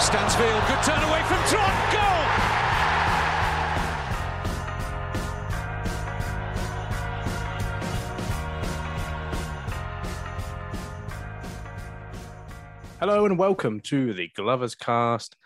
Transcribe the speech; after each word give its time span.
Stansfield, 0.00 0.62
good 0.68 0.82
turn 0.84 1.02
away 1.02 1.22
from 1.24 1.38
Trot. 1.48 1.92
Goal. 1.92 2.18
Hello 13.00 13.26
and 13.26 13.36
welcome 13.36 13.80
to 13.80 14.14
the 14.14 14.30
Glovers 14.36 14.76
Cast. 14.76 15.36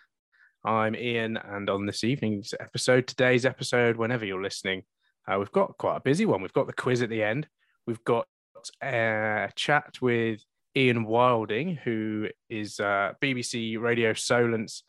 I'm 0.64 0.94
Ian, 0.94 1.38
and 1.38 1.70
on 1.70 1.86
this 1.86 2.04
evening's 2.04 2.52
episode, 2.60 3.06
today's 3.06 3.46
episode, 3.46 3.96
whenever 3.96 4.26
you're 4.26 4.42
listening, 4.42 4.82
uh, 5.26 5.38
we've 5.38 5.50
got 5.50 5.78
quite 5.78 5.96
a 5.96 6.00
busy 6.00 6.26
one. 6.26 6.42
We've 6.42 6.52
got 6.52 6.66
the 6.66 6.74
quiz 6.74 7.00
at 7.00 7.08
the 7.08 7.22
end. 7.22 7.48
We've 7.86 8.04
got 8.04 8.26
a 8.82 9.48
chat 9.56 9.96
with 10.02 10.44
Ian 10.76 11.04
Wilding, 11.04 11.76
who 11.84 12.28
is 12.48 12.80
uh, 12.80 13.12
BBC 13.22 13.78
Radio 13.78 14.12
Solent's 14.12 14.84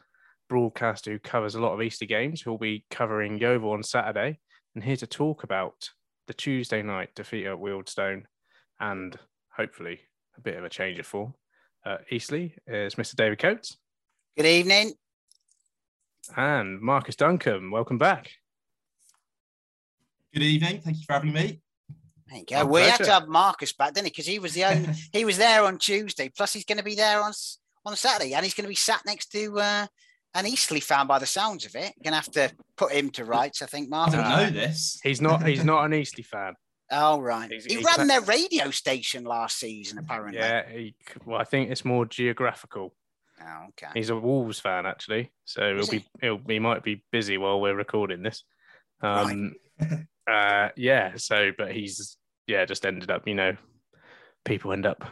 broadcaster 0.50 1.12
who 1.12 1.20
covers 1.20 1.56
a 1.56 1.62
lot 1.62 1.74
of 1.74 1.82
Eastleigh 1.82 2.08
games, 2.08 2.42
who'll 2.42 2.58
be 2.58 2.86
covering 2.90 3.40
Yeovil 3.40 3.72
on 3.72 3.84
Saturday, 3.84 4.40
and 4.76 4.84
here 4.84 4.96
to 4.98 5.08
talk 5.08 5.44
about 5.44 5.90
the 6.28 6.34
Tuesday 6.34 6.82
night 6.82 7.10
defeat 7.16 7.46
at 7.48 7.58
Wealdstone 7.58 8.24
and 8.80 9.18
hopefully 9.56 10.00
a 10.38 10.42
bit 10.42 10.56
of 10.56 10.64
a 10.64 10.70
change 10.70 11.00
of 11.00 11.06
form. 11.06 11.34
Uh, 11.86 11.98
Eastleigh 12.10 12.52
is 12.68 12.96
Mr. 12.96 13.16
David 13.16 13.40
Coates 13.40 13.78
Good 14.38 14.46
evening. 14.46 14.94
and 16.38 16.80
Marcus 16.80 17.16
Duncombe. 17.18 17.72
Welcome 17.72 17.98
back. 17.98 18.32
Good 20.34 20.44
evening. 20.44 20.82
Thank 20.82 20.98
you 20.98 21.04
for 21.06 21.14
having 21.14 21.34
me. 21.34 21.62
There 22.34 22.40
you 22.40 22.64
go. 22.64 22.66
We 22.66 22.82
had 22.82 22.98
to 23.04 23.12
have 23.12 23.28
Marcus 23.28 23.74
back, 23.74 23.94
didn't 23.94 24.08
he? 24.08 24.12
Because 24.12 24.26
he 24.26 24.40
was 24.40 24.54
the 24.54 24.64
only 24.66 24.90
he 25.14 25.26
was 25.26 25.38
there 25.38 25.64
on 25.64 25.78
Tuesday. 25.78 26.30
Plus, 26.30 26.54
he's 26.54 26.66
going 26.66 26.80
to 26.80 26.84
be 26.84 26.96
there 26.96 27.22
on 27.22 27.32
on 27.86 27.96
Saturday, 27.96 28.34
and 28.34 28.44
he's 28.44 28.54
going 28.54 28.64
to 28.66 28.70
be 28.70 28.76
sat 28.76 29.02
next 29.06 29.32
to 29.34 29.60
uh, 29.60 29.88
an 30.34 30.48
Eastleigh 30.48 30.80
fan 30.80 31.06
by 31.06 31.20
the 31.20 31.26
sounds 31.26 31.66
of 31.66 31.76
it. 31.76 31.94
Going 32.04 32.12
to 32.12 32.16
have 32.16 32.32
to 32.32 32.52
put 32.76 32.92
him 32.92 33.10
to 33.12 33.26
rights, 33.26 33.62
I 33.62 33.68
think, 33.68 33.94
I 33.94 34.10
don't 34.10 34.30
know 34.30 34.50
this. 34.50 35.00
He's 35.04 35.22
not. 35.22 35.46
He's 35.46 35.64
not 35.64 35.86
an 35.86 35.94
Eastleigh 35.94 36.24
fan. 36.24 36.54
Oh 36.92 37.20
right, 37.22 37.50
He's- 37.50 37.66
he 37.66 37.78
he's 37.78 37.86
ran 37.86 37.96
fa- 37.96 38.06
their 38.06 38.22
radio 38.22 38.70
station 38.70 39.24
last 39.24 39.58
season, 39.58 39.98
apparently. 39.98 40.40
Yeah. 40.40 40.70
He, 40.70 40.94
well, 41.26 41.40
I 41.40 41.44
think 41.44 41.72
it's 41.72 41.84
more 41.84 42.06
geographical. 42.06 42.94
Oh, 43.42 43.66
okay. 43.70 43.92
He's 43.96 44.12
a 44.12 44.16
Wolves 44.16 44.60
fan 44.60 44.86
actually, 44.86 45.32
so 45.44 45.76
Is 45.78 45.90
he'll 45.90 46.00
be 46.00 46.06
he'll, 46.22 46.42
he 46.48 46.60
might 46.60 46.84
be 46.84 47.04
busy 47.12 47.38
while 47.40 47.60
we're 47.60 47.74
recording 47.74 48.22
this. 48.22 48.44
Um, 49.02 49.56
uh, 50.30 50.70
yeah. 50.76 51.14
So, 51.16 51.52
but 51.58 51.72
he's 51.72 52.18
yeah, 52.48 52.66
just 52.66 52.86
ended 52.86 53.12
up. 53.12 53.28
You 53.28 53.36
know, 53.36 53.58
people 54.46 54.74
end 54.74 54.86
up 54.86 55.04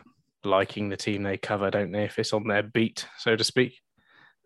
liking 0.44 0.90
the 0.90 0.98
team 0.98 1.24
they 1.24 1.38
cover, 1.38 1.70
don't 1.72 1.92
they? 1.92 2.06
If 2.06 2.20
it's 2.20 2.34
on 2.34 2.48
their 2.48 2.64
beat, 2.64 3.08
so 3.18 3.36
to 3.36 3.44
speak. 3.44 3.80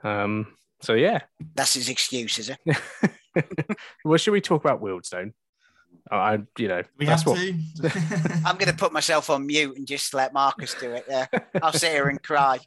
Um, 0.04 0.48
so 0.82 0.94
yeah. 0.94 1.22
That's 1.56 1.74
his 1.74 1.90
excuse, 1.90 2.38
is 2.38 2.50
it? 2.50 3.48
well, 4.06 4.18
should 4.18 4.32
we 4.32 4.42
talk 4.42 4.64
about 4.64 4.82
Wealdstone? 4.82 5.34
I, 6.12 6.16
I 6.16 6.38
you 6.58 6.68
know, 6.68 6.84
We 7.00 7.06
that's 7.06 7.24
have 7.24 7.28
what. 7.32 7.40
to. 7.40 8.42
I'm 8.46 8.58
going 8.58 8.72
to 8.72 8.78
put 8.78 8.94
myself 8.94 9.30
on 9.30 9.48
mute 9.48 9.78
and 9.78 9.88
just 9.88 10.14
let 10.14 10.34
Marcus 10.34 10.76
do 10.76 10.92
it. 10.92 11.06
There, 11.08 11.30
I'll 11.62 11.74
sit 11.74 11.92
here 11.92 12.10
and 12.10 12.22
cry. 12.22 12.60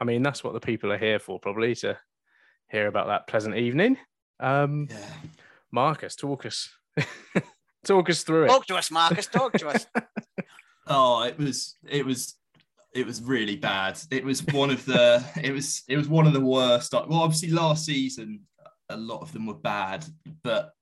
I 0.00 0.04
mean, 0.04 0.22
that's 0.22 0.42
what 0.42 0.54
the 0.54 0.60
people 0.60 0.90
are 0.92 0.98
here 0.98 1.18
for, 1.18 1.38
probably 1.38 1.74
to 1.76 1.98
hear 2.70 2.86
about 2.86 3.08
that 3.08 3.26
pleasant 3.26 3.56
evening. 3.56 3.98
Um, 4.40 4.88
Yeah. 4.90 4.96
Marcus, 5.72 6.16
talk 6.16 6.46
us, 6.46 6.70
talk 7.84 8.10
us 8.10 8.22
through 8.22 8.44
it. 8.44 8.48
Talk 8.48 8.66
to 8.66 8.76
us, 8.76 8.90
Marcus. 8.90 9.26
Talk 9.26 9.52
to 9.54 9.68
us. 9.68 9.86
Oh, 10.92 11.22
it 11.22 11.38
was 11.38 11.76
it 11.88 12.04
was 12.04 12.34
it 12.92 13.06
was 13.06 13.22
really 13.22 13.54
bad. 13.54 13.96
It 14.10 14.24
was 14.24 14.44
one 14.46 14.70
of 14.70 14.84
the 14.86 15.24
it 15.40 15.52
was 15.52 15.84
it 15.88 15.96
was 15.96 16.08
one 16.08 16.26
of 16.26 16.32
the 16.32 16.40
worst. 16.40 16.92
Well, 16.92 17.22
obviously 17.22 17.50
last 17.50 17.84
season 17.84 18.40
a 18.88 18.96
lot 18.96 19.22
of 19.22 19.32
them 19.32 19.46
were 19.46 19.54
bad, 19.54 20.04
but 20.42 20.72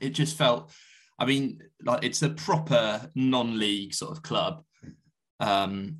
it 0.00 0.10
just 0.10 0.36
felt. 0.36 0.70
I 1.18 1.26
mean, 1.26 1.60
like 1.84 2.04
it's 2.04 2.22
a 2.22 2.30
proper 2.30 3.10
non-league 3.16 3.92
sort 3.92 4.12
of 4.12 4.22
club, 4.22 4.62
um, 5.40 5.98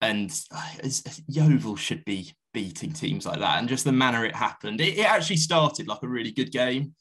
and 0.00 0.36
it's, 0.82 1.22
Yeovil 1.28 1.76
should 1.76 2.04
be 2.04 2.32
beating 2.52 2.92
teams 2.92 3.24
like 3.24 3.38
that. 3.38 3.60
And 3.60 3.68
just 3.68 3.84
the 3.84 3.92
manner 3.92 4.24
it 4.24 4.34
happened, 4.34 4.80
it, 4.80 4.98
it 4.98 5.08
actually 5.08 5.36
started 5.36 5.86
like 5.86 6.02
a 6.02 6.08
really 6.08 6.32
good 6.32 6.50
game. 6.50 6.96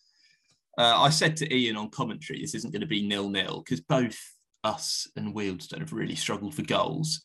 Uh, 0.81 0.99
I 0.99 1.11
said 1.11 1.37
to 1.37 1.55
Ian 1.55 1.77
on 1.77 1.91
commentary, 1.91 2.41
this 2.41 2.55
isn't 2.55 2.71
going 2.71 2.81
to 2.81 2.87
be 2.87 3.07
nil-nil 3.07 3.61
because 3.63 3.81
both 3.81 4.19
us 4.63 5.07
and 5.15 5.35
Wealdstone 5.35 5.77
have 5.77 5.93
really 5.93 6.15
struggled 6.15 6.55
for 6.55 6.63
goals. 6.63 7.23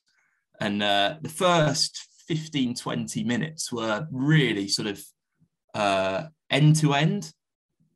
And 0.60 0.82
uh, 0.82 1.14
the 1.22 1.30
first 1.30 2.06
15, 2.28 2.74
20 2.74 3.24
minutes 3.24 3.72
were 3.72 4.06
really 4.10 4.68
sort 4.68 4.88
of 4.88 5.02
uh, 5.74 6.24
end 6.50 6.76
to 6.76 6.92
end, 6.92 7.32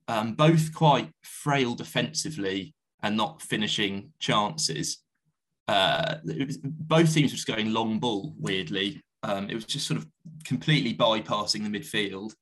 um, 0.08 0.32
both 0.32 0.74
quite 0.74 1.10
frail 1.24 1.74
defensively 1.74 2.74
and 3.02 3.14
not 3.14 3.42
finishing 3.42 4.14
chances. 4.18 5.02
Uh, 5.68 6.14
was, 6.24 6.56
both 6.56 7.12
teams 7.12 7.32
were 7.32 7.36
just 7.36 7.46
going 7.46 7.70
long 7.70 7.98
ball, 7.98 8.32
weirdly. 8.38 9.02
Um, 9.22 9.50
it 9.50 9.54
was 9.54 9.66
just 9.66 9.86
sort 9.86 10.00
of 10.00 10.06
completely 10.42 10.94
bypassing 10.94 11.70
the 11.70 11.78
midfield. 11.78 12.32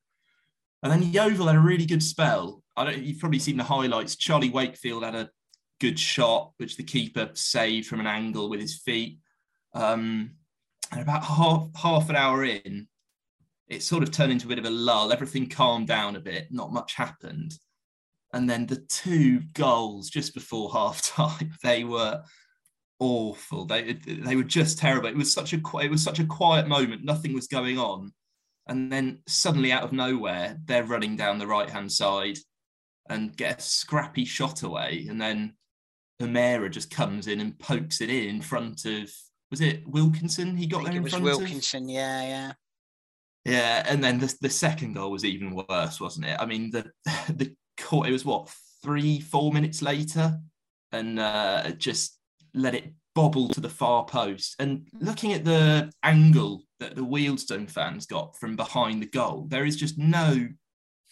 And 0.85 0.93
then 0.93 1.13
Yeovil 1.13 1.49
had 1.49 1.57
a 1.57 1.61
really 1.61 1.87
good 1.87 2.03
spell. 2.03 2.63
I 2.79 2.85
don't, 2.85 3.03
you've 3.03 3.19
probably 3.19 3.41
seen 3.41 3.57
the 3.57 3.65
highlights. 3.65 4.17
Charlie 4.17 4.51
Wakefield 4.51 5.03
had 5.03 5.15
a 5.15 5.31
good 5.81 5.99
shot, 5.99 6.53
which 6.59 6.77
the 6.77 6.85
keeper 6.85 7.31
saved 7.35 7.89
from 7.89 8.01
an 8.01 8.07
angle 8.07 8.49
with 8.49 8.61
his 8.61 8.79
feet. 8.79 9.19
Um, 9.75 10.33
and 10.93 11.03
about 11.03 11.25
half 11.25 11.69
half 11.77 12.09
an 12.09 12.17
hour 12.17 12.45
in, 12.45 12.87
it 13.69 13.83
sort 13.83 14.03
of 14.03 14.11
turned 14.11 14.33
into 14.33 14.47
a 14.47 14.49
bit 14.49 14.59
of 14.59 14.65
a 14.65 14.71
lull. 14.71 15.13
Everything 15.13 15.49
calmed 15.49 15.89
down 15.89 16.17
a 16.17 16.21
bit. 16.21 16.49
Not 16.51 16.73
much 16.73 16.95
happened. 16.95 17.53
And 18.33 18.49
then 18.49 18.67
the 18.67 18.77
two 18.77 19.41
goals 19.55 20.09
just 20.09 20.33
before 20.33 20.71
half 20.73 21.03
time, 21.03 21.53
they 21.63 21.85
were 21.85 22.23
awful. 23.01 23.65
They 23.65 23.95
they 23.95 24.37
were 24.37 24.45
just 24.45 24.79
terrible. 24.79 25.09
It 25.09 25.17
was 25.17 25.33
such 25.33 25.53
a 25.53 25.61
it 25.83 25.91
was 25.91 26.03
such 26.03 26.21
a 26.21 26.27
quiet 26.27 26.69
moment. 26.69 27.05
Nothing 27.05 27.35
was 27.35 27.49
going 27.49 27.79
on, 27.79 28.13
and 28.69 28.91
then 28.91 29.19
suddenly 29.27 29.73
out 29.73 29.83
of 29.83 29.93
nowhere, 29.93 30.59
they're 30.65 30.85
running 30.85 31.17
down 31.17 31.39
the 31.39 31.47
right 31.47 31.69
hand 31.69 31.91
side 31.91 32.39
and 33.09 33.37
get 33.37 33.59
a 33.59 33.63
scrappy 33.63 34.25
shot 34.25 34.63
away, 34.63 35.07
and 35.09 35.21
then 35.21 35.55
O'Meara 36.21 36.69
just 36.69 36.91
comes 36.91 37.27
in 37.27 37.41
and 37.41 37.59
pokes 37.59 38.01
it 38.01 38.11
in 38.11 38.29
in 38.29 38.43
front 38.43 38.85
of 38.85 39.11
was 39.51 39.61
it 39.61 39.87
Wilkinson? 39.87 40.57
He 40.57 40.67
got 40.67 40.85
there 40.85 40.93
in 40.93 40.99
it 40.99 41.03
was 41.03 41.13
front 41.13 41.25
Wilkinson, 41.25 41.85
of? 41.85 41.91
yeah, 41.91 42.23
yeah. 42.23 42.53
Yeah, 43.45 43.85
and 43.89 44.05
then 44.05 44.19
the, 44.19 44.35
the 44.43 44.51
second 44.51 44.95
goal 44.95 45.11
was 45.11 45.25
even 45.25 45.55
worse, 45.55 46.01
wasn't 46.01 46.27
it? 46.27 46.37
I 46.39 46.45
mean, 46.45 46.71
the 46.71 46.91
the 47.33 47.55
court 47.79 48.09
it 48.09 48.13
was 48.13 48.25
what 48.25 48.51
three 48.83 49.21
four 49.21 49.53
minutes 49.53 49.81
later, 49.81 50.39
and 50.93 51.19
uh, 51.19 51.71
just 51.73 52.19
let 52.55 52.75
it 52.75 52.93
bobble 53.15 53.49
to 53.49 53.61
the 53.61 53.69
far 53.69 54.05
post. 54.05 54.55
And 54.59 54.87
looking 55.01 55.33
at 55.33 55.45
the 55.45 55.91
angle 56.03 56.65
that 56.79 56.95
the 56.95 57.05
Wealdstone 57.05 57.71
fans 57.71 58.07
got 58.07 58.37
from 58.37 58.55
behind 58.55 59.03
the 59.03 59.07
goal, 59.07 59.47
there 59.49 59.65
is 59.65 59.77
just 59.77 59.99
no 59.99 60.49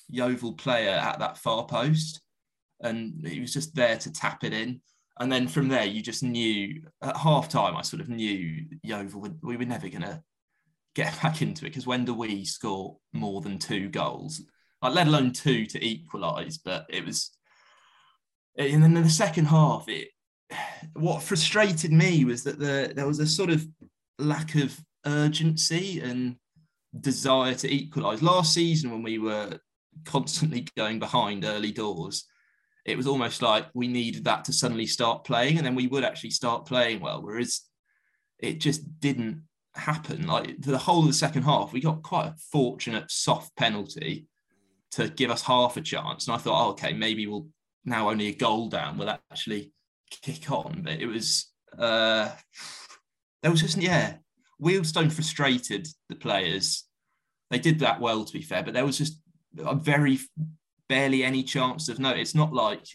Yeovil 0.08 0.54
player 0.54 0.90
at 0.90 1.18
that 1.18 1.38
far 1.38 1.66
post, 1.66 2.20
and 2.80 3.26
he 3.26 3.40
was 3.40 3.52
just 3.52 3.74
there 3.74 3.96
to 3.98 4.12
tap 4.12 4.44
it 4.44 4.52
in. 4.52 4.80
And 5.18 5.32
then 5.32 5.48
from 5.48 5.68
there, 5.68 5.84
you 5.84 6.02
just 6.02 6.22
knew 6.22 6.82
at 7.02 7.16
half 7.16 7.48
time, 7.48 7.76
I 7.76 7.82
sort 7.82 8.02
of 8.02 8.08
knew 8.08 8.66
Yeovil, 8.82 9.28
we 9.42 9.56
were 9.56 9.64
never 9.64 9.88
going 9.88 10.02
to 10.02 10.22
get 10.94 11.20
back 11.22 11.42
into 11.42 11.64
it 11.64 11.70
because 11.70 11.86
when 11.86 12.04
do 12.04 12.14
we 12.14 12.44
score 12.44 12.98
more 13.12 13.40
than 13.40 13.58
two 13.58 13.88
goals, 13.88 14.42
like, 14.82 14.94
let 14.94 15.06
alone 15.06 15.32
two 15.32 15.66
to 15.66 15.84
equalise? 15.84 16.58
But 16.58 16.86
it 16.90 17.04
was, 17.04 17.30
eh, 18.58 18.68
and 18.72 18.82
then 18.82 18.96
in 18.96 19.02
the 19.02 19.10
second 19.10 19.46
half, 19.46 19.88
it 19.88 20.08
what 20.94 21.22
frustrated 21.22 21.92
me 21.92 22.24
was 22.24 22.44
that 22.44 22.58
the, 22.58 22.92
there 22.94 23.06
was 23.06 23.20
a 23.20 23.26
sort 23.26 23.50
of 23.50 23.66
lack 24.18 24.54
of 24.54 24.78
urgency 25.04 26.00
and 26.00 26.36
desire 27.00 27.54
to 27.54 27.72
equalise. 27.72 28.22
Last 28.22 28.52
season, 28.52 28.90
when 28.90 29.02
we 29.02 29.18
were 29.18 29.58
constantly 30.06 30.66
going 30.76 30.98
behind 30.98 31.44
early 31.44 31.72
doors, 31.72 32.24
it 32.86 32.96
was 32.96 33.06
almost 33.06 33.42
like 33.42 33.66
we 33.74 33.88
needed 33.88 34.24
that 34.24 34.44
to 34.44 34.52
suddenly 34.52 34.86
start 34.86 35.24
playing, 35.24 35.58
and 35.58 35.66
then 35.66 35.74
we 35.74 35.88
would 35.88 36.04
actually 36.04 36.30
start 36.30 36.66
playing 36.66 37.00
well. 37.00 37.20
Whereas 37.20 37.62
it 38.38 38.60
just 38.60 39.00
didn't 39.00 39.42
happen. 39.74 40.26
Like 40.26 40.60
the 40.60 40.78
whole 40.78 41.00
of 41.00 41.08
the 41.08 41.12
second 41.12 41.42
half, 41.42 41.72
we 41.72 41.80
got 41.80 42.02
quite 42.02 42.28
a 42.28 42.36
fortunate 42.52 43.10
soft 43.10 43.56
penalty 43.56 44.28
to 44.92 45.08
give 45.08 45.30
us 45.30 45.42
half 45.42 45.76
a 45.76 45.80
chance, 45.80 46.26
and 46.26 46.34
I 46.34 46.38
thought, 46.38 46.66
oh, 46.66 46.70
okay, 46.70 46.92
maybe 46.92 47.26
we'll 47.26 47.48
now 47.84 48.08
only 48.08 48.28
a 48.28 48.34
goal 48.34 48.68
down. 48.68 48.98
We'll 48.98 49.10
actually 49.10 49.72
kick 50.22 50.50
on. 50.50 50.82
But 50.82 51.00
it 51.00 51.06
was 51.06 51.52
uh, 51.78 52.30
there 53.42 53.50
was 53.50 53.62
just 53.62 53.76
yeah, 53.78 54.16
Wealdstone 54.62 55.12
frustrated 55.12 55.88
the 56.08 56.16
players. 56.16 56.84
They 57.50 57.58
did 57.58 57.80
that 57.80 58.00
well, 58.00 58.24
to 58.24 58.32
be 58.32 58.42
fair, 58.42 58.62
but 58.62 58.74
there 58.74 58.86
was 58.86 58.98
just 58.98 59.20
very 59.56 60.18
barely 60.88 61.24
any 61.24 61.42
chance 61.42 61.88
of 61.88 61.98
no. 61.98 62.10
It's 62.10 62.34
not 62.34 62.52
like 62.52 62.86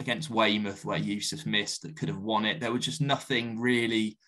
against 0.00 0.30
Weymouth 0.30 0.84
where 0.84 0.98
Yussuf 0.98 1.46
missed 1.46 1.82
that 1.82 1.96
could 1.96 2.08
have 2.08 2.18
won 2.18 2.44
it. 2.44 2.60
There 2.60 2.72
was 2.72 2.84
just 2.84 3.00
nothing 3.00 3.60
really. 3.60 4.18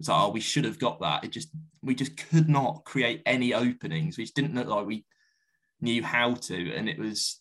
It's 0.00 0.08
like, 0.08 0.20
oh, 0.20 0.30
we 0.30 0.40
should 0.40 0.64
have 0.64 0.78
got 0.78 1.00
that. 1.00 1.24
It 1.24 1.30
just 1.30 1.50
we 1.82 1.94
just 1.94 2.16
could 2.16 2.48
not 2.48 2.84
create 2.84 3.22
any 3.26 3.54
openings. 3.54 4.16
We 4.16 4.24
just 4.24 4.34
didn't 4.34 4.54
look 4.54 4.68
like 4.68 4.86
we 4.86 5.04
knew 5.80 6.02
how 6.02 6.34
to, 6.34 6.74
and 6.74 6.88
it 6.88 6.98
was 6.98 7.40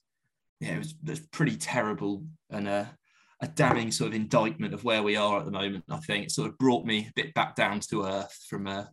yeah, 0.62 0.76
it 0.76 0.78
was, 0.78 0.92
it 0.92 1.10
was 1.10 1.20
pretty 1.20 1.58
terrible 1.58 2.24
and 2.52 2.68
a, 2.68 2.96
a 3.42 3.48
damning 3.48 3.92
sort 3.92 4.10
of 4.10 4.14
indictment 4.14 4.76
of 4.76 4.84
where 4.84 5.02
we 5.02 5.16
are 5.16 5.40
at 5.40 5.46
the 5.46 5.52
moment. 5.52 5.84
I 5.90 5.98
think 5.98 6.26
it 6.26 6.32
sort 6.32 6.50
of 6.50 6.58
brought 6.60 6.86
me 6.86 7.08
a 7.10 7.14
bit 7.16 7.34
back 7.34 7.56
down 7.56 7.80
to 7.90 8.06
earth 8.06 8.38
from 8.48 8.68
uh, 8.68 8.86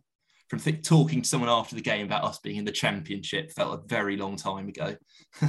from 0.49 0.59
th- 0.59 0.81
talking 0.81 1.21
to 1.21 1.29
someone 1.29 1.49
after 1.49 1.75
the 1.75 1.81
game 1.81 2.05
about 2.05 2.23
us 2.23 2.39
being 2.39 2.57
in 2.57 2.65
the 2.65 2.71
championship. 2.71 3.51
Felt 3.51 3.79
a 3.79 3.87
very 3.87 4.17
long 4.17 4.35
time 4.35 4.67
ago. 4.67 4.95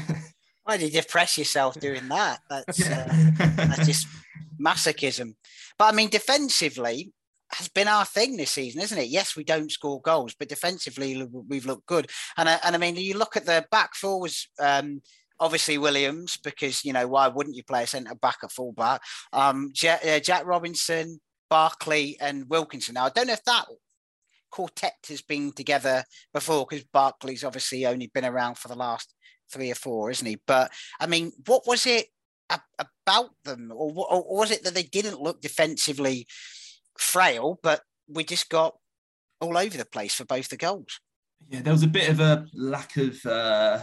Why 0.65 0.77
did 0.77 0.93
you 0.93 1.01
depress 1.01 1.39
yourself 1.39 1.81
doing 1.81 2.07
that? 2.09 2.41
That's, 2.49 2.87
uh, 2.87 3.09
that's 3.57 3.87
just 3.87 4.07
masochism. 4.61 5.35
But 5.79 5.93
I 5.93 5.97
mean, 5.97 6.11
defensively 6.11 7.13
has 7.53 7.69
been 7.69 7.89
our 7.89 8.05
thing 8.05 8.37
this 8.37 8.53
season, 8.53 8.81
isn't 8.83 8.99
it? 8.99 9.09
Yes, 9.09 9.35
we 9.35 9.43
don't 9.43 9.73
score 9.73 10.01
goals, 10.03 10.35
but 10.39 10.49
defensively 10.49 11.27
we've 11.49 11.67
looked 11.67 11.87
good. 11.87 12.09
And 12.37 12.49
I, 12.49 12.61
and 12.65 12.75
I 12.75 12.79
mean, 12.79 12.97
you 12.97 13.17
look 13.17 13.37
at 13.37 13.47
the 13.47 13.67
back 13.71 13.95
four 13.95 14.21
was 14.21 14.49
um, 14.61 15.01
obviously 15.41 15.79
Williams 15.79 16.37
because 16.37 16.85
you 16.85 16.93
know 16.93 17.09
why 17.09 17.27
wouldn't 17.29 17.57
you 17.57 17.65
play 17.65 17.85
a 17.85 17.87
centre 17.87 18.15
back 18.15 18.39
at 18.45 18.53
fullback? 18.53 19.01
Um, 19.33 19.71
Jack, 19.73 20.05
uh, 20.07 20.21
Jack 20.21 20.47
Robinson, 20.47 21.21
Barkley, 21.49 22.19
and 22.21 22.49
Wilkinson. 22.49 22.95
Now 22.95 23.07
I 23.07 23.11
don't 23.11 23.27
know 23.27 23.33
if 23.33 23.45
that 23.45 23.65
quartet 24.51 24.97
has 25.09 25.23
been 25.23 25.53
together 25.53 26.05
before 26.33 26.67
because 26.69 26.85
Barkley's 26.93 27.45
obviously 27.45 27.87
only 27.87 28.11
been 28.13 28.25
around 28.25 28.59
for 28.59 28.69
the 28.69 28.77
last 28.77 29.15
three 29.53 29.71
or 29.71 29.75
four, 29.75 30.11
isn't 30.11 30.27
he? 30.27 30.39
But 30.47 30.71
I 31.01 31.07
mean, 31.07 31.33
what 31.47 31.67
was 31.67 31.87
it 31.87 32.07
about 32.79 33.31
them, 33.45 33.73
or, 33.75 34.07
or 34.13 34.39
was 34.39 34.51
it 34.51 34.65
that 34.65 34.75
they 34.75 34.83
didn't 34.83 35.21
look 35.21 35.41
defensively 35.41 36.27
frail, 36.99 37.59
but 37.63 37.83
we 38.09 38.25
just 38.25 38.49
got 38.49 38.75
all 39.41 39.57
over 39.57 39.77
the 39.77 39.85
place 39.85 40.15
for 40.15 40.25
both 40.25 40.49
the 40.49 40.57
goals? 40.57 41.01
Yeah, 41.49 41.63
there 41.63 41.73
was 41.73 41.83
a 41.83 41.89
bit 41.89 42.09
of 42.09 42.21
a 42.21 42.47
lack 42.53 42.97
of 42.97 43.25
uh, 43.25 43.83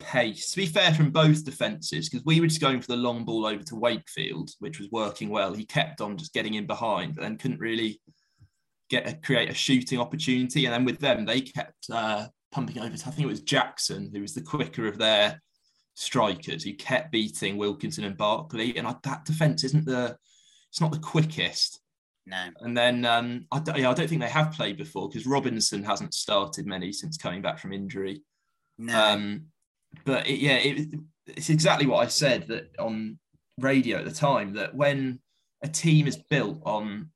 pace. 0.00 0.50
To 0.50 0.56
be 0.56 0.66
fair, 0.66 0.92
from 0.94 1.10
both 1.10 1.44
defences, 1.44 2.08
because 2.08 2.24
we 2.24 2.40
were 2.40 2.46
just 2.46 2.60
going 2.60 2.80
for 2.80 2.88
the 2.88 2.96
long 2.96 3.24
ball 3.24 3.46
over 3.46 3.62
to 3.64 3.76
Wakefield, 3.76 4.50
which 4.60 4.78
was 4.78 4.88
working 4.90 5.28
well. 5.28 5.54
He 5.54 5.64
kept 5.64 6.00
on 6.00 6.16
just 6.16 6.32
getting 6.32 6.54
in 6.54 6.66
behind, 6.66 7.14
but 7.14 7.22
then 7.22 7.38
couldn't 7.38 7.60
really 7.60 8.00
get 8.88 9.08
a, 9.08 9.14
create 9.14 9.50
a 9.50 9.54
shooting 9.54 10.00
opportunity. 10.00 10.64
And 10.64 10.74
then 10.74 10.84
with 10.84 10.98
them, 10.98 11.24
they 11.24 11.40
kept 11.40 11.86
uh, 11.92 12.26
pumping 12.52 12.78
over 12.78 12.96
to, 12.96 13.08
I 13.08 13.10
think 13.10 13.26
it 13.26 13.30
was 13.30 13.42
Jackson, 13.42 14.10
who 14.12 14.20
was 14.20 14.34
the 14.34 14.42
quicker 14.42 14.86
of 14.86 14.98
their 14.98 15.40
strikers, 15.94 16.64
who 16.64 16.74
kept 16.74 17.12
beating 17.12 17.56
Wilkinson 17.56 18.04
and 18.04 18.16
Barkley. 18.16 18.76
And 18.76 18.86
I, 18.86 18.94
that 19.04 19.24
defence 19.24 19.64
isn't 19.64 19.84
the, 19.84 20.16
it's 20.70 20.80
not 20.80 20.92
the 20.92 20.98
quickest. 20.98 21.80
No. 22.26 22.44
And 22.60 22.76
then 22.76 23.04
um, 23.04 23.46
I, 23.50 23.58
don't, 23.60 23.78
yeah, 23.78 23.90
I 23.90 23.94
don't 23.94 24.08
think 24.08 24.20
they 24.20 24.28
have 24.28 24.52
played 24.52 24.76
before 24.76 25.08
because 25.08 25.26
Robinson 25.26 25.82
hasn't 25.82 26.12
started 26.12 26.66
many 26.66 26.92
since 26.92 27.16
coming 27.16 27.40
back 27.40 27.58
from 27.58 27.72
injury. 27.72 28.22
No. 28.76 28.98
Um, 28.98 29.46
but 30.04 30.26
it, 30.26 30.38
yeah, 30.38 30.56
it, 30.56 30.88
it's 31.26 31.50
exactly 31.50 31.86
what 31.86 32.04
I 32.04 32.08
said 32.08 32.48
that 32.48 32.70
on 32.78 33.18
radio 33.58 33.98
at 33.98 34.04
the 34.04 34.10
time 34.10 34.54
that 34.54 34.74
when 34.74 35.20
a 35.62 35.68
team 35.68 36.06
is 36.06 36.16
built 36.16 36.62
on 36.64 37.10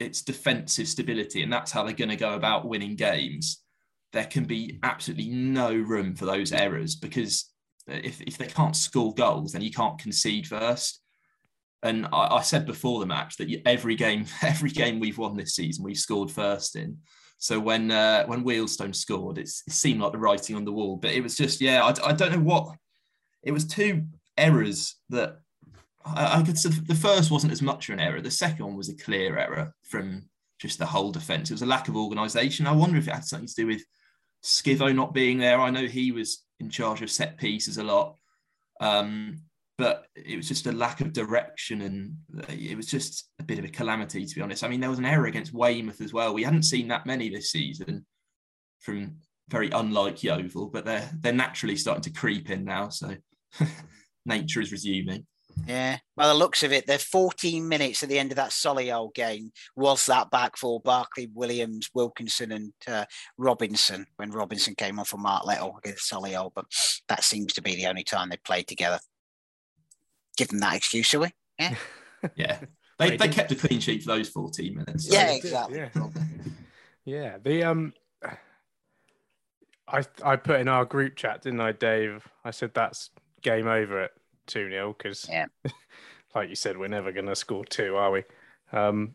its 0.00 0.22
defensive 0.22 0.88
stability 0.88 1.42
and 1.42 1.52
that's 1.52 1.72
how 1.72 1.82
they're 1.82 1.92
going 1.92 2.10
to 2.10 2.16
go 2.16 2.34
about 2.34 2.68
winning 2.68 2.96
games, 2.96 3.62
there 4.12 4.24
can 4.24 4.44
be 4.44 4.78
absolutely 4.82 5.28
no 5.28 5.74
room 5.74 6.14
for 6.14 6.24
those 6.24 6.52
errors 6.52 6.96
because 6.96 7.50
if, 7.86 8.20
if 8.22 8.38
they 8.38 8.46
can't 8.46 8.76
score 8.76 9.14
goals, 9.14 9.52
then 9.52 9.62
you 9.62 9.70
can't 9.70 9.98
concede 9.98 10.46
first. 10.46 11.02
And 11.82 12.06
I, 12.06 12.36
I 12.36 12.42
said 12.42 12.66
before 12.66 13.00
the 13.00 13.06
match 13.06 13.36
that 13.36 13.50
every 13.66 13.94
game, 13.94 14.26
every 14.42 14.70
game 14.70 15.00
we've 15.00 15.18
won 15.18 15.36
this 15.36 15.54
season, 15.54 15.84
we've 15.84 15.96
scored 15.96 16.30
first 16.30 16.76
in. 16.76 16.98
So 17.38 17.60
when 17.60 17.90
uh, 17.90 18.24
when 18.26 18.44
Wealdstone 18.44 18.94
scored, 18.94 19.36
it 19.36 19.48
seemed 19.48 20.00
like 20.00 20.12
the 20.12 20.18
writing 20.18 20.56
on 20.56 20.64
the 20.64 20.72
wall. 20.72 20.96
But 20.96 21.12
it 21.12 21.22
was 21.22 21.36
just, 21.36 21.60
yeah, 21.60 21.84
I, 21.84 22.08
I 22.08 22.12
don't 22.12 22.32
know 22.32 22.40
what. 22.40 22.76
It 23.42 23.52
was 23.52 23.66
two 23.66 24.06
errors 24.38 24.96
that 25.10 25.40
I, 26.06 26.40
I 26.40 26.42
could. 26.42 26.56
The 26.56 26.94
first 26.94 27.30
wasn't 27.30 27.52
as 27.52 27.62
much 27.62 27.88
of 27.88 27.94
an 27.94 28.00
error. 28.00 28.20
The 28.20 28.30
second 28.30 28.64
one 28.64 28.76
was 28.76 28.88
a 28.88 28.96
clear 28.96 29.38
error 29.38 29.74
from 29.82 30.28
just 30.58 30.78
the 30.78 30.86
whole 30.86 31.12
defence. 31.12 31.50
It 31.50 31.54
was 31.54 31.62
a 31.62 31.66
lack 31.66 31.88
of 31.88 31.96
organisation. 31.96 32.66
I 32.66 32.72
wonder 32.72 32.98
if 32.98 33.08
it 33.08 33.14
had 33.14 33.24
something 33.24 33.48
to 33.48 33.54
do 33.54 33.66
with 33.66 33.82
Skivo 34.44 34.94
not 34.94 35.14
being 35.14 35.38
there. 35.38 35.60
I 35.60 35.70
know 35.70 35.86
he 35.86 36.12
was 36.12 36.44
in 36.60 36.70
charge 36.70 37.02
of 37.02 37.10
set 37.10 37.36
pieces 37.36 37.78
a 37.78 37.84
lot. 37.84 38.16
Um, 38.80 39.42
but 39.78 40.06
it 40.14 40.36
was 40.36 40.48
just 40.48 40.66
a 40.66 40.72
lack 40.72 41.00
of 41.00 41.12
direction 41.12 41.82
and 41.82 42.16
it 42.48 42.76
was 42.76 42.86
just 42.86 43.28
a 43.38 43.42
bit 43.42 43.58
of 43.58 43.64
a 43.64 43.68
calamity 43.68 44.24
to 44.24 44.34
be 44.34 44.40
honest 44.40 44.64
i 44.64 44.68
mean 44.68 44.80
there 44.80 44.90
was 44.90 44.98
an 44.98 45.04
error 45.04 45.26
against 45.26 45.52
weymouth 45.52 46.00
as 46.00 46.12
well 46.12 46.32
we 46.32 46.42
hadn't 46.42 46.62
seen 46.62 46.88
that 46.88 47.06
many 47.06 47.28
this 47.28 47.50
season 47.50 48.04
from 48.80 49.16
very 49.48 49.70
unlike 49.70 50.22
yeovil 50.22 50.66
but 50.66 50.84
they're 50.84 51.08
they're 51.20 51.32
naturally 51.32 51.76
starting 51.76 52.02
to 52.02 52.10
creep 52.10 52.50
in 52.50 52.64
now 52.64 52.88
so 52.88 53.14
nature 54.26 54.60
is 54.60 54.72
resuming 54.72 55.26
yeah, 55.66 55.98
by 56.16 56.26
the 56.28 56.34
looks 56.34 56.62
of 56.62 56.72
it, 56.72 56.86
they're 56.86 56.98
14 56.98 57.66
minutes 57.66 58.02
at 58.02 58.08
the 58.08 58.18
end 58.18 58.32
of 58.32 58.36
that 58.36 58.50
Solihull 58.50 59.14
game 59.14 59.52
was 59.74 60.06
that 60.06 60.30
back 60.30 60.56
for 60.56 60.80
Barkley, 60.80 61.28
Williams, 61.32 61.90
Wilkinson, 61.94 62.52
and 62.52 62.72
uh, 62.86 63.04
Robinson 63.38 64.06
when 64.16 64.30
Robinson 64.30 64.74
came 64.74 64.98
on 64.98 65.04
for 65.04 65.16
Mark 65.16 65.46
Little 65.46 65.78
against 65.78 66.10
Solihull. 66.10 66.52
But 66.54 66.66
that 67.08 67.24
seems 67.24 67.52
to 67.54 67.62
be 67.62 67.74
the 67.74 67.86
only 67.86 68.04
time 68.04 68.28
they 68.28 68.38
played 68.38 68.66
together 68.66 68.98
give 70.36 70.48
them 70.48 70.60
that 70.60 70.76
excuse, 70.76 71.06
shall 71.06 71.22
we? 71.22 71.30
Yeah. 71.58 71.74
yeah. 72.36 72.58
They, 72.98 73.10
they, 73.10 73.16
they 73.18 73.28
kept 73.28 73.52
a 73.52 73.54
clean 73.54 73.78
sheet 73.78 74.04
for 74.04 74.16
those 74.16 74.30
14 74.30 74.74
minutes. 74.74 75.06
So. 75.06 75.12
Yeah, 75.12 75.32
exactly. 75.32 75.80
Yeah. 75.80 75.90
yeah. 77.04 77.36
The 77.44 77.64
um 77.64 77.92
I 79.86 80.02
I 80.24 80.36
put 80.36 80.60
in 80.60 80.68
our 80.68 80.86
group 80.86 81.14
chat, 81.14 81.42
didn't 81.42 81.60
I, 81.60 81.72
Dave? 81.72 82.26
I 82.42 82.52
said 82.52 82.72
that's 82.72 83.10
game 83.42 83.66
over 83.66 84.04
at 84.04 84.12
2 84.46 84.70
0 84.70 84.94
because, 84.96 85.26
yeah. 85.30 85.46
like 86.34 86.48
you 86.48 86.54
said, 86.54 86.76
we're 86.76 86.88
never 86.88 87.12
going 87.12 87.26
to 87.26 87.34
score 87.34 87.64
two, 87.64 87.96
are 87.96 88.10
we? 88.10 88.22
Um, 88.72 89.14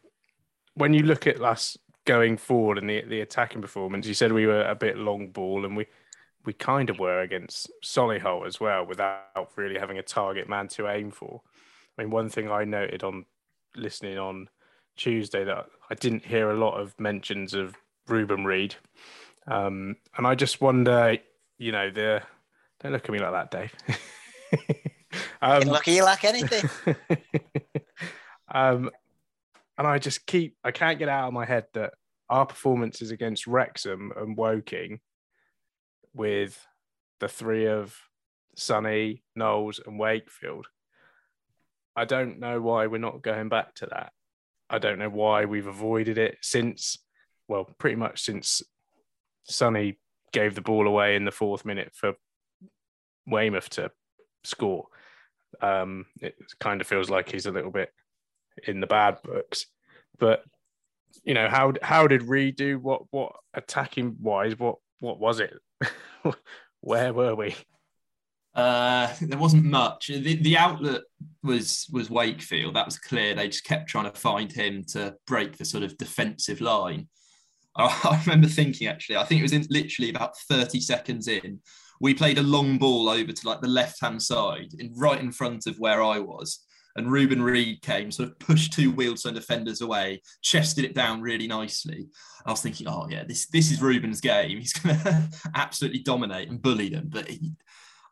when 0.73 0.93
you 0.93 1.03
look 1.03 1.27
at 1.27 1.41
us 1.41 1.77
going 2.05 2.37
forward 2.37 2.77
and 2.77 2.89
the, 2.89 3.01
the 3.01 3.21
attacking 3.21 3.61
performance, 3.61 4.07
you 4.07 4.13
said 4.13 4.31
we 4.31 4.47
were 4.47 4.63
a 4.63 4.75
bit 4.75 4.97
long 4.97 5.29
ball 5.29 5.63
and 5.65 5.77
we, 5.77 5.85
we 6.45 6.53
kind 6.53 6.89
of 6.89 6.99
were 6.99 7.21
against 7.21 7.69
Solihull 7.83 8.47
as 8.47 8.59
well 8.59 8.85
without 8.85 9.51
really 9.55 9.79
having 9.79 9.99
a 9.99 10.03
target 10.03 10.49
man 10.49 10.67
to 10.69 10.87
aim 10.87 11.11
for. 11.11 11.41
I 11.97 12.01
mean, 12.01 12.11
one 12.11 12.29
thing 12.29 12.49
I 12.49 12.63
noted 12.63 13.03
on 13.03 13.25
listening 13.75 14.17
on 14.17 14.49
Tuesday 14.95 15.43
that 15.43 15.67
I 15.89 15.95
didn't 15.95 16.25
hear 16.25 16.49
a 16.49 16.57
lot 16.57 16.79
of 16.79 16.99
mentions 16.99 17.53
of 17.53 17.75
Reuben 18.07 18.45
Reid. 18.45 18.75
Um, 19.47 19.97
and 20.17 20.25
I 20.25 20.35
just 20.35 20.61
wonder, 20.61 21.17
you 21.57 21.71
know, 21.71 21.91
the 21.91 22.23
don't 22.81 22.93
look 22.93 23.05
at 23.05 23.11
me 23.11 23.19
like 23.19 23.31
that, 23.31 23.51
Dave. 23.51 23.75
um, 25.41 25.69
at 25.69 25.87
you 25.87 26.03
like 26.03 26.23
anything. 26.23 26.69
um, 28.53 28.89
and 29.77 29.87
I 29.87 29.97
just 29.97 30.25
keep, 30.25 30.55
I 30.63 30.71
can't 30.71 30.99
get 30.99 31.09
out 31.09 31.27
of 31.27 31.33
my 31.33 31.45
head 31.45 31.65
that 31.73 31.93
our 32.29 32.45
performances 32.45 33.11
against 33.11 33.47
Wrexham 33.47 34.11
and 34.15 34.37
Woking 34.37 34.99
with 36.13 36.65
the 37.19 37.27
three 37.27 37.67
of 37.67 37.95
Sonny, 38.55 39.23
Knowles, 39.35 39.79
and 39.85 39.99
Wakefield. 39.99 40.67
I 41.95 42.05
don't 42.05 42.39
know 42.39 42.61
why 42.61 42.87
we're 42.87 42.99
not 42.99 43.21
going 43.21 43.49
back 43.49 43.75
to 43.75 43.87
that. 43.87 44.13
I 44.69 44.79
don't 44.79 44.99
know 44.99 45.09
why 45.09 45.45
we've 45.45 45.67
avoided 45.67 46.17
it 46.17 46.37
since, 46.41 46.97
well, 47.47 47.65
pretty 47.77 47.97
much 47.97 48.21
since 48.23 48.61
Sonny 49.43 49.99
gave 50.31 50.55
the 50.55 50.61
ball 50.61 50.87
away 50.87 51.15
in 51.15 51.25
the 51.25 51.31
fourth 51.31 51.65
minute 51.65 51.91
for 51.93 52.13
Weymouth 53.27 53.69
to 53.71 53.91
score. 54.43 54.85
Um, 55.61 56.05
it 56.21 56.35
kind 56.59 56.81
of 56.81 56.87
feels 56.87 57.09
like 57.09 57.31
he's 57.31 57.45
a 57.45 57.51
little 57.51 57.71
bit 57.71 57.93
in 58.67 58.79
the 58.79 58.87
bad 58.87 59.17
books. 59.23 59.65
But 60.19 60.43
you 61.23 61.33
know, 61.33 61.49
how 61.49 61.73
how 61.81 62.07
did 62.07 62.23
Reid 62.23 62.55
do? 62.55 62.79
What 62.79 63.03
what 63.11 63.33
attacking 63.53 64.17
wise? 64.21 64.57
What 64.57 64.77
what 64.99 65.19
was 65.19 65.39
it? 65.39 65.53
Where 66.81 67.13
were 67.13 67.35
we? 67.35 67.55
Uh, 68.53 69.13
there 69.21 69.39
wasn't 69.39 69.63
much. 69.63 70.07
The, 70.07 70.35
the 70.35 70.57
outlet 70.57 71.01
was 71.43 71.87
was 71.91 72.09
Wakefield. 72.09 72.75
That 72.75 72.85
was 72.85 72.99
clear. 72.99 73.33
They 73.33 73.47
just 73.47 73.63
kept 73.63 73.89
trying 73.89 74.11
to 74.11 74.19
find 74.19 74.51
him 74.51 74.83
to 74.89 75.15
break 75.25 75.57
the 75.57 75.65
sort 75.65 75.83
of 75.83 75.97
defensive 75.97 76.61
line. 76.61 77.07
I, 77.75 77.85
I 78.03 78.21
remember 78.25 78.47
thinking 78.47 78.87
actually. 78.87 79.17
I 79.17 79.23
think 79.23 79.39
it 79.39 79.43
was 79.43 79.53
in 79.53 79.65
literally 79.69 80.09
about 80.09 80.37
thirty 80.49 80.79
seconds 80.79 81.27
in. 81.27 81.59
We 82.01 82.13
played 82.13 82.39
a 82.39 82.43
long 82.43 82.77
ball 82.77 83.09
over 83.09 83.31
to 83.31 83.47
like 83.47 83.61
the 83.61 83.67
left 83.67 84.01
hand 84.01 84.21
side, 84.21 84.73
in 84.79 84.91
right 84.95 85.19
in 85.19 85.31
front 85.31 85.67
of 85.67 85.77
where 85.77 86.03
I 86.03 86.19
was, 86.19 86.65
and 86.95 87.11
Reuben 87.11 87.41
Reid 87.41 87.81
came, 87.81 88.11
sort 88.11 88.29
of 88.29 88.39
pushed 88.39 88.73
two 88.73 88.91
Wealdstone 88.91 89.33
defenders 89.33 89.81
away, 89.81 90.21
chested 90.41 90.83
it 90.83 90.95
down 90.95 91.21
really 91.21 91.47
nicely. 91.47 92.07
I 92.45 92.51
was 92.51 92.61
thinking, 92.61 92.87
oh 92.87 93.07
yeah, 93.09 93.23
this 93.23 93.47
this 93.47 93.71
is 93.71 93.81
Reuben's 93.81 94.21
game. 94.21 94.57
He's 94.59 94.73
to 94.73 95.29
absolutely 95.55 95.99
dominate 95.99 96.49
and 96.49 96.61
bully 96.61 96.89
them. 96.89 97.09
But 97.09 97.29
he, 97.29 97.53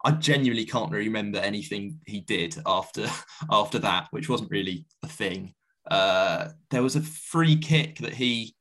I 0.05 0.11
genuinely 0.11 0.65
can't 0.65 0.91
remember 0.91 1.39
anything 1.39 1.99
he 2.05 2.21
did 2.21 2.55
after 2.65 3.07
after 3.51 3.79
that, 3.79 4.07
which 4.11 4.29
wasn't 4.29 4.51
really 4.51 4.85
a 5.03 5.07
thing. 5.07 5.53
Uh, 5.89 6.49
there 6.69 6.83
was 6.83 6.95
a 6.95 7.01
free 7.01 7.57
kick 7.57 7.97
that 7.99 8.13
he 8.13 8.55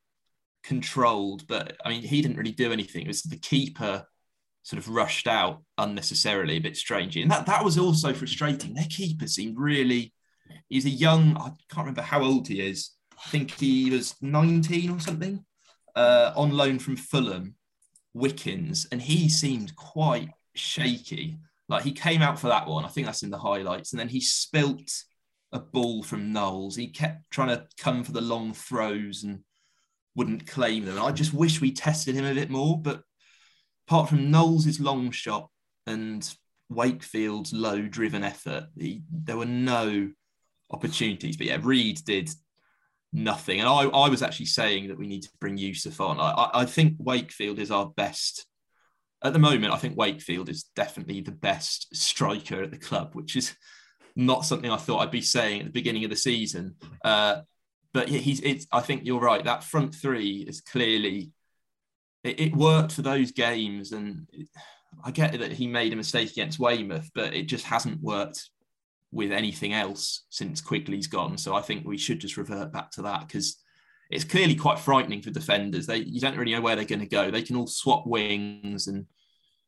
controlled, 0.63 1.47
but 1.47 1.77
I 1.85 1.89
mean, 1.89 2.01
he 2.01 2.21
didn't 2.21 2.37
really 2.37 2.51
do 2.51 2.73
anything. 2.73 3.03
It 3.03 3.07
was 3.07 3.21
the 3.21 3.37
keeper 3.37 4.05
sort 4.69 4.77
of 4.77 4.87
rushed 4.87 5.25
out 5.25 5.63
unnecessarily, 5.79 6.57
a 6.57 6.61
bit 6.61 6.77
strangely. 6.77 7.23
And 7.23 7.31
that, 7.31 7.47
that 7.47 7.65
was 7.65 7.79
also 7.79 8.13
frustrating. 8.13 8.75
Their 8.75 8.85
keeper 8.87 9.25
seemed 9.25 9.57
really, 9.57 10.13
he's 10.67 10.85
a 10.85 10.91
young, 10.91 11.35
I 11.37 11.49
can't 11.73 11.87
remember 11.87 12.03
how 12.03 12.21
old 12.21 12.47
he 12.47 12.61
is. 12.61 12.91
I 13.13 13.29
think 13.29 13.49
he 13.59 13.89
was 13.89 14.13
19 14.21 14.91
or 14.91 14.99
something, 14.99 15.43
uh, 15.95 16.33
on 16.35 16.51
loan 16.51 16.77
from 16.77 16.97
Fulham, 16.97 17.55
Wickens, 18.13 18.85
and 18.91 19.01
he 19.01 19.27
seemed 19.27 19.75
quite 19.75 20.29
shaky. 20.53 21.39
Like 21.67 21.83
he 21.83 21.91
came 21.91 22.21
out 22.21 22.39
for 22.39 22.49
that 22.49 22.67
one. 22.67 22.85
I 22.85 22.89
think 22.89 23.07
that's 23.07 23.23
in 23.23 23.31
the 23.31 23.39
highlights. 23.39 23.91
And 23.91 23.99
then 23.99 24.07
he 24.07 24.21
spilt 24.21 24.91
a 25.51 25.59
ball 25.59 26.03
from 26.03 26.31
Knowles. 26.31 26.75
He 26.75 26.89
kept 26.89 27.31
trying 27.31 27.49
to 27.49 27.65
come 27.79 28.03
for 28.03 28.11
the 28.11 28.21
long 28.21 28.53
throws 28.53 29.23
and 29.23 29.39
wouldn't 30.15 30.45
claim 30.45 30.85
them. 30.85 30.97
And 30.97 31.03
I 31.03 31.11
just 31.11 31.33
wish 31.33 31.59
we 31.59 31.71
tested 31.71 32.13
him 32.13 32.25
a 32.25 32.35
bit 32.35 32.51
more, 32.51 32.79
but 32.79 33.01
apart 33.89 34.07
from 34.07 34.29
Knowles' 34.29 34.79
long 34.79 35.09
shot 35.09 35.49
and 35.87 36.31
Wakefield's 36.69 37.51
low 37.51 37.81
driven 37.81 38.23
effort, 38.23 38.67
he, 38.77 39.01
there 39.11 39.35
were 39.35 39.47
no 39.47 40.11
opportunities. 40.69 41.37
But 41.37 41.47
yeah, 41.47 41.57
Reid 41.59 42.05
did 42.05 42.29
nothing. 43.11 43.59
And 43.59 43.67
I, 43.67 43.85
I 43.85 44.07
was 44.09 44.21
actually 44.21 44.45
saying 44.45 44.89
that 44.89 44.97
we 44.99 45.07
need 45.07 45.23
to 45.23 45.31
bring 45.41 45.57
Yussuf 45.57 45.99
on. 45.99 46.19
I, 46.19 46.51
I 46.53 46.65
think 46.65 46.97
Wakefield 46.99 47.57
is 47.57 47.71
our 47.71 47.87
best. 47.87 48.45
At 49.23 49.33
the 49.33 49.39
moment, 49.39 49.73
I 49.73 49.77
think 49.77 49.97
Wakefield 49.97 50.49
is 50.49 50.65
definitely 50.75 51.21
the 51.21 51.31
best 51.31 51.87
striker 51.95 52.61
at 52.61 52.69
the 52.69 52.77
club, 52.77 53.15
which 53.15 53.35
is 53.35 53.55
not 54.15 54.45
something 54.45 54.69
I 54.69 54.77
thought 54.77 54.99
I'd 54.99 55.09
be 55.09 55.21
saying 55.21 55.61
at 55.61 55.65
the 55.65 55.71
beginning 55.71 56.03
of 56.03 56.11
the 56.11 56.15
season. 56.15 56.75
Uh, 57.03 57.37
but 57.91 58.07
he's 58.07 58.67
I 58.71 58.81
think 58.81 59.01
you're 59.05 59.19
right. 59.19 59.43
That 59.43 59.63
front 59.63 59.95
three 59.95 60.45
is 60.47 60.61
clearly 60.61 61.31
it, 62.23 62.39
it 62.39 62.55
worked 62.55 62.91
for 62.91 63.01
those 63.01 63.31
games, 63.31 63.91
and 63.91 64.27
I 65.03 65.11
get 65.11 65.39
that 65.39 65.51
he 65.51 65.67
made 65.67 65.93
a 65.93 65.97
mistake 65.97 66.31
against 66.31 66.59
Weymouth, 66.59 67.09
but 67.13 67.33
it 67.33 67.43
just 67.43 67.65
hasn't 67.65 68.01
worked 68.01 68.49
with 69.11 69.31
anything 69.31 69.73
else 69.73 70.25
since 70.29 70.61
Quigley's 70.61 71.07
gone. 71.07 71.37
So 71.37 71.55
I 71.55 71.61
think 71.61 71.85
we 71.85 71.97
should 71.97 72.19
just 72.19 72.37
revert 72.37 72.71
back 72.71 72.91
to 72.91 73.01
that 73.03 73.27
because 73.27 73.57
it's 74.09 74.23
clearly 74.23 74.55
quite 74.55 74.79
frightening 74.79 75.21
for 75.21 75.31
defenders. 75.31 75.87
They 75.87 75.97
you 75.97 76.19
don't 76.19 76.37
really 76.37 76.53
know 76.53 76.61
where 76.61 76.75
they're 76.75 76.85
going 76.85 76.99
to 76.99 77.07
go. 77.07 77.31
They 77.31 77.41
can 77.41 77.55
all 77.55 77.67
swap 77.67 78.05
wings 78.05 78.87
and 78.87 79.05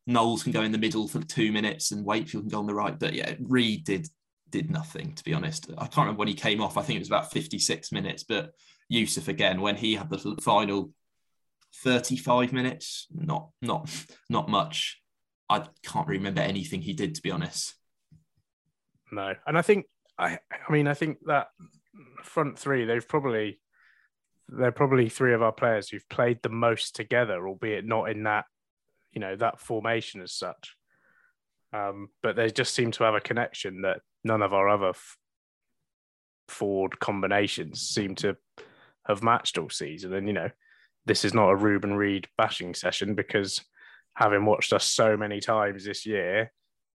Knowles 0.08 0.44
can 0.44 0.52
go 0.52 0.64
in 0.64 0.72
the 0.72 0.78
middle 0.78 1.08
for 1.08 1.22
two 1.22 1.52
minutes 1.52 1.92
and 1.92 2.06
Wakefield 2.06 2.44
can 2.44 2.50
go 2.50 2.60
on 2.60 2.66
the 2.66 2.74
right. 2.74 2.98
But 2.98 3.14
yeah, 3.14 3.36
Reid 3.40 3.84
did 3.84 4.08
did 4.50 4.70
nothing 4.70 5.14
to 5.14 5.24
be 5.24 5.34
honest. 5.34 5.72
I 5.78 5.86
can't 5.86 5.98
remember 5.98 6.20
when 6.20 6.28
he 6.28 6.34
came 6.34 6.62
off. 6.62 6.78
I 6.78 6.82
think 6.82 6.98
it 6.98 7.02
was 7.02 7.08
about 7.08 7.32
56 7.32 7.92
minutes. 7.92 8.24
But 8.24 8.52
Yussuf 8.90 9.28
again, 9.28 9.62
when 9.62 9.76
he 9.76 9.96
had 9.96 10.10
the 10.10 10.36
final 10.42 10.92
35 11.84 12.54
minutes. 12.54 13.08
Not 13.14 13.50
not 13.62 13.90
not 14.30 14.50
much. 14.50 15.02
I 15.50 15.66
can't 15.84 16.08
remember 16.08 16.42
anything 16.42 16.82
he 16.82 16.94
did 16.94 17.16
to 17.16 17.22
be 17.22 17.32
honest. 17.32 17.76
No, 19.12 19.34
and 19.46 19.58
I 19.58 19.62
think 19.62 19.86
I 20.18 20.40
I 20.52 20.72
mean 20.72 20.88
I 20.88 20.94
think 20.94 21.20
that 21.26 21.48
front 22.24 22.58
three 22.58 22.86
they've 22.86 23.08
probably 23.08 23.60
they're 24.48 24.72
probably 24.72 25.10
three 25.10 25.34
of 25.34 25.42
our 25.42 25.52
players 25.52 25.90
who've 25.90 26.08
played 26.10 26.40
the 26.42 26.50
most 26.50 26.96
together, 26.96 27.48
albeit 27.48 27.86
not 27.86 28.10
in 28.10 28.24
that 28.24 28.46
you 29.12 29.22
know 29.22 29.36
that 29.36 29.60
formation 29.60 30.22
as 30.22 30.34
such. 30.34 30.76
Um, 31.74 32.10
but 32.22 32.36
they 32.36 32.52
just 32.52 32.76
seem 32.76 32.92
to 32.92 33.06
have 33.06 33.16
a 33.16 33.22
connection 33.22 33.84
that 33.84 34.02
none 34.26 34.42
of 34.42 34.54
our 34.54 34.68
other 34.68 34.90
f- 34.90 35.18
forward 36.50 37.00
combinations 37.00 37.82
seem 37.82 38.16
to 38.16 38.36
have 39.06 39.24
matched 39.24 39.58
all 39.58 39.70
season. 39.70 40.14
And 40.14 40.28
you 40.28 40.34
know, 40.34 40.50
this 41.06 41.26
is 41.26 41.34
not 41.34 41.50
a 41.50 41.56
Reuben 41.56 41.94
Reid 41.94 42.28
bashing 42.38 42.74
session 42.74 43.16
because 43.16 43.60
having 44.14 44.46
watched 44.46 44.74
us 44.74 44.86
so 44.86 45.18
many 45.18 45.40
times 45.40 45.86
this 45.86 46.06
year, 46.06 46.52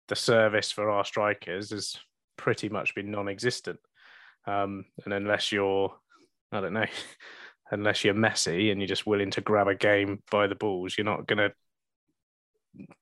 the 0.08 0.16
service 0.16 0.70
for 0.70 0.90
our 0.90 1.04
strikers 1.04 1.70
has 1.70 1.96
pretty 2.36 2.68
much 2.68 2.94
been 2.94 3.10
non-existent. 3.10 3.78
Um, 4.46 4.84
and 5.04 5.12
unless 5.12 5.50
you're, 5.50 5.92
I 6.52 6.60
don't 6.60 6.74
know, 6.74 6.86
unless 7.70 8.04
you're 8.04 8.14
messy 8.14 8.70
and 8.70 8.80
you're 8.80 8.88
just 8.88 9.06
willing 9.06 9.30
to 9.32 9.40
grab 9.40 9.68
a 9.68 9.74
game 9.74 10.22
by 10.30 10.46
the 10.46 10.54
balls, 10.54 10.94
you're 10.96 11.04
not 11.04 11.26
going 11.26 11.38
to 11.38 11.52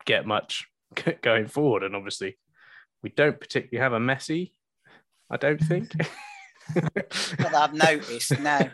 get 0.06 0.26
much 0.26 0.66
going 1.22 1.48
forward. 1.48 1.82
And 1.82 1.94
obviously, 1.94 2.38
we 3.02 3.10
don't 3.10 3.38
particularly 3.38 3.82
have 3.82 3.92
a 3.92 4.00
messy, 4.00 4.54
I 5.30 5.36
don't 5.36 5.60
think. 5.60 5.92
That 6.74 7.52
I've 7.54 7.74
noticed, 7.74 8.38
no. 8.40 8.70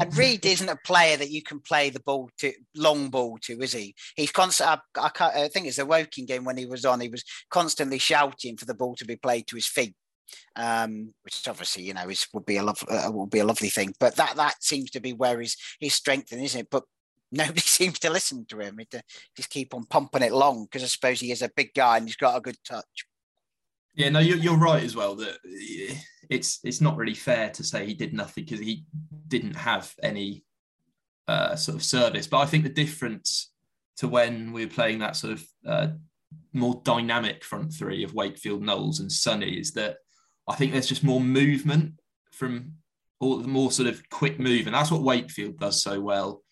and 0.00 0.16
Reid 0.16 0.44
isn't 0.46 0.68
a 0.68 0.76
player 0.76 1.16
that 1.16 1.30
you 1.30 1.42
can 1.42 1.60
play 1.60 1.90
the 1.90 2.00
ball 2.00 2.30
to, 2.38 2.52
long 2.74 3.10
ball 3.10 3.38
to, 3.42 3.60
is 3.60 3.72
he? 3.72 3.94
He's 4.16 4.32
constant. 4.32 4.80
I, 4.96 5.10
I, 5.20 5.44
I 5.44 5.48
think 5.48 5.66
it's 5.66 5.78
a 5.78 5.86
Woking 5.86 6.26
game 6.26 6.44
when 6.44 6.56
he 6.56 6.66
was 6.66 6.84
on. 6.84 7.00
He 7.00 7.08
was 7.08 7.24
constantly 7.50 7.98
shouting 7.98 8.56
for 8.56 8.64
the 8.64 8.74
ball 8.74 8.94
to 8.96 9.04
be 9.04 9.16
played 9.16 9.46
to 9.48 9.56
his 9.56 9.66
feet, 9.66 9.94
um, 10.56 11.12
which 11.22 11.46
obviously 11.46 11.84
you 11.84 11.94
know 11.94 12.08
is 12.08 12.26
would 12.32 12.46
be 12.46 12.56
a 12.56 12.62
love 12.62 12.82
uh, 12.88 13.10
would 13.12 13.30
be 13.30 13.40
a 13.40 13.44
lovely 13.44 13.68
thing. 13.68 13.94
But 13.98 14.16
that 14.16 14.36
that 14.36 14.62
seems 14.62 14.90
to 14.92 15.00
be 15.00 15.12
where 15.12 15.40
his 15.40 15.56
his 15.80 15.94
strength, 15.94 16.32
isn't 16.32 16.60
it? 16.60 16.68
But 16.70 16.84
nobody 17.30 17.60
seems 17.60 17.98
to 18.00 18.10
listen 18.10 18.46
to 18.46 18.60
him. 18.60 18.78
Uh, 18.80 19.00
just 19.36 19.50
keep 19.50 19.74
on 19.74 19.84
pumping 19.86 20.22
it 20.22 20.32
long 20.32 20.64
because 20.64 20.82
I 20.82 20.86
suppose 20.86 21.20
he 21.20 21.32
is 21.32 21.42
a 21.42 21.50
big 21.54 21.74
guy 21.74 21.96
and 21.98 22.06
he's 22.06 22.16
got 22.16 22.36
a 22.36 22.40
good 22.40 22.58
touch. 22.64 23.06
Yeah, 23.94 24.08
no, 24.08 24.20
you're, 24.20 24.38
you're 24.38 24.56
right 24.56 24.82
as 24.82 24.96
well 24.96 25.14
that 25.16 25.38
it's 26.30 26.60
it's 26.64 26.80
not 26.80 26.96
really 26.96 27.14
fair 27.14 27.50
to 27.50 27.64
say 27.64 27.84
he 27.84 27.94
did 27.94 28.14
nothing 28.14 28.44
because 28.44 28.60
he 28.60 28.84
didn't 29.28 29.54
have 29.54 29.92
any 30.02 30.44
uh, 31.28 31.56
sort 31.56 31.76
of 31.76 31.82
service. 31.82 32.26
But 32.26 32.38
I 32.38 32.46
think 32.46 32.64
the 32.64 32.70
difference 32.70 33.52
to 33.98 34.08
when 34.08 34.52
we 34.52 34.64
were 34.64 34.72
playing 34.72 35.00
that 35.00 35.16
sort 35.16 35.34
of 35.34 35.44
uh, 35.66 35.88
more 36.52 36.80
dynamic 36.84 37.44
front 37.44 37.72
three 37.72 38.02
of 38.02 38.14
Wakefield, 38.14 38.62
Knowles, 38.62 39.00
and 39.00 39.12
Sonny 39.12 39.58
is 39.58 39.72
that 39.72 39.98
I 40.48 40.54
think 40.54 40.72
there's 40.72 40.88
just 40.88 41.04
more 41.04 41.20
movement 41.20 41.94
from 42.32 42.72
all 43.20 43.36
the 43.36 43.48
more 43.48 43.70
sort 43.70 43.88
of 43.88 44.08
quick 44.10 44.40
move, 44.40 44.66
and 44.66 44.74
that's 44.74 44.90
what 44.90 45.02
Wakefield 45.02 45.58
does 45.58 45.82
so 45.82 46.00
well. 46.00 46.42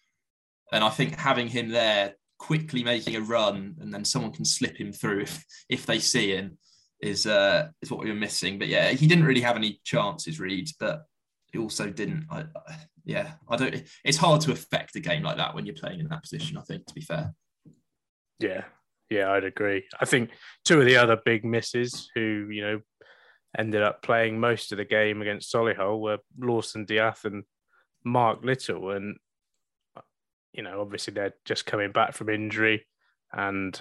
And 0.72 0.84
I 0.84 0.90
think 0.90 1.16
having 1.16 1.48
him 1.48 1.70
there, 1.70 2.14
quickly 2.38 2.84
making 2.84 3.16
a 3.16 3.20
run, 3.20 3.76
and 3.80 3.92
then 3.92 4.04
someone 4.04 4.32
can 4.32 4.44
slip 4.44 4.76
him 4.76 4.92
through 4.92 5.22
if 5.22 5.44
if 5.68 5.86
they 5.86 5.98
see 5.98 6.30
him, 6.32 6.58
is 7.02 7.26
uh, 7.26 7.68
is 7.82 7.90
what 7.90 8.00
we 8.00 8.10
were 8.10 8.16
missing. 8.16 8.58
But 8.58 8.68
yeah, 8.68 8.90
he 8.90 9.06
didn't 9.06 9.24
really 9.24 9.40
have 9.40 9.56
any 9.56 9.80
chances, 9.84 10.40
Reid, 10.40 10.70
but 10.78 11.04
he 11.52 11.58
also 11.58 11.90
didn't. 11.90 12.26
I, 12.30 12.40
I, 12.40 12.76
yeah, 13.04 13.32
I 13.48 13.56
don't. 13.56 13.82
It's 14.04 14.18
hard 14.18 14.40
to 14.42 14.52
affect 14.52 14.96
a 14.96 15.00
game 15.00 15.22
like 15.22 15.36
that 15.36 15.54
when 15.54 15.66
you're 15.66 15.74
playing 15.74 16.00
in 16.00 16.08
that 16.08 16.22
position. 16.22 16.56
I 16.56 16.62
think, 16.62 16.86
to 16.86 16.94
be 16.94 17.00
fair. 17.00 17.34
Yeah, 18.38 18.64
yeah, 19.08 19.30
I'd 19.32 19.44
agree. 19.44 19.84
I 20.00 20.04
think 20.04 20.30
two 20.64 20.80
of 20.80 20.86
the 20.86 20.96
other 20.96 21.18
big 21.24 21.44
misses 21.44 22.10
who 22.14 22.48
you 22.50 22.62
know 22.62 22.80
ended 23.58 23.82
up 23.82 24.02
playing 24.02 24.38
most 24.38 24.72
of 24.72 24.78
the 24.78 24.84
game 24.84 25.22
against 25.22 25.52
Solihull 25.52 26.00
were 26.00 26.18
Lawson 26.38 26.84
D'Ath 26.84 27.24
and 27.24 27.44
Mark 28.04 28.44
Little. 28.44 28.90
And, 28.90 29.16
you 30.52 30.62
know, 30.62 30.80
obviously 30.80 31.14
they're 31.14 31.34
just 31.44 31.66
coming 31.66 31.92
back 31.92 32.14
from 32.14 32.28
injury 32.28 32.86
and 33.32 33.78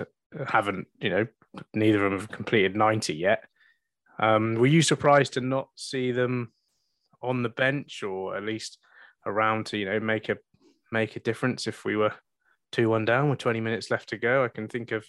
haven't, 0.48 0.88
you 1.00 1.10
know, 1.10 1.28
neither 1.74 2.06
of 2.06 2.12
them 2.12 2.20
have 2.20 2.32
completed 2.32 2.76
90 2.76 3.14
yet. 3.14 3.44
Um, 4.20 4.56
were 4.56 4.68
you 4.68 4.82
surprised 4.82 5.34
to 5.34 5.42
not 5.42 5.70
see 5.76 6.12
them 6.12 6.52
on 7.22 7.44
the 7.44 7.50
bench 7.50 8.04
or 8.04 8.36
at 8.36 8.44
least 8.44 8.78
around 9.26 9.68
to, 9.68 9.78
you 9.78 9.86
know, 9.86 10.00
make 10.00 10.30
a 10.30 10.38
make 10.92 11.16
a 11.16 11.20
difference 11.20 11.68
if 11.68 11.86
we 11.86 11.96
were 11.96 12.14
2 12.72 12.90
1 12.90 13.06
down 13.06 13.30
with 13.30 13.40
20 13.40 13.62
minutes 13.62 13.90
left 13.90 14.10
to 14.10 14.18
go? 14.18 14.44
I 14.44 14.50
can 14.50 14.68
think 14.68 14.92
of 14.92 15.06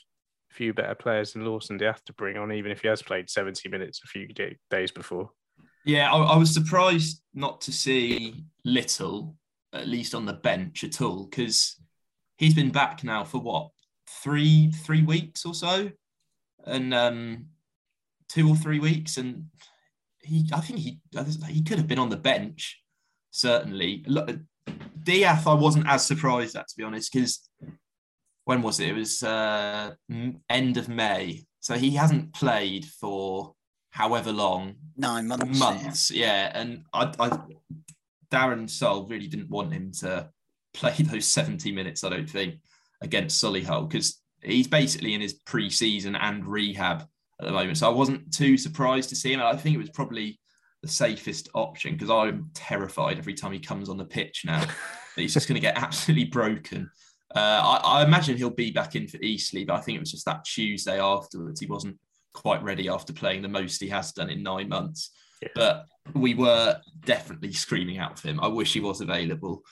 a 0.50 0.54
few 0.54 0.72
better 0.72 0.94
players 0.94 1.32
than 1.32 1.44
Lawson 1.44 1.76
D'Ath 1.76 2.04
to 2.06 2.12
bring 2.12 2.36
on, 2.36 2.52
even 2.52 2.70
if 2.70 2.82
he 2.82 2.88
has 2.88 3.02
played 3.02 3.30
70 3.30 3.68
minutes 3.68 4.00
a 4.04 4.08
few 4.08 4.28
days 4.70 4.90
before. 4.90 5.30
Yeah, 5.84 6.12
I, 6.12 6.18
I, 6.18 6.36
was 6.36 6.52
surprised 6.52 7.22
not 7.32 7.62
to 7.62 7.72
see 7.72 8.44
Little, 8.64 9.36
at 9.72 9.88
least 9.88 10.14
on 10.14 10.26
the 10.26 10.34
bench 10.34 10.84
at 10.84 11.00
all, 11.00 11.24
because 11.24 11.76
he's 12.36 12.54
been 12.54 12.70
back 12.70 13.02
now 13.02 13.24
for 13.24 13.38
what 13.38 13.70
three 14.22 14.70
three 14.72 15.02
weeks 15.02 15.46
or 15.46 15.54
so, 15.54 15.90
and 16.66 16.94
um, 16.94 17.46
two 18.28 18.48
or 18.48 18.56
three 18.56 18.78
weeks, 18.78 19.16
and 19.16 19.46
he 20.22 20.48
I 20.52 20.60
think 20.60 20.80
he 20.80 21.00
he 21.48 21.62
could 21.62 21.78
have 21.78 21.88
been 21.88 21.98
on 21.98 22.10
the 22.10 22.16
bench 22.16 22.80
certainly. 23.30 24.04
Look, 24.06 24.30
DF 25.02 25.46
I 25.46 25.54
wasn't 25.54 25.88
as 25.88 26.04
surprised 26.04 26.56
at 26.56 26.68
to 26.68 26.76
be 26.76 26.84
honest, 26.84 27.12
because 27.12 27.48
when 28.44 28.62
was 28.62 28.80
it? 28.80 28.88
It 28.88 28.94
was 28.94 29.22
uh, 29.22 29.92
end 30.48 30.76
of 30.76 30.88
May. 30.88 31.46
So 31.60 31.74
he 31.74 31.90
hasn't 31.90 32.32
played 32.34 32.84
for 32.84 33.54
however 33.90 34.32
long. 34.32 34.74
Nine 34.96 35.28
months. 35.28 35.58
Months, 35.58 36.10
yeah. 36.10 36.26
yeah. 36.26 36.52
And 36.54 36.84
I, 36.92 37.12
I, 37.18 37.38
Darren 38.30 38.68
Sarll 38.68 39.06
really 39.06 39.26
didn't 39.26 39.50
want 39.50 39.72
him 39.72 39.92
to 40.00 40.30
play 40.72 40.92
those 40.98 41.26
70 41.26 41.70
minutes, 41.72 42.02
I 42.02 42.08
don't 42.08 42.30
think, 42.30 42.56
against 43.00 43.42
Solihull, 43.42 43.88
because 43.88 44.20
he's 44.42 44.68
basically 44.68 45.14
in 45.14 45.20
his 45.20 45.34
pre-season 45.34 46.16
and 46.16 46.46
rehab 46.46 47.02
at 47.40 47.46
the 47.46 47.52
moment. 47.52 47.78
So 47.78 47.88
I 47.88 47.94
wasn't 47.94 48.32
too 48.32 48.56
surprised 48.56 49.08
to 49.10 49.16
see 49.16 49.32
him. 49.32 49.40
I 49.40 49.56
think 49.56 49.74
it 49.74 49.80
was 49.80 49.90
probably 49.90 50.38
the 50.82 50.88
safest 50.88 51.48
option 51.54 51.92
because 51.92 52.10
I'm 52.10 52.50
terrified 52.54 53.18
every 53.18 53.34
time 53.34 53.52
he 53.52 53.58
comes 53.58 53.88
on 53.88 53.98
the 53.98 54.04
pitch 54.04 54.42
now 54.46 54.60
that 54.60 54.74
he's 55.16 55.34
just 55.34 55.48
going 55.48 55.60
to 55.60 55.60
get 55.60 55.76
absolutely 55.76 56.24
broken. 56.24 56.90
Uh, 57.34 57.78
I, 57.84 58.00
I, 58.00 58.04
imagine 58.04 58.36
he'll 58.36 58.50
be 58.50 58.72
back 58.72 58.96
in 58.96 59.06
for 59.06 59.18
Eastleigh, 59.18 59.64
but 59.64 59.74
I 59.74 59.80
think 59.80 59.96
it 59.96 60.00
was 60.00 60.10
just 60.10 60.24
that 60.26 60.44
Tuesday 60.44 60.98
afterwards. 60.98 61.60
He 61.60 61.66
wasn't 61.66 61.96
quite 62.32 62.62
ready 62.62 62.88
after 62.88 63.12
playing 63.12 63.42
the 63.42 63.48
most 63.48 63.80
he 63.80 63.88
has 63.88 64.12
done 64.12 64.30
in 64.30 64.42
nine 64.42 64.68
months. 64.68 65.10
Yeah. 65.40 65.48
But 65.54 65.86
we 66.14 66.34
were 66.34 66.80
definitely 67.04 67.52
screaming 67.52 67.98
out 67.98 68.18
for 68.18 68.28
him. 68.28 68.40
I 68.40 68.48
wish 68.48 68.72
he 68.72 68.80
was 68.80 69.00
available 69.00 69.62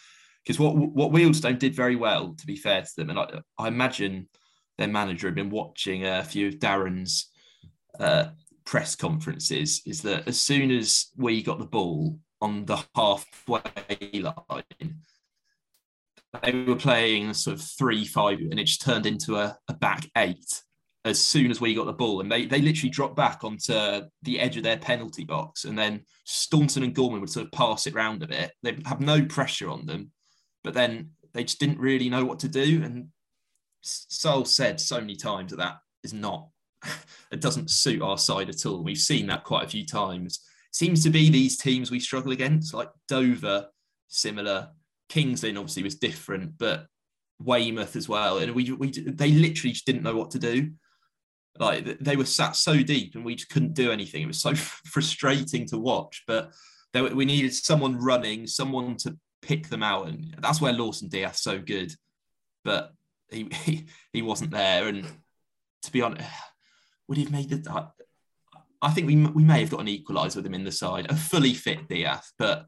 because 0.44 0.58
what 0.58 0.76
what 0.76 1.10
Wealdstone 1.10 1.58
did 1.58 1.74
very 1.74 1.96
well, 1.96 2.34
to 2.34 2.46
be 2.46 2.56
fair 2.56 2.82
to 2.82 2.96
them, 2.96 3.10
and 3.10 3.18
I, 3.18 3.40
I 3.58 3.68
imagine 3.68 4.28
their 4.78 4.88
manager 4.88 5.26
had 5.26 5.34
been 5.34 5.50
watching 5.50 6.06
a 6.06 6.24
few 6.24 6.48
of 6.48 6.54
Darren's 6.54 7.30
uh, 7.98 8.28
press 8.64 8.94
conferences. 8.94 9.82
Is 9.84 10.02
that 10.02 10.26
as 10.26 10.40
soon 10.40 10.70
as 10.70 11.08
we 11.16 11.42
got 11.42 11.58
the 11.58 11.66
ball 11.66 12.18
on 12.40 12.64
the 12.64 12.82
halfway 12.94 13.60
line, 14.14 15.02
they 16.42 16.52
were 16.64 16.76
playing 16.76 17.34
sort 17.34 17.56
of 17.56 17.62
three 17.62 18.04
five, 18.04 18.38
and 18.38 18.58
it 18.58 18.64
just 18.64 18.82
turned 18.82 19.06
into 19.06 19.36
a, 19.36 19.56
a 19.68 19.74
back 19.74 20.08
eight 20.16 20.62
as 21.04 21.22
soon 21.22 21.50
as 21.50 21.60
we 21.60 21.74
got 21.74 21.86
the 21.86 21.92
ball, 21.92 22.20
and 22.20 22.30
they 22.30 22.46
they 22.46 22.60
literally 22.60 22.90
dropped 22.90 23.16
back 23.16 23.42
onto 23.42 23.72
the 24.22 24.38
edge 24.38 24.56
of 24.56 24.62
their 24.62 24.78
penalty 24.78 25.24
box, 25.24 25.64
and 25.64 25.78
then 25.78 26.04
Staunton 26.24 26.82
and 26.82 26.94
Gorman 26.94 27.20
would 27.20 27.30
sort 27.30 27.46
of 27.46 27.52
pass 27.52 27.86
it 27.86 27.94
round 27.94 28.22
a 28.22 28.28
bit. 28.28 28.52
They 28.62 28.76
have 28.84 29.00
no 29.00 29.24
pressure 29.24 29.70
on 29.70 29.86
them, 29.86 30.12
but 30.62 30.74
then 30.74 31.10
they 31.32 31.44
just 31.44 31.60
didn't 31.60 31.78
really 31.78 32.08
know 32.08 32.24
what 32.24 32.40
to 32.40 32.48
do. 32.48 32.82
And 32.84 33.08
Sarll 34.08 34.44
said 34.44 34.80
so 34.80 35.00
many 35.00 35.16
times 35.16 35.50
that 35.50 35.58
that 35.58 35.78
is 36.02 36.12
not, 36.12 36.48
it 37.32 37.40
doesn't 37.40 37.70
suit 37.70 38.02
our 38.02 38.18
side 38.18 38.48
at 38.48 38.66
all. 38.66 38.82
We've 38.82 38.98
seen 38.98 39.26
that 39.28 39.44
quite 39.44 39.64
a 39.64 39.68
few 39.68 39.86
times. 39.86 40.40
Seems 40.72 41.02
to 41.04 41.10
be 41.10 41.30
these 41.30 41.56
teams 41.56 41.90
we 41.90 42.00
struggle 42.00 42.32
against, 42.32 42.74
like 42.74 42.90
Dover, 43.08 43.68
similar. 44.08 44.68
Kings 45.08 45.42
Lynn 45.42 45.56
obviously 45.56 45.82
was 45.82 45.94
different, 45.94 46.58
but 46.58 46.86
Weymouth 47.40 47.96
as 47.96 48.08
well. 48.08 48.38
And 48.38 48.54
we, 48.54 48.70
we 48.72 48.90
they 48.90 49.30
literally 49.30 49.72
just 49.72 49.86
didn't 49.86 50.02
know 50.02 50.16
what 50.16 50.30
to 50.32 50.38
do. 50.38 50.72
Like 51.58 51.98
they 52.00 52.16
were 52.16 52.24
sat 52.24 52.56
so 52.56 52.82
deep 52.82 53.14
and 53.14 53.24
we 53.24 53.34
just 53.34 53.50
couldn't 53.50 53.74
do 53.74 53.90
anything. 53.90 54.22
It 54.22 54.26
was 54.26 54.40
so 54.40 54.54
frustrating 54.54 55.66
to 55.68 55.78
watch, 55.78 56.24
but 56.26 56.52
we 56.94 57.24
needed 57.24 57.54
someone 57.54 57.98
running, 57.98 58.46
someone 58.46 58.96
to 58.98 59.16
pick 59.42 59.68
them 59.68 59.82
out. 59.82 60.08
And 60.08 60.34
that's 60.40 60.60
where 60.60 60.72
Lawson 60.72 61.08
D'Ath's 61.08 61.42
so 61.42 61.58
good. 61.58 61.92
But 62.64 62.92
he, 63.64 63.86
he, 64.12 64.22
wasn't 64.22 64.50
there. 64.50 64.88
And 64.88 65.06
to 65.82 65.92
be 65.92 66.02
honest, 66.02 66.28
would 67.06 67.18
he 67.18 67.24
have 67.24 67.32
made 67.32 67.50
the. 67.50 67.88
I 68.80 68.90
think 68.90 69.06
we, 69.06 69.16
we 69.16 69.42
may 69.42 69.60
have 69.60 69.70
got 69.70 69.80
an 69.80 69.86
equaliser 69.86 70.36
with 70.36 70.46
him 70.46 70.54
in 70.54 70.64
the 70.64 70.72
side, 70.72 71.10
a 71.10 71.16
fully 71.16 71.52
fit 71.52 71.88
D'Ath, 71.88 72.32
but 72.38 72.66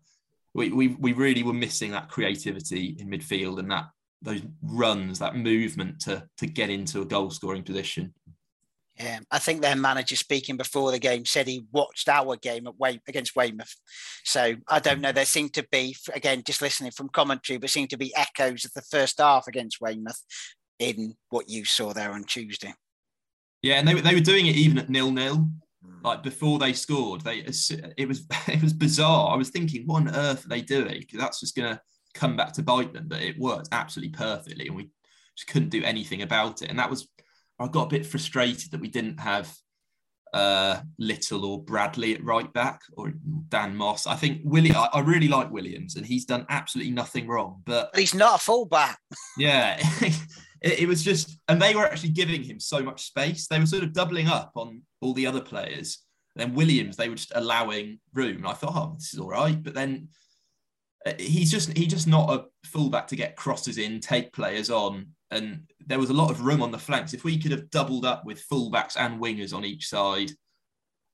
we, 0.54 0.70
we 0.70 0.88
we 0.88 1.12
really 1.12 1.42
were 1.42 1.52
missing 1.52 1.92
that 1.92 2.08
creativity 2.08 2.96
in 2.98 3.08
midfield 3.08 3.58
and 3.58 3.70
that 3.70 3.86
those 4.22 4.42
runs, 4.62 5.18
that 5.20 5.36
movement 5.36 6.00
to 6.00 6.26
to 6.38 6.46
get 6.46 6.70
into 6.70 7.02
a 7.02 7.06
goal 7.06 7.30
scoring 7.30 7.62
position. 7.62 8.12
Yeah, 9.00 9.20
I 9.30 9.38
think 9.38 9.62
their 9.62 9.76
manager 9.76 10.14
speaking 10.14 10.58
before 10.58 10.90
the 10.90 10.98
game 10.98 11.24
said 11.24 11.48
he 11.48 11.64
watched 11.72 12.06
our 12.08 12.36
game 12.36 12.66
at 12.66 12.78
Way- 12.78 13.00
against 13.08 13.34
Weymouth. 13.34 13.74
So 14.24 14.56
I 14.68 14.78
don't 14.78 15.00
know. 15.00 15.10
There 15.10 15.24
seemed 15.24 15.54
to 15.54 15.66
be 15.72 15.96
again, 16.12 16.42
just 16.46 16.60
listening 16.60 16.90
from 16.90 17.08
commentary, 17.08 17.56
but 17.56 17.70
seemed 17.70 17.90
to 17.90 17.96
be 17.96 18.14
echoes 18.14 18.66
of 18.66 18.74
the 18.74 18.82
first 18.82 19.18
half 19.18 19.46
against 19.46 19.80
Weymouth 19.80 20.22
in 20.78 21.14
what 21.30 21.48
you 21.48 21.64
saw 21.64 21.94
there 21.94 22.12
on 22.12 22.24
Tuesday. 22.24 22.74
Yeah, 23.62 23.76
and 23.76 23.88
they 23.88 23.94
were 23.94 24.02
they 24.02 24.14
were 24.14 24.20
doing 24.20 24.46
it 24.46 24.56
even 24.56 24.76
at 24.76 24.90
nil 24.90 25.10
nil. 25.10 25.48
Hmm. 25.82 26.04
like 26.04 26.22
before 26.22 26.58
they 26.58 26.74
scored 26.74 27.22
they 27.22 27.38
it 27.38 27.46
was 28.06 28.26
it 28.48 28.62
was 28.62 28.74
bizarre 28.74 29.32
i 29.32 29.34
was 29.34 29.48
thinking 29.48 29.86
what 29.86 30.02
on 30.02 30.14
earth 30.14 30.44
are 30.44 30.48
they 30.50 30.60
doing 30.60 30.98
because 31.00 31.18
that's 31.18 31.40
just 31.40 31.56
going 31.56 31.74
to 31.74 31.80
come 32.12 32.36
back 32.36 32.52
to 32.52 32.62
bite 32.62 32.92
them 32.92 33.06
but 33.08 33.22
it 33.22 33.38
worked 33.38 33.70
absolutely 33.72 34.12
perfectly 34.12 34.66
and 34.66 34.76
we 34.76 34.90
just 35.38 35.48
couldn't 35.48 35.70
do 35.70 35.82
anything 35.82 36.20
about 36.20 36.60
it 36.60 36.68
and 36.68 36.78
that 36.78 36.90
was 36.90 37.08
i 37.60 37.68
got 37.68 37.86
a 37.86 37.90
bit 37.90 38.06
frustrated 38.06 38.70
that 38.70 38.80
we 38.80 38.88
didn't 38.88 39.20
have 39.20 39.54
uh, 40.32 40.80
Little 40.98 41.44
or 41.44 41.62
Bradley 41.62 42.14
at 42.14 42.24
right 42.24 42.52
back 42.52 42.82
or 42.92 43.12
Dan 43.48 43.74
Moss. 43.74 44.06
I 44.06 44.14
think 44.14 44.42
Willie. 44.44 44.72
I, 44.72 44.88
I, 44.92 45.00
really 45.00 45.28
like 45.28 45.50
Williams, 45.50 45.96
and 45.96 46.06
he's 46.06 46.24
done 46.24 46.46
absolutely 46.48 46.92
nothing 46.92 47.26
wrong. 47.26 47.62
But, 47.66 47.90
but 47.92 48.00
he's 48.00 48.14
not 48.14 48.36
a 48.36 48.38
fullback. 48.38 48.98
Yeah, 49.36 49.78
it, 50.00 50.80
it, 50.80 50.88
was 50.88 51.02
just, 51.02 51.38
and 51.48 51.60
they 51.60 51.74
were 51.74 51.84
actually 51.84 52.10
giving 52.10 52.42
him 52.42 52.60
so 52.60 52.80
much 52.82 53.06
space. 53.06 53.46
They 53.48 53.58
were 53.58 53.66
sort 53.66 53.82
of 53.82 53.92
doubling 53.92 54.28
up 54.28 54.52
on 54.54 54.82
all 55.00 55.14
the 55.14 55.26
other 55.26 55.40
players. 55.40 55.98
then 56.36 56.54
Williams, 56.54 56.96
they 56.96 57.08
were 57.08 57.16
just 57.16 57.32
allowing 57.34 57.98
room. 58.14 58.36
And 58.36 58.46
I 58.46 58.52
thought, 58.52 58.74
oh, 58.76 58.94
this 58.94 59.12
is 59.12 59.18
all 59.18 59.30
right. 59.30 59.60
But 59.60 59.74
then 59.74 60.08
he's 61.18 61.50
just 61.50 61.76
he's 61.76 61.88
just 61.88 62.06
not 62.06 62.30
a 62.30 62.44
fullback 62.66 63.06
to 63.08 63.16
get 63.16 63.36
crosses 63.36 63.78
in, 63.78 64.00
take 64.00 64.32
players 64.32 64.70
on. 64.70 65.08
And 65.30 65.62
there 65.86 65.98
was 65.98 66.10
a 66.10 66.14
lot 66.14 66.30
of 66.30 66.44
room 66.44 66.62
on 66.62 66.72
the 66.72 66.78
flanks. 66.78 67.14
If 67.14 67.24
we 67.24 67.38
could 67.38 67.52
have 67.52 67.70
doubled 67.70 68.04
up 68.04 68.24
with 68.24 68.44
fullbacks 68.48 68.96
and 68.96 69.20
wingers 69.20 69.54
on 69.54 69.64
each 69.64 69.88
side, 69.88 70.32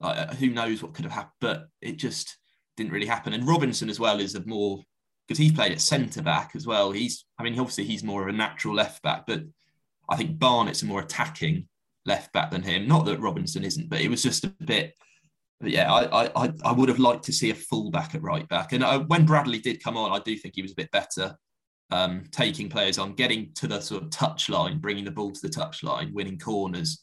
uh, 0.00 0.34
who 0.34 0.50
knows 0.50 0.82
what 0.82 0.94
could 0.94 1.04
have 1.04 1.12
happened? 1.12 1.34
But 1.40 1.68
it 1.80 1.98
just 1.98 2.36
didn't 2.76 2.92
really 2.92 3.06
happen. 3.06 3.32
And 3.32 3.46
Robinson 3.46 3.90
as 3.90 4.00
well 4.00 4.20
is 4.20 4.34
a 4.34 4.44
more 4.46 4.82
because 5.26 5.38
he's 5.38 5.52
played 5.52 5.72
at 5.72 5.80
centre 5.80 6.22
back 6.22 6.52
as 6.54 6.66
well. 6.66 6.92
He's, 6.92 7.24
I 7.38 7.42
mean, 7.42 7.58
obviously 7.58 7.84
he's 7.84 8.04
more 8.04 8.22
of 8.22 8.28
a 8.28 8.36
natural 8.36 8.74
left 8.74 9.02
back, 9.02 9.26
but 9.26 9.42
I 10.08 10.16
think 10.16 10.38
Barnett's 10.38 10.82
a 10.82 10.86
more 10.86 11.00
attacking 11.00 11.68
left 12.04 12.32
back 12.32 12.50
than 12.50 12.62
him. 12.62 12.86
Not 12.86 13.06
that 13.06 13.20
Robinson 13.20 13.64
isn't, 13.64 13.88
but 13.88 14.00
it 14.00 14.08
was 14.08 14.22
just 14.22 14.44
a 14.44 14.54
bit. 14.64 14.94
Yeah, 15.62 15.92
I 15.92 16.26
I 16.44 16.52
I 16.64 16.72
would 16.72 16.88
have 16.88 16.98
liked 16.98 17.24
to 17.24 17.32
see 17.32 17.50
a 17.50 17.54
fullback 17.54 18.14
at 18.14 18.22
right 18.22 18.46
back. 18.48 18.72
And 18.72 18.84
uh, 18.84 19.00
when 19.00 19.24
Bradley 19.24 19.58
did 19.58 19.82
come 19.82 19.96
on, 19.96 20.12
I 20.12 20.22
do 20.22 20.36
think 20.36 20.54
he 20.54 20.62
was 20.62 20.72
a 20.72 20.76
bit 20.76 20.90
better, 20.90 21.36
um, 21.90 22.24
taking 22.30 22.68
players 22.68 22.98
on, 22.98 23.14
getting 23.14 23.52
to 23.54 23.66
the 23.66 23.80
sort 23.80 24.02
of 24.02 24.10
touch 24.10 24.48
line, 24.48 24.78
bringing 24.78 25.04
the 25.04 25.10
ball 25.10 25.32
to 25.32 25.40
the 25.40 25.48
touch 25.48 25.82
line, 25.82 26.12
winning 26.12 26.38
corners, 26.38 27.02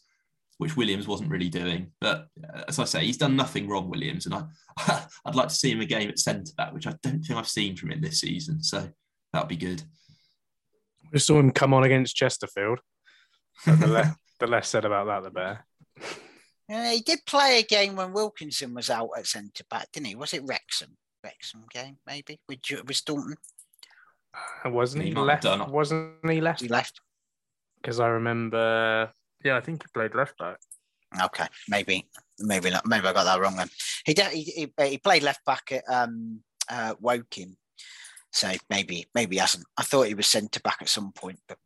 which 0.58 0.76
Williams 0.76 1.08
wasn't 1.08 1.30
really 1.30 1.48
doing. 1.48 1.90
But 2.00 2.28
uh, 2.42 2.62
as 2.68 2.78
I 2.78 2.84
say, 2.84 3.04
he's 3.04 3.16
done 3.16 3.34
nothing 3.34 3.68
wrong, 3.68 3.90
Williams, 3.90 4.26
and 4.26 4.34
I 4.34 4.44
I'd 5.24 5.34
like 5.34 5.48
to 5.48 5.54
see 5.54 5.72
him 5.72 5.80
a 5.80 5.86
game 5.86 6.08
at 6.08 6.18
centre 6.18 6.52
back, 6.56 6.72
which 6.72 6.86
I 6.86 6.94
don't 7.02 7.24
think 7.24 7.38
I've 7.38 7.48
seen 7.48 7.76
from 7.76 7.90
him 7.90 8.00
this 8.00 8.20
season. 8.20 8.62
So 8.62 8.88
that'd 9.32 9.48
be 9.48 9.56
good. 9.56 9.82
We 11.12 11.18
saw 11.18 11.38
him 11.38 11.52
come 11.52 11.74
on 11.74 11.84
against 11.84 12.16
Chesterfield. 12.16 12.80
The, 13.66 13.86
le- 13.86 14.16
the, 14.40 14.48
less 14.48 14.68
said 14.68 14.84
about 14.84 15.06
that, 15.06 15.22
the 15.22 15.30
better. 15.30 15.64
Yeah, 16.68 16.92
he 16.92 17.00
did 17.00 17.20
play 17.26 17.58
a 17.58 17.62
game 17.62 17.96
when 17.96 18.12
Wilkinson 18.12 18.74
was 18.74 18.88
out 18.88 19.10
at 19.16 19.26
centre 19.26 19.64
back, 19.70 19.92
didn't 19.92 20.06
he? 20.06 20.14
Was 20.14 20.32
it 20.32 20.44
Wrexham? 20.46 20.96
Wrexham 21.22 21.64
game, 21.72 21.98
maybe 22.06 22.40
with 22.48 22.60
with 22.86 22.96
Staunton. 22.96 23.36
Uh, 24.64 24.70
wasn't 24.70 25.04
he, 25.04 25.10
he 25.10 25.16
left? 25.16 25.44
Wasn't 25.44 26.14
he 26.28 26.40
left? 26.40 26.60
He 26.60 26.68
left 26.68 27.00
because 27.80 28.00
I 28.00 28.08
remember. 28.08 29.12
Yeah, 29.44 29.56
I 29.56 29.60
think 29.60 29.82
he 29.82 29.88
played 29.92 30.14
left 30.14 30.38
back. 30.38 30.58
Okay, 31.22 31.46
maybe, 31.68 32.08
maybe 32.40 32.70
not. 32.70 32.86
Maybe 32.86 33.06
I 33.06 33.12
got 33.12 33.24
that 33.24 33.40
wrong 33.40 33.56
then. 33.56 33.68
He 34.04 34.14
he, 34.32 34.42
he, 34.42 34.86
he 34.88 34.98
played 34.98 35.22
left 35.22 35.44
back 35.44 35.70
at 35.70 35.84
um, 35.88 36.40
uh, 36.68 36.94
Woking, 36.98 37.56
so 38.32 38.50
maybe 38.70 39.06
maybe 39.14 39.36
he 39.36 39.40
hasn't. 39.40 39.66
I 39.76 39.82
thought 39.82 40.08
he 40.08 40.14
was 40.14 40.26
centre 40.26 40.60
back 40.60 40.78
at 40.80 40.88
some 40.88 41.12
point, 41.12 41.40
but 41.46 41.58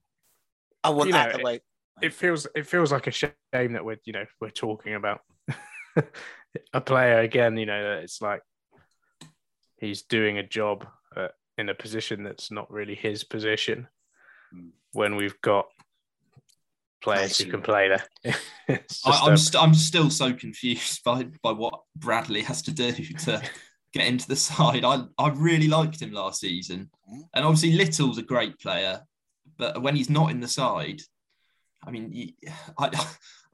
I 0.83 0.91
want 0.91 1.09
you 1.09 1.13
that 1.15 1.33
know, 1.33 1.39
the 1.39 1.45
way 1.45 1.61
it 2.03 2.13
feels 2.13 2.47
it 2.55 2.67
feels 2.67 2.93
like 2.93 3.07
a 3.07 3.11
shame 3.11 3.33
that 3.53 3.85
we're 3.85 3.99
you 4.05 4.13
know 4.13 4.25
we're 4.41 4.51
talking 4.51 4.95
about 4.95 5.21
a 6.73 6.81
player 6.81 7.21
again. 7.21 7.57
You 7.57 7.67
know 7.67 7.83
that 7.83 8.03
it's 8.03 8.21
like 8.21 8.43
he's 9.79 10.03
doing 10.03 10.39
a 10.39 10.47
job 10.47 10.87
uh, 11.17 11.29
in 11.57 11.69
a 11.69 11.75
position 11.75 12.25
that's 12.25 12.51
not 12.51 12.71
really 12.71 12.95
his 12.95 13.25
position. 13.25 13.89
Hmm. 14.53 14.69
When 14.93 15.17
we've 15.17 15.41
got 15.41 15.67
players 17.03 17.39
who 17.39 17.51
can 17.51 17.63
play 17.63 17.89
there. 17.89 18.35
I, 19.05 19.29
am 19.29 19.37
st- 19.37 19.63
I'm 19.63 19.75
still 19.75 20.11
so 20.11 20.33
confused 20.33 21.03
by 21.05 21.25
by 21.43 21.53
what 21.53 21.81
Bradley 21.97 22.43
has 22.43 22.63
to 22.63 22.73
do 22.73 22.93
to 23.25 23.43
get 23.93 24.07
into 24.07 24.29
the 24.29 24.37
side. 24.37 24.85
I 24.85 25.05
I 25.19 25.31
really 25.31 25.69
liked 25.69 26.01
him 26.01 26.13
last 26.13 26.41
season, 26.41 26.91
hmm. 27.09 27.21
and 27.35 27.45
obviously 27.45 27.73
Little's 27.73 28.19
a 28.19 28.23
great 28.23 28.59
player, 28.59 29.03
but 29.57 29.83
when 29.83 29.97
he's 29.97 30.11
not 30.11 30.31
in 30.31 30.41
the 30.41 30.49
side, 30.49 31.01
I 31.85 31.91
mean, 31.91 32.35
I, 32.79 33.07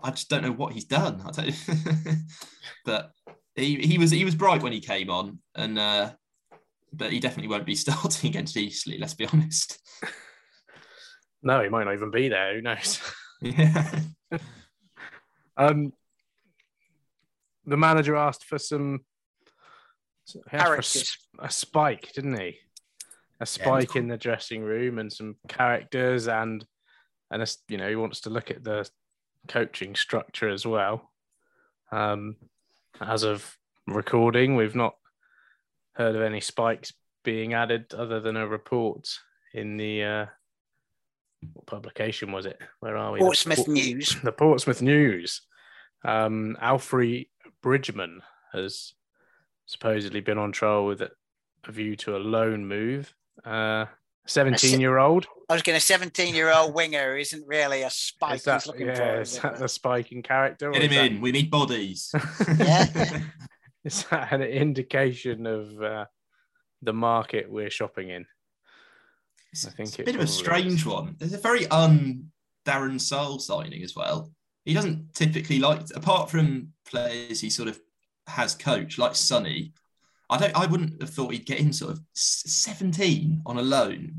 I 0.03 0.11
just 0.11 0.29
don't 0.29 0.43
know 0.43 0.53
what 0.53 0.73
he's 0.73 0.85
done. 0.85 1.23
I 1.25 1.31
don't, 1.31 1.55
but 2.85 3.13
he, 3.55 3.77
he 3.77 3.99
was 3.99 4.11
he 4.11 4.25
was 4.25 4.35
bright 4.35 4.63
when 4.63 4.73
he 4.73 4.81
came 4.81 5.11
on, 5.11 5.39
and 5.55 5.79
uh, 5.79 6.13
but 6.93 7.13
he 7.13 7.21
definitely 7.21 7.49
won't 7.49 7.67
be 7.67 7.75
starting 7.75 8.31
against 8.31 8.57
Eastleigh. 8.57 8.99
Let's 8.99 9.15
be 9.15 9.27
honest. 9.27 9.79
No, 11.47 11.63
he 11.63 11.69
might 11.69 11.85
not 11.85 11.93
even 11.93 12.11
be 12.11 12.31
there. 12.31 12.55
Who 12.55 12.63
knows? 12.63 13.03
Yeah. 13.43 14.01
um, 15.59 15.93
the 17.67 17.77
manager 17.77 18.17
asked 18.17 18.45
for 18.45 18.57
some 18.57 19.01
for 20.25 20.77
a, 20.77 20.83
a, 21.41 21.51
spike, 21.51 22.13
didn't 22.15 22.41
he? 22.41 22.57
A 23.41 23.45
spike 23.45 23.95
yeah, 23.95 24.01
in 24.01 24.09
the 24.09 24.17
dressing 24.17 24.63
room 24.63 24.99
and 24.99 25.13
some 25.13 25.37
characters 25.47 26.29
and 26.29 26.65
and 27.31 27.57
you 27.69 27.79
know 27.79 27.89
he 27.89 27.97
wants 27.97 28.21
to 28.23 28.31
look 28.31 28.51
at 28.51 28.65
the 28.65 28.89
coaching 29.49 29.95
structure 29.95 30.49
as 30.49 30.67
well. 30.67 31.11
Um, 31.93 32.37
as 33.01 33.23
of 33.23 33.57
recording, 33.87 34.57
we've 34.57 34.75
not 34.75 34.95
heard 35.93 36.17
of 36.17 36.23
any 36.23 36.41
spikes 36.41 36.93
being 37.23 37.55
added 37.55 37.95
other 37.95 38.21
than 38.21 38.37
a 38.37 38.47
report 38.47 39.09
in 39.53 39.77
the 39.77 40.05
uh, 40.05 40.27
what 41.53 41.67
publication 41.67 42.33
was 42.33 42.47
it? 42.47 42.59
Where 42.81 42.97
are 42.97 43.13
we? 43.13 43.21
Portsmouth 43.21 43.67
the, 43.67 43.73
News. 43.73 44.17
The 44.23 44.33
Portsmouth 44.33 44.83
News. 44.83 45.43
Um, 46.05 46.57
Alfie 46.61 47.31
Bridgman 47.63 48.23
has 48.53 48.93
supposedly 49.67 50.21
been 50.21 50.39
on 50.39 50.53
trial 50.53 50.87
with 50.87 51.01
a 51.03 51.11
view 51.69 51.97
to 51.97 52.17
a 52.17 52.19
loan 52.19 52.67
move. 52.67 53.15
Uh, 53.45 53.87
17 54.27 54.81
year 54.81 54.99
old. 54.99 55.27
I 55.49 55.53
was 55.53 55.63
going 55.63 55.79
to 55.79 55.85
17 55.85 56.35
year 56.35 56.53
old 56.53 56.75
winger 56.75 57.17
isn't 57.17 57.47
really 57.47 57.83
a 57.83 57.91
spike 57.91 58.37
is 58.37 58.45
that, 58.45 58.63
he's 58.63 58.67
looking 58.67 58.87
yeah, 58.87 58.95
for. 58.95 59.21
Is, 59.21 59.39
that 59.39 59.59
the 59.59 59.69
spiking 59.69 60.23
character? 60.23 60.71
Get 60.71 60.91
him 60.91 60.93
in. 60.93 61.21
We 61.21 61.33
need 61.33 61.51
bodies. 61.51 62.15
yeah. 62.59 63.21
is 63.85 64.05
that 64.05 64.33
an 64.33 64.43
indication 64.43 65.47
of 65.47 65.83
uh, 65.83 66.05
the 66.83 66.93
market 66.93 67.51
we're 67.51 67.71
shopping 67.71 68.11
in? 68.11 68.27
It's, 69.53 69.67
I 69.67 69.71
think 69.71 69.89
it's 69.91 69.99
a 69.99 70.03
bit 70.03 70.15
of 70.15 70.23
a 70.23 70.27
strange 70.27 70.81
is. 70.81 70.87
one. 70.87 71.17
It's 71.21 71.35
a 71.35 71.39
very 71.39 71.67
un 71.69 72.31
Darren 72.65 73.01
Sarll 73.01 73.39
signing 73.39 73.83
as 73.83 73.95
well. 73.95 74.31
He 74.65 74.73
doesn't 74.73 75.13
typically 75.15 75.59
like, 75.59 75.83
apart 75.95 76.31
from 76.31 76.69
players 76.87 77.41
he 77.41 77.51
sort 77.51 77.69
of 77.69 77.79
has 78.27 78.55
coached, 78.55 78.99
like 78.99 79.15
Sonny. 79.15 79.73
I 80.31 80.39
don't. 80.39 80.57
I 80.57 80.67
wouldn't 80.67 81.01
have 81.01 81.11
thought 81.11 81.33
he'd 81.33 81.47
get 81.47 81.61
in 81.61 81.73
sort 81.73 81.93
of 81.93 82.01
17 82.15 83.43
on 83.47 83.59
a 83.59 83.63
loan. 83.63 84.13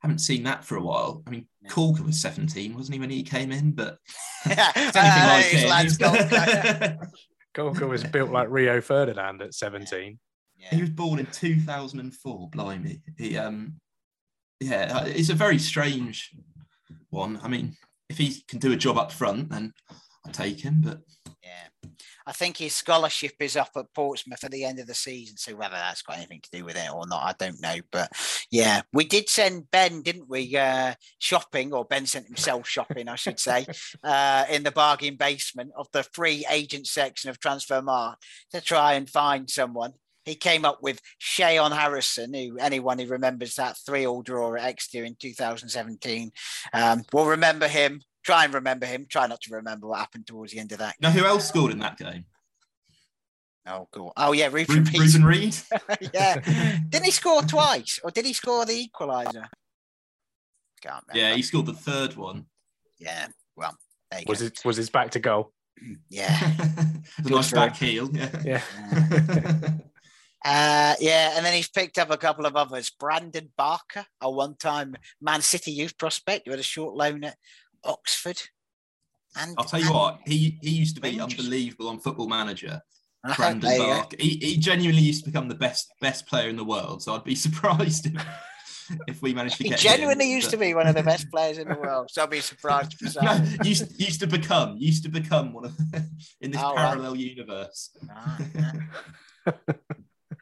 Haven't 0.00 0.20
seen 0.20 0.44
that 0.44 0.64
for 0.64 0.76
a 0.76 0.82
while. 0.82 1.22
I 1.26 1.30
mean, 1.30 1.46
Caulker 1.68 2.00
was 2.00 2.20
17, 2.20 2.74
wasn't 2.74 2.94
he, 2.94 3.00
when 3.00 3.10
he 3.10 3.22
came 3.22 3.52
in? 3.52 3.72
But 3.72 3.98
yeah, 4.46 4.72
anything 4.74 5.68
like 5.68 5.88
was 7.88 8.04
built 8.04 8.30
like 8.30 8.48
Rio 8.48 8.80
Ferdinand 8.80 9.42
at 9.42 9.54
17. 9.54 10.18
Yeah. 10.56 10.68
He 10.70 10.80
was 10.80 10.90
born 10.90 11.18
in 11.18 11.26
2004. 11.26 12.48
Blimey. 12.50 13.00
He 13.18 13.36
um, 13.36 13.74
yeah, 14.60 15.00
uh, 15.00 15.04
it's 15.06 15.30
a 15.30 15.34
very 15.34 15.58
strange 15.58 16.30
one. 17.08 17.40
I 17.42 17.48
mean, 17.48 17.76
if 18.08 18.18
he 18.18 18.42
can 18.46 18.58
do 18.58 18.72
a 18.72 18.76
job 18.76 18.98
up 18.98 19.10
front, 19.10 19.50
then 19.50 19.72
I 20.26 20.30
take 20.30 20.60
him. 20.60 20.82
But 20.82 21.00
yeah, 21.50 21.90
I 22.26 22.32
think 22.32 22.56
his 22.56 22.74
scholarship 22.74 23.34
is 23.40 23.56
up 23.56 23.70
at 23.76 23.92
Portsmouth 23.94 24.44
at 24.44 24.50
the 24.50 24.64
end 24.64 24.78
of 24.78 24.86
the 24.86 24.94
season. 24.94 25.36
So 25.36 25.56
whether 25.56 25.74
that's 25.74 26.02
got 26.02 26.18
anything 26.18 26.40
to 26.42 26.50
do 26.50 26.64
with 26.64 26.76
it 26.76 26.92
or 26.92 27.06
not, 27.06 27.22
I 27.22 27.34
don't 27.38 27.60
know. 27.60 27.76
But 27.90 28.12
yeah, 28.50 28.82
we 28.92 29.04
did 29.04 29.28
send 29.28 29.70
Ben, 29.70 30.02
didn't 30.02 30.28
we, 30.28 30.56
uh, 30.56 30.94
shopping, 31.18 31.72
or 31.72 31.84
Ben 31.84 32.06
sent 32.06 32.26
himself 32.26 32.68
shopping, 32.68 33.08
I 33.08 33.16
should 33.16 33.40
say, 33.40 33.66
uh, 34.04 34.44
in 34.50 34.62
the 34.62 34.70
bargain 34.70 35.16
basement 35.16 35.72
of 35.76 35.88
the 35.92 36.04
free 36.12 36.44
agent 36.50 36.86
section 36.86 37.30
of 37.30 37.38
Transfer 37.38 37.70
Transfermarkt 37.70 38.16
to 38.52 38.60
try 38.60 38.94
and 38.94 39.08
find 39.08 39.48
someone. 39.48 39.92
He 40.24 40.34
came 40.34 40.64
up 40.64 40.82
with 40.82 41.00
Shayon 41.18 41.72
Harrison, 41.72 42.34
who 42.34 42.58
anyone 42.58 42.98
who 42.98 43.06
remembers 43.06 43.54
that 43.54 43.76
three-all 43.84 44.22
draw 44.22 44.54
at 44.54 44.64
Exeter 44.64 45.04
in 45.04 45.16
2017 45.18 46.30
um, 46.74 47.02
will 47.12 47.26
remember 47.26 47.66
him 47.66 48.02
try 48.30 48.44
and 48.44 48.54
remember 48.54 48.86
him. 48.86 49.06
Try 49.08 49.26
not 49.26 49.40
to 49.42 49.54
remember 49.54 49.88
what 49.88 49.98
happened 49.98 50.26
towards 50.26 50.52
the 50.52 50.60
end 50.60 50.72
of 50.72 50.78
that. 50.78 50.94
Now, 51.00 51.10
who 51.10 51.24
else 51.24 51.48
scored 51.48 51.72
in 51.72 51.80
that 51.80 51.98
game? 51.98 52.24
Oh, 53.66 53.88
cool. 53.92 54.12
Oh, 54.16 54.32
yeah, 54.32 54.48
Reuben 54.50 54.84
Reid. 54.84 54.98
Reuben 54.98 55.24
Reid. 55.24 55.56
yeah. 56.14 56.40
Didn't 56.88 57.04
he 57.04 57.10
score 57.10 57.42
twice, 57.42 57.98
or 58.02 58.10
did 58.10 58.24
he 58.24 58.32
score 58.32 58.64
the 58.64 58.88
equaliser? 58.88 59.46
Can't 60.80 61.04
remember. 61.08 61.14
Yeah, 61.14 61.34
he 61.34 61.42
scored 61.42 61.66
the 61.66 61.74
third 61.74 62.16
one. 62.16 62.46
Yeah. 62.98 63.26
Well, 63.56 63.76
was 64.26 64.40
go. 64.40 64.46
it 64.46 64.60
was 64.64 64.76
his 64.76 64.90
back 64.90 65.10
to 65.12 65.20
goal? 65.20 65.52
Yeah. 66.10 66.36
nice 67.24 67.52
back 67.52 67.74
heel. 67.76 68.10
Yeah. 68.12 68.30
Yeah. 68.44 69.70
Uh, 70.42 70.94
yeah, 71.00 71.34
and 71.36 71.44
then 71.44 71.52
he's 71.52 71.68
picked 71.68 71.98
up 71.98 72.10
a 72.10 72.16
couple 72.16 72.46
of 72.46 72.56
others. 72.56 72.88
Brandon 72.88 73.52
Barker, 73.58 74.06
a 74.22 74.30
one-time 74.30 74.96
Man 75.20 75.42
City 75.42 75.70
youth 75.70 75.98
prospect 75.98 76.46
who 76.46 76.52
had 76.52 76.60
a 76.60 76.62
short 76.62 76.94
loan 76.94 77.24
at 77.24 77.36
Oxford. 77.84 78.40
And 79.36 79.54
I'll 79.58 79.64
tell 79.64 79.80
you 79.80 79.92
what, 79.92 80.20
he 80.26 80.58
he 80.60 80.70
used 80.70 80.96
to 80.96 81.00
be 81.00 81.18
Rangers. 81.18 81.38
unbelievable 81.38 81.88
on 81.88 82.00
Football 82.00 82.28
Manager. 82.28 82.80
Brandon 83.36 83.78
Bark. 83.78 84.18
He, 84.18 84.38
he 84.40 84.56
genuinely 84.56 85.02
used 85.02 85.24
to 85.24 85.30
become 85.30 85.48
the 85.48 85.54
best 85.54 85.92
best 86.00 86.26
player 86.26 86.48
in 86.48 86.56
the 86.56 86.64
world. 86.64 87.02
So 87.02 87.14
I'd 87.14 87.24
be 87.24 87.34
surprised 87.46 88.06
if, 88.06 88.26
if 89.06 89.22
we 89.22 89.34
managed 89.34 89.58
to 89.58 89.64
get. 89.64 89.78
He 89.78 89.88
genuinely 89.88 90.30
him, 90.30 90.36
used 90.36 90.48
but... 90.48 90.52
to 90.52 90.56
be 90.58 90.74
one 90.74 90.86
of 90.86 90.94
the 90.94 91.02
best 91.02 91.30
players 91.30 91.58
in 91.58 91.68
the 91.68 91.74
world. 91.74 92.10
So 92.10 92.22
I'd 92.22 92.30
be 92.30 92.40
surprised. 92.40 92.96
no, 93.22 93.44
used 93.62 94.00
used 94.00 94.20
to 94.20 94.26
become 94.26 94.76
used 94.78 95.02
to 95.04 95.10
become 95.10 95.52
one 95.52 95.66
of 95.66 95.76
the, 95.76 96.08
in 96.40 96.50
this 96.50 96.62
oh, 96.64 96.74
parallel 96.74 97.12
right. 97.12 97.20
universe. 97.20 97.90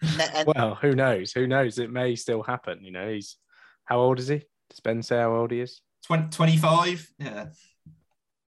And, 0.01 0.49
well, 0.55 0.77
who 0.77 0.95
knows? 0.95 1.33
Who 1.33 1.49
knows? 1.49 1.79
It 1.79 1.91
may 1.91 2.15
still 2.15 2.43
happen. 2.43 2.85
You 2.85 2.93
know, 2.93 3.11
he's 3.11 3.37
how 3.85 3.99
old 3.99 4.21
is 4.21 4.29
he? 4.29 4.43
Does 4.71 4.81
Ben 4.81 5.03
say 5.03 5.17
how 5.17 5.35
old 5.35 5.51
he 5.51 5.61
is? 5.61 5.81
20, 6.09 6.31
25? 6.31 7.13
Yeah. 7.19 7.47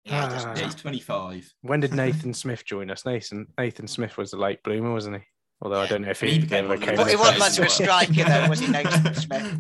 Yeah, 0.06 0.30
ah. 0.32 0.54
yeah, 0.56 0.64
he's 0.64 0.76
25. 0.76 1.54
When 1.62 1.80
did 1.82 1.94
Nathan 1.96 2.34
Smith 2.34 2.64
join 2.64 2.90
us? 2.90 3.06
Nathan 3.06 3.48
Nathan 3.58 3.88
Smith 3.88 4.18
was 4.18 4.32
a 4.32 4.38
late 4.38 4.64
bloomer, 4.64 4.94
wasn't 4.94 5.18
he? 5.18 5.24
Although. 5.62 5.82
I 5.82 5.88
don't 5.88 6.04
know 6.04 6.12
if 6.12 6.22
he, 6.22 6.32
he 6.32 6.40
became 6.40 6.72
a 6.72 6.78
He 6.78 7.16
wasn't 7.16 7.40
much 7.40 7.60
of 7.60 7.66
a 7.66 7.70
striker, 7.70 8.24
though, 8.24 8.48
was 8.48 8.60
he, 8.60 8.68
Nathan 8.68 9.14
Smith? 9.16 9.60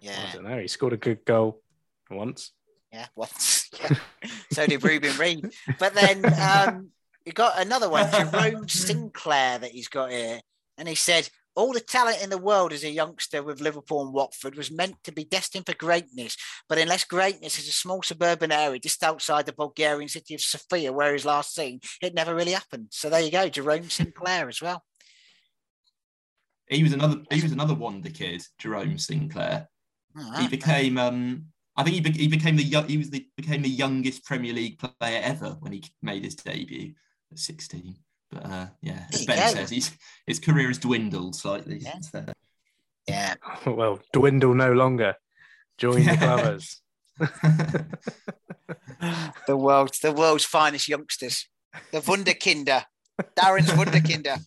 Yeah. 0.00 0.18
I 0.28 0.34
don't 0.34 0.44
know. 0.44 0.58
He 0.58 0.66
scored 0.66 0.94
a 0.94 0.96
good 0.96 1.24
goal 1.24 1.62
once. 2.10 2.52
Yeah, 2.92 3.06
once. 3.14 3.70
so 4.52 4.66
did 4.66 4.82
Reuben 4.82 5.16
Reid. 5.18 5.52
But 5.78 5.94
then 5.94 6.24
um, 6.40 6.90
you 7.24 7.32
got 7.32 7.60
another 7.60 7.88
one, 7.90 8.10
Jerome 8.10 8.68
Sinclair, 8.68 9.58
that 9.58 9.72
he's 9.72 9.88
got 9.88 10.10
here. 10.10 10.40
And 10.78 10.88
he 10.88 10.94
said, 10.94 11.28
all 11.56 11.72
the 11.72 11.80
talent 11.80 12.22
in 12.22 12.30
the 12.30 12.38
world 12.38 12.72
as 12.72 12.84
a 12.84 12.90
youngster 12.90 13.42
with 13.42 13.60
Liverpool 13.60 14.02
and 14.02 14.12
Watford 14.12 14.56
was 14.56 14.70
meant 14.70 14.96
to 15.04 15.12
be 15.12 15.24
destined 15.24 15.66
for 15.66 15.74
greatness. 15.74 16.36
But 16.68 16.78
unless 16.78 17.04
greatness 17.04 17.58
is 17.58 17.68
a 17.68 17.72
small 17.72 18.02
suburban 18.02 18.50
area 18.50 18.80
just 18.80 19.02
outside 19.02 19.46
the 19.46 19.52
Bulgarian 19.52 20.08
city 20.08 20.34
of 20.34 20.40
Sofia, 20.40 20.92
where 20.92 21.12
he's 21.12 21.24
last 21.24 21.54
seen, 21.54 21.80
it 22.02 22.14
never 22.14 22.34
really 22.34 22.52
happened. 22.52 22.88
So 22.90 23.08
there 23.08 23.20
you 23.20 23.30
go, 23.30 23.48
Jerome 23.48 23.88
Sinclair 23.88 24.48
as 24.48 24.60
well. 24.60 24.82
He 26.68 26.82
was 26.82 26.92
another. 26.92 27.22
He 27.30 27.42
was 27.42 27.52
another 27.52 27.74
wonder 27.74 28.10
kid, 28.10 28.42
Jerome 28.58 28.98
Sinclair. 28.98 29.68
Right. 30.14 30.42
He 30.42 30.48
became. 30.48 30.96
Um, 30.98 31.46
I 31.76 31.82
think 31.82 31.94
he, 31.94 32.00
be, 32.00 32.12
he 32.12 32.28
became 32.28 32.56
the 32.56 32.84
he 32.88 32.96
was 32.96 33.10
the 33.10 33.26
became 33.36 33.62
the 33.62 33.68
youngest 33.68 34.24
Premier 34.24 34.52
League 34.52 34.78
player 34.78 35.20
ever 35.22 35.56
when 35.60 35.72
he 35.72 35.84
made 36.02 36.24
his 36.24 36.36
debut 36.36 36.94
at 37.30 37.38
16. 37.38 37.96
But 38.34 38.46
uh, 38.46 38.66
yeah, 38.82 39.04
as 39.12 39.26
Ben 39.26 39.54
says, 39.54 39.70
he's, 39.70 39.96
his 40.26 40.40
career 40.40 40.68
has 40.68 40.78
dwindled 40.78 41.36
slightly. 41.36 41.78
Yeah. 41.78 42.24
yeah. 43.06 43.34
Well, 43.66 44.00
dwindle 44.12 44.54
no 44.54 44.72
longer. 44.72 45.14
Join 45.78 46.04
the 46.04 46.16
Glovers. 46.16 46.82
the 49.46 49.56
world's 49.56 50.00
the 50.00 50.12
world's 50.12 50.44
finest 50.44 50.88
youngsters, 50.88 51.48
the 51.92 52.00
Wunderkinder, 52.00 52.84
Darren's 53.38 53.70
Wunderkinder. 53.70 54.40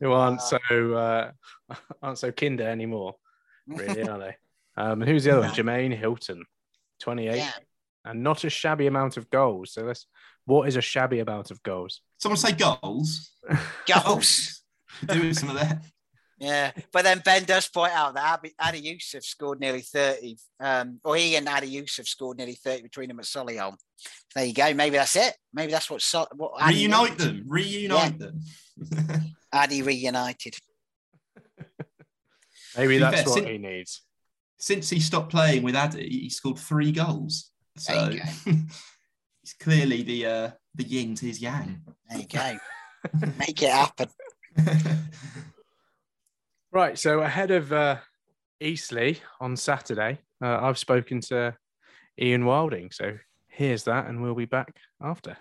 Who 0.00 0.12
aren't 0.12 0.40
so 0.42 0.58
uh, 0.68 1.30
aren't 2.02 2.18
so 2.18 2.32
kinder 2.32 2.68
anymore, 2.68 3.16
really, 3.66 4.02
are 4.02 4.18
they? 4.18 4.36
Um, 4.76 5.00
who's 5.00 5.24
the 5.24 5.32
other 5.32 5.40
one? 5.42 5.50
Jermaine 5.50 5.96
Hylton, 5.96 6.44
28, 7.00 7.36
yeah. 7.36 7.50
and 8.04 8.22
not 8.22 8.44
a 8.44 8.50
shabby 8.50 8.86
amount 8.86 9.16
of 9.16 9.30
goals. 9.30 9.72
So 9.72 9.82
let's. 9.82 10.06
What 10.50 10.68
is 10.68 10.74
a 10.74 10.80
shabby 10.80 11.20
amount 11.20 11.50
of 11.50 11.62
goals? 11.62 12.00
Someone 12.18 12.36
say 12.36 12.52
goals. 12.52 13.30
Goals. 13.86 14.62
Doing 15.06 15.32
some 15.32 15.50
of 15.50 15.54
that. 15.54 15.84
Yeah, 16.38 16.72
but 16.92 17.04
then 17.04 17.22
Ben 17.24 17.44
does 17.44 17.68
point 17.68 17.92
out 17.92 18.14
that 18.14 18.40
Adi 18.58 18.80
Yussuf 18.80 19.22
scored 19.24 19.60
nearly 19.60 19.82
30, 19.82 20.36
um, 20.58 20.98
or 21.04 21.16
he 21.16 21.36
and 21.36 21.48
Adi 21.48 21.68
Yussuf 21.68 22.08
scored 22.08 22.38
nearly 22.38 22.54
30 22.54 22.82
between 22.82 23.08
them 23.08 23.20
at 23.20 23.26
Solihull. 23.26 23.76
There 24.34 24.44
you 24.44 24.54
go. 24.54 24.72
Maybe 24.74 24.96
that's 24.96 25.14
it. 25.16 25.36
Maybe 25.52 25.70
that's 25.70 25.88
what. 25.88 26.02
So, 26.02 26.26
what 26.34 26.52
Reunite 26.66 27.18
them. 27.18 27.44
Reunite 27.46 28.14
yeah. 28.18 28.26
them. 28.26 29.34
Adi 29.52 29.82
reunited. 29.82 30.56
Maybe 32.76 32.98
that's 32.98 33.28
what 33.28 33.46
he 33.46 33.58
needs 33.58 34.02
since 34.60 34.90
he 34.90 35.00
stopped 35.00 35.30
playing 35.30 35.62
with 35.62 35.74
Adi, 35.74 36.08
he 36.08 36.30
scored 36.30 36.58
three 36.58 36.92
goals. 36.92 37.50
So 37.78 38.10
he's 39.42 39.54
clearly 39.54 40.02
the 40.02 40.26
uh, 40.26 40.50
the 40.74 40.84
yin 40.84 41.14
to 41.16 41.26
his 41.26 41.40
yang. 41.40 41.82
There 42.08 42.18
you 42.18 42.26
go. 42.26 42.58
Make 43.38 43.62
it 43.62 43.70
happen. 43.70 44.08
right. 46.72 46.98
So 46.98 47.20
ahead 47.20 47.50
of 47.50 47.72
uh, 47.72 47.96
Eastleigh 48.60 49.16
on 49.40 49.56
Saturday, 49.56 50.18
uh, 50.42 50.58
I've 50.62 50.78
spoken 50.78 51.20
to 51.22 51.56
Ian 52.20 52.44
Wilding. 52.44 52.90
So 52.92 53.18
here's 53.48 53.84
that, 53.84 54.06
and 54.06 54.22
we'll 54.22 54.34
be 54.34 54.46
back 54.46 54.76
after. 55.00 55.36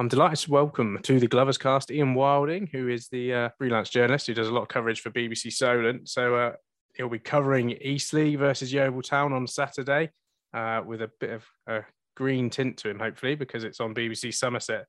I'm 0.00 0.08
delighted 0.08 0.38
to 0.38 0.50
welcome 0.50 0.98
to 1.02 1.20
the 1.20 1.26
Glovers 1.26 1.58
cast 1.58 1.90
Ian 1.90 2.14
Wilding, 2.14 2.70
who 2.72 2.88
is 2.88 3.08
the 3.08 3.34
uh, 3.34 3.48
freelance 3.58 3.90
journalist 3.90 4.26
who 4.26 4.32
does 4.32 4.48
a 4.48 4.50
lot 4.50 4.62
of 4.62 4.68
coverage 4.68 5.02
for 5.02 5.10
BBC 5.10 5.52
Solent. 5.52 6.08
So 6.08 6.36
uh, 6.36 6.52
he'll 6.94 7.10
be 7.10 7.18
covering 7.18 7.72
Eastleigh 7.72 8.34
versus 8.36 8.72
Yeovil 8.72 9.02
Town 9.02 9.34
on 9.34 9.46
Saturday 9.46 10.08
uh, 10.54 10.80
with 10.86 11.02
a 11.02 11.10
bit 11.20 11.32
of 11.32 11.44
a 11.66 11.84
green 12.16 12.48
tint 12.48 12.78
to 12.78 12.88
him, 12.88 12.98
hopefully, 12.98 13.34
because 13.34 13.62
it's 13.62 13.78
on 13.78 13.94
BBC 13.94 14.32
Somerset, 14.32 14.86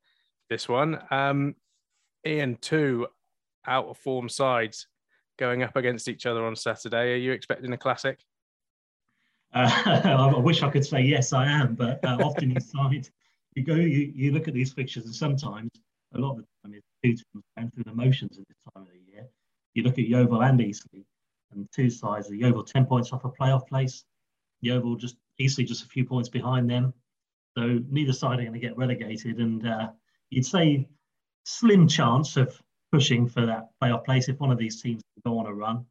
this 0.50 0.69
one. 0.69 0.97
Um, 1.12 1.56
Ian, 2.26 2.56
two 2.62 3.06
out 3.67 3.88
of 3.88 3.97
form 3.97 4.30
sides 4.30 4.88
going 5.38 5.62
up 5.62 5.76
against 5.76 6.08
each 6.08 6.26
other 6.26 6.45
on 6.45 6.56
Saturday. 6.56 7.15
Are 7.15 7.17
you 7.17 7.34
expecting 7.34 7.74
a 7.74 7.78
classic? 7.78 8.24
Uh, 9.54 9.69
I 10.36 10.39
wish 10.39 10.63
I 10.63 10.69
could 10.69 10.86
say 10.86 11.02
yes, 11.02 11.34
I 11.34 11.47
am, 11.47 11.76
but 11.76 12.00
uh, 12.06 12.15
often 12.21 12.52
you 12.52 12.62
side 12.62 13.10
you 13.55 13.63
go, 13.63 13.75
you, 13.75 14.11
you 14.15 14.31
look 14.31 14.47
at 14.47 14.53
these 14.53 14.73
fixtures, 14.73 15.05
and 15.05 15.15
sometimes 15.15 15.69
a 16.13 16.19
lot 16.19 16.31
of 16.31 16.37
the 16.37 16.45
time 16.63 16.73
it's 16.73 16.85
two 17.03 17.11
teams 17.11 17.45
going 17.57 17.71
through 17.71 17.83
the 17.85 17.93
motions 17.93 18.37
at 18.37 18.47
this 18.47 18.57
time 18.73 18.83
of 18.83 18.89
the 18.89 19.11
year. 19.11 19.27
You 19.73 19.83
look 19.83 19.97
at 19.97 20.07
Yeovil 20.07 20.43
and 20.43 20.59
Eastleigh, 20.61 21.05
and 21.51 21.67
two 21.73 21.89
sides. 21.89 22.29
The 22.29 22.37
Yeovil 22.37 22.63
ten 22.63 22.85
points 22.85 23.11
off 23.11 23.25
a 23.25 23.29
playoff 23.29 23.67
place. 23.67 24.03
Yeovil 24.61 24.95
just 24.95 25.15
Eastleigh 25.39 25.65
just 25.65 25.83
a 25.83 25.87
few 25.87 26.05
points 26.05 26.29
behind 26.29 26.69
them. 26.69 26.93
So 27.57 27.79
neither 27.89 28.13
side 28.13 28.39
are 28.39 28.43
going 28.43 28.53
to 28.53 28.59
get 28.59 28.77
relegated, 28.77 29.39
and 29.39 29.67
uh, 29.67 29.89
you'd 30.29 30.45
say 30.45 30.87
slim 31.45 31.87
chance 31.87 32.37
of 32.37 32.61
pushing 32.91 33.27
for 33.27 33.45
that 33.45 33.69
playoff 33.81 34.05
place 34.05 34.29
if 34.29 34.39
one 34.39 34.51
of 34.51 34.57
these 34.57 34.81
teams 34.81 35.01
go 35.25 35.39
on 35.39 35.45
a 35.45 35.53
run. 35.53 35.85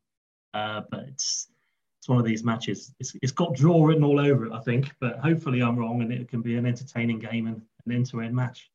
Uh, 0.55 0.83
but 0.91 1.01
it's 1.09 1.49
it's 2.01 2.09
one 2.09 2.19
of 2.19 2.25
these 2.25 2.43
matches. 2.43 2.95
It's, 2.99 3.15
it's 3.21 3.31
got 3.31 3.55
draw 3.55 3.85
written 3.85 4.05
all 4.05 4.19
over 4.19 4.47
it, 4.47 4.53
I 4.53 4.61
think, 4.61 4.91
but 5.03 5.19
hopefully 5.19 5.63
I'm 5.63 5.79
wrong 5.79 6.01
and 6.01 6.11
it 6.11 6.31
can 6.31 6.41
be 6.41 6.57
an 6.57 6.65
entertaining 6.65 7.19
game 7.19 7.47
and 7.47 7.61
an 7.85 7.93
end 7.93 8.07
to 8.07 8.23
end 8.23 8.35
match. 8.35 8.71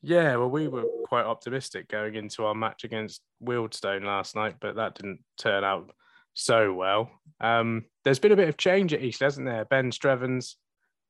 Yeah, 0.00 0.36
well, 0.36 0.48
we 0.48 0.68
were 0.68 0.84
quite 1.08 1.24
optimistic 1.24 1.88
going 1.88 2.14
into 2.14 2.44
our 2.44 2.54
match 2.54 2.84
against 2.84 3.20
Wealdstone 3.44 4.04
last 4.04 4.36
night, 4.36 4.56
but 4.60 4.76
that 4.76 4.94
didn't 4.94 5.24
turn 5.38 5.64
out 5.64 5.90
so 6.34 6.72
well. 6.72 7.10
Um, 7.40 7.86
there's 8.04 8.20
been 8.20 8.30
a 8.30 8.36
bit 8.36 8.48
of 8.48 8.56
change 8.56 8.94
at 8.94 9.02
East, 9.02 9.22
hasn't 9.22 9.46
there? 9.46 9.64
Ben 9.64 9.90
Strevens 9.90 10.54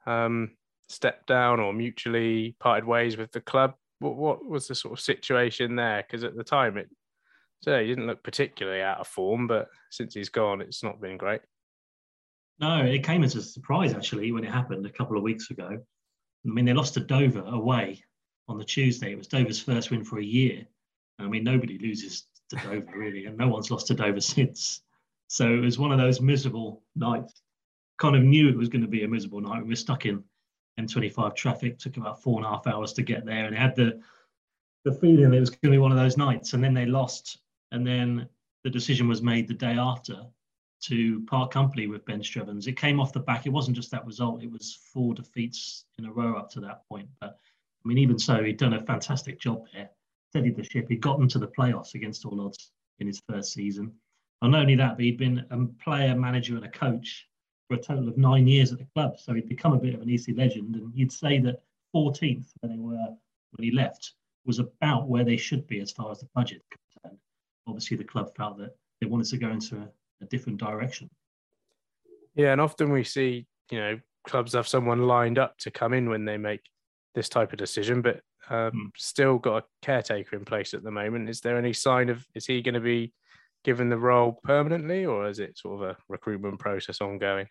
um, 0.07 0.53
stepped 0.89 1.27
down 1.27 1.61
or 1.61 1.75
mutually 1.75 2.57
parted 2.61 2.87
ways 2.87 3.19
with 3.19 3.31
the 3.31 3.43
club. 3.43 3.75
What, 3.99 4.17
what 4.17 4.47
was 4.47 4.69
the 4.69 4.75
sort 4.75 4.95
of 4.95 5.05
situation 5.05 5.77
there? 5.77 6.03
Because 6.03 6.25
at 6.25 6.35
the 6.35 6.45
time, 6.45 6.79
it 6.79 6.89
so 7.63 7.81
he 7.81 7.87
didn't 7.87 8.07
look 8.07 8.23
particularly 8.23 8.83
out 8.83 8.99
of 8.99 9.07
form, 9.07 9.47
but 9.47 9.69
since 9.91 10.15
he's 10.15 10.29
gone, 10.29 10.61
it's 10.61 10.83
not 10.83 11.01
been 11.01 11.17
great. 11.17 11.41
No, 12.59 12.85
it 12.85 13.05
came 13.05 13.23
as 13.25 13.35
a 13.37 13.43
surprise 13.43 13.95
actually 13.95 14.33
when 14.33 14.45
it 14.45 14.53
happened 14.53 14.85
a 14.85 14.91
couple 14.91 15.17
of 15.17 15.23
weeks 15.23 15.51
ago. 15.51 15.69
I 15.71 16.49
mean, 16.49 16.65
they 16.65 16.73
lost 16.73 16.95
to 16.95 17.01
Dover 17.01 17.45
away 17.47 18.03
on 18.49 18.59
the 18.59 18.65
Tuesday. 18.65 19.13
It 19.13 19.19
was 19.19 19.29
Dover's 19.29 19.61
first 19.61 19.91
win 19.91 20.05
for 20.05 20.19
a 20.19 20.25
year. 20.25 20.67
I 21.19 21.29
mean, 21.29 21.45
nobody 21.45 21.79
loses 21.79 22.27
to 22.51 22.57
Dover 22.57 22.93
really, 22.97 23.27
and 23.27 23.39
no 23.39 23.49
one's 23.49 23.71
lost 23.71 23.87
to 23.89 23.95
Dover 23.95 24.21
since. 24.21 24.83
So 25.29 25.47
it 25.47 25.61
was 25.61 25.79
one 25.79 25.93
of 25.93 25.99
those 25.99 26.21
miserable 26.21 26.83
nights. 26.97 27.43
Kind 27.99 28.17
of 28.17 28.23
knew 28.23 28.49
it 28.49 28.57
was 28.57 28.69
going 28.69 28.83
to 28.83 28.89
be 28.89 29.05
a 29.05 29.09
miserable 29.09 29.41
night. 29.41 29.63
We 29.63 29.69
were 29.71 29.77
stuck 29.77 30.05
in 30.05 30.25
M25 30.81 31.37
traffic. 31.37 31.79
Took 31.79 31.97
about 31.97 32.23
four 32.23 32.39
and 32.39 32.47
a 32.47 32.49
half 32.49 32.67
hours 32.67 32.93
to 32.95 33.03
get 33.03 33.25
there, 33.25 33.47
and 33.47 33.57
had 33.57 33.77
the 33.77 34.01
the 34.85 34.93
feeling 34.93 35.33
it 35.33 35.41
was 35.41 35.51
going 35.51 35.71
to 35.71 35.71
be 35.71 35.79
one 35.79 35.93
of 35.93 35.99
those 35.99 36.17
nights. 36.17 36.55
And 36.55 36.65
then 36.65 36.75
they 36.75 36.87
lost 36.87 37.39
and 37.73 37.87
then 37.87 38.29
the 38.65 38.71
decision 38.71 39.09
was 39.09 39.23
made 39.23 39.49
the 39.49 39.55
day 39.55 39.73
after 39.73 40.23
to 40.83 41.21
part 41.27 41.51
company 41.51 41.87
with 41.87 42.05
Ben 42.05 42.21
Strevens. 42.21 42.67
It 42.67 42.77
came 42.77 43.01
off 43.01 43.13
the 43.13 43.21
back. 43.21 43.47
It 43.47 43.53
wasn't 43.53 43.77
just 43.77 43.91
that 43.93 44.07
result, 44.07 44.43
it 44.43 44.51
was 44.51 44.79
four 44.93 45.15
defeats 45.15 45.85
in 45.99 46.07
a 46.07 46.13
row 46.13 46.37
up 46.37 46.51
to 46.51 46.61
that 46.61 46.87
point. 46.89 47.09
But 47.21 47.39
I 47.85 47.89
mean, 47.89 47.99
even 47.99 48.19
so, 48.19 48.43
he'd 48.43 48.59
done 48.59 48.75
a 48.75 48.83
fantastic 48.85 49.41
job 49.41 49.65
there, 49.73 49.91
steadied 50.31 50.57
the 50.57 50.65
ship. 50.65 50.89
He'd 50.89 51.01
gotten 51.01 51.29
to 51.29 51.39
the 51.39 51.49
playoffs 51.49 51.95
against 51.95 52.25
all 52.25 52.41
odds 52.41 52.71
in 52.99 53.07
his 53.07 53.23
first 53.29 53.53
season. 53.53 53.93
And 54.41 54.53
not 54.53 54.63
only 54.63 54.77
that, 54.77 54.97
but 54.97 55.05
he'd 55.05 55.19
been 55.19 55.45
a 55.51 55.67
player, 55.83 56.15
manager, 56.15 56.57
and 56.57 56.65
a 56.65 56.71
coach 56.71 57.29
for 57.69 57.77
a 57.77 57.81
total 57.81 58.09
of 58.09 58.19
nine 58.19 58.47
years 58.47 58.73
at 58.73 58.79
the 58.79 58.87
club. 58.95 59.19
So 59.19 59.35
he'd 59.35 59.49
become 59.49 59.73
a 59.73 59.79
bit 59.79 59.95
of 59.95 60.03
an 60.03 60.11
Eastleigh 60.11 60.35
legend. 60.35 60.75
And 60.77 60.93
you'd 60.95 61.13
say 61.13 61.39
that 61.41 61.63
14th, 61.95 62.47
where 62.61 62.73
they 62.73 62.79
were 62.79 63.09
when 63.53 63.65
he 63.65 63.71
left, 63.71 64.15
was 64.45 64.59
about 64.59 65.09
where 65.09 65.25
they 65.25 65.37
should 65.37 65.67
be 65.69 65.81
as 65.81 65.93
far 65.93 66.11
as 66.11 66.21
the 66.21 66.29
budget 66.35 66.63
obviously 67.67 67.97
the 67.97 68.05
club 68.05 68.35
felt 68.37 68.59
that 68.59 68.77
they 69.01 69.07
wanted 69.07 69.27
to 69.29 69.39
go 69.39 69.51
into 69.51 69.77
a, 69.77 69.89
a 70.23 70.27
different 70.27 70.59
direction. 70.59 71.09
Yeah, 72.35 72.53
and 72.53 72.61
often 72.61 72.93
we 72.93 73.05
see, 73.05 73.47
you 73.71 73.79
know, 73.79 74.01
clubs 74.27 74.53
have 74.55 74.69
someone 74.69 75.07
lined 75.07 75.39
up 75.39 75.59
to 75.59 75.71
come 75.71 75.93
in 75.93 76.09
when 76.09 76.25
they 76.25 76.39
make 76.39 76.63
this 77.15 77.29
type 77.29 77.53
of 77.53 77.59
decision, 77.59 78.01
but 78.03 78.21
um, 78.49 78.73
mm. 78.73 78.91
still 78.97 79.39
got 79.39 79.65
a 79.65 79.67
caretaker 79.83 80.37
in 80.37 80.45
place 80.45 80.75
at 80.75 80.83
the 80.83 80.91
moment. 80.91 81.29
Is 81.29 81.41
there 81.41 81.59
any 81.59 81.73
sign 81.73 82.09
of 82.09 82.25
is 82.35 82.47
he 82.47 82.63
going 82.63 82.75
to 82.75 82.81
be 82.81 83.13
given 83.65 83.89
the 83.89 83.99
role 83.99 84.41
permanently, 84.45 85.07
or 85.07 85.29
is 85.29 85.39
it 85.39 85.59
sort 85.59 85.83
of 85.83 85.91
a 85.91 85.97
recruitment 86.09 86.59
process 86.59 87.01
ongoing? 87.01 87.47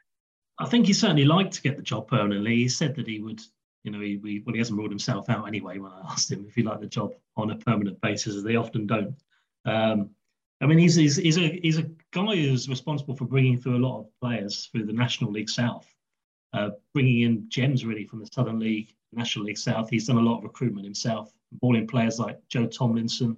I 0.59 0.67
think 0.67 0.85
he 0.85 0.93
certainly 0.93 1.25
liked 1.25 1.53
to 1.53 1.61
get 1.61 1.77
the 1.77 1.83
job 1.83 2.07
permanently. 2.07 2.55
He 2.55 2.67
said 2.67 2.95
that 2.95 3.07
he 3.07 3.19
would, 3.19 3.41
you 3.83 3.91
know, 3.91 3.99
he, 3.99 4.19
he 4.23 4.43
well, 4.45 4.53
he 4.53 4.59
hasn't 4.59 4.77
ruled 4.77 4.91
himself 4.91 5.29
out 5.29 5.47
anyway. 5.47 5.77
When 5.77 5.91
I 5.91 6.01
asked 6.09 6.31
him 6.31 6.45
if 6.47 6.55
he 6.55 6.63
liked 6.63 6.81
the 6.81 6.87
job 6.87 7.13
on 7.37 7.51
a 7.51 7.55
permanent 7.55 7.99
basis, 8.01 8.35
as 8.35 8.43
they 8.43 8.55
often 8.55 8.87
don't. 8.87 9.15
Um, 9.65 10.11
I 10.61 10.67
mean, 10.67 10.77
he's, 10.77 10.95
he's, 10.95 11.15
he's, 11.15 11.37
a, 11.37 11.59
he's 11.63 11.77
a 11.77 11.89
guy 12.11 12.35
who's 12.35 12.69
responsible 12.69 13.15
for 13.15 13.25
bringing 13.25 13.59
through 13.59 13.77
a 13.77 13.85
lot 13.85 13.99
of 13.99 14.07
players 14.21 14.67
through 14.71 14.85
the 14.85 14.93
National 14.93 15.31
League 15.31 15.49
South. 15.49 15.87
uh, 16.53 16.69
bringing 16.93 17.21
in 17.21 17.49
gems 17.49 17.85
really 17.85 18.05
from 18.05 18.19
the 18.19 18.27
Southern 18.33 18.59
League, 18.59 18.93
National 19.13 19.45
League 19.45 19.57
South. 19.57 19.89
He's 19.89 20.07
done 20.07 20.17
a 20.17 20.21
lot 20.21 20.39
of 20.39 20.43
recruitment 20.43 20.85
himself, 20.85 21.31
balling 21.53 21.87
players 21.87 22.19
like 22.19 22.39
Joe 22.49 22.67
Tomlinson, 22.67 23.37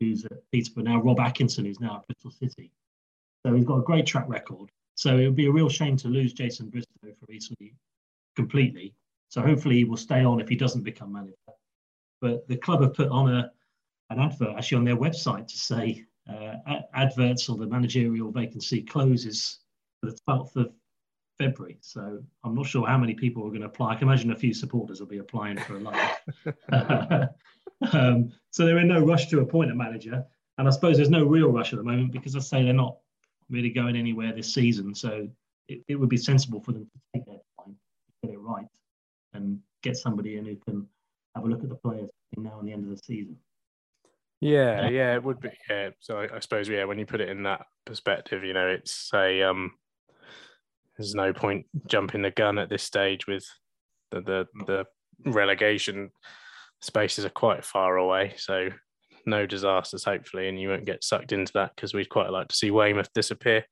who's 0.00 0.24
at 0.24 0.50
Peterborough 0.52 0.84
now, 0.84 1.00
Rob 1.00 1.20
Atkinson, 1.20 1.64
who's 1.64 1.80
now 1.80 1.96
at 1.96 2.06
Bristol 2.06 2.30
City. 2.30 2.72
So 3.44 3.54
he's 3.54 3.64
got 3.64 3.78
a 3.78 3.82
great 3.82 4.06
track 4.06 4.24
record. 4.28 4.70
So 4.96 5.18
it 5.18 5.24
would 5.26 5.36
be 5.36 5.46
a 5.46 5.52
real 5.52 5.68
shame 5.68 5.96
to 5.98 6.08
lose 6.08 6.32
Jason 6.32 6.68
Bristow 6.68 6.90
for 7.02 7.32
Eastleigh 7.32 7.74
completely. 8.36 8.94
So 9.28 9.42
hopefully 9.42 9.76
he 9.76 9.84
will 9.84 9.96
stay 9.96 10.24
on 10.24 10.40
if 10.40 10.48
he 10.48 10.56
doesn't 10.56 10.82
become 10.82 11.12
manager. 11.12 11.34
But 12.20 12.46
the 12.48 12.56
club 12.56 12.80
have 12.82 12.94
put 12.94 13.08
on 13.08 13.34
a 13.34 13.50
an 14.10 14.20
advert 14.20 14.56
actually 14.56 14.78
on 14.78 14.84
their 14.84 14.96
website 14.96 15.48
to 15.48 15.56
say 15.56 16.04
uh, 16.28 16.54
adverts 16.94 17.48
or 17.48 17.56
the 17.56 17.66
managerial 17.66 18.30
vacancy 18.30 18.82
closes 18.82 19.58
for 20.00 20.10
the 20.10 20.18
12th 20.28 20.56
of 20.56 20.72
February. 21.38 21.78
So 21.80 22.22
I'm 22.44 22.54
not 22.54 22.66
sure 22.66 22.86
how 22.86 22.98
many 22.98 23.14
people 23.14 23.44
are 23.44 23.50
going 23.50 23.60
to 23.60 23.66
apply. 23.66 23.92
I 23.92 23.94
can 23.96 24.08
imagine 24.08 24.30
a 24.30 24.36
few 24.36 24.54
supporters 24.54 25.00
will 25.00 25.06
be 25.06 25.18
applying 25.18 25.58
for 25.58 25.76
a 25.76 25.80
lot. 25.80 25.96
um, 27.92 28.32
so 28.50 28.64
they're 28.64 28.78
in 28.78 28.88
no 28.88 29.00
rush 29.00 29.26
to 29.28 29.40
appoint 29.40 29.70
a 29.70 29.74
manager. 29.74 30.24
And 30.58 30.68
I 30.68 30.70
suppose 30.70 30.96
there's 30.96 31.10
no 31.10 31.24
real 31.24 31.50
rush 31.50 31.72
at 31.72 31.78
the 31.78 31.84
moment 31.84 32.12
because 32.12 32.36
I 32.36 32.40
say 32.40 32.62
they're 32.62 32.72
not 32.72 32.96
really 33.50 33.70
going 33.70 33.96
anywhere 33.96 34.32
this 34.32 34.54
season. 34.54 34.94
So 34.94 35.28
it, 35.68 35.82
it 35.88 35.96
would 35.96 36.08
be 36.08 36.16
sensible 36.16 36.60
for 36.60 36.72
them 36.72 36.84
to 36.84 37.00
take 37.14 37.26
their 37.26 37.38
time, 37.58 37.76
get 38.22 38.32
it 38.32 38.38
right, 38.38 38.66
and 39.32 39.58
get 39.82 39.96
somebody 39.96 40.36
in 40.36 40.44
who 40.44 40.56
can 40.56 40.86
have 41.34 41.44
a 41.44 41.48
look 41.48 41.62
at 41.62 41.68
the 41.68 41.74
players 41.74 42.08
now 42.36 42.58
and 42.58 42.68
the 42.68 42.72
end 42.72 42.84
of 42.84 42.90
the 42.90 43.02
season. 43.02 43.36
Yeah, 44.40 44.88
yeah, 44.88 45.14
it 45.14 45.24
would 45.24 45.40
be. 45.40 45.50
Yeah, 45.68 45.90
so 46.00 46.18
I, 46.18 46.36
I, 46.36 46.40
suppose 46.40 46.68
yeah, 46.68 46.84
when 46.84 46.98
you 46.98 47.06
put 47.06 47.20
it 47.20 47.28
in 47.28 47.44
that 47.44 47.62
perspective, 47.86 48.44
you 48.44 48.52
know, 48.52 48.68
it's 48.68 49.10
a 49.14 49.42
um, 49.42 49.72
there's 50.96 51.14
no 51.14 51.32
point 51.32 51.66
jumping 51.86 52.22
the 52.22 52.30
gun 52.30 52.58
at 52.58 52.68
this 52.68 52.82
stage 52.82 53.26
with 53.26 53.46
the 54.10 54.20
the, 54.20 54.46
the 54.66 54.84
relegation 55.30 56.10
spaces 56.80 57.24
are 57.24 57.30
quite 57.30 57.64
far 57.64 57.96
away, 57.96 58.34
so 58.36 58.68
no 59.26 59.46
disasters 59.46 60.04
hopefully, 60.04 60.48
and 60.48 60.60
you 60.60 60.68
won't 60.68 60.84
get 60.84 61.04
sucked 61.04 61.32
into 61.32 61.52
that 61.54 61.74
because 61.74 61.94
we'd 61.94 62.08
quite 62.08 62.30
like 62.30 62.48
to 62.48 62.54
see 62.54 62.70
Weymouth 62.70 63.12
disappear. 63.14 63.64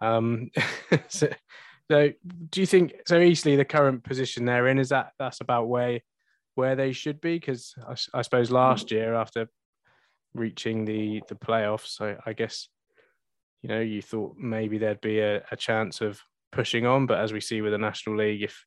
Um, 0.00 0.50
so, 1.08 1.28
so, 1.90 2.10
do 2.50 2.60
you 2.60 2.66
think 2.66 2.94
so? 3.06 3.18
Eastleigh, 3.18 3.56
the 3.56 3.64
current 3.64 4.04
position 4.04 4.44
they're 4.44 4.68
in 4.68 4.78
is 4.78 4.88
that 4.88 5.12
that's 5.18 5.40
about 5.40 5.68
where 5.68 6.00
where 6.54 6.76
they 6.76 6.92
should 6.92 7.20
be? 7.20 7.38
Because 7.38 7.74
I, 7.86 8.18
I 8.18 8.22
suppose 8.22 8.50
last 8.50 8.90
year 8.90 9.14
after 9.14 9.48
reaching 10.38 10.84
the 10.84 11.22
the 11.28 11.34
playoffs. 11.34 11.88
So 11.88 12.16
I 12.24 12.32
guess 12.32 12.68
you 13.62 13.68
know 13.68 13.80
you 13.80 14.02
thought 14.02 14.36
maybe 14.36 14.78
there'd 14.78 15.00
be 15.00 15.20
a, 15.20 15.42
a 15.50 15.56
chance 15.56 16.00
of 16.00 16.20
pushing 16.52 16.86
on, 16.86 17.06
but 17.06 17.18
as 17.18 17.32
we 17.32 17.40
see 17.40 17.60
with 17.60 17.72
the 17.72 17.78
National 17.78 18.16
League, 18.16 18.42
if 18.42 18.64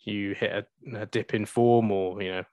you 0.00 0.34
hit 0.34 0.52
a, 0.52 1.00
a 1.00 1.06
dip 1.06 1.34
in 1.34 1.46
form 1.46 1.90
or 1.90 2.22
you 2.22 2.30
know 2.30 2.44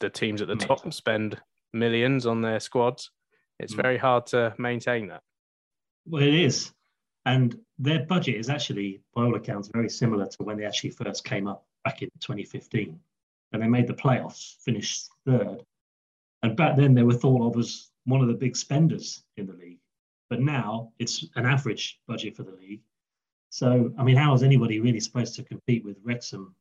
the 0.00 0.10
teams 0.10 0.42
at 0.42 0.48
the 0.48 0.56
top 0.56 0.92
spend 0.92 1.40
millions 1.72 2.26
on 2.26 2.42
their 2.42 2.60
squads, 2.60 3.10
it's 3.58 3.74
mm. 3.74 3.82
very 3.82 3.98
hard 3.98 4.26
to 4.26 4.54
maintain 4.58 5.08
that. 5.08 5.22
Well, 6.06 6.22
it 6.22 6.34
is. 6.34 6.72
And 7.24 7.56
their 7.78 8.04
budget 8.06 8.36
is 8.36 8.48
actually, 8.48 9.00
by 9.14 9.22
all 9.22 9.34
accounts, 9.36 9.68
very 9.72 9.88
similar 9.88 10.26
to 10.26 10.42
when 10.42 10.56
they 10.56 10.64
actually 10.64 10.90
first 10.90 11.24
came 11.24 11.46
up 11.46 11.64
back 11.84 12.02
in 12.02 12.10
2015. 12.20 12.98
And 13.52 13.62
they 13.62 13.68
made 13.68 13.86
the 13.86 13.94
playoffs, 13.94 14.56
finished 14.64 15.08
third. 15.26 15.62
And 16.42 16.56
back 16.56 16.76
then 16.76 16.94
they 16.94 17.02
were 17.02 17.14
thought 17.14 17.46
of 17.46 17.60
as 17.60 17.90
one 18.04 18.20
of 18.20 18.28
the 18.28 18.34
big 18.34 18.56
spenders 18.56 19.24
in 19.36 19.46
the 19.46 19.52
league. 19.52 19.78
But 20.30 20.40
now 20.40 20.92
it's 20.98 21.26
an 21.36 21.46
average 21.46 22.00
budget 22.08 22.36
for 22.36 22.42
the 22.42 22.52
league. 22.52 22.80
So, 23.50 23.92
I 23.98 24.02
mean, 24.02 24.16
how 24.16 24.32
is 24.34 24.42
anybody 24.42 24.80
really 24.80 25.00
supposed 25.00 25.34
to 25.34 25.42
compete 25.42 25.84
with 25.84 25.98
Wrexham 26.02 26.54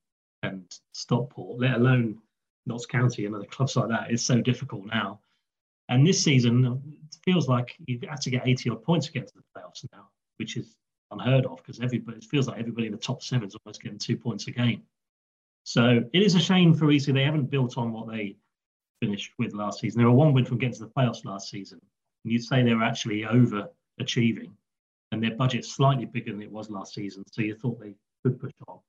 and 0.43 0.65
Stockport, 0.93 1.59
let 1.59 1.75
alone 1.75 2.17
Notts 2.65 2.85
County 2.85 3.25
and 3.25 3.33
other 3.33 3.45
clubs 3.45 3.75
like 3.75 3.87
that? 3.89 4.11
It's 4.11 4.23
so 4.23 4.41
difficult 4.41 4.85
now. 4.85 5.21
And 5.87 6.05
this 6.05 6.21
season, 6.21 6.81
it 6.85 7.17
feels 7.23 7.47
like 7.47 7.75
you 7.85 7.99
have 8.09 8.19
to 8.21 8.29
get 8.29 8.45
80 8.45 8.71
odd 8.71 8.83
points 8.83 9.07
to 9.07 9.13
get 9.13 9.27
to 9.27 9.33
the 9.35 9.43
playoffs 9.55 9.85
now, 9.93 10.09
which 10.37 10.57
is 10.57 10.75
unheard 11.11 11.45
of 11.45 11.57
because 11.57 11.79
everybody 11.79 12.17
it 12.17 12.23
feels 12.23 12.47
like 12.47 12.59
everybody 12.59 12.87
in 12.87 12.93
the 12.93 12.97
top 12.97 13.21
seven 13.21 13.47
is 13.47 13.55
almost 13.65 13.81
getting 13.81 13.97
two 13.97 14.17
points 14.17 14.47
a 14.47 14.51
game. 14.51 14.83
So 15.63 16.03
it 16.13 16.21
is 16.21 16.35
a 16.35 16.39
shame 16.39 16.73
for 16.73 16.91
Eastleigh. 16.91 17.13
They 17.13 17.23
haven't 17.23 17.51
built 17.51 17.77
on 17.77 17.93
what 17.93 18.07
they 18.09 18.35
finished 19.01 19.33
with 19.37 19.53
last 19.53 19.79
season. 19.81 19.99
They 19.99 20.05
were 20.05 20.11
one 20.11 20.33
win 20.33 20.45
from 20.45 20.59
getting 20.59 20.75
to 20.75 20.85
the 20.85 20.91
playoffs 20.91 21.25
last 21.25 21.49
season. 21.49 21.79
And 22.23 22.31
you'd 22.31 22.43
say 22.43 22.63
they 22.63 22.73
were 22.73 22.83
actually 22.83 23.23
overachieving, 23.23 24.51
and 25.11 25.21
their 25.21 25.35
budget's 25.35 25.71
slightly 25.71 26.05
bigger 26.05 26.31
than 26.31 26.41
it 26.41 26.51
was 26.51 26.69
last 26.69 26.93
season. 26.93 27.23
So 27.31 27.41
you 27.41 27.55
thought 27.55 27.79
they 27.79 27.95
could 28.23 28.39
push 28.39 28.53
on, 28.67 28.79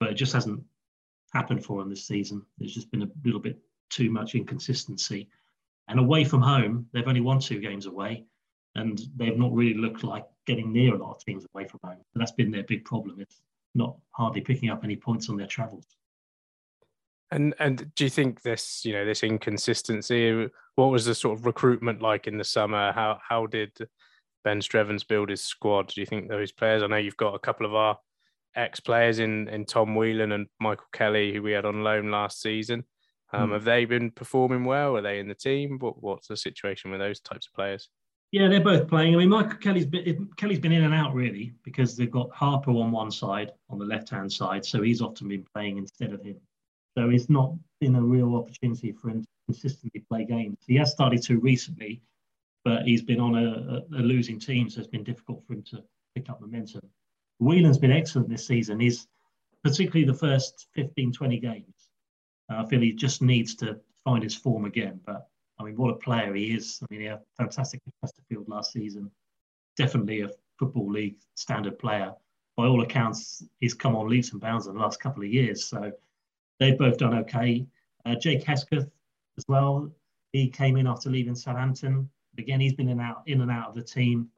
but 0.00 0.10
it 0.10 0.14
just 0.14 0.32
hasn't 0.32 0.62
happened 1.32 1.64
for 1.64 1.80
them 1.80 1.90
this 1.90 2.06
season. 2.06 2.42
There's 2.58 2.74
just 2.74 2.90
been 2.90 3.02
a 3.02 3.10
little 3.24 3.40
bit 3.40 3.58
too 3.90 4.10
much 4.10 4.34
inconsistency. 4.34 5.28
And 5.88 6.00
away 6.00 6.24
from 6.24 6.42
home, 6.42 6.86
they've 6.92 7.06
only 7.06 7.20
won 7.20 7.38
two 7.38 7.60
games 7.60 7.86
away, 7.86 8.24
and 8.74 9.00
they've 9.16 9.38
not 9.38 9.52
really 9.52 9.78
looked 9.78 10.04
like 10.04 10.24
getting 10.46 10.72
near 10.72 10.94
a 10.94 10.98
lot 10.98 11.14
of 11.14 11.24
teams 11.24 11.44
away 11.54 11.66
from 11.66 11.80
home. 11.84 11.98
So 12.12 12.18
that's 12.18 12.32
been 12.32 12.50
their 12.50 12.62
big 12.62 12.84
problem. 12.84 13.20
It's 13.20 13.42
not 13.74 13.96
hardly 14.12 14.40
picking 14.40 14.70
up 14.70 14.84
any 14.84 14.96
points 14.96 15.28
on 15.28 15.36
their 15.36 15.46
travels. 15.46 15.97
And 17.30 17.54
and 17.58 17.94
do 17.94 18.04
you 18.04 18.10
think 18.10 18.42
this, 18.42 18.84
you 18.84 18.92
know, 18.92 19.04
this 19.04 19.22
inconsistency? 19.22 20.48
What 20.76 20.90
was 20.90 21.04
the 21.04 21.14
sort 21.14 21.38
of 21.38 21.46
recruitment 21.46 22.00
like 22.00 22.26
in 22.26 22.38
the 22.38 22.44
summer? 22.44 22.92
How 22.92 23.18
how 23.26 23.46
did 23.46 23.76
Ben 24.44 24.60
Strevens 24.60 25.06
build 25.06 25.28
his 25.28 25.42
squad? 25.42 25.88
Do 25.88 26.00
you 26.00 26.06
think 26.06 26.28
those 26.28 26.52
players? 26.52 26.82
I 26.82 26.86
know 26.86 26.96
you've 26.96 27.16
got 27.16 27.34
a 27.34 27.38
couple 27.38 27.66
of 27.66 27.74
our 27.74 27.98
ex 28.56 28.80
players 28.80 29.18
in 29.18 29.48
in 29.48 29.66
Tom 29.66 29.94
Whelan 29.94 30.32
and 30.32 30.46
Michael 30.60 30.86
Kelly, 30.92 31.32
who 31.32 31.42
we 31.42 31.52
had 31.52 31.66
on 31.66 31.84
loan 31.84 32.10
last 32.10 32.40
season. 32.40 32.84
Um, 33.32 33.50
mm. 33.50 33.52
Have 33.52 33.64
they 33.64 33.84
been 33.84 34.10
performing 34.10 34.64
well? 34.64 34.96
Are 34.96 35.02
they 35.02 35.18
in 35.18 35.28
the 35.28 35.34
team? 35.34 35.78
What 35.78 36.02
what's 36.02 36.28
the 36.28 36.36
situation 36.36 36.90
with 36.90 37.00
those 37.00 37.20
types 37.20 37.46
of 37.46 37.52
players? 37.52 37.88
Yeah, 38.30 38.48
they're 38.48 38.60
both 38.60 38.88
playing. 38.88 39.14
I 39.14 39.18
mean, 39.18 39.30
Michael 39.30 39.58
Kelly's 39.58 39.86
been 39.86 40.28
Kelly's 40.36 40.60
been 40.60 40.72
in 40.72 40.84
and 40.84 40.94
out 40.94 41.14
really 41.14 41.54
because 41.62 41.96
they've 41.96 42.10
got 42.10 42.30
Harper 42.30 42.70
on 42.70 42.90
one 42.90 43.10
side, 43.10 43.52
on 43.70 43.78
the 43.78 43.86
left 43.86 44.10
hand 44.10 44.30
side, 44.30 44.64
so 44.64 44.82
he's 44.82 45.00
often 45.00 45.28
been 45.28 45.44
playing 45.54 45.78
instead 45.78 46.12
of 46.12 46.22
him. 46.22 46.36
So 46.96 47.10
it's 47.10 47.28
not 47.28 47.54
been 47.80 47.96
a 47.96 48.02
real 48.02 48.36
opportunity 48.36 48.92
for 48.92 49.10
him 49.10 49.22
to 49.22 49.28
consistently 49.46 50.02
play 50.10 50.24
games. 50.24 50.58
He 50.66 50.76
has 50.76 50.90
started 50.90 51.22
to 51.24 51.38
recently, 51.38 52.02
but 52.64 52.82
he's 52.82 53.02
been 53.02 53.20
on 53.20 53.36
a, 53.36 53.82
a 53.96 54.02
losing 54.02 54.38
team, 54.38 54.68
so 54.68 54.80
it's 54.80 54.88
been 54.88 55.04
difficult 55.04 55.44
for 55.46 55.54
him 55.54 55.62
to 55.70 55.82
pick 56.14 56.28
up 56.28 56.40
momentum. 56.40 56.82
Whelan's 57.38 57.78
been 57.78 57.92
excellent 57.92 58.28
this 58.28 58.46
season. 58.46 58.80
He's 58.80 59.06
particularly 59.62 60.04
the 60.04 60.18
first 60.18 60.68
15, 60.74 61.12
20 61.12 61.38
games. 61.38 61.88
Uh, 62.50 62.62
I 62.62 62.66
feel 62.66 62.80
he 62.80 62.92
just 62.92 63.22
needs 63.22 63.54
to 63.56 63.78
find 64.04 64.22
his 64.22 64.34
form 64.34 64.64
again. 64.64 65.00
But 65.06 65.28
I 65.58 65.64
mean, 65.64 65.76
what 65.76 65.90
a 65.90 65.96
player 65.96 66.34
he 66.34 66.54
is. 66.54 66.80
I 66.82 66.86
mean, 66.90 67.00
he 67.00 67.06
had 67.06 67.20
fantastic 67.36 67.80
Chesterfield 68.02 68.48
last 68.48 68.72
season. 68.72 69.10
Definitely 69.76 70.22
a 70.22 70.30
Football 70.58 70.90
League 70.90 71.16
standard 71.34 71.78
player. 71.78 72.12
By 72.56 72.66
all 72.66 72.82
accounts, 72.82 73.44
he's 73.60 73.74
come 73.74 73.94
on 73.94 74.08
leaps 74.08 74.32
and 74.32 74.40
bounds 74.40 74.66
in 74.66 74.74
the 74.74 74.80
last 74.80 74.98
couple 75.00 75.22
of 75.22 75.28
years. 75.28 75.64
So 75.64 75.92
they've 76.58 76.78
both 76.78 76.98
done 76.98 77.14
okay. 77.20 77.66
Uh, 78.04 78.14
Jake 78.14 78.44
Hesketh 78.44 78.88
as 79.36 79.44
well. 79.48 79.90
He 80.32 80.48
came 80.48 80.76
in 80.76 80.86
after 80.86 81.10
leaving 81.10 81.34
Southampton. 81.34 82.08
Again, 82.36 82.60
he's 82.60 82.74
been 82.74 82.88
in 82.88 83.00
and 83.00 83.08
out, 83.08 83.22
in 83.26 83.40
and 83.40 83.50
out 83.50 83.70
of 83.70 83.74
the 83.74 83.82
team. 83.82 84.28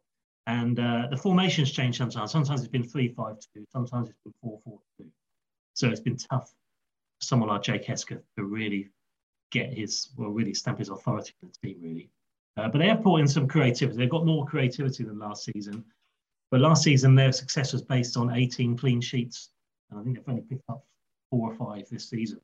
And 0.47 0.79
uh, 0.79 1.09
the 1.11 1.17
formation's 1.17 1.71
changed 1.71 1.99
sometimes. 1.99 2.33
Sometimes 2.33 2.61
it's 2.61 2.71
been 2.71 2.85
3 2.85 3.09
5 3.09 3.37
2, 3.55 3.67
sometimes 3.71 4.09
it's 4.09 4.19
been 4.25 4.35
4 4.43 4.59
4 4.65 4.79
2. 4.99 5.07
So 5.75 5.89
it's 5.89 6.01
been 6.01 6.17
tough 6.17 6.49
for 6.49 7.25
someone 7.25 7.49
like 7.49 7.63
Jake 7.63 7.85
Hesketh 7.85 8.23
to 8.37 8.45
really 8.45 8.89
get 9.51 9.73
his, 9.73 10.09
well, 10.17 10.31
really 10.31 10.55
stamp 10.55 10.79
his 10.79 10.89
authority 10.89 11.35
in 11.43 11.49
the 11.49 11.69
team, 11.69 11.79
really. 11.83 12.11
Uh, 12.57 12.69
but 12.69 12.79
they 12.79 12.89
have 12.89 13.03
brought 13.03 13.21
in 13.21 13.29
some 13.29 13.47
creativity. 13.47 13.97
They've 13.97 14.11
got 14.11 14.27
more 14.27 14.47
creativity 14.47 15.05
than 15.05 15.19
last 15.19 15.45
season. 15.45 15.85
But 16.51 16.61
last 16.61 16.83
season, 16.83 17.15
their 17.15 17.33
success 17.33 17.73
was 17.73 17.83
based 17.83 18.17
on 18.17 18.35
18 18.35 18.77
clean 18.77 19.01
sheets. 19.01 19.51
And 19.91 20.01
I 20.01 20.03
think 20.03 20.17
they've 20.17 20.29
only 20.29 20.43
picked 20.43 20.69
up 20.69 20.85
four 21.31 21.53
or 21.53 21.55
five 21.55 21.89
this 21.89 22.11
season 22.11 22.41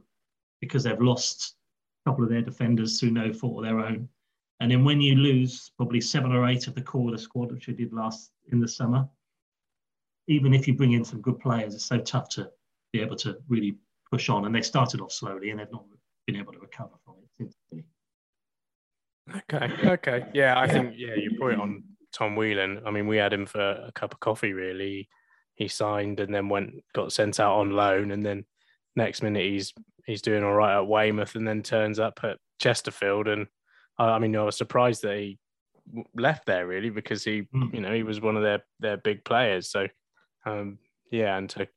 because 0.61 0.85
they've 0.85 1.01
lost 1.01 1.57
a 2.05 2.11
couple 2.11 2.25
of 2.25 2.31
their 2.31 2.43
defenders 2.43 2.99
through 2.99 3.11
no 3.11 3.33
fault 3.33 3.59
of 3.59 3.65
their 3.65 3.81
own. 3.81 4.09
And 4.61 4.71
then 4.71 4.85
when 4.85 5.01
you 5.01 5.17
lose 5.17 5.71
probably 5.77 6.01
seven 6.01 6.33
or 6.33 6.49
eight 6.49 6.67
of 6.67 6.75
the 6.75 6.81
core 6.81 7.09
of 7.09 7.13
the 7.13 7.23
squad, 7.23 7.53
which 7.53 7.67
we 7.67 7.75
did 7.75 7.93
last 7.93 8.31
in 8.53 8.61
the 8.61 8.69
summer, 8.69 9.07
even 10.29 10.55
if 10.55 10.67
you 10.67 10.75
bring 10.75 10.93
in 10.93 11.05
some 11.05 11.21
good 11.21 11.39
players, 11.39 11.75
it's 11.75 11.85
so 11.85 11.99
tough 11.99 12.29
to 12.31 12.51
be 12.93 13.01
able 13.01 13.17
to 13.17 13.37
really 13.49 13.77
push 14.11 14.29
on. 14.29 14.47
And 14.47 14.55
they 14.55 14.63
started 14.63 15.01
off 15.01 15.13
slowly 15.13 15.51
and 15.51 15.61
they've 15.61 15.71
not 15.71 15.85
been 16.27 16.37
able 16.37 16.53
to 16.53 16.59
recover 16.59 16.95
from 17.05 17.17
it 17.23 17.29
since. 17.39 17.57
Okay. 19.35 19.71
Okay. 19.85 20.27
Yeah, 20.33 20.59
I 20.59 20.69
think 20.69 20.95
yeah, 20.97 21.15
you 21.17 21.37
put 21.39 21.53
it 21.53 21.61
on 21.61 21.83
Tom 22.13 22.37
Whelan. 22.37 22.81
I 22.87 22.91
mean, 22.91 23.07
we 23.07 23.17
had 23.17 23.33
him 23.33 23.47
for 23.47 23.61
a 23.61 23.93
cup 23.93 24.13
of 24.13 24.21
coffee. 24.21 24.53
Really, 24.53 25.09
he 25.55 25.69
signed 25.69 26.21
and 26.21 26.35
then 26.35 26.49
went 26.49 26.75
got 26.95 27.13
sent 27.13 27.41
out 27.41 27.59
on 27.59 27.71
loan, 27.73 28.13
and 28.13 28.25
then 28.25 28.45
next 28.97 29.23
minute 29.23 29.45
he's 29.45 29.73
he's 30.07 30.23
doing 30.23 30.43
all 30.43 30.55
right 30.55 30.77
at 30.77 30.87
Weymouth 30.87 31.35
and 31.35 31.47
then 31.47 31.63
turns 31.63 31.99
up 31.99 32.21
at 32.23 32.39
Chesterfield 32.61 33.29
and 33.29 33.47
I 33.99 34.19
mean 34.19 34.35
I 34.37 34.43
was 34.43 34.57
surprised 34.57 35.03
that 35.03 35.19
he 35.19 35.39
left 36.17 36.47
there 36.47 36.67
really 36.67 36.91
because 36.91 37.23
he 37.23 37.43
mm. 37.55 37.73
you 37.73 37.81
know 37.81 37.93
he 37.93 38.03
was 38.03 38.21
one 38.21 38.37
of 38.37 38.43
their 38.43 38.63
their 38.81 38.97
big 38.97 39.25
players 39.25 39.71
so 39.71 39.87
um, 40.45 40.79
yeah 41.11 41.37
and 41.37 41.49
to 41.51 41.69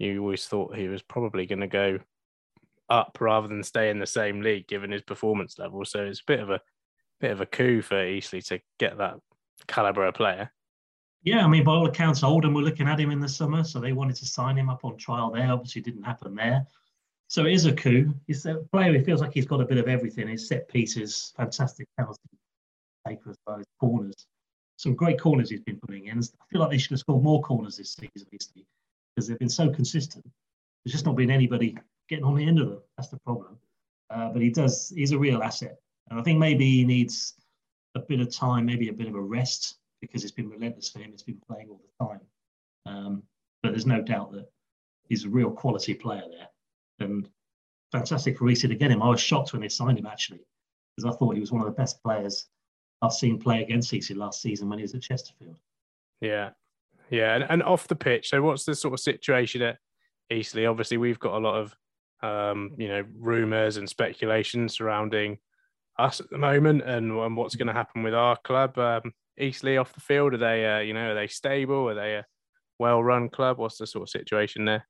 you 0.00 0.22
always 0.22 0.46
thought 0.46 0.74
he 0.74 0.88
was 0.88 1.02
probably 1.02 1.46
going 1.46 1.60
to 1.60 1.66
go 1.66 1.98
up 2.88 3.18
rather 3.20 3.46
than 3.46 3.62
stay 3.62 3.90
in 3.90 3.98
the 3.98 4.06
same 4.06 4.40
league, 4.40 4.66
given 4.66 4.90
his 4.90 5.02
performance 5.02 5.58
level. 5.58 5.84
So 5.84 6.00
it's 6.00 6.20
a 6.20 6.26
bit 6.26 6.40
of 6.40 6.50
a 6.50 6.60
bit 7.20 7.30
of 7.30 7.40
a 7.40 7.46
coup 7.46 7.82
for 7.82 8.04
Eastleigh 8.04 8.40
to 8.42 8.60
get 8.78 8.98
that 8.98 9.16
caliber 9.68 10.06
of 10.06 10.14
player. 10.14 10.50
Yeah, 11.22 11.44
I 11.44 11.48
mean, 11.48 11.64
by 11.64 11.72
all 11.72 11.86
accounts, 11.86 12.22
Oldham 12.22 12.54
were 12.54 12.62
looking 12.62 12.88
at 12.88 12.98
him 12.98 13.10
in 13.10 13.20
the 13.20 13.28
summer, 13.28 13.62
so 13.62 13.78
they 13.78 13.92
wanted 13.92 14.16
to 14.16 14.26
sign 14.26 14.56
him 14.56 14.70
up 14.70 14.84
on 14.84 14.96
trial 14.96 15.30
there. 15.30 15.52
Obviously, 15.52 15.82
didn't 15.82 16.02
happen 16.02 16.34
there. 16.34 16.66
So 17.28 17.44
it 17.44 17.52
is 17.52 17.66
a 17.66 17.72
coup. 17.72 18.14
He's 18.26 18.46
a 18.46 18.56
player 18.72 18.92
who 18.92 19.04
feels 19.04 19.20
like 19.20 19.32
he's 19.32 19.46
got 19.46 19.60
a 19.60 19.66
bit 19.66 19.78
of 19.78 19.86
everything. 19.86 20.28
His 20.28 20.48
set 20.48 20.66
pieces, 20.68 21.32
fantastic 21.36 21.86
penalty 21.96 22.18
taker 23.06 23.30
as 23.30 23.36
well 23.46 23.60
as 23.60 23.66
corners. 23.78 24.26
Some 24.76 24.94
great 24.94 25.20
corners 25.20 25.50
he's 25.50 25.60
been 25.60 25.78
putting 25.78 26.06
in. 26.06 26.18
I 26.18 26.44
feel 26.50 26.60
like 26.60 26.70
they 26.70 26.78
should 26.78 26.92
have 26.92 27.00
scored 27.00 27.22
more 27.22 27.42
corners 27.42 27.76
this 27.76 27.92
season, 27.92 28.28
because 28.30 29.28
they've 29.28 29.38
been 29.38 29.48
so 29.48 29.68
consistent. 29.68 30.24
There's 30.84 30.92
just 30.92 31.04
not 31.04 31.16
been 31.16 31.30
anybody 31.30 31.76
getting 32.08 32.24
on 32.24 32.34
the 32.34 32.46
end 32.46 32.58
of 32.58 32.70
them. 32.70 32.80
That's 32.96 33.10
the 33.10 33.20
problem. 33.20 33.58
Uh, 34.08 34.30
but 34.30 34.40
he 34.40 34.48
does. 34.48 34.90
He's 34.96 35.12
a 35.12 35.18
real 35.18 35.42
asset, 35.42 35.76
and 36.08 36.18
I 36.18 36.22
think 36.22 36.38
maybe 36.38 36.64
he 36.64 36.84
needs 36.84 37.34
a 37.94 38.00
bit 38.00 38.20
of 38.20 38.34
time, 38.34 38.64
maybe 38.64 38.88
a 38.88 38.92
bit 38.92 39.06
of 39.06 39.14
a 39.14 39.20
rest 39.20 39.76
because 40.00 40.22
it's 40.22 40.32
been 40.32 40.48
relentless 40.48 40.90
for 40.90 40.98
him. 41.00 41.10
It's 41.12 41.22
been 41.22 41.40
playing 41.46 41.68
all 41.70 41.80
the 41.98 42.04
time. 42.04 42.20
Um, 42.86 43.22
but 43.62 43.70
there's 43.70 43.86
no 43.86 44.00
doubt 44.00 44.32
that 44.32 44.50
he's 45.08 45.24
a 45.24 45.28
real 45.28 45.50
quality 45.50 45.94
player 45.94 46.22
there. 46.30 47.06
And 47.06 47.28
fantastic 47.92 48.38
for 48.38 48.48
Eastleigh 48.48 48.70
to 48.70 48.76
get 48.76 48.90
him. 48.90 49.02
I 49.02 49.08
was 49.08 49.20
shocked 49.20 49.52
when 49.52 49.62
they 49.62 49.68
signed 49.68 49.98
him 49.98 50.06
actually, 50.06 50.40
because 50.96 51.12
I 51.12 51.16
thought 51.16 51.34
he 51.34 51.40
was 51.40 51.52
one 51.52 51.60
of 51.60 51.66
the 51.66 51.72
best 51.72 52.02
players 52.02 52.46
I've 53.02 53.12
seen 53.12 53.38
play 53.38 53.62
against 53.62 53.92
Eastleigh 53.92 54.16
last 54.16 54.42
season 54.42 54.68
when 54.68 54.78
he 54.78 54.82
was 54.82 54.94
at 54.94 55.02
Chesterfield. 55.02 55.58
Yeah. 56.20 56.50
Yeah. 57.10 57.34
And, 57.34 57.44
and 57.48 57.62
off 57.62 57.88
the 57.88 57.96
pitch, 57.96 58.30
so 58.30 58.42
what's 58.42 58.64
the 58.64 58.74
sort 58.74 58.94
of 58.94 59.00
situation 59.00 59.62
at 59.62 59.78
Eastleigh? 60.30 60.66
Obviously, 60.66 60.98
we've 60.98 61.18
got 61.18 61.34
a 61.34 61.38
lot 61.38 61.56
of 61.56 61.74
um, 62.22 62.72
you 62.76 62.88
know, 62.88 63.04
rumours 63.18 63.76
and 63.76 63.88
speculation 63.88 64.68
surrounding 64.68 65.38
us 65.98 66.20
at 66.20 66.30
the 66.30 66.38
moment 66.38 66.82
and, 66.82 67.12
and 67.12 67.36
what's 67.36 67.56
going 67.56 67.66
to 67.66 67.72
happen 67.72 68.02
with 68.02 68.14
our 68.14 68.36
club. 68.36 68.78
Um, 68.78 69.12
Eastleigh 69.40 69.78
off 69.78 69.92
the 69.92 70.00
field? 70.00 70.34
Are 70.34 70.38
they, 70.38 70.66
uh, 70.66 70.78
you 70.80 70.94
know, 70.94 71.10
are 71.10 71.14
they 71.14 71.26
stable? 71.26 71.88
Are 71.88 71.94
they 71.94 72.16
a 72.16 72.26
well-run 72.78 73.28
club? 73.28 73.58
What's 73.58 73.78
the 73.78 73.86
sort 73.86 74.02
of 74.02 74.10
situation 74.10 74.64
there? 74.64 74.86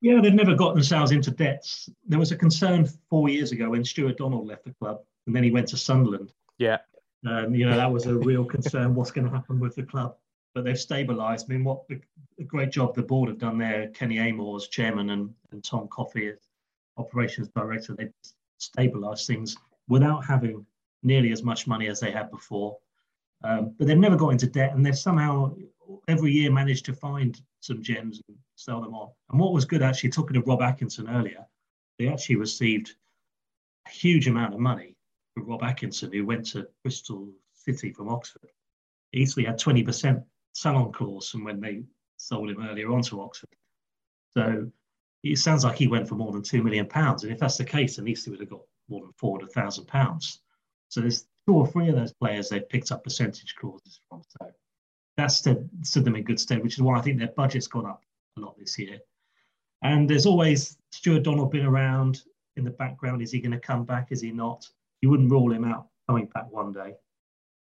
Yeah, 0.00 0.20
they've 0.20 0.34
never 0.34 0.54
got 0.54 0.74
themselves 0.74 1.12
into 1.12 1.30
debts. 1.30 1.88
There 2.06 2.18
was 2.18 2.32
a 2.32 2.36
concern 2.36 2.88
four 3.08 3.28
years 3.28 3.52
ago 3.52 3.70
when 3.70 3.84
Stuart 3.84 4.18
Donald 4.18 4.48
left 4.48 4.64
the 4.64 4.74
club, 4.74 4.98
and 5.26 5.36
then 5.36 5.44
he 5.44 5.52
went 5.52 5.68
to 5.68 5.76
Sunderland. 5.76 6.32
Yeah, 6.58 6.78
um, 7.24 7.54
you 7.54 7.66
know 7.66 7.76
that 7.76 7.90
was 7.90 8.06
a 8.06 8.16
real 8.16 8.44
concern. 8.44 8.94
What's 8.96 9.12
going 9.12 9.26
to 9.26 9.32
happen 9.32 9.60
with 9.60 9.76
the 9.76 9.84
club? 9.84 10.16
But 10.54 10.64
they've 10.64 10.74
stabilised. 10.74 11.44
I 11.44 11.54
mean, 11.54 11.64
what 11.64 11.82
a 12.38 12.42
great 12.44 12.70
job 12.70 12.94
the 12.94 13.02
board 13.02 13.28
have 13.28 13.38
done 13.38 13.58
there. 13.58 13.88
Kenny 13.88 14.18
Amor 14.18 14.56
as 14.56 14.68
chairman 14.68 15.10
and, 15.10 15.30
and 15.52 15.62
Tom 15.62 15.88
Coffey 15.88 16.28
as 16.28 16.38
operations 16.96 17.48
director. 17.54 17.94
They've 17.94 18.12
stabilised 18.60 19.26
things 19.26 19.56
without 19.88 20.24
having 20.24 20.66
nearly 21.02 21.32
as 21.32 21.42
much 21.42 21.66
money 21.66 21.88
as 21.88 22.00
they 22.00 22.10
had 22.10 22.30
before. 22.30 22.76
Um, 23.44 23.74
but 23.78 23.86
they've 23.86 23.98
never 23.98 24.16
got 24.16 24.30
into 24.30 24.46
debt, 24.46 24.74
and 24.74 24.84
they've 24.84 24.96
somehow 24.96 25.54
every 26.08 26.32
year 26.32 26.50
managed 26.50 26.84
to 26.86 26.94
find 26.94 27.40
some 27.60 27.82
gems 27.82 28.20
and 28.28 28.36
sell 28.56 28.80
them 28.80 28.94
on. 28.94 29.10
And 29.30 29.40
what 29.40 29.52
was 29.52 29.64
good, 29.64 29.82
actually, 29.82 30.10
talking 30.10 30.34
to 30.34 30.46
Rob 30.48 30.62
Atkinson 30.62 31.08
earlier, 31.08 31.44
they 31.98 32.08
actually 32.08 32.36
received 32.36 32.94
a 33.86 33.90
huge 33.90 34.28
amount 34.28 34.54
of 34.54 34.60
money 34.60 34.96
from 35.34 35.46
Rob 35.46 35.62
Atkinson, 35.62 36.12
who 36.12 36.24
went 36.24 36.46
to 36.46 36.68
Bristol 36.82 37.28
City 37.54 37.92
from 37.92 38.08
Oxford. 38.08 38.50
He 39.10 39.20
easily 39.20 39.44
had 39.44 39.58
20% 39.58 40.24
sell-on 40.54 40.92
clause 40.92 41.28
from 41.30 41.44
when 41.44 41.60
they 41.60 41.82
sold 42.16 42.50
him 42.50 42.66
earlier 42.68 42.90
on 42.92 43.02
to 43.02 43.20
Oxford. 43.20 43.48
So 44.34 44.70
it 45.22 45.38
sounds 45.38 45.64
like 45.64 45.76
he 45.76 45.86
went 45.86 46.08
for 46.08 46.14
more 46.14 46.32
than 46.32 46.42
two 46.42 46.62
million 46.62 46.86
pounds. 46.86 47.22
And 47.22 47.32
if 47.32 47.38
that's 47.38 47.58
the 47.58 47.64
case, 47.64 47.96
then 47.96 48.08
Eastleigh 48.08 48.32
would 48.32 48.40
have 48.40 48.50
got 48.50 48.62
more 48.88 49.02
than 49.02 49.12
four 49.16 49.38
hundred 49.38 49.52
thousand 49.52 49.86
pounds. 49.86 50.40
So 50.88 51.00
there's 51.00 51.26
two 51.46 51.54
or 51.54 51.66
three 51.66 51.88
of 51.88 51.96
those 51.96 52.12
players 52.12 52.48
they've 52.48 52.68
picked 52.68 52.92
up 52.92 53.04
percentage 53.04 53.54
clauses 53.56 54.00
from. 54.08 54.22
So 54.28 54.50
that's 55.16 55.36
stood, 55.36 55.68
stood 55.82 56.04
them 56.04 56.16
in 56.16 56.24
good 56.24 56.40
stead, 56.40 56.62
which 56.62 56.74
is 56.74 56.82
why 56.82 56.98
I 56.98 57.02
think 57.02 57.18
their 57.18 57.32
budget's 57.36 57.66
gone 57.66 57.86
up 57.86 58.02
a 58.36 58.40
lot 58.40 58.58
this 58.58 58.78
year. 58.78 58.98
And 59.82 60.08
there's 60.08 60.26
always 60.26 60.76
Stuart 60.92 61.24
Donald 61.24 61.50
been 61.50 61.66
around 61.66 62.22
in 62.56 62.64
the 62.64 62.70
background. 62.70 63.22
Is 63.22 63.32
he 63.32 63.40
going 63.40 63.52
to 63.52 63.58
come 63.58 63.84
back? 63.84 64.08
Is 64.10 64.20
he 64.20 64.30
not? 64.30 64.66
You 65.00 65.10
wouldn't 65.10 65.30
rule 65.30 65.52
him 65.52 65.64
out 65.64 65.88
coming 66.08 66.26
back 66.26 66.50
one 66.50 66.72
day. 66.72 66.94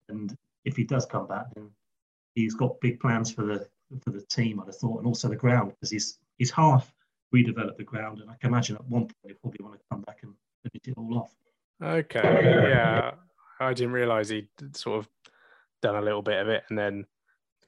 And 0.09 0.35
if 0.65 0.75
he 0.75 0.83
does 0.83 1.05
come 1.05 1.27
back, 1.27 1.45
then 1.55 1.69
he's 2.35 2.55
got 2.55 2.79
big 2.81 2.99
plans 2.99 3.31
for 3.31 3.45
the 3.45 3.67
for 4.03 4.09
the 4.09 4.21
team, 4.21 4.59
I'd 4.59 4.67
have 4.67 4.75
thought, 4.75 4.97
and 4.97 5.07
also 5.07 5.29
the 5.29 5.35
ground, 5.35 5.71
because 5.71 5.91
he's 5.91 6.19
he's 6.37 6.51
half 6.51 6.93
redeveloped 7.33 7.77
the 7.77 7.83
ground, 7.83 8.19
and 8.19 8.29
I 8.29 8.35
can 8.35 8.49
imagine 8.49 8.75
at 8.75 8.85
one 8.85 9.03
point 9.03 9.15
he'll 9.25 9.35
probably 9.41 9.63
want 9.63 9.75
to 9.75 9.81
come 9.91 10.01
back 10.01 10.19
and 10.23 10.33
finish 10.63 10.87
it 10.87 10.93
all 10.97 11.17
off. 11.19 11.35
Okay, 11.81 12.69
yeah, 12.69 13.11
I 13.59 13.73
didn't 13.73 13.93
realise 13.93 14.29
he'd 14.29 14.49
sort 14.73 14.99
of 14.99 15.09
done 15.81 15.95
a 15.95 16.01
little 16.01 16.21
bit 16.21 16.41
of 16.41 16.47
it 16.47 16.63
and 16.69 16.77
then 16.77 17.05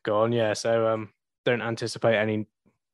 gone. 0.03 0.31
Yeah, 0.31 0.53
so 0.53 0.87
um, 0.87 1.09
don't 1.45 1.61
anticipate 1.61 2.15
any 2.15 2.47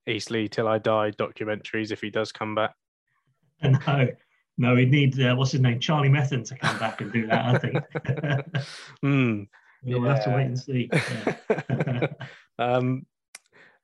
Eastleigh 0.08 0.48
till 0.48 0.68
I 0.68 0.78
die 0.78 1.12
documentaries 1.12 1.91
if 1.91 2.02
he 2.02 2.10
does 2.10 2.32
come 2.32 2.56
back. 2.56 2.74
No, 3.88 4.08
no, 4.58 4.76
he'd 4.76 4.91
need 4.91 5.20
uh, 5.20 5.36
what's 5.36 5.52
his 5.52 5.62
name, 5.62 5.80
Charlie 5.80 6.10
Methven, 6.10 6.46
to 6.48 6.58
come 6.58 6.78
back 6.78 7.02
and 7.02 7.12
do 7.12 7.28
that. 7.28 7.46
I 7.46 7.58
think. 7.58 7.76
mm, 9.04 9.48
we'll 9.84 10.04
yeah. 10.04 10.14
have 10.14 10.24
to 10.26 10.30
wait 10.32 10.46
and 10.46 10.60
see. 10.60 10.89
Yeah. 10.91 12.08
um, 12.60 13.06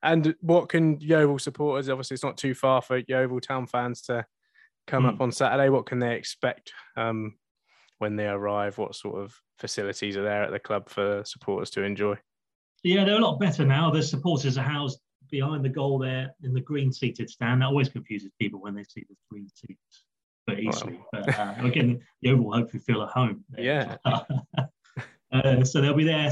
and 0.02 0.34
what 0.40 0.68
can 0.68 1.00
Yeovil 1.00 1.38
supporters? 1.38 1.88
Obviously, 1.88 2.14
it's 2.14 2.24
not 2.24 2.36
too 2.36 2.54
far 2.54 2.80
for 2.80 3.02
Yeovil 3.06 3.40
Town 3.40 3.66
fans 3.66 4.02
to 4.02 4.24
come 4.86 5.04
mm. 5.04 5.14
up 5.14 5.20
on 5.20 5.30
Saturday. 5.30 5.68
What 5.68 5.86
can 5.86 5.98
they 5.98 6.14
expect 6.14 6.72
um, 6.96 7.34
when 8.02 8.16
they 8.16 8.26
arrive? 8.26 8.76
What 8.76 8.94
sort 8.94 9.16
of 9.16 9.40
facilities 9.58 10.16
are 10.16 10.24
there 10.24 10.42
at 10.42 10.50
the 10.50 10.58
club 10.58 10.88
for 10.88 11.22
supporters 11.24 11.70
to 11.70 11.82
enjoy? 11.82 12.16
Yeah, 12.82 13.04
they're 13.04 13.16
a 13.16 13.20
lot 13.20 13.38
better 13.38 13.64
now. 13.64 13.90
The 13.90 14.02
supporters 14.02 14.58
are 14.58 14.64
housed 14.64 15.00
behind 15.30 15.64
the 15.64 15.68
goal 15.68 15.98
there 15.98 16.34
in 16.42 16.52
the 16.52 16.60
green 16.60 16.92
seated 16.92 17.30
stand. 17.30 17.62
That 17.62 17.66
always 17.66 17.88
confuses 17.88 18.32
people 18.40 18.60
when 18.60 18.74
they 18.74 18.82
see 18.82 19.06
the 19.08 19.14
green 19.30 19.48
seats 19.54 20.04
but 20.46 20.58
easily. 20.58 20.94
Wow. 20.94 21.22
But 21.24 21.38
uh, 21.38 21.54
again, 21.62 22.00
the 22.20 22.34
will 22.34 22.52
hopefully 22.52 22.82
feel 22.82 23.02
at 23.02 23.10
home. 23.10 23.44
There. 23.50 23.64
Yeah. 23.64 23.96
uh, 25.32 25.64
so 25.64 25.80
they'll 25.80 25.94
be 25.94 26.04
there 26.04 26.28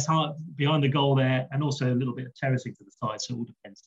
behind 0.57 0.83
the 0.83 0.89
goal 0.89 1.15
there, 1.15 1.47
and 1.53 1.63
also 1.63 1.93
a 1.93 1.95
little 1.95 2.15
bit 2.15 2.27
of 2.27 2.35
terracing 2.35 2.75
to 2.75 2.85
the 2.85 2.91
side. 2.91 3.21
So 3.21 3.35
it 3.35 3.39
all 3.39 3.45
depends 3.45 3.85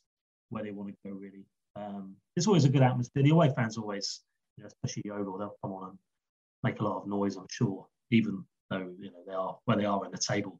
where 0.50 0.64
they 0.64 0.72
want 0.72 0.90
to 0.90 0.96
go, 1.06 1.16
really. 1.16 1.46
Um, 1.76 2.16
it's 2.38 2.48
always 2.48 2.64
a 2.64 2.70
good 2.70 2.82
atmosphere. 2.82 3.24
The 3.24 3.32
away 3.32 3.52
fans 3.54 3.78
always, 3.78 4.22
you 4.58 4.64
know, 4.64 4.68
especially 4.68 5.04
Yeovil, 5.06 5.38
they'll 5.38 5.58
come 5.62 5.74
on 5.74 5.90
and 5.90 6.00
make 6.64 6.80
a 6.80 6.84
lot 6.84 7.02
of 7.02 7.08
noise, 7.08 7.36
I'm 7.36 7.48
sure, 7.50 7.86
even 8.12 8.44
though 8.70 8.92
you 9.00 9.12
know 9.12 9.24
they 9.28 9.34
are 9.34 9.58
where 9.66 9.78
they 9.78 9.86
are 9.86 10.06
in 10.06 10.12
the 10.12 10.18
table. 10.18 10.60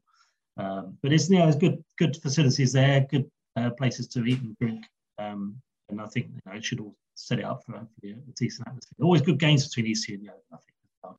Um, 0.56 0.96
but 1.02 1.12
it's 1.12 1.30
yeah, 1.30 1.44
there's 1.44 1.56
good 1.56 1.82
good 1.98 2.16
facilities 2.16 2.72
there, 2.72 3.06
good 3.10 3.30
uh, 3.56 3.70
places 3.70 4.06
to 4.08 4.24
eat 4.24 4.40
and 4.40 4.56
drink, 4.58 4.84
um, 5.18 5.56
and 5.88 6.00
I 6.00 6.06
think 6.06 6.26
you 6.26 6.40
know, 6.46 6.56
it 6.56 6.64
should 6.64 6.80
all 6.80 6.94
set 7.14 7.38
it 7.38 7.44
up 7.44 7.62
for 7.64 7.72
hopefully 7.72 8.12
a 8.12 8.32
decent 8.36 8.68
atmosphere. 8.68 9.04
Always 9.04 9.22
good 9.22 9.38
games 9.38 9.68
between 9.68 9.86
Eastleigh 9.86 10.14
and 10.14 10.24
Yeovil, 10.24 10.42
I 10.52 10.56
think. 10.56 11.16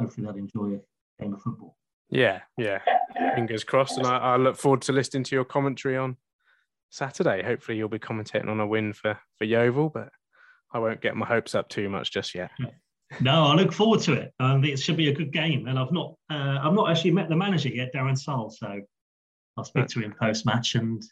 Hopefully 0.00 0.26
they'll 0.26 0.36
enjoy 0.36 0.76
a 0.76 1.22
game 1.22 1.34
of 1.34 1.42
football. 1.42 1.76
Yeah, 2.08 2.40
yeah. 2.56 2.80
Fingers 3.34 3.64
crossed, 3.64 3.98
and 3.98 4.06
I, 4.06 4.16
I 4.16 4.36
look 4.36 4.56
forward 4.56 4.82
to 4.82 4.92
listening 4.92 5.24
to 5.24 5.36
your 5.36 5.44
commentary 5.44 5.96
on 5.96 6.16
Saturday. 6.88 7.42
Hopefully 7.42 7.76
you'll 7.76 7.88
be 7.88 7.98
commentating 7.98 8.48
on 8.48 8.60
a 8.60 8.66
win 8.66 8.92
for 8.94 9.18
for 9.36 9.44
Yeovil, 9.44 9.90
but 9.90 10.08
I 10.72 10.78
won't 10.78 11.00
get 11.00 11.16
my 11.16 11.26
hopes 11.26 11.54
up 11.54 11.68
too 11.68 11.88
much 11.88 12.12
just 12.12 12.34
yet. 12.34 12.50
No, 13.18 13.44
I 13.44 13.54
look 13.54 13.72
forward 13.72 14.00
to 14.02 14.12
it. 14.12 14.32
I 14.38 14.54
think 14.54 14.66
it 14.66 14.78
should 14.78 14.96
be 14.96 15.08
a 15.08 15.14
good 15.14 15.32
game, 15.32 15.66
and 15.66 15.78
I've 15.78 15.90
not 15.90 16.14
uh, 16.30 16.60
I've 16.62 16.74
not 16.74 16.90
actually 16.90 17.10
met 17.10 17.28
the 17.28 17.36
manager 17.36 17.68
yet, 17.68 17.92
Darren 17.92 18.16
Sarll. 18.16 18.50
So 18.50 18.80
I'll 19.56 19.64
speak 19.64 19.88
to 19.88 20.00
him 20.00 20.14
post 20.18 20.46
match 20.46 20.76
and 20.76 21.02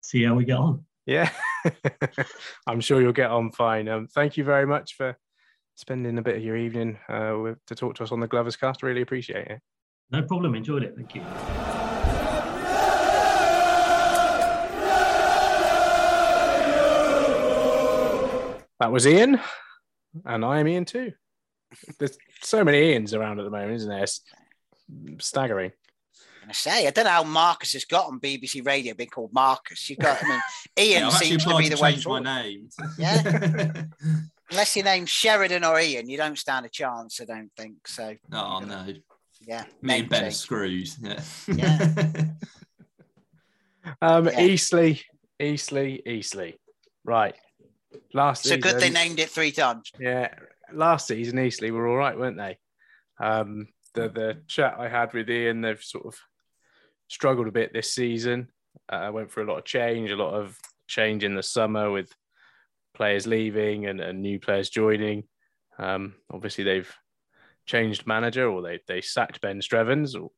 see 0.00 0.24
how 0.24 0.34
we 0.34 0.44
get 0.44 0.56
on. 0.56 0.84
Yeah, 1.04 1.30
I'm 2.66 2.80
sure 2.80 3.00
you'll 3.00 3.12
get 3.12 3.30
on 3.30 3.52
fine. 3.52 3.88
Um, 3.88 4.08
thank 4.08 4.36
you 4.36 4.44
very 4.44 4.66
much 4.66 4.94
for 4.94 5.16
spending 5.74 6.18
a 6.18 6.22
bit 6.22 6.36
of 6.36 6.42
your 6.42 6.56
evening 6.56 6.98
uh, 7.08 7.36
with, 7.40 7.64
to 7.66 7.74
talk 7.74 7.94
to 7.96 8.02
us 8.02 8.12
on 8.12 8.20
the 8.20 8.26
Glovers 8.26 8.56
Cast. 8.56 8.82
Really 8.82 9.02
appreciate 9.02 9.46
it. 9.46 9.60
No 10.10 10.22
problem. 10.22 10.54
Enjoyed 10.54 10.82
it. 10.82 10.96
Thank 10.96 11.14
you. 11.14 11.22
That 18.78 18.92
was 18.92 19.06
Ian, 19.06 19.40
and 20.24 20.44
I 20.44 20.60
am 20.60 20.68
Ian 20.68 20.84
too. 20.84 21.12
There's 21.98 22.16
so 22.42 22.64
many 22.64 22.94
Ians 22.94 23.14
around 23.14 23.38
at 23.38 23.44
the 23.44 23.50
moment, 23.50 23.74
isn't 23.74 23.88
there? 23.88 24.02
It's 24.02 24.20
staggering. 25.18 25.72
I 26.48 26.52
say, 26.52 26.86
I 26.86 26.90
don't 26.90 27.04
know 27.04 27.10
how 27.10 27.24
Marcus 27.24 27.72
has 27.72 27.84
got 27.84 28.06
on 28.06 28.20
BBC 28.20 28.64
Radio 28.64 28.94
being 28.94 29.08
called 29.08 29.32
Marcus. 29.32 29.90
You've 29.90 29.98
got, 29.98 30.22
I 30.22 30.28
mean, 30.28 30.40
Ian 30.78 31.02
yeah, 31.02 31.08
seems 31.10 31.44
to 31.44 31.56
be 31.56 31.68
the 31.68 31.76
way. 31.76 31.96
my 32.06 32.20
name. 32.20 32.68
Yeah. 32.98 33.72
Unless 34.50 34.76
your 34.76 34.84
name's 34.84 35.10
Sheridan 35.10 35.64
or 35.64 35.80
Ian, 35.80 36.08
you 36.08 36.16
don't 36.16 36.38
stand 36.38 36.64
a 36.66 36.68
chance. 36.68 37.20
I 37.20 37.24
don't 37.24 37.50
think 37.56 37.88
so. 37.88 38.14
Oh 38.32 38.60
no. 38.60 38.86
Yeah. 39.40 39.64
Me 39.82 40.00
and 40.00 40.08
Ben 40.08 40.24
are 40.24 40.30
screws. 40.30 40.98
Yeah. 41.02 41.20
Yeah. 41.48 41.88
um, 44.02 44.26
yeah. 44.26 44.40
Eastleigh, 44.40 44.98
Eastleigh, 45.40 45.98
Eastleigh. 46.06 46.54
Right. 47.04 47.34
Last 48.14 48.46
It's 48.46 48.54
a 48.54 48.58
good 48.58 48.80
they 48.80 48.90
named 48.90 49.18
it 49.18 49.30
three 49.30 49.50
times. 49.50 49.90
Yeah, 49.98 50.32
last 50.72 51.06
season 51.06 51.38
Eastleigh 51.38 51.70
were 51.70 51.88
all 51.88 51.96
right, 51.96 52.18
weren't 52.18 52.36
they? 52.36 52.58
Um, 53.18 53.68
the 53.94 54.08
the 54.08 54.38
chat 54.46 54.76
I 54.78 54.88
had 54.88 55.12
with 55.12 55.30
Ian, 55.30 55.60
they've 55.60 55.82
sort 55.82 56.06
of 56.06 56.16
struggled 57.08 57.48
a 57.48 57.52
bit 57.52 57.72
this 57.72 57.92
season. 57.92 58.48
Uh, 58.88 59.10
went 59.12 59.32
through 59.32 59.44
a 59.44 59.50
lot 59.50 59.58
of 59.58 59.64
change, 59.64 60.10
a 60.10 60.16
lot 60.16 60.34
of 60.34 60.58
change 60.86 61.24
in 61.24 61.34
the 61.34 61.42
summer 61.42 61.90
with 61.90 62.12
players 62.94 63.26
leaving 63.26 63.86
and, 63.86 64.00
and 64.00 64.20
new 64.20 64.38
players 64.38 64.70
joining. 64.70 65.24
Um, 65.78 66.14
obviously, 66.30 66.64
they've 66.64 66.92
changed 67.66 68.06
manager, 68.06 68.48
or 68.48 68.62
they 68.62 68.80
they 68.86 69.00
sacked 69.00 69.40
Ben 69.40 69.60
Strevens, 69.60 70.20
or 70.20 70.30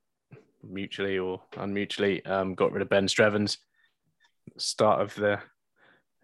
mutually 0.62 1.18
or 1.18 1.42
unmutually, 1.54 2.26
um, 2.28 2.54
got 2.54 2.72
rid 2.72 2.82
of 2.82 2.88
Ben 2.88 3.06
Strevens. 3.06 3.58
Start 4.56 5.00
of 5.00 5.14
the 5.14 5.40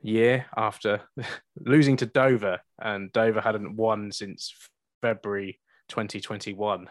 year 0.05 0.47
after 0.57 1.01
losing 1.59 1.97
to 1.97 2.07
Dover, 2.07 2.61
and 2.81 3.11
Dover 3.13 3.41
hadn't 3.41 3.77
won 3.77 4.13
since 4.13 4.55
February 5.03 5.59
2021. 5.89 6.89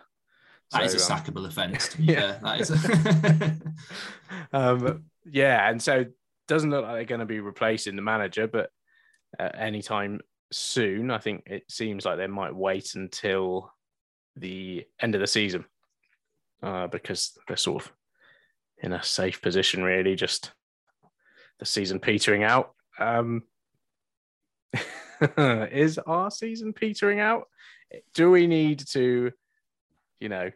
That 0.71 0.83
is 0.83 0.95
a 0.95 0.99
So, 0.99 1.13
um, 1.13 1.19
sackable 1.19 1.45
offence. 1.47 1.89
To 1.89 1.97
be 1.97 2.03
yeah. 2.13 2.39
fair, 2.39 2.39
that 2.43 2.61
is. 2.61 3.61
um, 4.53 5.03
yeah, 5.25 5.69
and 5.69 5.81
so 5.81 6.05
doesn't 6.47 6.71
look 6.71 6.83
like 6.83 6.93
they're 6.95 7.05
going 7.05 7.19
to 7.19 7.25
be 7.25 7.39
replacing 7.39 7.95
the 7.95 8.01
manager, 8.01 8.47
but 8.47 8.69
uh, 9.39 9.49
anytime 9.57 10.19
soon, 10.51 11.11
I 11.11 11.19
think 11.19 11.43
it 11.45 11.63
seems 11.69 12.05
like 12.05 12.17
they 12.17 12.27
might 12.27 12.55
wait 12.55 12.95
until 12.95 13.71
the 14.35 14.85
end 14.99 15.13
of 15.13 15.21
the 15.21 15.27
season 15.27 15.65
uh, 16.63 16.87
because 16.87 17.37
they're 17.47 17.57
sort 17.57 17.83
of 17.83 17.93
in 18.81 18.93
a 18.93 19.03
safe 19.03 19.41
position, 19.41 19.83
really. 19.83 20.15
Just 20.15 20.51
the 21.59 21.65
season 21.65 21.99
petering 21.99 22.43
out. 22.43 22.73
Um, 22.99 23.43
is 25.37 25.97
our 25.99 26.31
season 26.31 26.73
petering 26.73 27.19
out? 27.19 27.47
Do 28.13 28.31
we 28.31 28.47
need 28.47 28.79
to, 28.89 29.31
you 30.19 30.29
know, 30.29 30.51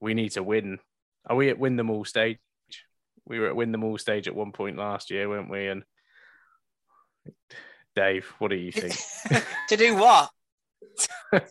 we 0.00 0.14
need 0.14 0.30
to 0.32 0.42
win? 0.42 0.78
Are 1.26 1.36
we 1.36 1.50
at 1.50 1.58
win 1.58 1.76
them 1.76 1.90
all 1.90 2.04
stage? 2.04 2.38
We 3.26 3.38
were 3.38 3.48
at 3.48 3.56
win 3.56 3.72
them 3.72 3.84
all 3.84 3.98
stage 3.98 4.28
at 4.28 4.34
one 4.34 4.52
point 4.52 4.76
last 4.76 5.10
year, 5.10 5.28
weren't 5.28 5.50
we? 5.50 5.68
And 5.68 5.84
Dave, 7.94 8.26
what 8.38 8.48
do 8.50 8.56
you 8.56 8.72
think? 8.72 8.96
to 9.68 9.76
do 9.76 9.94
what? 9.94 10.30
To 11.32 11.42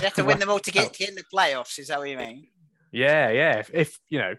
You 0.00 0.04
have 0.04 0.14
to 0.14 0.24
win 0.24 0.38
them 0.38 0.50
all 0.50 0.60
to 0.60 0.70
get, 0.70 1.00
in 1.00 1.14
the 1.14 1.24
playoffs. 1.32 1.78
Is 1.78 1.88
that 1.88 1.98
what 1.98 2.08
you 2.08 2.16
mean? 2.16 2.48
Yeah, 2.90 3.30
yeah. 3.30 3.58
If, 3.58 3.70
if 3.72 3.98
you 4.08 4.18
know, 4.18 4.34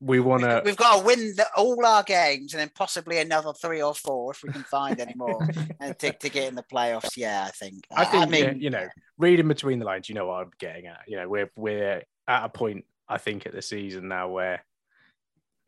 we 0.00 0.18
want 0.18 0.42
to. 0.42 0.62
We've 0.64 0.76
got 0.76 0.98
to 0.98 1.04
win 1.04 1.34
the, 1.36 1.46
all 1.56 1.84
our 1.84 2.02
games 2.02 2.54
and 2.54 2.60
then 2.60 2.70
possibly 2.74 3.18
another 3.18 3.52
three 3.52 3.82
or 3.82 3.94
four 3.94 4.32
if 4.32 4.42
we 4.42 4.50
can 4.50 4.64
find 4.64 4.98
any 4.98 5.14
more 5.14 5.46
and 5.80 5.98
to, 5.98 6.12
to 6.12 6.28
get 6.28 6.48
in 6.48 6.54
the 6.54 6.62
playoffs. 6.62 7.16
Yeah, 7.16 7.44
I 7.46 7.50
think. 7.50 7.84
I 7.94 8.04
think, 8.04 8.30
mean, 8.30 8.44
yeah, 8.44 8.52
you 8.52 8.70
know, 8.70 8.88
reading 9.18 9.48
between 9.48 9.78
the 9.78 9.84
lines, 9.84 10.08
you 10.08 10.14
know 10.14 10.26
what 10.26 10.42
I'm 10.42 10.50
getting 10.58 10.86
at. 10.86 11.02
You 11.06 11.16
know, 11.16 11.28
we're 11.28 11.50
we're 11.54 12.02
at 12.26 12.44
a 12.44 12.48
point, 12.48 12.86
I 13.08 13.18
think, 13.18 13.46
at 13.46 13.52
the 13.52 13.62
season 13.62 14.08
now 14.08 14.28
where 14.28 14.64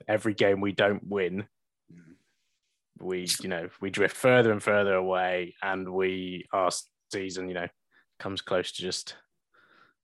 every 0.09 0.35
game 0.35 0.61
we 0.61 0.73
don't 0.73 1.07
win, 1.07 1.45
mm. 1.93 2.15
we, 3.01 3.29
you 3.43 3.49
know, 3.49 3.69
we 3.81 3.91
drift 3.91 4.17
further 4.17 4.51
and 4.51 4.63
further 4.63 4.95
away, 4.95 5.55
and 5.63 5.89
we 5.93 6.47
our 6.53 6.71
season, 7.13 7.49
you 7.49 7.55
know, 7.55 7.69
comes 8.19 8.41
close 8.41 8.73
to 8.73 8.83
just, 8.83 9.17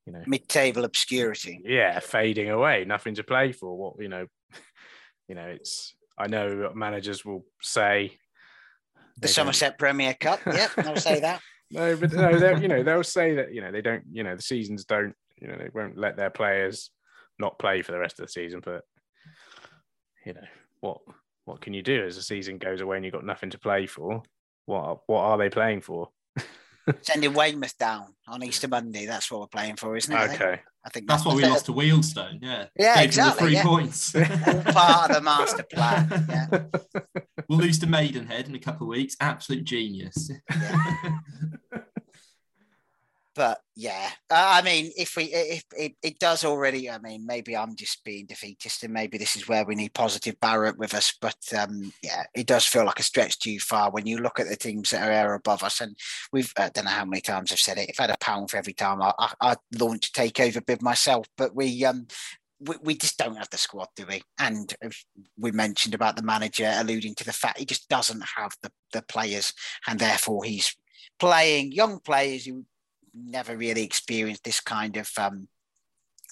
you 0.08 0.12
know, 0.18 0.22
mid-table 0.26 0.84
obscurity. 0.84 1.60
yeah, 1.64 1.98
fading 2.00 2.48
away, 2.50 2.84
nothing 2.86 3.14
to 3.16 3.22
play 3.22 3.52
for. 3.52 3.76
What 3.76 4.00
you 4.00 4.08
know, 4.08 4.26
you 5.28 5.34
know, 5.34 5.44
it's. 5.46 5.94
I 6.16 6.26
know 6.26 6.72
managers 6.74 7.24
will 7.24 7.44
say 7.62 8.18
The 9.16 9.20
they 9.20 9.26
don't- 9.28 9.32
Somerset 9.34 9.78
Premier 9.78 10.14
Cup. 10.14 10.40
Yep, 10.46 10.70
I'll 10.78 10.96
say 10.96 11.20
that. 11.20 11.40
No, 11.70 11.94
but 11.96 12.12
no, 12.12 12.38
they'll, 12.38 12.60
you 12.60 12.68
know, 12.68 12.82
they'll 12.82 13.04
say 13.04 13.34
that 13.34 13.52
you 13.52 13.60
know 13.60 13.70
they 13.70 13.82
don't, 13.82 14.02
you 14.10 14.24
know, 14.24 14.34
the 14.34 14.42
seasons 14.42 14.84
don't, 14.86 15.14
you 15.40 15.46
know, 15.48 15.56
they 15.58 15.68
won't 15.74 15.98
let 15.98 16.16
their 16.16 16.30
players 16.30 16.90
not 17.38 17.58
play 17.58 17.82
for 17.82 17.92
the 17.92 17.98
rest 17.98 18.18
of 18.18 18.26
the 18.26 18.32
season. 18.32 18.60
But 18.64 18.82
you 20.24 20.32
know, 20.32 20.46
what 20.80 20.98
what 21.44 21.60
can 21.60 21.74
you 21.74 21.82
do 21.82 22.04
as 22.06 22.16
the 22.16 22.22
season 22.22 22.56
goes 22.58 22.80
away 22.80 22.96
and 22.96 23.04
you've 23.04 23.14
got 23.14 23.24
nothing 23.26 23.50
to 23.50 23.58
play 23.58 23.86
for? 23.86 24.22
What 24.64 25.00
what 25.06 25.20
are 25.20 25.38
they 25.38 25.50
playing 25.50 25.82
for? 25.82 26.08
Sending 27.02 27.34
Weymouth 27.34 27.76
down 27.78 28.14
on 28.26 28.42
Easter 28.42 28.68
Monday. 28.68 29.06
That's 29.06 29.30
what 29.30 29.40
we're 29.40 29.46
playing 29.48 29.76
for, 29.76 29.96
isn't 29.96 30.12
it? 30.12 30.30
Okay, 30.32 30.60
I 30.84 30.90
think 30.90 31.06
That's 31.06 31.24
why 31.24 31.34
we 31.34 31.44
lost 31.44 31.66
to 31.66 31.72
Wealdstone. 31.72 32.38
Yeah. 32.40 32.66
Yeah, 32.76 32.96
Gave 32.96 33.04
exactly, 33.04 33.32
The 33.32 33.38
three 33.38 33.54
yeah. 33.54 33.62
points. 33.62 34.14
All 34.16 34.72
part 34.72 35.10
of 35.10 35.16
the 35.16 35.22
master 35.22 35.62
plan. 35.62 36.26
Yeah. 36.28 37.02
we'll 37.48 37.58
lose 37.58 37.78
to 37.80 37.86
Maidenhead 37.86 38.48
in 38.48 38.54
a 38.54 38.58
couple 38.58 38.86
of 38.86 38.90
weeks. 38.90 39.16
Absolute 39.20 39.64
genius. 39.64 40.30
but 43.38 43.60
yeah, 43.76 44.10
I 44.28 44.62
mean, 44.62 44.90
if 44.96 45.14
we 45.16 45.26
if 45.26 45.62
it, 45.70 45.92
it 46.02 46.18
does 46.18 46.44
already, 46.44 46.90
I 46.90 46.98
mean, 46.98 47.24
maybe 47.24 47.56
I'm 47.56 47.76
just 47.76 48.02
being 48.02 48.26
defeatist, 48.26 48.82
and 48.82 48.92
maybe 48.92 49.16
this 49.16 49.36
is 49.36 49.46
where 49.46 49.64
we 49.64 49.76
need 49.76 49.94
positive 49.94 50.40
Barrett 50.40 50.76
with 50.76 50.92
us. 50.92 51.14
But 51.20 51.36
um, 51.56 51.92
yeah, 52.02 52.24
it 52.34 52.48
does 52.48 52.66
feel 52.66 52.84
like 52.84 52.98
a 52.98 53.04
stretch 53.04 53.38
too 53.38 53.60
far 53.60 53.92
when 53.92 54.06
you 54.06 54.18
look 54.18 54.40
at 54.40 54.48
the 54.48 54.56
teams 54.56 54.90
that 54.90 55.08
are 55.08 55.34
above 55.34 55.62
us, 55.62 55.80
and 55.80 55.96
we've 56.32 56.52
I 56.58 56.70
don't 56.70 56.86
know 56.86 56.90
how 56.90 57.04
many 57.04 57.20
times 57.20 57.52
I've 57.52 57.60
said 57.60 57.78
it. 57.78 57.88
If 57.88 58.00
I 58.00 58.04
had 58.04 58.10
a 58.10 58.16
pound 58.20 58.50
for 58.50 58.56
every 58.56 58.72
time 58.72 59.00
I 59.00 59.12
I, 59.16 59.32
I 59.40 59.54
takeover 59.78 60.66
bid 60.66 60.82
myself, 60.82 61.28
but 61.38 61.54
we 61.54 61.84
um. 61.84 62.08
We, 62.60 62.74
we 62.82 62.96
just 62.96 63.16
don't 63.18 63.36
have 63.36 63.50
the 63.50 63.56
squad, 63.56 63.86
do 63.94 64.04
we? 64.08 64.20
And 64.40 64.74
we 65.38 65.52
mentioned 65.52 65.94
about 65.94 66.16
the 66.16 66.24
manager 66.24 66.68
alluding 66.74 67.14
to 67.14 67.24
the 67.24 67.32
fact 67.32 67.60
he 67.60 67.64
just 67.64 67.88
doesn't 67.88 68.24
have 68.36 68.50
the, 68.62 68.72
the 68.92 69.02
players, 69.02 69.52
and 69.86 70.00
therefore 70.00 70.42
he's 70.42 70.74
playing 71.20 71.70
young 71.70 72.00
players 72.00 72.46
who 72.46 72.64
never 73.24 73.56
really 73.56 73.84
experienced 73.84 74.44
this 74.44 74.60
kind 74.60 74.96
of 74.96 75.10
um, 75.18 75.48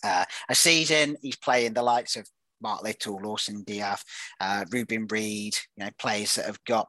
uh, 0.05 0.25
a 0.49 0.55
season. 0.55 1.17
He's 1.23 1.37
playing 1.37 1.75
the 1.75 1.83
likes 1.83 2.17
of 2.17 2.29
Mark 2.61 2.83
Little, 2.83 3.21
Lawson 3.23 3.63
D'Ath, 3.65 4.05
uh, 4.41 4.65
Reuben 4.71 5.07
Reid, 5.11 5.57
you 5.77 5.85
know, 5.85 5.91
players 5.99 6.35
that 6.35 6.47
have 6.47 6.63
got 6.65 6.89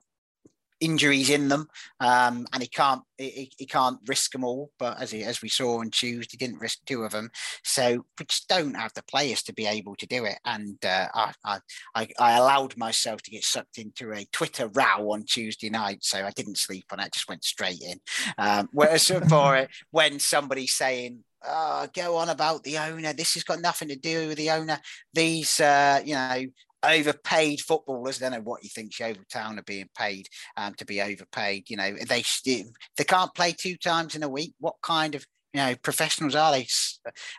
injuries 0.79 1.29
in 1.29 1.47
them, 1.47 1.67
um, 1.99 2.45
and 2.53 2.61
he 2.61 2.67
can't 2.67 3.01
he, 3.17 3.51
he 3.57 3.65
can't 3.65 3.99
risk 4.07 4.31
them 4.31 4.43
all. 4.43 4.71
But 4.77 5.01
as 5.01 5.11
he, 5.11 5.23
as 5.23 5.41
we 5.41 5.49
saw 5.49 5.79
on 5.79 5.89
Tuesday, 5.89 6.27
he 6.31 6.37
didn't 6.37 6.59
risk 6.59 6.79
two 6.85 7.03
of 7.03 7.11
them. 7.11 7.29
So 7.63 8.05
we 8.19 8.25
just 8.25 8.47
don't 8.47 8.75
have 8.75 8.93
the 8.93 9.03
players 9.03 9.43
to 9.43 9.53
be 9.53 9.65
able 9.65 9.95
to 9.95 10.07
do 10.07 10.25
it. 10.25 10.37
And 10.45 10.77
uh, 10.85 11.07
I, 11.13 11.33
I 11.43 11.59
I 11.95 12.07
I 12.19 12.37
allowed 12.37 12.77
myself 12.77 13.21
to 13.23 13.31
get 13.31 13.43
sucked 13.43 13.77
into 13.77 14.11
a 14.13 14.25
Twitter 14.31 14.67
row 14.67 15.11
on 15.11 15.23
Tuesday 15.23 15.69
night, 15.69 15.99
so 16.01 16.25
I 16.25 16.31
didn't 16.31 16.57
sleep 16.57 16.85
on 16.91 16.99
it. 16.99 17.13
Just 17.13 17.29
went 17.29 17.43
straight 17.43 17.81
in. 17.81 17.99
Um, 18.37 18.69
whereas 18.71 19.07
for 19.29 19.57
it, 19.57 19.69
when 19.91 20.19
somebody's 20.19 20.73
saying 20.73 21.23
oh, 21.45 21.87
go 21.93 22.17
on 22.17 22.29
about 22.29 22.63
the 22.63 22.77
owner. 22.77 23.13
This 23.13 23.33
has 23.35 23.43
got 23.43 23.61
nothing 23.61 23.89
to 23.89 23.95
do 23.95 24.29
with 24.29 24.37
the 24.37 24.51
owner. 24.51 24.79
These, 25.13 25.59
uh, 25.59 26.01
you 26.03 26.13
know, 26.13 26.45
overpaid 26.87 27.61
footballers. 27.61 28.21
I 28.21 28.29
don't 28.29 28.39
know 28.39 28.49
what 28.49 28.63
you 28.63 28.69
think 28.69 28.97
Yeovil 28.97 29.23
Town 29.31 29.59
are 29.59 29.63
being 29.63 29.89
paid 29.97 30.27
um, 30.55 30.73
to 30.75 30.85
be 30.85 31.01
overpaid. 31.01 31.69
You 31.69 31.77
know, 31.77 31.93
they 31.93 32.23
they 32.45 33.03
can't 33.03 33.33
play 33.35 33.51
two 33.51 33.77
times 33.77 34.15
in 34.15 34.23
a 34.23 34.29
week. 34.29 34.53
What 34.59 34.75
kind 34.81 35.15
of 35.15 35.25
you 35.53 35.61
know 35.61 35.75
professionals 35.83 36.35
are 36.35 36.51
they? 36.51 36.67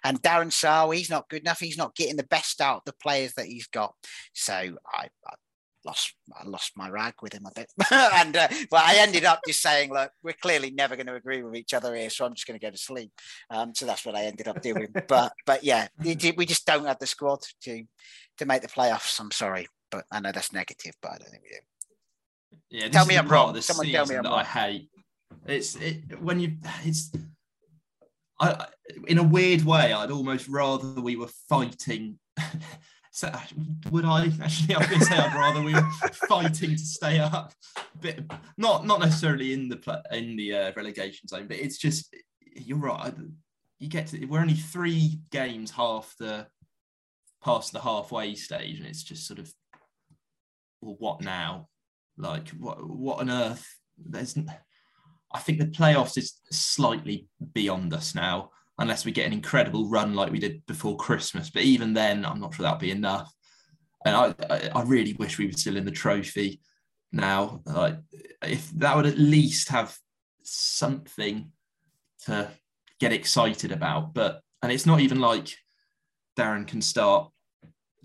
And 0.04 0.22
Darren 0.22 0.52
Sarll, 0.52 0.90
he's 0.90 1.10
not 1.10 1.28
good 1.28 1.42
enough. 1.42 1.60
He's 1.60 1.78
not 1.78 1.94
getting 1.94 2.16
the 2.16 2.24
best 2.24 2.60
out 2.60 2.78
of 2.78 2.84
the 2.86 2.94
players 3.02 3.34
that 3.34 3.46
he's 3.46 3.66
got. 3.66 3.94
So 4.32 4.54
I. 4.54 5.08
I 5.26 5.34
Lost, 5.84 6.14
I 6.38 6.46
lost 6.46 6.72
my 6.76 6.90
rag 6.90 7.14
with 7.22 7.32
him 7.32 7.46
a 7.46 7.52
bit, 7.54 7.70
and 7.92 8.36
uh, 8.36 8.48
but 8.70 8.80
I 8.80 8.96
ended 8.96 9.24
up 9.24 9.40
just 9.46 9.62
saying, 9.62 9.92
"Look, 9.92 10.10
we're 10.22 10.34
clearly 10.34 10.70
never 10.70 10.96
going 10.96 11.06
to 11.06 11.14
agree 11.14 11.42
with 11.42 11.54
each 11.54 11.72
other 11.72 11.94
here, 11.94 12.10
so 12.10 12.26
I'm 12.26 12.34
just 12.34 12.46
going 12.46 12.58
to 12.58 12.66
go 12.66 12.70
to 12.70 12.76
sleep." 12.76 13.12
Um, 13.48 13.74
so 13.74 13.86
that's 13.86 14.04
what 14.04 14.16
I 14.16 14.24
ended 14.24 14.48
up 14.48 14.60
doing. 14.60 14.88
but 15.08 15.32
but 15.46 15.62
yeah, 15.62 15.88
we 16.02 16.46
just 16.46 16.66
don't 16.66 16.86
have 16.86 16.98
the 16.98 17.06
squad 17.06 17.40
to 17.62 17.84
to 18.38 18.46
make 18.46 18.62
the 18.62 18.68
playoffs. 18.68 19.20
I'm 19.20 19.30
sorry, 19.30 19.68
but 19.90 20.04
I 20.10 20.20
know 20.20 20.32
that's 20.32 20.52
negative, 20.52 20.94
but 21.00 21.12
I 21.12 21.18
don't 21.18 21.30
think 21.30 21.42
we 21.44 21.50
do. 21.50 21.56
Yeah, 22.70 22.88
Tell 22.88 23.06
me 23.06 23.16
I'm 23.16 23.28
wrong. 23.28 23.58
Someone 23.60 23.86
tell 23.86 24.06
me 24.06 24.16
I'm 24.16 24.24
wrong. 24.24 24.34
I 24.34 24.44
hate. 24.44 24.90
It's 25.46 25.76
it, 25.76 26.20
when 26.20 26.40
you 26.40 26.56
it's. 26.84 27.12
I- 28.40 28.66
in 29.06 29.18
a 29.18 29.22
weird 29.22 29.64
way, 29.64 29.92
I'd 29.92 30.10
almost 30.10 30.48
rather 30.48 31.00
we 31.00 31.16
were 31.16 31.28
fighting. 31.48 32.18
So 33.18 33.32
would 33.90 34.04
I 34.04 34.26
actually? 34.42 34.76
I 34.76 34.78
was 34.78 34.86
going 34.86 35.00
to 35.00 35.06
say 35.06 35.16
I'd 35.16 35.34
rather 35.34 35.60
we 35.60 35.74
were 35.74 35.90
fighting 36.28 36.70
to 36.70 36.78
stay 36.78 37.18
up, 37.18 37.52
but 38.00 38.20
not 38.56 38.86
not 38.86 39.00
necessarily 39.00 39.52
in 39.52 39.68
the 39.68 40.02
in 40.12 40.36
the 40.36 40.54
uh, 40.54 40.72
relegation 40.76 41.26
zone. 41.26 41.48
But 41.48 41.56
it's 41.56 41.78
just 41.78 42.14
you're 42.54 42.78
right. 42.78 43.12
You 43.80 43.88
get 43.88 44.06
to 44.08 44.24
we're 44.26 44.38
only 44.38 44.54
three 44.54 45.18
games 45.32 45.72
half 45.72 46.14
the 46.20 46.46
past 47.42 47.72
the 47.72 47.80
halfway 47.80 48.36
stage, 48.36 48.78
and 48.78 48.86
it's 48.86 49.02
just 49.02 49.26
sort 49.26 49.40
of 49.40 49.52
well, 50.80 50.94
what 51.00 51.20
now? 51.20 51.66
Like 52.16 52.50
what 52.50 52.88
what 52.88 53.18
on 53.18 53.30
earth? 53.30 53.66
There's 53.98 54.38
I 55.34 55.40
think 55.40 55.58
the 55.58 55.66
playoffs 55.66 56.16
is 56.16 56.34
slightly 56.52 57.26
beyond 57.52 57.92
us 57.94 58.14
now, 58.14 58.50
unless 58.78 59.04
we 59.04 59.12
get 59.12 59.26
an 59.26 59.32
incredible 59.32 59.88
run 59.88 60.14
like 60.14 60.30
we 60.30 60.38
did 60.38 60.64
before 60.66 60.96
Christmas. 60.96 61.50
But 61.50 61.62
even 61.62 61.94
then, 61.94 62.24
I'm 62.24 62.40
not 62.40 62.54
sure 62.54 62.64
that'll 62.64 62.78
be 62.78 62.90
enough. 62.90 63.32
And 64.04 64.16
I, 64.16 64.70
I, 64.74 64.82
really 64.82 65.14
wish 65.14 65.38
we 65.38 65.46
were 65.46 65.52
still 65.52 65.76
in 65.76 65.84
the 65.84 65.90
trophy. 65.90 66.60
now. 67.10 67.60
Like 67.66 67.96
if 68.42 68.70
that 68.72 68.96
would 68.96 69.06
at 69.06 69.18
least 69.18 69.70
have 69.70 69.96
something 70.44 71.50
to 72.26 72.50
get 73.00 73.12
excited 73.12 73.72
about, 73.72 74.14
but 74.14 74.40
and 74.62 74.70
it's 74.70 74.86
not 74.86 75.00
even 75.00 75.20
like 75.20 75.48
Darren 76.38 76.66
can 76.66 76.80
start 76.80 77.30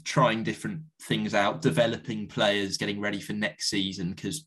trying 0.03 0.43
different 0.43 0.81
things 1.01 1.33
out, 1.33 1.61
developing 1.61 2.27
players, 2.27 2.77
getting 2.77 2.99
ready 2.99 3.19
for 3.19 3.33
next 3.33 3.69
season. 3.69 4.11
Because, 4.11 4.45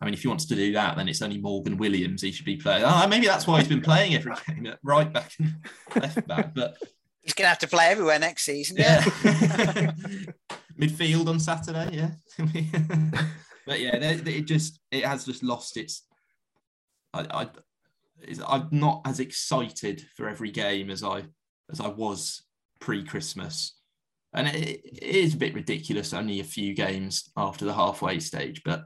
I 0.00 0.04
mean, 0.04 0.14
if 0.14 0.22
he 0.22 0.28
wants 0.28 0.44
to 0.46 0.54
do 0.54 0.72
that, 0.74 0.96
then 0.96 1.08
it's 1.08 1.22
only 1.22 1.38
Morgan 1.38 1.78
Williams 1.78 2.22
he 2.22 2.30
should 2.30 2.44
be 2.44 2.56
playing. 2.56 2.84
Oh, 2.84 3.06
maybe 3.08 3.26
that's 3.26 3.46
why 3.46 3.58
he's 3.58 3.68
been 3.68 3.80
playing 3.80 4.14
every 4.14 4.34
game 4.46 4.66
at 4.66 4.78
right 4.82 5.10
back 5.10 5.32
and 5.38 5.54
left 5.94 6.26
back. 6.26 6.54
But 6.54 6.76
he's 7.22 7.32
going 7.32 7.46
to 7.46 7.48
have 7.48 7.58
to 7.60 7.68
play 7.68 7.86
everywhere 7.86 8.18
next 8.18 8.44
season. 8.44 8.76
Yeah. 8.78 9.00
Midfield 10.78 11.28
on 11.28 11.40
Saturday, 11.40 11.96
yeah. 11.96 12.10
but 13.66 13.80
yeah, 13.80 13.96
it 13.96 14.42
just 14.42 14.78
it 14.90 15.06
has 15.06 15.24
just 15.24 15.42
lost 15.42 15.78
its. 15.78 16.02
I, 17.14 17.26
I 17.30 17.48
I'm 18.46 18.68
not 18.70 19.00
as 19.06 19.20
excited 19.20 20.04
for 20.14 20.28
every 20.28 20.50
game 20.50 20.90
as 20.90 21.02
I 21.02 21.24
as 21.70 21.80
I 21.80 21.88
was 21.88 22.42
pre-Christmas 22.80 23.76
and 24.36 24.48
it, 24.48 24.82
it 24.84 25.02
is 25.02 25.34
a 25.34 25.38
bit 25.38 25.54
ridiculous, 25.54 26.12
only 26.12 26.40
a 26.40 26.44
few 26.44 26.74
games 26.74 27.30
after 27.36 27.64
the 27.64 27.72
halfway 27.72 28.20
stage, 28.20 28.62
but 28.64 28.84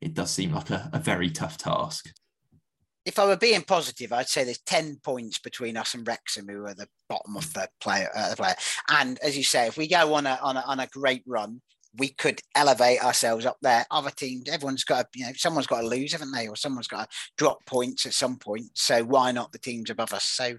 it 0.00 0.14
does 0.14 0.30
seem 0.30 0.52
like 0.52 0.70
a, 0.70 0.90
a 0.92 0.98
very 0.98 1.30
tough 1.30 1.58
task. 1.58 2.12
If 3.04 3.18
I 3.18 3.26
were 3.26 3.36
being 3.36 3.62
positive, 3.62 4.12
I'd 4.12 4.28
say 4.28 4.44
there's 4.44 4.60
10 4.60 5.00
points 5.02 5.38
between 5.38 5.76
us 5.76 5.94
and 5.94 6.06
Wrexham, 6.06 6.46
who 6.48 6.66
are 6.66 6.74
the 6.74 6.88
bottom 7.08 7.36
of 7.36 7.52
the 7.54 7.68
player. 7.80 8.10
Uh, 8.14 8.30
the 8.30 8.36
player. 8.36 8.54
And 8.90 9.18
as 9.20 9.36
you 9.36 9.44
say, 9.44 9.66
if 9.66 9.78
we 9.78 9.88
go 9.88 10.14
on 10.14 10.26
a, 10.26 10.38
on 10.42 10.56
a, 10.56 10.60
on 10.60 10.80
a 10.80 10.86
great 10.88 11.22
run, 11.26 11.62
we 11.96 12.08
could 12.08 12.40
elevate 12.54 13.02
ourselves 13.02 13.46
up 13.46 13.56
there. 13.62 13.86
Other 13.90 14.10
teams, 14.10 14.48
everyone's 14.48 14.84
got 14.84 15.10
to, 15.12 15.18
you 15.18 15.26
know, 15.26 15.32
someone's 15.36 15.66
got 15.66 15.80
to 15.80 15.86
lose, 15.86 16.12
haven't 16.12 16.32
they? 16.32 16.48
Or 16.48 16.56
someone's 16.56 16.86
got 16.86 17.10
to 17.10 17.16
drop 17.38 17.64
points 17.64 18.04
at 18.04 18.12
some 18.12 18.36
point. 18.36 18.70
So 18.74 19.04
why 19.04 19.32
not 19.32 19.52
the 19.52 19.58
teams 19.58 19.88
above 19.88 20.12
us? 20.12 20.24
So, 20.24 20.58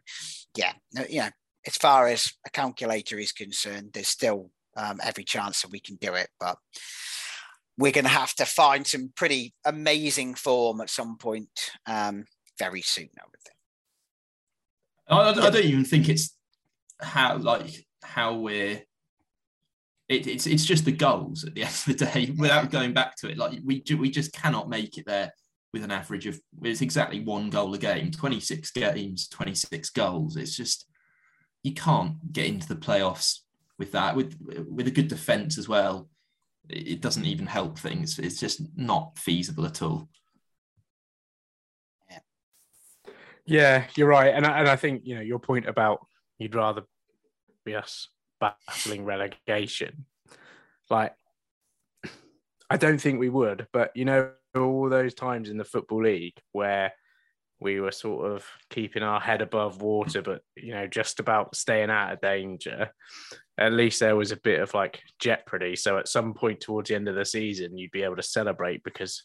yeah, 0.58 0.74
you 1.08 1.20
know, 1.20 1.30
as 1.68 1.78
far 1.78 2.08
as 2.08 2.34
a 2.48 2.50
calculator 2.50 3.20
is 3.20 3.32
concerned, 3.32 3.92
there's 3.94 4.08
still 4.08 4.50
um, 4.76 5.00
every 5.04 5.24
chance 5.24 5.62
that 5.62 5.72
we 5.72 5.80
can 5.80 5.96
do 5.98 6.16
it. 6.16 6.30
But 6.40 6.58
we're 7.80 7.94
going 7.94 8.04
to 8.04 8.10
have 8.10 8.34
to 8.36 8.46
find 8.46 8.86
some 8.86 9.12
pretty 9.16 9.54
amazing 9.64 10.36
form 10.36 10.82
at 10.82 10.90
some 10.90 11.18
point 11.18 11.72
um, 11.86 12.26
very 12.60 12.82
soon, 12.82 13.08
I 13.18 13.24
would 13.26 13.40
think. 13.42 13.56
I, 15.08 15.48
I, 15.48 15.50
don't 15.50 15.64
even 15.64 15.86
think 15.86 16.10
it's 16.10 16.36
how 17.02 17.38
like 17.38 17.88
how 18.04 18.36
we're. 18.36 18.82
It, 20.10 20.28
it's 20.28 20.46
it's 20.46 20.66
just 20.66 20.86
the 20.86 20.92
goals 20.92 21.46
at 21.46 21.56
the 21.56 21.62
end 21.64 21.72
of 21.72 21.98
the 21.98 22.06
day. 22.06 22.34
Without 22.38 22.70
going 22.70 22.94
back 22.94 23.16
to 23.18 23.30
it, 23.30 23.38
like 23.38 23.60
we 23.64 23.82
we 23.98 24.12
just 24.12 24.34
cannot 24.34 24.70
make 24.70 24.98
it 24.98 25.06
there 25.08 25.34
with 25.74 25.84
an 25.84 25.92
average 25.92 26.28
of 26.28 26.40
it's 26.62 26.82
exactly 26.82 27.22
one 27.22 27.50
goal 27.50 27.74
a 27.74 27.78
game. 27.78 28.12
Twenty 28.12 28.42
six 28.42 28.72
games, 28.72 29.30
twenty 29.30 29.56
six 29.56 29.90
goals. 29.90 30.36
It's 30.36 30.56
just 30.56 30.86
you 31.64 31.74
can't 31.74 32.34
get 32.34 32.48
into 32.48 32.68
the 32.68 32.76
playoffs 32.76 33.40
with 33.78 33.94
that. 33.94 34.18
With 34.18 34.36
with 34.68 34.88
a 34.88 34.92
good 34.92 35.08
defense 35.08 35.58
as 35.58 35.70
well, 35.70 36.10
it 36.70 37.01
doesn't 37.01 37.26
even 37.26 37.47
help 37.47 37.78
things. 37.78 38.20
It's 38.20 38.39
just 38.39 38.61
not 38.78 39.17
feasible 39.17 39.65
at 39.65 39.82
all. 39.82 40.09
Yeah, 43.45 43.86
you're 43.95 44.07
right, 44.07 44.32
and 44.32 44.45
I, 44.45 44.59
and 44.59 44.70
I 44.70 44.76
think 44.76 45.01
you 45.05 45.15
know 45.15 45.22
your 45.22 45.39
point 45.39 45.67
about 45.67 46.05
you'd 46.38 46.53
rather 46.53 46.84
be 47.65 47.74
us 47.74 48.09
battling 48.39 49.05
relegation. 49.05 50.05
Like, 50.88 51.15
I 52.70 52.78
don't 52.78 53.01
think 53.01 53.20
we 53.20 53.30
would, 53.30 53.67
but 53.74 53.91
you 53.95 54.05
know, 54.05 54.32
all 54.55 54.88
those 54.88 55.15
times 55.15 55.49
in 55.49 55.57
the 55.57 55.65
football 55.65 56.03
league 56.03 56.38
where 56.51 56.93
we 57.59 57.80
were 57.80 57.91
sort 57.91 58.32
of 58.32 58.45
keeping 58.70 59.03
our 59.03 59.20
head 59.20 59.41
above 59.41 59.82
water, 59.82 60.22
but 60.22 60.41
you 60.55 60.74
know, 60.74 60.86
just 60.86 61.20
about 61.20 61.55
staying 61.55 61.89
out 61.89 62.13
of 62.13 62.22
danger. 62.22 62.91
At 63.60 63.74
least 63.74 63.99
there 63.99 64.16
was 64.16 64.32
a 64.32 64.38
bit 64.38 64.62
of 64.62 64.74
like 64.74 65.01
jeopardy. 65.20 65.76
So 65.76 65.97
at 65.97 66.07
some 66.07 66.34
point 66.34 66.62
towards 66.62 66.89
the 66.89 66.95
end 66.95 67.07
of 67.07 67.16
the 67.16 67.26
season, 67.26 67.78
you'd 67.78 67.91
be 67.91 68.03
able 68.03 68.16
to 68.16 68.24
celebrate 68.24 68.84
because 68.84 69.24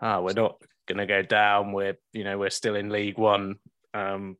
ah, 0.00 0.20
we're 0.20 0.34
not 0.34 0.60
going 0.86 0.98
to 0.98 1.06
go 1.06 1.22
down. 1.22 1.72
We're 1.72 1.96
you 2.12 2.24
know 2.24 2.38
we're 2.38 2.50
still 2.50 2.76
in 2.76 2.90
League 2.90 3.18
One. 3.18 3.56
Um, 3.94 4.36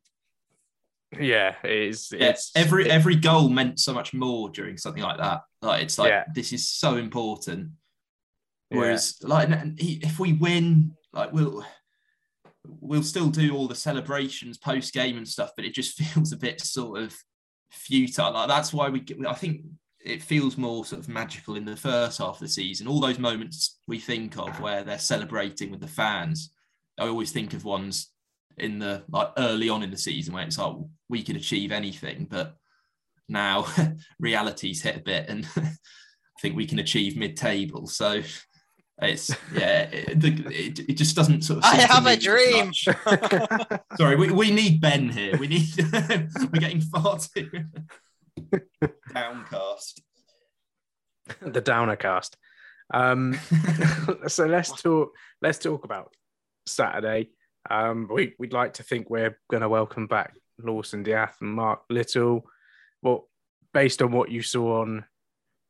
yeah, 1.19 1.55
it's, 1.63 2.11
yeah, 2.11 2.29
it's 2.29 2.51
every 2.55 2.85
it, 2.85 2.91
every 2.91 3.15
goal 3.15 3.49
meant 3.49 3.79
so 3.79 3.93
much 3.93 4.13
more 4.13 4.49
during 4.49 4.77
something 4.77 5.03
like 5.03 5.17
that. 5.17 5.41
Like 5.61 5.83
it's 5.83 5.97
like 5.97 6.09
yeah. 6.09 6.25
this 6.33 6.53
is 6.53 6.69
so 6.69 6.97
important. 6.97 7.71
Whereas 8.69 9.17
yeah. 9.21 9.27
like 9.27 9.49
if 9.77 10.19
we 10.19 10.33
win, 10.33 10.95
like 11.11 11.31
we'll 11.31 11.65
we'll 12.65 13.03
still 13.03 13.29
do 13.29 13.55
all 13.55 13.67
the 13.67 13.75
celebrations 13.75 14.57
post 14.57 14.93
game 14.93 15.17
and 15.17 15.27
stuff, 15.27 15.51
but 15.55 15.65
it 15.65 15.73
just 15.73 15.97
feels 16.01 16.31
a 16.31 16.37
bit 16.37 16.61
sort 16.61 17.01
of 17.01 17.15
futile. 17.73 18.31
Like 18.31 18.47
that's 18.47 18.73
why 18.73 18.89
we 18.89 18.99
get, 18.99 19.17
I 19.27 19.33
think 19.33 19.61
it 19.99 20.21
feels 20.21 20.57
more 20.57 20.85
sort 20.85 21.01
of 21.01 21.09
magical 21.09 21.55
in 21.55 21.65
the 21.65 21.75
first 21.75 22.19
half 22.19 22.35
of 22.35 22.39
the 22.39 22.47
season. 22.47 22.87
All 22.87 22.99
those 22.99 23.19
moments 23.19 23.79
we 23.87 23.99
think 23.99 24.37
of 24.37 24.59
where 24.59 24.83
they're 24.83 24.99
celebrating 24.99 25.71
with 25.71 25.79
the 25.79 25.87
fans, 25.87 26.51
I 26.99 27.07
always 27.07 27.31
think 27.31 27.53
of 27.53 27.65
ones 27.65 28.11
in 28.57 28.79
the 28.79 29.03
like 29.09 29.29
early 29.37 29.69
on 29.69 29.83
in 29.83 29.91
the 29.91 29.97
season 29.97 30.33
where 30.33 30.45
it's 30.45 30.57
like 30.57 30.75
we 31.09 31.23
could 31.23 31.35
achieve 31.35 31.71
anything, 31.71 32.27
but 32.29 32.55
now 33.27 33.65
reality's 34.19 34.81
hit 34.81 34.97
a 34.97 35.01
bit 35.01 35.29
and 35.29 35.47
I 35.57 36.41
think 36.41 36.55
we 36.55 36.65
can 36.65 36.79
achieve 36.79 37.15
mid-table. 37.15 37.87
So 37.87 38.21
it's 39.01 39.29
yeah, 39.53 39.83
it, 39.91 40.23
it, 40.23 40.79
it, 40.89 40.93
just 40.93 41.15
doesn't 41.15 41.43
sort 41.43 41.59
of. 41.59 41.65
I 41.65 41.75
have 41.75 42.05
a 42.05 42.15
dream. 42.15 42.73
Sorry, 43.97 44.15
we, 44.15 44.31
we 44.31 44.51
need 44.51 44.81
Ben 44.81 45.09
here. 45.09 45.37
We 45.37 45.47
need. 45.47 45.67
we're 46.51 46.59
getting 46.59 46.81
far 46.81 47.17
too 47.19 47.49
downcast. 49.13 50.01
The 51.41 51.61
downer 51.61 51.95
cast. 51.95 52.37
Um, 52.93 53.39
so 54.27 54.45
let's 54.45 54.81
talk. 54.81 55.13
Let's 55.41 55.59
talk 55.59 55.85
about 55.85 56.13
Saturday. 56.65 57.29
Um, 57.69 58.09
we, 58.11 58.33
would 58.39 58.53
like 58.53 58.73
to 58.73 58.83
think 58.83 59.09
we're 59.09 59.37
going 59.49 59.61
to 59.61 59.69
welcome 59.69 60.07
back 60.07 60.35
Lawson 60.59 61.03
D'Ath 61.03 61.37
and 61.41 61.53
Mark 61.53 61.81
Little. 61.89 62.45
Well, 63.01 63.29
based 63.73 64.01
on 64.01 64.11
what 64.11 64.29
you 64.29 64.41
saw 64.41 64.81
on 64.81 65.05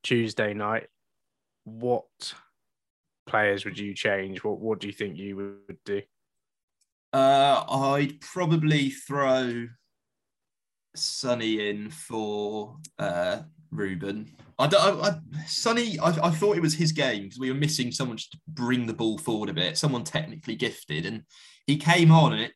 Tuesday 0.02 0.54
night, 0.54 0.88
what 1.64 2.04
players 3.26 3.64
would 3.64 3.78
you 3.78 3.94
change? 3.94 4.44
What 4.44 4.60
What 4.60 4.80
do 4.80 4.86
you 4.86 4.92
think 4.92 5.16
you 5.16 5.36
would 5.36 5.78
do? 5.84 6.02
Uh, 7.12 7.64
I'd 7.68 8.20
probably 8.20 8.90
throw 8.90 9.68
Sonny 10.96 11.68
in 11.68 11.90
for 11.90 12.76
uh, 12.98 13.42
Reuben. 13.70 14.30
I, 14.58 14.66
I, 14.66 15.08
I 15.08 15.20
Sonny, 15.46 15.98
I, 15.98 16.08
I, 16.08 16.30
thought 16.30 16.56
it 16.56 16.62
was 16.62 16.74
his 16.74 16.92
game 16.92 17.24
because 17.24 17.38
we 17.38 17.50
were 17.50 17.58
missing 17.58 17.90
someone 17.90 18.16
to 18.16 18.38
bring 18.48 18.86
the 18.86 18.94
ball 18.94 19.18
forward 19.18 19.48
a 19.48 19.54
bit, 19.54 19.76
someone 19.76 20.04
technically 20.04 20.54
gifted, 20.54 21.06
and 21.06 21.22
he 21.66 21.76
came 21.76 22.12
on 22.12 22.32
and 22.32 22.42
it 22.42 22.52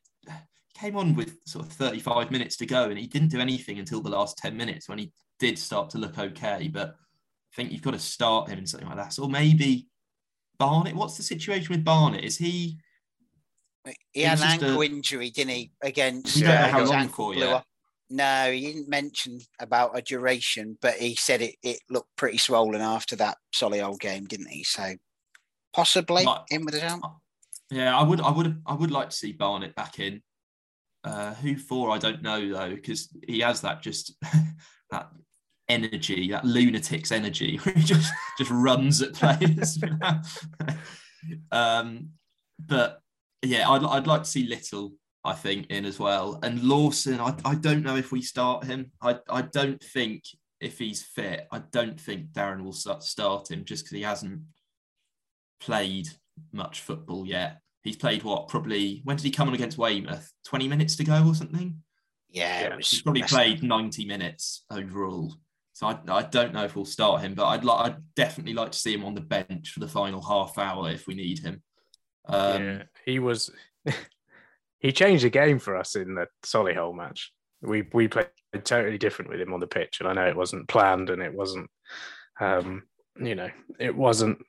came 0.75 0.95
on 0.95 1.13
with 1.15 1.37
sort 1.45 1.65
of 1.65 1.71
35 1.73 2.31
minutes 2.31 2.55
to 2.57 2.65
go, 2.65 2.85
and 2.85 2.97
he 2.97 3.07
didn't 3.07 3.29
do 3.29 3.39
anything 3.39 3.79
until 3.79 4.01
the 4.01 4.09
last 4.09 4.37
10 4.37 4.55
minutes 4.55 4.87
when 4.87 4.97
he 4.97 5.11
did 5.39 5.59
start 5.59 5.89
to 5.89 5.97
look 5.97 6.17
okay. 6.17 6.69
But 6.71 6.89
I 6.89 7.55
think 7.55 7.71
you've 7.71 7.81
got 7.81 7.91
to 7.91 7.99
start 7.99 8.49
him 8.49 8.59
in 8.59 8.65
something 8.65 8.87
like 8.87 8.97
that. 8.97 9.13
So 9.13 9.27
maybe 9.27 9.88
Barnett. 10.59 10.95
What's 10.95 11.17
the 11.17 11.23
situation 11.23 11.73
with 11.73 11.83
Barnett? 11.83 12.23
Is 12.23 12.37
he? 12.37 12.77
He 14.11 14.21
had 14.21 14.39
an 14.39 14.43
ankle 14.43 14.81
a... 14.81 14.85
injury, 14.85 15.31
didn't 15.31 15.53
he? 15.53 15.71
Against 15.81 16.35
we 16.35 16.41
don't 16.43 16.51
know 16.51 16.61
uh, 16.61 16.67
how 16.67 16.85
long 16.85 17.07
for 17.09 17.33
yet. 17.33 17.63
No, 18.11 18.51
he 18.51 18.61
didn't 18.61 18.89
mention 18.89 19.39
about 19.59 19.97
a 19.97 20.01
duration, 20.01 20.77
but 20.81 20.95
he 20.95 21.15
said 21.15 21.41
it, 21.41 21.55
it 21.61 21.79
looked 21.89 22.15
pretty 22.15 22.39
swollen 22.39 22.81
after 22.81 23.15
that 23.17 23.37
Solihull 23.55 23.99
game, 23.99 24.25
didn't 24.25 24.47
he? 24.47 24.63
So 24.63 24.95
possibly 25.73 26.23
like, 26.23 26.41
in 26.49 26.65
with 26.65 26.73
his 26.73 26.83
arm. 26.83 27.01
Yeah, 27.69 27.95
I 27.95 28.01
would, 28.01 28.19
I 28.19 28.31
would, 28.31 28.61
I 28.65 28.73
would 28.73 28.89
like 28.89 29.11
to 29.11 29.15
see 29.15 29.31
Barnett 29.31 29.75
back 29.75 29.99
in. 29.99 30.23
Uh, 31.03 31.35
who 31.35 31.55
for? 31.55 31.91
I 31.91 31.99
don't 31.99 32.21
know 32.21 32.49
though, 32.49 32.75
because 32.75 33.09
he 33.27 33.39
has 33.39 33.61
that 33.61 33.81
just 33.81 34.15
that 34.91 35.09
energy, 35.69 36.29
that 36.31 36.45
lunatic's 36.45 37.11
energy, 37.11 37.57
where 37.63 37.75
he 37.75 37.83
just 37.83 38.11
just 38.37 38.51
runs 38.51 39.01
at 39.01 39.13
players. 39.13 39.79
um, 41.51 42.09
but 42.59 43.01
yeah, 43.41 43.69
I'd, 43.69 43.83
I'd 43.83 44.07
like 44.07 44.23
to 44.23 44.29
see 44.29 44.47
Little, 44.47 44.93
I 45.23 45.33
think, 45.33 45.67
in 45.67 45.85
as 45.85 45.99
well. 45.99 46.39
And 46.43 46.61
Lawson, 46.63 47.19
I, 47.19 47.33
I 47.45 47.55
don't 47.55 47.83
know 47.83 47.95
if 47.95 48.11
we 48.11 48.21
start 48.21 48.65
him. 48.65 48.91
I, 49.01 49.17
I 49.29 49.43
don't 49.43 49.81
think 49.81 50.23
if 50.59 50.77
he's 50.77 51.03
fit, 51.03 51.47
I 51.51 51.59
don't 51.71 51.99
think 51.99 52.31
Darren 52.31 52.63
will 52.63 52.73
start, 52.73 53.03
start 53.03 53.49
him 53.49 53.63
just 53.63 53.85
because 53.85 53.95
he 53.95 54.03
hasn't 54.03 54.41
played 55.59 56.09
much 56.51 56.81
football 56.81 57.25
yet. 57.25 57.61
He's 57.83 57.95
played 57.95 58.23
what? 58.23 58.49
Probably 58.49 59.01
when 59.05 59.15
did 59.15 59.23
he 59.23 59.31
come 59.31 59.47
on 59.47 59.53
against 59.53 59.77
Weymouth? 59.77 60.31
20 60.47 60.67
minutes 60.67 60.95
to 60.97 61.03
go 61.05 61.25
or 61.25 61.33
something? 61.33 61.81
Yeah, 62.29 62.61
yeah 62.61 62.75
he's 62.75 63.01
probably 63.01 63.23
played 63.23 63.63
90 63.63 64.05
minutes 64.05 64.65
overall. 64.69 65.33
So 65.79 65.87
I, 65.87 65.97
I 66.09 66.23
don't 66.23 66.53
know 66.53 66.65
if 66.65 66.75
we'll 66.75 66.83
start 66.83 67.21
him, 67.21 67.35
but 67.35 67.45
I'd 67.45 67.63
like 67.63 67.85
I'd 67.85 68.03
definitely 68.13 68.53
like 68.53 68.73
to 68.73 68.77
see 68.77 68.93
him 68.93 69.05
on 69.05 69.13
the 69.13 69.21
bench 69.21 69.69
for 69.69 69.79
the 69.79 69.87
final 69.87 70.21
half 70.21 70.57
hour 70.57 70.89
if 70.89 71.07
we 71.07 71.15
need 71.15 71.39
him. 71.39 71.63
Um, 72.27 72.63
yeah, 72.63 72.83
he 73.05 73.19
was. 73.19 73.49
he 74.79 74.91
changed 74.91 75.23
the 75.23 75.29
game 75.29 75.57
for 75.57 75.77
us 75.77 75.95
in 75.95 76.15
the 76.15 76.27
Solihull 76.43 76.93
match. 76.93 77.31
We 77.61 77.87
we 77.93 78.09
played 78.09 78.27
totally 78.65 78.97
different 78.97 79.31
with 79.31 79.39
him 79.39 79.53
on 79.53 79.61
the 79.61 79.67
pitch, 79.67 80.01
and 80.01 80.09
I 80.09 80.11
know 80.11 80.27
it 80.27 80.35
wasn't 80.35 80.67
planned 80.67 81.09
and 81.11 81.21
it 81.21 81.33
wasn't, 81.33 81.69
um, 82.41 82.83
you 83.17 83.35
know, 83.35 83.49
it 83.79 83.95
wasn't 83.95 84.39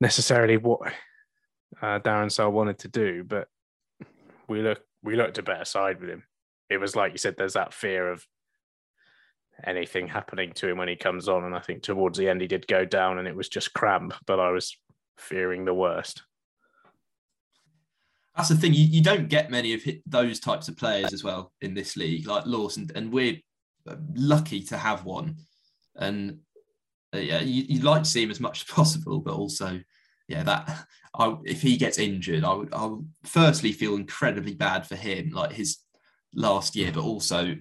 necessarily 0.00 0.56
what 0.56 0.80
uh, 1.82 1.98
Darren 1.98 2.32
Sarll 2.32 2.52
wanted 2.52 2.78
to 2.78 2.88
do, 2.88 3.22
but 3.22 3.48
we 4.48 4.62
look 4.62 4.80
we 5.02 5.14
looked 5.14 5.36
a 5.36 5.42
better 5.42 5.66
side 5.66 6.00
with 6.00 6.08
him. 6.08 6.22
It 6.70 6.78
was 6.78 6.96
like 6.96 7.12
you 7.12 7.18
said, 7.18 7.34
there's 7.36 7.52
that 7.52 7.74
fear 7.74 8.10
of 8.10 8.26
anything 9.64 10.08
happening 10.08 10.52
to 10.54 10.68
him 10.68 10.78
when 10.78 10.88
he 10.88 10.96
comes 10.96 11.28
on, 11.28 11.44
and 11.44 11.54
I 11.54 11.60
think 11.60 11.82
towards 11.82 12.18
the 12.18 12.28
end 12.28 12.40
he 12.40 12.46
did 12.46 12.66
go 12.66 12.84
down, 12.84 13.18
and 13.18 13.28
it 13.28 13.36
was 13.36 13.48
just 13.48 13.74
cramp. 13.74 14.14
But 14.26 14.40
I 14.40 14.50
was 14.50 14.76
fearing 15.16 15.64
the 15.64 15.74
worst. 15.74 16.22
That's 18.36 18.48
the 18.48 18.56
thing. 18.56 18.74
You, 18.74 18.84
you 18.84 19.02
don't 19.02 19.28
get 19.28 19.50
many 19.50 19.74
of 19.74 19.82
those 20.06 20.40
types 20.40 20.68
of 20.68 20.76
players 20.76 21.12
as 21.12 21.24
well 21.24 21.52
in 21.60 21.74
this 21.74 21.96
league, 21.96 22.26
like 22.26 22.46
Lawson, 22.46 22.90
and 22.94 23.12
we're 23.12 23.38
lucky 24.14 24.62
to 24.64 24.76
have 24.76 25.04
one. 25.04 25.36
And 25.96 26.38
uh, 27.14 27.18
yeah, 27.18 27.40
you, 27.40 27.74
would 27.74 27.84
like 27.84 28.02
to 28.04 28.08
see 28.08 28.22
him 28.22 28.30
as 28.30 28.40
much 28.40 28.62
as 28.62 28.64
possible, 28.74 29.20
but 29.20 29.34
also, 29.34 29.80
yeah, 30.28 30.42
that 30.44 30.86
I, 31.14 31.36
if 31.44 31.62
he 31.62 31.76
gets 31.76 31.98
injured, 31.98 32.44
I 32.44 32.52
would, 32.54 32.72
I 32.72 32.86
would 32.86 33.08
firstly 33.24 33.72
feel 33.72 33.96
incredibly 33.96 34.54
bad 34.54 34.86
for 34.86 34.96
him, 34.96 35.30
like 35.30 35.52
his 35.52 35.78
last 36.34 36.76
year, 36.76 36.92
but 36.92 37.02
also 37.02 37.56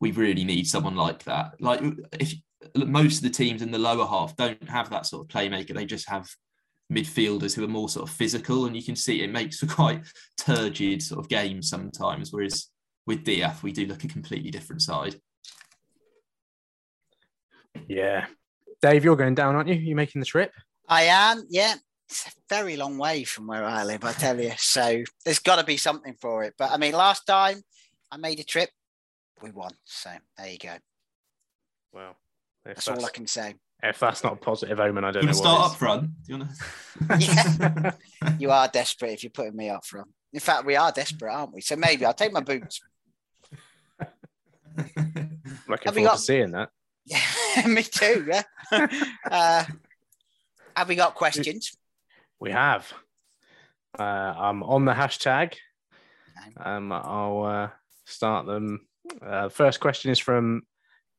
we 0.00 0.10
really 0.12 0.44
need 0.44 0.66
someone 0.66 0.96
like 0.96 1.24
that. 1.24 1.52
Like 1.60 1.80
if 2.12 2.34
most 2.74 3.18
of 3.18 3.22
the 3.22 3.30
teams 3.30 3.62
in 3.62 3.70
the 3.70 3.78
lower 3.78 4.06
half 4.06 4.36
don't 4.36 4.68
have 4.68 4.90
that 4.90 5.06
sort 5.06 5.24
of 5.24 5.28
playmaker, 5.28 5.74
they 5.74 5.86
just 5.86 6.08
have 6.08 6.28
midfielders 6.92 7.54
who 7.54 7.64
are 7.64 7.68
more 7.68 7.88
sort 7.88 8.08
of 8.08 8.14
physical, 8.14 8.66
and 8.66 8.76
you 8.76 8.82
can 8.82 8.96
see 8.96 9.22
it 9.22 9.32
makes 9.32 9.58
for 9.58 9.66
quite 9.74 10.04
turgid 10.38 11.02
sort 11.02 11.20
of 11.20 11.28
games 11.28 11.68
sometimes. 11.68 12.32
Whereas 12.32 12.68
with 13.06 13.24
D'Ath, 13.24 13.62
we 13.62 13.72
do 13.72 13.86
look 13.86 14.04
a 14.04 14.08
completely 14.08 14.50
different 14.50 14.82
side. 14.82 15.16
Yeah, 17.88 18.26
Dave, 18.82 19.04
you're 19.04 19.16
going 19.16 19.34
down, 19.34 19.54
aren't 19.54 19.68
you? 19.68 19.74
You're 19.74 19.96
making 19.96 20.20
the 20.20 20.26
trip? 20.26 20.52
I 20.88 21.02
am. 21.04 21.44
Yeah, 21.50 21.74
it's 22.08 22.26
a 22.26 22.30
very 22.48 22.76
long 22.76 22.98
way 22.98 23.24
from 23.24 23.46
where 23.46 23.64
I 23.64 23.84
live, 23.84 24.04
I 24.04 24.12
tell 24.12 24.40
you. 24.40 24.52
So 24.58 25.02
there's 25.24 25.38
got 25.38 25.56
to 25.56 25.64
be 25.64 25.76
something 25.76 26.14
for 26.20 26.44
it. 26.44 26.54
But 26.58 26.70
I 26.70 26.76
mean, 26.76 26.92
last 26.92 27.26
time 27.26 27.62
I 28.10 28.16
made 28.16 28.40
a 28.40 28.44
trip, 28.44 28.70
we 29.42 29.50
won. 29.50 29.72
So 29.84 30.10
there 30.38 30.48
you 30.48 30.58
go. 30.58 30.74
Well, 31.92 32.16
that's, 32.64 32.84
that's 32.84 32.98
all 32.98 33.04
I 33.04 33.10
can 33.10 33.26
say. 33.26 33.54
If 33.82 33.98
that's 33.98 34.24
not 34.24 34.34
a 34.34 34.36
positive 34.36 34.80
omen, 34.80 35.04
I 35.04 35.10
don't 35.10 35.22
you 35.22 35.28
know. 35.28 35.34
Start 35.34 35.72
up 35.72 35.78
front. 35.78 36.10
Do 36.24 36.32
you 36.32 36.38
want 36.38 36.50
to? 36.50 37.18
yeah, 38.22 38.36
you 38.38 38.50
are 38.50 38.68
desperate 38.68 39.12
if 39.12 39.22
you're 39.22 39.30
putting 39.30 39.56
me 39.56 39.68
up 39.68 39.84
front. 39.84 40.08
In 40.32 40.40
fact, 40.40 40.64
we 40.64 40.76
are 40.76 40.90
desperate, 40.92 41.32
aren't 41.32 41.54
we? 41.54 41.60
So 41.60 41.76
maybe 41.76 42.04
I'll 42.04 42.14
take 42.14 42.32
my 42.32 42.40
boots. 42.40 42.80
Looking 44.76 45.92
forward 45.92 46.04
got... 46.04 46.16
to 46.16 46.22
seeing 46.22 46.52
that. 46.52 46.70
Yeah, 47.04 47.66
me 47.66 47.82
too. 47.82 48.26
Yeah. 48.28 48.42
uh, 49.30 49.64
have 50.74 50.88
we 50.88 50.96
got 50.96 51.14
questions? 51.14 51.76
We 52.40 52.50
have. 52.50 52.92
Uh, 53.98 54.02
I'm 54.02 54.62
on 54.62 54.84
the 54.84 54.92
hashtag. 54.92 55.54
Um, 56.58 56.92
I'll 56.92 57.44
uh, 57.44 57.68
start 58.06 58.46
them. 58.46 58.86
Uh, 59.24 59.48
first 59.48 59.80
question 59.80 60.10
is 60.10 60.18
from 60.18 60.62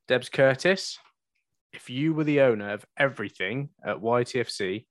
Debs 0.08 0.30
Curtis. 0.30 0.98
If 1.74 1.90
you 1.90 2.14
were 2.14 2.24
the 2.24 2.42
owner 2.42 2.72
of 2.72 2.86
everything 2.98 3.70
at 3.86 3.98
YTFC, 3.98 4.86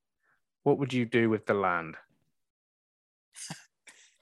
what 0.62 0.78
would 0.78 0.92
you 0.92 1.05
do 1.05 1.28
with 1.28 1.47
the 1.47 1.55
land? 1.55 1.97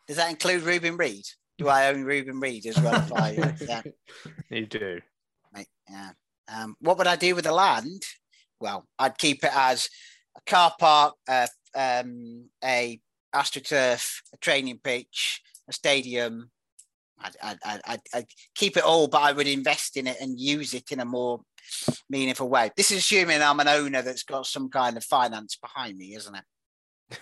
Does 0.09 0.17
that 0.17 0.31
include 0.31 0.63
Reuben 0.63 0.97
Reid? 0.97 1.25
Do 1.59 1.69
I 1.69 1.89
own 1.89 2.05
Reuben 2.05 2.41
Reid 2.41 2.67
as 2.67 2.81
well? 2.81 3.07
I, 3.15 3.55
yeah. 3.61 3.83
You 4.51 4.67
do. 4.67 5.01
Yeah. 5.89 6.11
Um, 6.49 6.77
what 6.81 6.99
would 6.99 7.07
I 7.07 7.17
do 7.17 7.35
with 7.35 7.45
the 7.45 7.53
land? 7.53 8.03
Well, 8.61 8.87
I'd 8.99 9.19
keep 9.19 9.45
it 9.45 9.55
as 9.55 9.89
a 10.37 10.41
car 10.51 10.73
park, 10.79 11.15
uh, 11.29 11.47
um, 11.75 12.49
a 12.63 13.01
astroturf, 13.35 14.21
a 14.33 14.37
training 14.39 14.81
pitch, 14.83 15.43
a 15.69 15.73
stadium. 15.73 16.51
I'd, 17.21 17.37
I'd, 17.43 17.81
I'd, 17.87 18.01
I'd, 18.13 18.27
keep 18.55 18.77
it 18.77 18.85
all, 18.85 19.09
but 19.09 19.23
I 19.23 19.33
would 19.33 19.47
invest 19.47 19.97
in 19.97 20.07
it 20.07 20.17
and 20.21 20.39
use 20.39 20.75
it 20.75 20.91
in 20.91 21.01
a 21.01 21.05
more 21.05 21.41
meaningful 22.11 22.49
way. 22.49 22.71
This 22.77 22.91
is 22.91 22.99
assuming 22.99 23.43
I'm 23.43 23.61
an 23.61 23.69
owner 23.69 24.03
that's 24.03 24.25
got 24.25 24.47
some 24.47 24.69
kind 24.69 24.97
of 24.97 25.05
finance 25.05 25.57
behind 25.57 25.97
me, 25.97 26.15
isn't 26.15 26.35
it? 26.35 26.45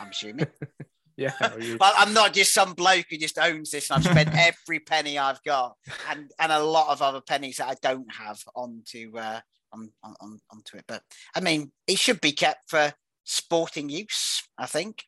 I'm 0.01 0.11
assuming. 0.11 0.47
yeah. 1.16 1.34
Well, 1.40 1.93
I'm 1.97 2.14
not 2.14 2.32
just 2.32 2.55
some 2.55 2.74
bloke 2.74 3.07
who 3.11 3.18
just 3.18 3.38
owns 3.38 3.70
this 3.70 3.90
and 3.90 3.99
I've 3.99 4.11
spent 4.11 4.30
every 4.34 4.80
penny 4.80 5.18
I've 5.18 5.43
got 5.45 5.76
and, 6.09 6.30
and 6.38 6.53
a 6.53 6.62
lot 6.62 6.88
of 6.88 7.03
other 7.03 7.20
pennies 7.20 7.59
that 7.59 7.68
I 7.68 7.74
don't 7.82 8.12
have 8.14 8.38
onto 8.55 9.16
uh, 9.18 9.40
on, 9.72 9.90
on, 10.03 10.40
onto 10.51 10.76
it. 10.76 10.84
But 10.86 11.03
I 11.34 11.40
mean, 11.40 11.72
it 11.86 11.99
should 11.99 12.20
be 12.20 12.32
kept 12.32 12.70
for 12.70 12.93
sporting 13.24 13.88
use, 13.88 14.43
I 14.59 14.66
think. 14.66 15.05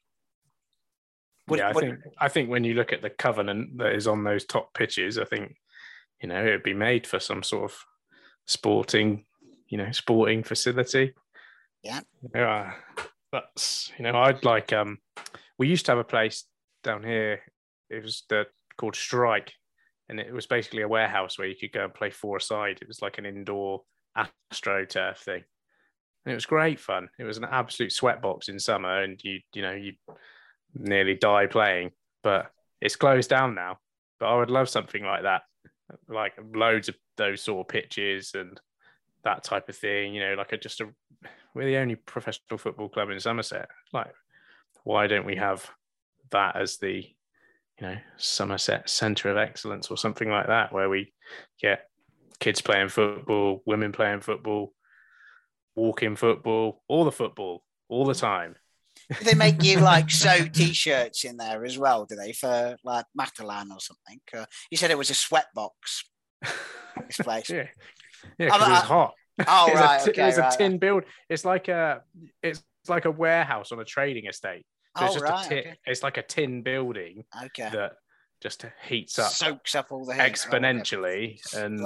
Would, 1.48 1.58
yeah, 1.58 1.68
I 1.68 1.72
would... 1.72 1.84
think 1.84 1.98
I 2.18 2.28
think 2.28 2.48
when 2.48 2.64
you 2.64 2.74
look 2.74 2.92
at 2.92 3.02
the 3.02 3.10
covenant 3.10 3.78
that 3.78 3.92
is 3.92 4.06
on 4.06 4.24
those 4.24 4.44
top 4.44 4.72
pitches, 4.74 5.18
I 5.18 5.24
think 5.24 5.56
you 6.20 6.28
know 6.28 6.40
it'd 6.40 6.62
be 6.62 6.74
made 6.74 7.06
for 7.06 7.20
some 7.20 7.42
sort 7.42 7.70
of 7.70 7.78
sporting, 8.46 9.24
you 9.68 9.78
know, 9.78 9.90
sporting 9.92 10.42
facility. 10.42 11.14
Yeah. 11.82 12.00
Yeah. 12.34 12.72
That's 13.32 13.92
you 13.98 14.04
know, 14.04 14.16
I'd 14.16 14.44
like 14.44 14.72
um 14.72 14.98
we 15.58 15.68
used 15.68 15.86
to 15.86 15.92
have 15.92 15.98
a 15.98 16.04
place 16.04 16.44
down 16.82 17.02
here, 17.02 17.40
it 17.90 18.02
was 18.02 18.24
the 18.28 18.46
called 18.76 18.96
Strike, 18.96 19.52
and 20.08 20.20
it 20.20 20.32
was 20.32 20.46
basically 20.46 20.82
a 20.82 20.88
warehouse 20.88 21.38
where 21.38 21.48
you 21.48 21.56
could 21.56 21.72
go 21.72 21.84
and 21.84 21.94
play 21.94 22.10
four 22.10 22.40
side. 22.40 22.78
It 22.80 22.88
was 22.88 23.02
like 23.02 23.18
an 23.18 23.26
indoor 23.26 23.82
astroturf 24.16 25.18
thing. 25.18 25.44
And 26.24 26.32
it 26.32 26.34
was 26.34 26.46
great 26.46 26.80
fun. 26.80 27.08
It 27.18 27.24
was 27.24 27.36
an 27.36 27.44
absolute 27.44 27.92
sweatbox 27.92 28.48
in 28.48 28.58
summer, 28.58 29.02
and 29.02 29.20
you 29.22 29.40
you 29.52 29.62
know 29.62 29.72
you 29.72 29.92
nearly 30.74 31.14
die 31.14 31.46
playing. 31.46 31.92
But 32.22 32.50
it's 32.80 32.96
closed 32.96 33.30
down 33.30 33.54
now. 33.54 33.78
But 34.20 34.26
I 34.26 34.36
would 34.36 34.50
love 34.50 34.68
something 34.68 35.02
like 35.04 35.22
that, 35.22 35.42
like 36.08 36.34
loads 36.54 36.88
of 36.88 36.96
those 37.16 37.42
sort 37.42 37.60
of 37.60 37.68
pitches 37.68 38.32
and 38.34 38.60
that 39.24 39.44
type 39.44 39.68
of 39.68 39.76
thing. 39.76 40.14
You 40.14 40.20
know, 40.20 40.34
like 40.34 40.52
a, 40.52 40.58
just 40.58 40.80
a 40.80 40.88
we're 41.54 41.66
the 41.66 41.78
only 41.78 41.96
professional 41.96 42.58
football 42.58 42.88
club 42.88 43.10
in 43.10 43.20
Somerset. 43.20 43.68
Like, 43.92 44.12
why 44.82 45.06
don't 45.06 45.26
we 45.26 45.36
have 45.36 45.68
that 46.30 46.56
as 46.56 46.78
the 46.78 47.04
you 47.80 47.86
know 47.86 47.96
Somerset 48.16 48.88
Centre 48.88 49.30
of 49.30 49.36
Excellence 49.36 49.90
or 49.90 49.96
something 49.96 50.28
like 50.28 50.46
that, 50.46 50.72
where 50.72 50.88
we 50.88 51.12
get 51.60 51.88
kids 52.40 52.60
playing 52.60 52.88
football, 52.88 53.62
women 53.66 53.92
playing 53.92 54.20
football, 54.20 54.72
walking 55.74 56.16
football, 56.16 56.82
all 56.88 57.04
the 57.04 57.12
football, 57.12 57.64
all 57.88 58.04
the 58.04 58.12
mm. 58.12 58.20
time. 58.20 58.56
They 59.22 59.34
make 59.34 59.62
you 59.62 59.80
like 59.80 60.10
sew 60.10 60.46
t-shirts 60.46 61.24
in 61.24 61.36
there 61.36 61.64
as 61.64 61.78
well? 61.78 62.06
Do 62.06 62.16
they 62.16 62.32
for 62.32 62.76
like 62.84 63.06
Matalan 63.18 63.70
or 63.70 63.80
something? 63.80 64.20
Uh, 64.36 64.46
you 64.70 64.76
said 64.76 64.90
it 64.90 64.98
was 64.98 65.10
a 65.10 65.14
sweat 65.14 65.46
box. 65.54 66.04
This 67.06 67.18
place. 67.18 67.50
yeah, 67.50 67.66
yeah, 68.38 68.46
because 68.46 68.68
it's 68.68 68.88
hot. 68.88 69.14
Oh 69.48 69.66
it's 69.68 69.80
right, 69.80 70.06
a, 70.06 70.10
okay, 70.10 70.28
it's 70.28 70.38
right, 70.38 70.54
a 70.54 70.56
tin 70.56 70.72
right. 70.72 70.80
build. 70.80 71.02
It's 71.28 71.44
like 71.44 71.66
a 71.66 72.02
it's 72.40 72.62
like 72.88 73.04
a 73.04 73.10
warehouse 73.10 73.72
on 73.72 73.80
a 73.80 73.84
trading 73.84 74.26
estate. 74.26 74.64
So 74.96 75.02
oh, 75.02 75.06
it's 75.06 75.14
just 75.14 75.24
right, 75.24 75.46
a 75.46 75.48
tin, 75.48 75.58
okay. 75.58 75.76
it's 75.86 76.02
like 76.04 76.16
a 76.18 76.22
tin 76.22 76.62
building 76.62 77.24
Okay. 77.46 77.68
that 77.72 77.94
just 78.40 78.64
heats 78.86 79.18
up 79.18 79.32
Soaks 79.32 79.74
up 79.74 79.90
all 79.90 80.04
the 80.04 80.14
heat. 80.14 80.20
exponentially, 80.20 81.40
and 81.56 81.80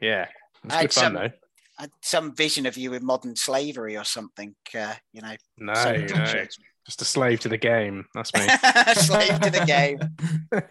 yeah, 0.00 0.28
it's 0.62 0.74
I 0.74 0.82
good 0.82 0.92
fun 0.92 1.04
some- 1.04 1.14
though. 1.14 1.30
I 1.78 1.82
had 1.82 1.90
some 2.02 2.34
vision 2.34 2.66
of 2.66 2.76
you 2.76 2.92
in 2.94 3.04
modern 3.04 3.36
slavery 3.36 3.96
or 3.96 4.04
something. 4.04 4.54
Uh, 4.76 4.94
you 5.12 5.22
know, 5.22 5.36
No, 5.58 5.72
no, 5.74 6.44
just 6.86 7.02
a 7.02 7.04
slave 7.04 7.40
to 7.40 7.48
the 7.48 7.58
game. 7.58 8.06
That's 8.14 8.32
me. 8.34 8.40
slave 8.94 9.40
to 9.40 9.50
the 9.50 9.64
game. 9.66 9.98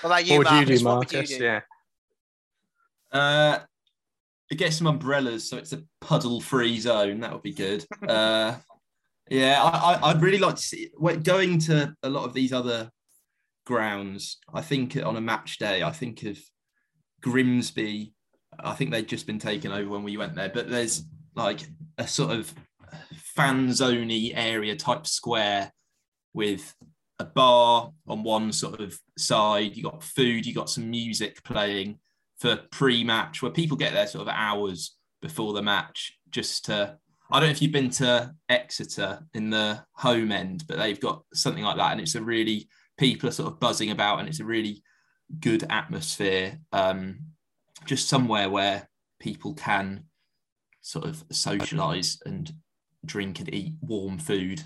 What 0.00 0.10
about 0.10 0.26
you, 0.26 0.38
what 0.38 0.50
would 0.50 0.68
you 0.68 0.80
Marcus? 0.80 0.80
do, 0.80 0.84
What 0.84 0.98
would 0.98 1.12
you 1.12 1.18
Marcus? 1.18 1.38
do? 1.38 1.44
Yeah. 1.44 1.60
Uh, 3.12 3.58
get 4.54 4.72
some 4.72 4.86
umbrellas 4.86 5.48
so 5.48 5.56
it's 5.56 5.72
a 5.72 5.82
puddle-free 6.00 6.78
zone. 6.80 7.20
That 7.20 7.32
would 7.32 7.42
be 7.42 7.52
good. 7.54 7.84
Uh, 8.06 8.56
yeah, 9.30 9.62
I, 9.62 9.94
I, 9.94 10.10
I'd 10.10 10.20
really 10.22 10.38
like 10.38 10.56
to 10.56 10.62
see 10.62 10.90
wait, 10.98 11.22
going 11.22 11.58
to 11.60 11.94
a 12.02 12.08
lot 12.10 12.24
of 12.24 12.34
these 12.34 12.52
other 12.52 12.90
grounds. 13.64 14.38
I 14.52 14.60
think 14.60 14.96
on 14.96 15.16
a 15.16 15.20
match 15.20 15.58
day, 15.58 15.82
I 15.82 15.90
think 15.90 16.22
of 16.24 16.38
Grimsby. 17.22 18.12
I 18.60 18.74
think 18.74 18.90
they'd 18.90 19.08
just 19.08 19.26
been 19.26 19.38
taken 19.38 19.72
over 19.72 19.90
when 19.90 20.02
we 20.02 20.16
went 20.16 20.34
there, 20.34 20.50
but 20.52 20.70
there's 20.70 21.04
like 21.34 21.60
a 21.98 22.06
sort 22.06 22.30
of 22.32 22.52
fan 23.34 23.68
zoney 23.68 24.32
area 24.34 24.76
type 24.76 25.06
square 25.06 25.72
with 26.32 26.74
a 27.18 27.24
bar 27.24 27.90
on 28.06 28.22
one 28.22 28.52
sort 28.52 28.80
of 28.80 28.98
side. 29.18 29.76
You 29.76 29.84
got 29.84 30.02
food, 30.02 30.46
you 30.46 30.54
got 30.54 30.70
some 30.70 30.90
music 30.90 31.42
playing, 31.44 31.98
for 32.38 32.60
pre-match 32.70 33.42
where 33.42 33.50
people 33.50 33.76
get 33.76 33.92
there 33.92 34.06
sort 34.06 34.28
of 34.28 34.34
hours 34.34 34.96
before 35.22 35.52
the 35.52 35.62
match 35.62 36.18
just 36.30 36.66
to 36.66 36.98
I 37.30 37.40
don't 37.40 37.48
know 37.48 37.52
if 37.52 37.62
you've 37.62 37.72
been 37.72 37.90
to 37.90 38.34
Exeter 38.50 39.20
in 39.32 39.48
the 39.48 39.82
home 39.94 40.30
end, 40.30 40.64
but 40.68 40.76
they've 40.76 41.00
got 41.00 41.22
something 41.32 41.64
like 41.64 41.78
that, 41.78 41.92
and 41.92 42.00
it's 42.00 42.14
a 42.14 42.22
really 42.22 42.68
people 42.98 43.28
are 43.28 43.32
sort 43.32 43.50
of 43.50 43.58
buzzing 43.58 43.90
about, 43.90 44.20
and 44.20 44.28
it's 44.28 44.40
a 44.40 44.44
really 44.44 44.82
good 45.40 45.64
atmosphere. 45.70 46.58
Um, 46.70 47.20
just 47.84 48.08
somewhere 48.08 48.48
where 48.50 48.88
people 49.20 49.54
can 49.54 50.04
sort 50.80 51.06
of 51.06 51.24
socialize 51.30 52.18
and 52.26 52.52
drink 53.04 53.40
and 53.40 53.52
eat 53.52 53.74
warm 53.80 54.18
food, 54.18 54.62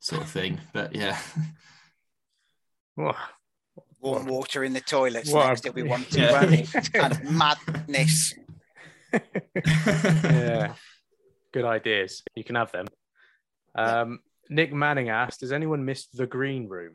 sort 0.00 0.22
of 0.22 0.28
thing. 0.28 0.60
But 0.72 0.94
yeah, 0.94 1.18
Warm 4.00 4.26
water 4.26 4.62
in 4.62 4.72
the 4.72 4.80
toilets 4.80 5.32
What 5.32 5.48
next. 5.48 5.66
If 5.66 5.74
we 5.74 5.82
want 5.82 6.10
to, 6.12 6.20
Yeah. 6.20 6.62
kind 6.92 7.12
of 7.16 7.24
madness. 7.24 8.34
yeah, 9.64 10.74
good 11.52 11.64
ideas. 11.64 12.22
You 12.34 12.44
can 12.44 12.54
have 12.56 12.70
them. 12.72 12.86
Um, 13.74 14.20
Nick 14.48 14.72
Manning 14.72 15.08
asked, 15.08 15.40
"Has 15.40 15.50
anyone 15.52 15.84
missed 15.84 16.16
the 16.16 16.26
green 16.26 16.68
room?" 16.68 16.94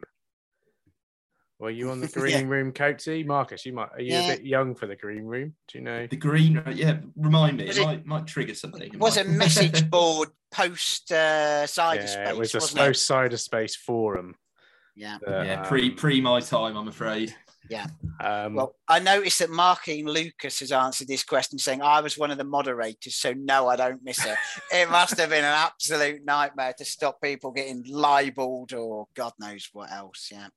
Were 1.61 1.69
you 1.69 1.91
on 1.91 1.99
the 2.01 2.07
green 2.19 2.47
room, 2.47 2.73
Coatsy? 2.73 3.23
Marcus, 3.23 3.67
you 3.67 3.73
might. 3.73 3.89
Are 3.93 4.01
you 4.01 4.13
Yeah. 4.13 4.31
a 4.31 4.37
bit 4.37 4.45
young 4.45 4.73
for 4.73 4.87
the 4.87 4.95
green 4.95 5.23
room? 5.25 5.53
Do 5.67 5.77
you 5.77 5.83
know? 5.83 6.07
the 6.07 6.15
green, 6.15 6.61
yeah, 6.73 6.97
remind 7.15 7.57
me, 7.57 7.67
it, 7.67 7.77
it- 7.77 7.85
might, 7.85 8.05
might 8.05 8.25
trigger 8.25 8.55
something. 8.55 8.81
It 8.81 8.99
was 8.99 9.17
a 9.17 9.23
message 9.25 9.87
board 9.89 10.29
post 10.51 11.11
uh, 11.11 11.67
side 11.67 12.01
yeah, 12.01 12.05
space. 12.07 12.29
it 12.29 12.37
was 12.37 12.53
a 12.55 12.57
wasn't 12.57 12.71
slow 12.71 12.93
cider 12.93 13.37
space 13.37 13.75
forum. 13.75 14.35
Yeah. 14.95 15.19
that, 15.25 15.45
yeah, 15.45 15.61
pre 15.61 15.89
um, 15.91 15.95
pre 15.95 16.19
my 16.19 16.39
time, 16.39 16.75
I'm 16.75 16.87
afraid. 16.87 17.35
Yeah. 17.69 17.85
Um, 18.19 18.55
Well, 18.55 18.75
I 18.87 18.97
noticed 18.97 19.39
that 19.39 19.51
Markine 19.51 20.07
Lucas 20.07 20.59
has 20.59 20.71
answered 20.71 21.07
this 21.07 21.23
question 21.23 21.59
saying, 21.59 21.81
I 21.81 22.01
was 22.01 22.17
one 22.17 22.31
of 22.31 22.37
the 22.39 22.43
moderators, 22.43 23.15
so 23.15 23.33
no, 23.33 23.67
I 23.69 23.75
don't 23.75 24.03
miss 24.03 24.25
it. 24.25 24.35
it 24.73 24.89
must 24.89 25.17
have 25.19 25.29
been 25.29 25.45
an 25.45 25.53
absolute 25.53 26.25
nightmare 26.25 26.73
to 26.79 26.85
stop 26.85 27.21
people 27.21 27.51
getting 27.51 27.85
libeled 27.87 28.73
or 28.73 29.07
God 29.13 29.33
knows 29.39 29.69
what 29.71 29.91
else. 29.91 30.29
Yeah. 30.31 30.47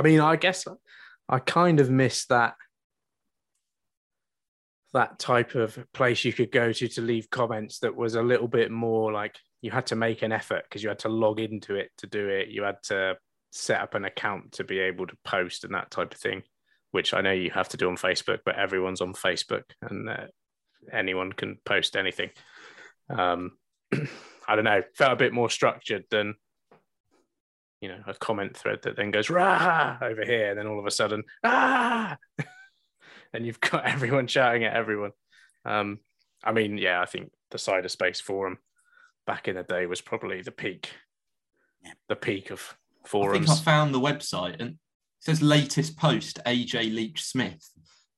I 0.00 0.02
mean, 0.02 0.20
I 0.20 0.36
guess 0.36 0.66
I 1.28 1.40
kind 1.40 1.78
of 1.78 1.90
miss 1.90 2.24
that 2.26 2.54
that 4.94 5.18
type 5.18 5.54
of 5.54 5.78
place 5.92 6.24
you 6.24 6.32
could 6.32 6.50
go 6.50 6.72
to 6.72 6.88
to 6.88 7.02
leave 7.02 7.28
comments 7.28 7.80
that 7.80 7.94
was 7.94 8.14
a 8.14 8.22
little 8.22 8.48
bit 8.48 8.70
more 8.70 9.12
like 9.12 9.36
you 9.60 9.70
had 9.70 9.84
to 9.88 9.96
make 9.96 10.22
an 10.22 10.32
effort 10.32 10.62
because 10.64 10.82
you 10.82 10.88
had 10.88 11.00
to 11.00 11.10
log 11.10 11.38
into 11.38 11.74
it 11.74 11.90
to 11.98 12.06
do 12.06 12.28
it. 12.30 12.48
You 12.48 12.62
had 12.62 12.82
to 12.84 13.18
set 13.50 13.82
up 13.82 13.94
an 13.94 14.06
account 14.06 14.52
to 14.52 14.64
be 14.64 14.78
able 14.78 15.06
to 15.06 15.16
post 15.22 15.64
and 15.64 15.74
that 15.74 15.90
type 15.90 16.14
of 16.14 16.18
thing, 16.18 16.44
which 16.92 17.12
I 17.12 17.20
know 17.20 17.32
you 17.32 17.50
have 17.50 17.68
to 17.68 17.76
do 17.76 17.90
on 17.90 17.96
Facebook, 17.98 18.38
but 18.46 18.56
everyone's 18.56 19.02
on 19.02 19.12
Facebook 19.12 19.64
and 19.82 20.08
uh, 20.08 20.26
anyone 20.90 21.34
can 21.34 21.58
post 21.66 21.94
anything. 21.94 22.30
Um, 23.10 23.58
I 24.48 24.56
don't 24.56 24.64
know, 24.64 24.82
felt 24.94 25.12
a 25.12 25.16
bit 25.16 25.34
more 25.34 25.50
structured 25.50 26.04
than 26.10 26.36
you 27.80 27.88
know, 27.88 27.98
a 28.06 28.14
comment 28.14 28.56
thread 28.56 28.80
that 28.82 28.96
then 28.96 29.10
goes 29.10 29.30
rah 29.30 29.96
over 30.02 30.24
here, 30.24 30.50
and 30.50 30.58
then 30.58 30.66
all 30.66 30.78
of 30.78 30.86
a 30.86 30.90
sudden 30.90 31.22
ah, 31.44 32.16
and 33.32 33.46
you've 33.46 33.60
got 33.60 33.84
everyone 33.86 34.26
shouting 34.26 34.64
at 34.64 34.74
everyone. 34.74 35.12
Um, 35.64 35.98
I 36.42 36.52
mean, 36.52 36.78
yeah, 36.78 37.00
I 37.00 37.06
think 37.06 37.30
the 37.50 37.58
Cider 37.58 37.88
Space 37.88 38.20
Forum 38.20 38.58
back 39.26 39.48
in 39.48 39.56
the 39.56 39.62
day 39.62 39.86
was 39.86 40.00
probably 40.00 40.42
the 40.42 40.50
peak, 40.52 40.90
Yeah. 41.84 41.92
the 42.08 42.16
peak 42.16 42.50
of 42.50 42.76
I 43.04 43.08
forums. 43.08 43.46
think 43.46 43.58
I 43.60 43.62
found 43.62 43.94
the 43.94 44.00
website 44.00 44.56
and 44.60 44.70
it 44.70 44.76
says 45.20 45.42
latest 45.42 45.96
post 45.98 46.38
AJ 46.46 46.94
Leach 46.94 47.22
Smith, 47.24 47.68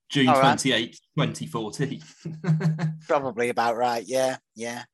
June 0.08 0.28
All 0.28 0.40
right. 0.40 0.56
28th, 0.56 0.98
2014. 1.18 2.02
Probably 3.08 3.48
about 3.48 3.76
right. 3.76 4.04
Yeah. 4.06 4.36
Yeah. 4.54 4.84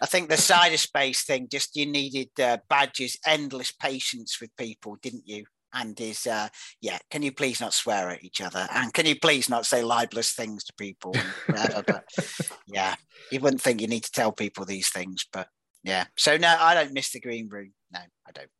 I 0.00 0.06
think 0.06 0.28
the 0.28 0.36
cider 0.36 0.76
space 0.76 1.24
thing, 1.24 1.48
just 1.50 1.76
you 1.76 1.86
needed 1.86 2.28
uh, 2.40 2.58
Badger's 2.68 3.18
endless 3.26 3.72
patience 3.72 4.40
with 4.40 4.56
people, 4.56 4.96
didn't 5.02 5.26
you? 5.26 5.44
And 5.72 6.00
is, 6.00 6.26
uh, 6.26 6.48
yeah, 6.80 6.98
can 7.10 7.22
you 7.22 7.32
please 7.32 7.60
not 7.60 7.74
swear 7.74 8.10
at 8.10 8.22
each 8.22 8.40
other? 8.40 8.68
And 8.72 8.94
can 8.94 9.06
you 9.06 9.18
please 9.18 9.48
not 9.48 9.66
say 9.66 9.82
libelous 9.82 10.32
things 10.32 10.62
to 10.64 10.72
people? 10.78 11.14
whatever, 11.46 11.82
but 11.86 12.04
yeah, 12.66 12.94
you 13.32 13.40
wouldn't 13.40 13.62
think 13.62 13.80
you 13.80 13.88
need 13.88 14.04
to 14.04 14.12
tell 14.12 14.30
people 14.30 14.64
these 14.64 14.90
things, 14.90 15.26
but 15.32 15.48
yeah. 15.82 16.04
So 16.16 16.36
no, 16.36 16.56
I 16.58 16.74
don't 16.74 16.92
miss 16.92 17.10
the 17.12 17.20
green 17.20 17.48
room. 17.48 17.72
No, 17.92 18.00
I 18.00 18.30
don't. 18.32 18.50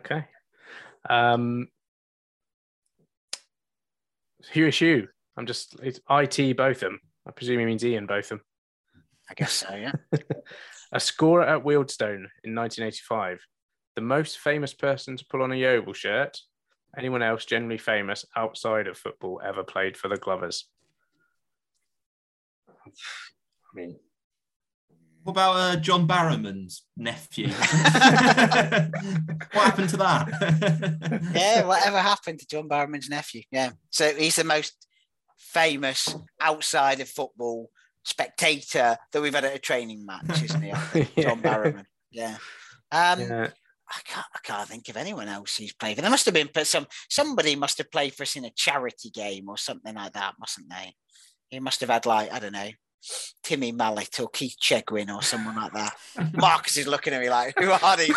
Okay. 0.00 0.24
Um, 1.08 1.68
Hugh 4.52 4.70
Hugh. 4.70 5.08
I'm 5.36 5.46
just 5.46 5.76
it's 5.82 6.00
IT 6.10 6.56
Botham. 6.56 7.00
I 7.26 7.30
presume 7.30 7.60
he 7.60 7.66
means 7.66 7.84
Ian 7.84 8.06
Botham. 8.06 8.40
I 9.30 9.34
guess 9.34 9.52
so, 9.52 9.74
yeah. 9.74 9.92
a 10.92 11.00
scorer 11.00 11.44
at 11.44 11.64
Wealdstone 11.64 12.26
in 12.44 12.54
1985. 12.54 13.40
The 13.96 14.02
most 14.02 14.38
famous 14.38 14.74
person 14.74 15.16
to 15.16 15.24
pull 15.30 15.42
on 15.42 15.52
a 15.52 15.56
Yeovil 15.56 15.94
shirt. 15.94 16.38
Anyone 16.96 17.22
else 17.22 17.44
generally 17.44 17.78
famous 17.78 18.24
outside 18.36 18.86
of 18.86 18.96
football 18.96 19.40
ever 19.44 19.64
played 19.64 19.96
for 19.96 20.08
the 20.08 20.16
Glovers? 20.16 20.68
I 22.86 22.90
mean, 23.74 23.98
what 25.26 25.32
about 25.32 25.56
uh, 25.56 25.76
John 25.76 26.06
Barrowman's 26.06 26.84
nephew? 26.96 27.48
what 27.48 27.58
happened 29.52 29.88
to 29.88 29.96
that? 29.96 31.30
yeah, 31.34 31.66
whatever 31.66 31.98
happened 31.98 32.38
to 32.38 32.46
John 32.46 32.68
Barrowman's 32.68 33.10
nephew? 33.10 33.42
Yeah. 33.50 33.70
So 33.90 34.14
he's 34.14 34.36
the 34.36 34.44
most 34.44 34.86
famous 35.36 36.14
outside 36.40 37.00
of 37.00 37.08
football 37.08 37.70
spectator 38.06 38.96
that 39.12 39.20
we've 39.22 39.34
had 39.34 39.44
at 39.44 39.54
a 39.54 39.58
training 39.58 40.06
match, 40.06 40.42
isn't 40.44 40.62
he? 40.62 40.72
I 40.72 40.76
John 40.92 41.16
Yeah. 41.16 41.34
Barrowman. 41.42 41.84
Yeah. 42.10 42.36
Um, 42.92 43.20
yeah. 43.20 43.48
I 43.88 44.00
can't, 44.04 44.26
I 44.34 44.38
can't 44.42 44.68
think 44.68 44.88
of 44.88 44.96
anyone 44.96 45.28
else 45.28 45.56
who's 45.56 45.72
played. 45.72 45.96
For. 45.96 46.02
There 46.02 46.10
must 46.10 46.24
have 46.24 46.34
been 46.34 46.48
but 46.52 46.66
some 46.66 46.86
somebody 47.08 47.54
must 47.56 47.78
have 47.78 47.90
played 47.90 48.14
for 48.14 48.22
us 48.24 48.34
in 48.36 48.44
a 48.44 48.50
charity 48.50 49.10
game 49.10 49.48
or 49.48 49.56
something 49.58 49.94
like 49.94 50.12
that, 50.14 50.34
mustn't 50.40 50.68
they? 50.70 50.94
He 51.50 51.60
must 51.60 51.80
have 51.80 51.90
had 51.90 52.06
like 52.06 52.32
I 52.32 52.38
don't 52.40 52.52
know, 52.52 52.68
Timmy 53.44 53.70
Mallett 53.72 54.18
or 54.18 54.28
Keith 54.28 54.56
Chegwin 54.60 55.14
or 55.14 55.22
someone 55.22 55.54
like 55.56 55.72
that. 55.74 55.94
Marcus 56.34 56.76
is 56.78 56.86
looking 56.88 57.12
at 57.12 57.20
me 57.20 57.30
like, 57.30 57.54
who 57.58 57.70
are 57.70 57.96
these? 57.96 58.08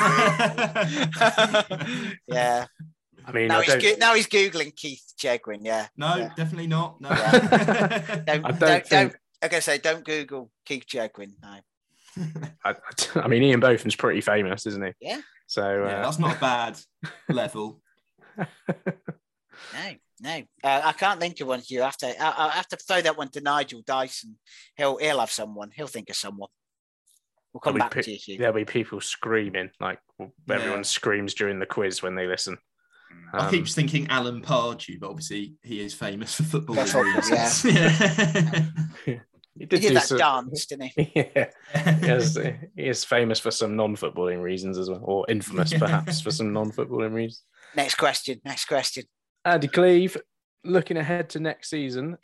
yeah. 2.27 2.65
I 3.25 3.31
mean, 3.31 3.47
Now 3.49 3.59
I 3.59 3.63
he's 3.63 3.75
go- 3.75 3.95
now 3.99 4.15
he's 4.15 4.27
googling 4.27 4.75
Keith 4.75 5.03
Chegwin. 5.21 5.59
Yeah. 5.61 5.87
no, 5.97 6.15
Yeah. 6.15 6.29
definitely 6.35 6.65
not. 6.67 6.99
No. 6.99 7.09
Don't, 7.09 7.19
I 7.21 8.23
don't, 8.25 8.41
don't 8.43 8.59
don't, 8.59 8.87
think- 8.87 9.15
like 9.41 9.53
I 9.53 9.59
say, 9.59 9.77
don't 9.77 10.03
Google 10.05 10.51
Keith 10.65 10.85
Chegwin. 10.87 11.31
No. 11.41 11.59
I, 12.65 12.75
I 13.15 13.27
mean, 13.27 13.43
Ian 13.43 13.59
Botham's 13.59 13.95
pretty 13.95 14.21
famous, 14.21 14.65
isn't 14.65 14.83
he? 14.83 14.91
Yeah. 15.01 15.21
So 15.47 15.83
yeah, 15.85 15.99
uh, 15.99 16.01
that's 16.03 16.19
not 16.19 16.35
a 16.37 16.39
bad 16.39 16.79
level. 17.29 17.81
No, 18.37 18.45
no, 20.21 20.41
uh, 20.63 20.81
I 20.85 20.91
can't 20.93 21.19
think 21.19 21.39
of 21.41 21.47
one. 21.47 21.61
You 21.67 21.81
have 21.81 21.97
to. 21.97 22.07
I, 22.21 22.33
I'll 22.37 22.49
have 22.49 22.67
to 22.69 22.77
throw 22.77 23.01
that 23.01 23.17
one 23.17 23.29
to 23.29 23.41
Nigel 23.41 23.81
Dyson. 23.85 24.37
He'll 24.77 24.97
he'll 24.97 25.19
have 25.19 25.31
someone. 25.31 25.69
He'll 25.75 25.87
think 25.87 26.09
of 26.09 26.15
someone. 26.15 26.49
We'll 27.53 27.61
come 27.61 27.73
There'll 27.75 27.89
back 27.89 28.05
be 28.05 28.17
to 28.17 28.31
you. 28.31 28.37
there'll 28.37 28.53
be 28.53 28.65
people 28.65 29.01
screaming 29.01 29.71
like 29.79 29.99
everyone 30.49 30.79
Yeah. 30.79 30.83
screams 30.83 31.33
during 31.33 31.59
the 31.59 31.65
quiz 31.65 32.01
when 32.03 32.15
they 32.15 32.27
listen. 32.27 32.57
I 33.33 33.45
Um, 33.47 33.51
keep 33.51 33.67
thinking 33.67 34.07
Alan 34.09 34.41
Pardew, 34.43 34.99
but 34.99 35.09
obviously 35.09 35.55
he 35.63 35.81
is 35.81 35.95
famous 35.95 36.35
for 36.35 36.43
football. 36.43 36.75
For 36.85 37.03
reasons. 37.03 37.65
Yeah. 37.65 37.89
he 39.05 39.19
He 39.59 39.65
did, 39.65 39.81
did 39.81 39.87
do 39.89 39.93
that 39.95 40.03
some- 40.03 40.17
dance, 40.17 40.65
didn't 40.65 40.91
he? 40.95 41.11
yeah, 41.35 41.49
he 41.99 42.07
is, 42.07 42.35
he 42.75 42.87
is 42.87 43.03
famous 43.03 43.39
for 43.39 43.51
some 43.51 43.75
non-footballing 43.75 44.41
reasons 44.41 44.77
as 44.77 44.89
well, 44.89 45.01
or 45.03 45.25
infamous 45.27 45.73
perhaps 45.73 46.21
for 46.21 46.31
some 46.31 46.53
non-footballing 46.53 47.13
reasons. 47.13 47.43
Next 47.75 47.95
question. 47.95 48.39
Next 48.45 48.65
question. 48.65 49.03
Andy 49.43 49.67
Cleve, 49.67 50.15
looking 50.63 50.95
ahead 50.95 51.29
to 51.31 51.39
next 51.39 51.69
season, 51.69 52.17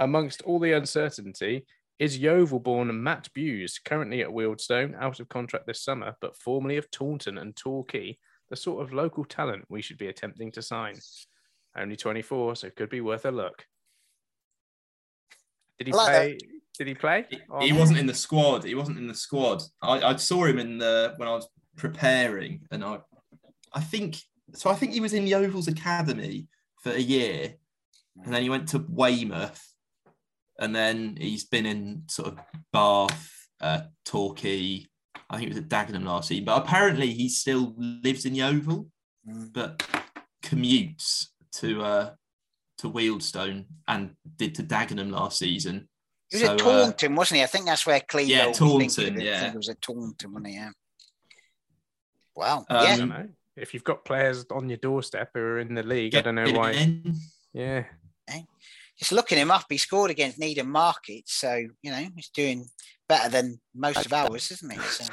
amongst 0.00 0.42
all 0.42 0.58
the 0.58 0.72
uncertainty, 0.72 1.64
is 2.00 2.18
Yeovil-born 2.18 3.02
Matt 3.02 3.28
Buse, 3.34 3.78
currently 3.78 4.22
at 4.22 4.28
Wealdstone, 4.28 5.00
out 5.00 5.20
of 5.20 5.28
contract 5.28 5.66
this 5.66 5.84
summer, 5.84 6.16
but 6.20 6.36
formerly 6.36 6.76
of 6.76 6.90
Taunton 6.90 7.38
and 7.38 7.54
Torquay, 7.54 8.18
the 8.48 8.56
sort 8.56 8.82
of 8.82 8.92
local 8.92 9.24
talent 9.24 9.64
we 9.68 9.80
should 9.80 9.98
be 9.98 10.08
attempting 10.08 10.50
to 10.52 10.62
sign? 10.62 10.96
Only 11.76 11.96
24, 11.96 12.56
so 12.56 12.66
it 12.66 12.74
could 12.74 12.90
be 12.90 13.00
worth 13.00 13.26
a 13.26 13.30
look. 13.30 13.64
Did 15.78 15.86
he 15.86 15.92
like 15.92 16.06
play? 16.06 16.38
Did 16.78 16.86
he 16.88 16.94
play? 16.94 17.26
He- 17.30 17.66
he 17.66 17.72
wasn't 17.72 17.98
in 17.98 18.06
the 18.06 18.14
squad. 18.14 18.64
He 18.64 18.74
wasn't 18.74 18.98
in 18.98 19.06
the 19.06 19.14
squad. 19.14 19.62
I, 19.82 20.00
I 20.00 20.16
saw 20.16 20.44
him 20.44 20.58
in 20.58 20.78
the 20.78 21.14
when 21.16 21.28
I 21.28 21.32
was 21.32 21.48
preparing, 21.76 22.62
and 22.70 22.82
I, 22.84 22.98
I 23.72 23.80
think 23.80 24.16
so. 24.54 24.70
I 24.70 24.74
think 24.74 24.92
he 24.92 25.00
was 25.00 25.12
in 25.12 25.26
Yeovil's 25.26 25.68
academy 25.68 26.48
for 26.82 26.92
a 26.92 26.98
year, 27.00 27.54
and 28.24 28.32
then 28.32 28.42
he 28.42 28.48
went 28.50 28.68
to 28.68 28.84
Weymouth, 28.88 29.62
and 30.58 30.74
then 30.74 31.16
he's 31.20 31.44
been 31.44 31.66
in 31.66 32.04
sort 32.08 32.28
of 32.28 32.38
Bath, 32.72 33.48
uh, 33.60 33.82
Torquay. 34.06 34.86
I 35.28 35.36
think 35.36 35.50
it 35.50 35.54
was 35.54 35.62
at 35.62 35.68
Dagenham 35.68 36.04
last 36.04 36.28
season, 36.28 36.44
but 36.46 36.62
apparently 36.62 37.12
he 37.12 37.28
still 37.28 37.74
lives 37.78 38.24
in 38.24 38.34
Yeovil, 38.34 38.88
Mm. 39.28 39.52
but 39.52 39.86
commutes 40.42 41.26
to 41.52 41.82
uh, 41.82 42.10
to 42.78 42.90
Wealdstone 42.90 43.66
and 43.86 44.12
did 44.36 44.54
to 44.54 44.62
Dagenham 44.62 45.10
last 45.10 45.38
season. 45.38 45.89
He 46.30 46.36
was 46.36 46.46
so, 46.46 46.54
at 46.54 46.60
uh, 46.60 46.64
Taunton, 46.64 47.12
uh, 47.12 47.16
wasn't 47.16 47.38
he? 47.38 47.42
I 47.42 47.46
think 47.46 47.66
that's 47.66 47.86
where 47.86 48.00
Cleve. 48.00 48.28
Yeah, 48.28 48.52
Taunton. 48.52 49.20
Yeah, 49.20 49.36
I 49.36 49.40
think 49.40 49.54
it 49.54 49.56
was 49.56 49.68
at 49.68 49.80
Taunton, 49.82 50.32
wasn't 50.32 50.46
he? 50.48 50.54
Yeah. 50.54 50.70
Wow. 52.36 52.58
Um, 52.58 52.64
yeah. 52.70 52.80
I 52.80 52.96
don't 52.96 53.08
know. 53.08 53.28
If 53.56 53.74
you've 53.74 53.84
got 53.84 54.04
players 54.04 54.46
on 54.50 54.68
your 54.68 54.78
doorstep 54.78 55.30
who 55.34 55.40
are 55.40 55.58
in 55.58 55.74
the 55.74 55.82
league, 55.82 56.14
I 56.14 56.20
don't 56.20 56.36
know 56.36 56.50
why. 56.52 56.72
In. 56.72 57.16
Yeah. 57.52 57.84
Just 59.00 59.12
looking 59.12 59.38
him 59.38 59.50
up, 59.50 59.64
he 59.70 59.78
scored 59.78 60.10
against 60.10 60.38
Needham 60.38 60.70
Market, 60.70 61.22
so 61.26 61.54
you 61.54 61.90
know 61.90 62.06
he's 62.14 62.28
doing 62.28 62.66
better 63.08 63.30
than 63.30 63.58
most 63.74 64.04
of 64.04 64.12
ours, 64.12 64.50
isn't 64.50 64.70
he? 64.70 64.78
So. 64.90 65.04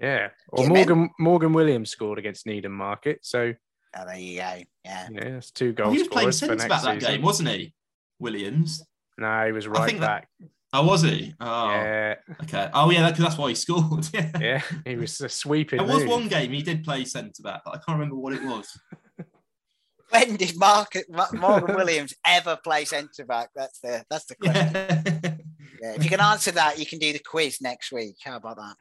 yeah. 0.00 0.28
Or 0.48 0.64
yeah, 0.64 0.68
Morgan 0.68 0.98
man. 0.98 1.10
Morgan 1.20 1.52
Williams 1.52 1.90
scored 1.90 2.18
against 2.18 2.44
Needham 2.44 2.72
Market, 2.72 3.20
so. 3.22 3.54
Oh, 3.96 4.04
there 4.04 4.18
you 4.18 4.38
go. 4.38 4.62
Yeah. 4.84 5.08
Yeah, 5.12 5.36
it's 5.36 5.52
two 5.52 5.72
goals. 5.72 5.92
he 5.92 6.00
was 6.00 6.08
playing 6.08 6.32
centre 6.32 6.68
back 6.68 6.82
that 6.82 7.00
game, 7.00 7.22
wasn't 7.22 7.50
he? 7.50 7.72
Williams. 8.18 8.84
No, 9.18 9.46
he 9.46 9.52
was 9.52 9.66
right 9.66 9.98
back. 10.00 10.28
That... 10.38 10.48
Oh, 10.72 10.86
was 10.86 11.02
he? 11.02 11.34
Oh, 11.40 11.70
yeah. 11.70 12.14
Okay. 12.42 12.70
Oh, 12.72 12.90
yeah, 12.90 13.08
because 13.08 13.24
that's 13.24 13.38
why 13.38 13.48
he 13.48 13.54
scored. 13.54 14.06
yeah. 14.14 14.30
yeah, 14.40 14.62
he 14.84 14.96
was 14.96 15.20
a 15.20 15.28
sweeping. 15.28 15.78
There 15.78 15.96
was 15.96 16.04
one 16.04 16.28
game 16.28 16.52
he 16.52 16.62
did 16.62 16.84
play 16.84 17.04
centre 17.04 17.42
back, 17.42 17.62
but 17.64 17.70
I 17.70 17.76
can't 17.78 17.98
remember 17.98 18.16
what 18.16 18.34
it 18.34 18.44
was. 18.44 18.78
when 20.10 20.36
did 20.36 20.56
Mark, 20.56 20.94
Morgan 21.32 21.74
Williams 21.74 22.14
ever 22.24 22.58
play 22.62 22.84
centre 22.84 23.24
back? 23.24 23.50
That's 23.54 23.80
the 23.80 24.04
that's 24.10 24.26
the 24.26 24.34
question. 24.36 24.72
Yeah. 24.74 25.10
yeah. 25.82 25.94
If 25.94 26.04
you 26.04 26.10
can 26.10 26.20
answer 26.20 26.52
that, 26.52 26.78
you 26.78 26.86
can 26.86 26.98
do 26.98 27.12
the 27.12 27.18
quiz 27.18 27.60
next 27.60 27.90
week. 27.90 28.16
How 28.22 28.36
about 28.36 28.58
that? 28.58 28.76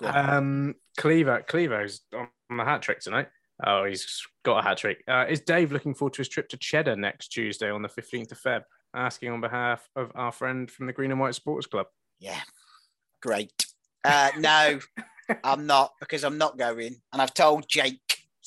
Um, 0.00 0.74
Cleaver, 0.96 1.42
Clevo's 1.48 2.02
on 2.14 2.28
the 2.56 2.64
hat 2.64 2.82
trick 2.82 3.00
tonight. 3.00 3.28
Oh, 3.64 3.84
he's 3.84 4.26
got 4.44 4.64
a 4.64 4.68
hat 4.68 4.78
trick. 4.78 5.02
Uh, 5.08 5.26
is 5.28 5.40
Dave 5.40 5.72
looking 5.72 5.94
forward 5.94 6.14
to 6.14 6.18
his 6.18 6.28
trip 6.28 6.48
to 6.50 6.56
Cheddar 6.56 6.96
next 6.96 7.28
Tuesday 7.28 7.70
on 7.70 7.82
the 7.82 7.88
15th 7.88 8.32
of 8.32 8.40
Feb? 8.40 8.62
Asking 8.94 9.30
on 9.30 9.40
behalf 9.40 9.88
of 9.96 10.12
our 10.14 10.32
friend 10.32 10.70
from 10.70 10.86
the 10.86 10.92
Green 10.92 11.10
and 11.10 11.20
White 11.20 11.34
Sports 11.34 11.66
Club. 11.66 11.86
Yeah, 12.20 12.40
great. 13.20 13.66
Uh, 14.04 14.30
no, 14.38 14.78
I'm 15.44 15.66
not 15.66 15.92
because 16.00 16.24
I'm 16.24 16.38
not 16.38 16.56
going. 16.56 16.96
And 17.12 17.20
I've 17.20 17.34
told 17.34 17.68
Jake 17.68 18.00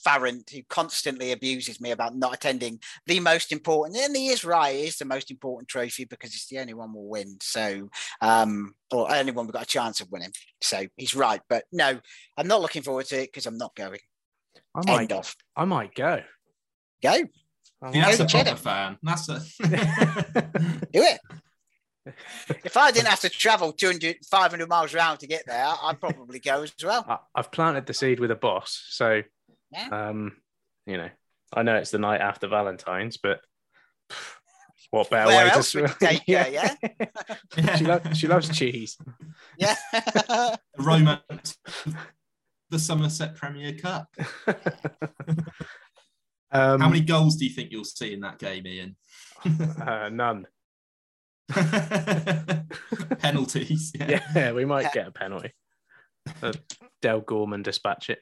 Farrant, 0.04 0.50
who 0.50 0.62
constantly 0.70 1.32
abuses 1.32 1.80
me 1.80 1.92
about 1.92 2.16
not 2.16 2.34
attending 2.34 2.80
the 3.06 3.20
most 3.20 3.52
important, 3.52 3.98
and 3.98 4.16
he 4.16 4.30
is 4.30 4.44
right, 4.44 4.76
it 4.76 4.88
is 4.88 4.98
the 4.98 5.06
most 5.06 5.30
important 5.30 5.68
trophy 5.68 6.06
because 6.06 6.34
it's 6.34 6.48
the 6.48 6.60
only 6.60 6.74
one 6.74 6.94
we'll 6.94 7.06
win. 7.06 7.38
So, 7.42 7.90
um, 8.22 8.74
or 8.92 9.14
only 9.14 9.32
one 9.32 9.46
we've 9.46 9.54
got 9.54 9.64
a 9.64 9.68
chance 9.68 10.02
of 10.02 10.12
winning. 10.12 10.32
So 10.62 10.86
he's 10.98 11.16
right. 11.16 11.42
But 11.50 11.66
no, 11.72 12.00
I'm 12.38 12.48
not 12.48 12.62
looking 12.62 12.82
forward 12.82 13.06
to 13.08 13.22
it 13.22 13.28
because 13.28 13.46
I'm 13.46 13.58
not 13.58 13.76
going. 13.76 14.00
I 14.76 14.82
might, 14.86 15.02
End 15.02 15.12
of. 15.14 15.36
I 15.56 15.66
might 15.66 15.96
go. 15.96 16.22
Go. 17.04 17.16
Yeah, 17.94 18.16
that's 18.16 18.20
a 18.20 18.26
proper 18.26 18.56
fan. 18.56 18.98
That's 19.02 19.28
a 19.28 19.40
do 20.94 21.02
it. 21.02 21.20
if 22.64 22.78
I 22.78 22.92
didn't 22.92 23.08
have 23.08 23.22
to 23.22 23.30
travel 23.30 23.74
200, 23.74 24.18
500 24.30 24.70
miles 24.70 24.94
around 24.94 25.18
to 25.20 25.28
get 25.28 25.44
there, 25.48 25.66
I'd 25.66 26.00
probably 26.00 26.40
go 26.40 26.62
as 26.62 26.74
well. 26.84 27.06
I, 27.08 27.18
have 27.36 27.52
planted 27.52 27.88
the 27.88 27.94
seed 27.94 28.20
with 28.20 28.32
a 28.32 28.36
boss, 28.36 28.86
so 28.90 29.24
yeah. 29.72 29.88
um, 29.92 30.34
you 30.86 30.98
know, 30.98 31.10
I 31.54 31.64
know 31.64 31.76
it's 31.76 31.92
the 31.92 31.98
night 31.98 32.22
after 32.22 32.48
Valentine's, 32.48 33.18
but 33.18 33.42
what 34.92 35.10
better 35.10 35.28
Where 35.28 35.46
way 35.46 35.52
else 35.52 35.72
to 35.72 35.82
would 35.84 36.00
take 36.00 36.24
yeah. 36.28 36.44
her, 36.44 36.52
yeah? 36.52 37.76
she, 37.78 37.86
lo- 37.86 38.02
she 38.14 38.28
loves 38.28 38.50
cheese. 38.50 38.98
Yeah. 39.58 39.76
Romance 40.78 41.58
the 42.72 42.80
Somerset 42.80 43.36
Premier 43.36 43.74
Cup. 43.74 44.08
um, 46.52 46.80
How 46.80 46.90
many 46.90 47.02
goals 47.02 47.36
do 47.36 47.46
you 47.46 47.52
think 47.52 47.72
you'll 47.72 47.84
see 47.84 48.14
in 48.14 48.22
that 48.22 48.40
game, 48.40 48.66
Ian? 48.66 48.96
uh, 49.86 50.10
none. 50.10 50.48
Penalties. 53.20 53.92
Yeah. 53.94 54.22
yeah. 54.34 54.54
we 54.54 54.66
might 54.66 54.92
get 54.94 55.08
a 55.08 55.12
penalty. 55.12 55.52
Uh, 56.42 56.54
Del 57.02 57.20
Gorman 57.20 57.62
dispatch 57.62 58.10
it. 58.10 58.20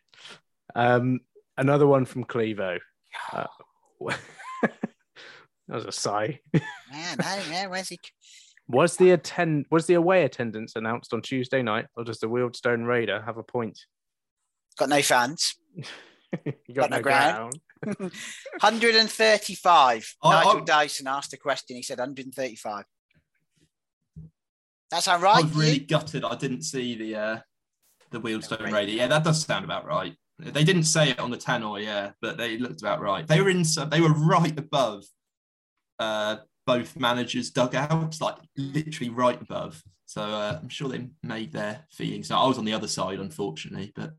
Um, 0.76 1.20
another 1.58 1.86
one 1.86 2.06
from 2.06 2.24
Clevo. 2.24 2.80
Uh, 3.32 3.46
that 4.02 4.16
was 5.68 5.86
a 5.86 5.92
sigh. 5.92 6.40
yeah, 6.54 7.16
no, 7.20 7.40
yeah, 7.52 7.68
where's 7.68 7.90
he? 7.90 8.00
Was 8.68 8.98
the 8.98 9.12
attend 9.12 9.66
was 9.70 9.88
the 9.88 9.96
away 9.96 10.24
attendance 10.24 10.76
announced 10.76 11.14
on 11.14 11.22
Tuesday 11.22 11.62
night, 11.62 11.88
or 11.96 12.04
does 12.04 12.20
the 12.20 12.28
Wealdstone 12.28 12.86
Raider 12.86 13.22
have 13.26 13.38
a 13.38 13.44
point? 13.44 13.80
Got 14.78 14.90
no 14.90 15.02
fans. 15.02 15.56
you 15.76 15.84
got, 16.74 16.76
got 16.76 16.90
no, 16.90 16.98
no 16.98 17.04
ground. 17.04 17.60
ground. 17.82 18.00
135. 18.62 20.16
I, 20.24 20.30
Nigel 20.30 20.62
I, 20.62 20.64
Dyson 20.64 21.08
asked 21.08 21.34
a 21.34 21.38
question. 21.38 21.78
He 21.78 21.84
said 21.84 22.00
135. 22.00 22.86
That's 24.92 25.06
how 25.06 25.20
right. 25.20 25.38
I 25.38 25.42
was 25.42 25.56
really 25.56 25.80
gutted. 25.80 26.26
I 26.26 26.36
didn't 26.36 26.64
see 26.64 26.96
the 26.96 27.16
uh, 27.16 27.38
the 28.12 28.20
Wealdstone 28.20 28.72
Raider. 28.72 28.92
Yeah, 28.92 29.08
that 29.08 29.24
does 29.24 29.46
sound 29.46 29.64
about 29.64 29.86
right. 29.86 30.16
They 30.40 30.64
didn't 30.64 30.84
say 30.84 31.10
it 31.10 31.20
on 31.20 31.32
the 31.32 31.38
tannoy, 31.38 31.84
yeah, 31.84 32.12
but 32.22 32.38
they 32.38 32.58
looked 32.58 32.82
about 32.82 33.02
right. 33.02 33.28
They 33.28 33.42
were 33.42 33.50
in. 33.50 33.64
They 33.90 34.02
were 34.02 34.14
right 34.14 34.58
above 34.58 35.04
uh, 36.00 36.38
both 36.66 36.98
managers' 36.98 37.52
dugouts, 37.52 38.22
like 38.22 38.38
literally 38.58 39.10
right 39.10 39.40
above. 39.40 39.82
So 40.06 40.22
uh, 40.22 40.58
I'm 40.62 40.70
sure 40.70 40.90
they 40.90 41.08
made 41.22 41.52
their 41.52 41.86
feelings. 41.92 42.30
Now, 42.30 42.44
I 42.44 42.48
was 42.48 42.58
on 42.58 42.66
the 42.66 42.74
other 42.74 42.88
side, 42.88 43.20
unfortunately, 43.20 43.92
but 43.96 44.14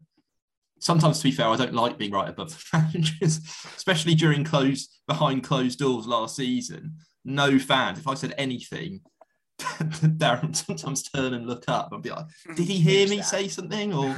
sometimes 0.80 1.18
to 1.18 1.24
be 1.24 1.30
fair, 1.30 1.46
I 1.46 1.56
don't 1.56 1.74
like 1.74 1.98
being 1.98 2.10
right 2.10 2.28
above 2.28 2.50
the 2.50 2.64
managers, 2.78 3.40
especially 3.76 4.14
during 4.14 4.44
closed 4.44 4.90
behind 5.06 5.44
closed 5.44 5.78
doors 5.78 6.06
last 6.06 6.36
season. 6.36 6.96
No 7.24 7.58
fans. 7.58 7.98
If 7.98 8.08
I 8.08 8.14
said 8.14 8.34
anything, 8.38 9.00
Darren 9.60 10.56
sometimes 10.56 11.02
turn 11.02 11.34
and 11.34 11.46
look 11.46 11.64
up 11.68 11.92
and 11.92 12.02
be 12.02 12.10
like, 12.10 12.26
"Did 12.56 12.66
he 12.66 12.78
hear 12.78 13.08
me 13.08 13.22
say 13.22 13.48
something?" 13.48 13.92
Or 13.92 14.16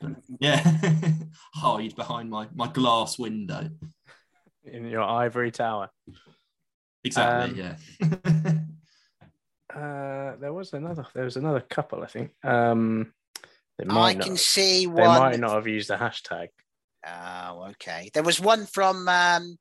yeah, 0.40 0.62
hide 1.54 1.94
behind 1.94 2.28
my 2.28 2.48
my 2.54 2.66
glass 2.66 3.18
window 3.18 3.70
in 4.64 4.86
your 4.86 5.02
ivory 5.02 5.52
tower. 5.52 5.90
Exactly. 7.04 7.62
Um, 7.62 7.76
yeah. 8.02 9.76
uh, 9.80 10.36
there 10.36 10.52
was 10.52 10.72
another. 10.72 11.06
There 11.14 11.24
was 11.24 11.36
another 11.36 11.60
couple, 11.60 12.02
I 12.02 12.06
think. 12.06 12.32
Um, 12.42 13.12
I 13.88 14.14
can 14.14 14.36
see 14.36 14.86
one. 14.86 14.96
They 14.96 15.06
might 15.06 15.40
not 15.40 15.54
have 15.54 15.66
used 15.66 15.88
the 15.88 15.96
hashtag. 15.96 16.48
Oh, 17.06 17.68
okay. 17.70 18.10
There 18.12 18.22
was 18.22 18.40
one 18.40 18.66
from 18.66 19.08
um, 19.08 19.56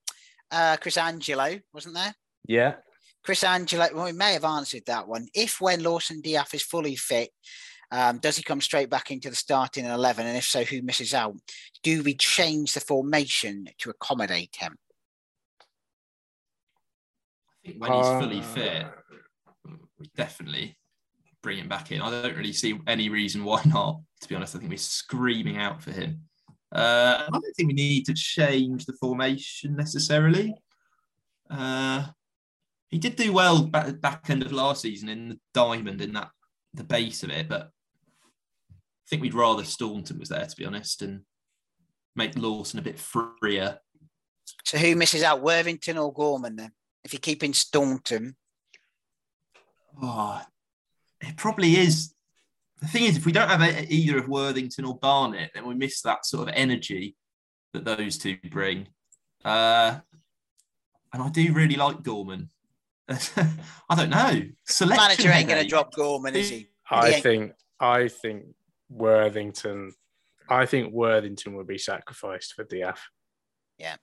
uh, 0.52 0.78
Chris 0.82 0.98
Angelo, 0.98 1.58
wasn't 1.74 1.96
there? 1.96 2.14
Yeah. 2.48 2.76
Chris 3.24 3.44
Angelo, 3.44 3.88
well, 3.94 4.06
we 4.06 4.12
may 4.12 4.34
have 4.34 4.46
answered 4.46 4.84
that 4.88 5.08
one. 5.08 5.28
If 5.34 5.62
when 5.62 5.84
Lawson 5.84 6.22
D'Ath 6.22 6.54
is 6.54 6.64
fully 6.64 6.96
fit, 6.96 7.30
um, 7.92 8.20
does 8.20 8.38
he 8.38 8.44
come 8.44 8.62
straight 8.62 8.90
back 8.90 9.12
into 9.12 9.30
the 9.30 9.36
starting 9.36 9.86
11? 9.86 10.26
And 10.26 10.38
if 10.38 10.46
so, 10.46 10.64
who 10.64 10.82
misses 10.82 11.14
out? 11.14 11.36
Do 11.84 12.04
we 12.04 12.14
change 12.16 12.74
the 12.74 12.80
formation 12.80 13.68
to 13.80 13.90
accommodate 13.90 14.56
him? 14.60 14.78
I 17.66 17.68
think 17.68 17.82
when 17.82 17.94
he's 17.94 18.06
uh, 18.06 18.20
fully 18.20 18.42
fit, 18.42 18.86
we 20.00 20.10
definitely 20.16 20.78
bring 21.42 21.58
him 21.58 21.68
back 21.68 21.92
in. 21.92 22.02
I 22.02 22.10
don't 22.10 22.38
really 22.38 22.54
see 22.54 22.80
any 22.88 23.10
reason 23.10 23.44
why 23.44 23.62
not. 23.66 24.02
To 24.22 24.28
be 24.28 24.36
honest, 24.36 24.56
I 24.56 24.60
think 24.60 24.72
we're 24.72 24.78
screaming 24.78 25.58
out 25.58 25.82
for 25.82 25.92
him. 25.92 26.24
Uh, 26.74 27.24
I 27.28 27.30
don't 27.32 27.56
think 27.56 27.68
we 27.68 27.74
need 27.74 28.06
to 28.06 28.14
change 28.14 28.86
the 28.86 28.94
formation 28.94 29.76
necessarily. 29.76 30.56
Uh, 31.50 32.08
he 32.90 32.98
did 32.98 33.16
do 33.16 33.34
well 33.34 33.64
back, 33.64 34.00
back 34.02 34.30
end 34.30 34.44
of 34.44 34.52
last 34.52 34.82
season 34.82 35.10
in 35.10 35.30
the 35.30 35.40
diamond 35.54 36.02
in 36.02 36.14
that 36.14 36.30
the 36.74 36.84
base 36.84 37.24
of 37.24 37.32
it, 37.32 37.50
but 37.50 37.72
I 38.72 38.76
think 39.10 39.22
we'd 39.22 39.34
rather 39.34 39.64
Staunton 39.64 40.20
was 40.20 40.30
there 40.30 40.46
to 40.46 40.56
be 40.56 40.66
honest 40.66 41.02
and 41.02 41.22
make 42.16 42.38
Lawson 42.38 42.80
a 42.80 42.84
bit 42.84 43.00
freer. 43.00 43.80
So 44.66 44.78
who 44.78 44.96
misses 44.96 45.24
out, 45.24 45.42
Worthington 45.42 45.98
or 45.98 46.14
Gorman 46.14 46.56
then? 46.56 46.72
If 47.04 47.14
you're 47.14 47.20
keeping 47.20 47.54
Staunton. 47.54 48.36
Oh, 50.02 50.42
it 51.22 51.38
probably 51.38 51.78
is. 51.78 52.14
The 52.82 52.88
thing 52.88 53.04
is, 53.04 53.18
if 53.18 53.26
we 53.26 53.32
don't 53.32 53.50
have 53.50 53.62
either 53.90 54.18
of 54.18 54.30
Worthington 54.30 54.86
or 54.86 54.98
Barnett, 54.98 55.52
then 55.54 55.68
we 55.68 55.76
miss 55.76 56.02
that 56.02 56.26
sort 56.26 56.48
of 56.48 56.56
energy 56.56 57.16
that 57.74 57.86
those 57.86 58.18
two 58.18 58.38
bring. 58.50 58.88
Uh, 59.44 60.00
and 61.14 61.24
I 61.24 61.30
do 61.30 61.54
really 61.54 61.76
like 61.76 62.04
Gorman. 62.04 62.50
I 63.10 63.96
don't 63.96 64.10
know. 64.10 64.42
Selection 64.66 65.04
Manager 65.08 65.32
ain't 65.32 65.50
going 65.50 65.62
to 65.62 65.68
drop 65.68 65.94
Gorman, 65.94 66.36
is 66.36 66.50
he? 66.50 66.70
I 66.90 67.12
he 67.12 67.22
think. 67.22 67.54
I 67.80 68.08
think 68.08 68.46
Worthington. 68.90 69.94
I 70.48 70.66
think 70.66 70.94
Worthington 70.94 71.56
would 71.56 71.68
be 71.68 71.78
sacrificed 71.78 72.54
for 72.54 72.64
D'Ath. 72.64 73.02
Yeah, 73.78 73.96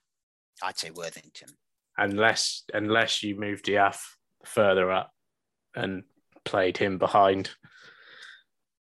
I'd 0.61 0.77
say 0.77 0.91
Worthington. 0.91 1.49
Unless 1.97 2.63
unless 2.73 3.23
you 3.23 3.39
move 3.39 3.63
D'Ath 3.63 4.17
further 4.45 4.91
up 4.91 5.11
and 5.75 6.03
played 6.43 6.77
him 6.77 6.97
behind 6.97 7.49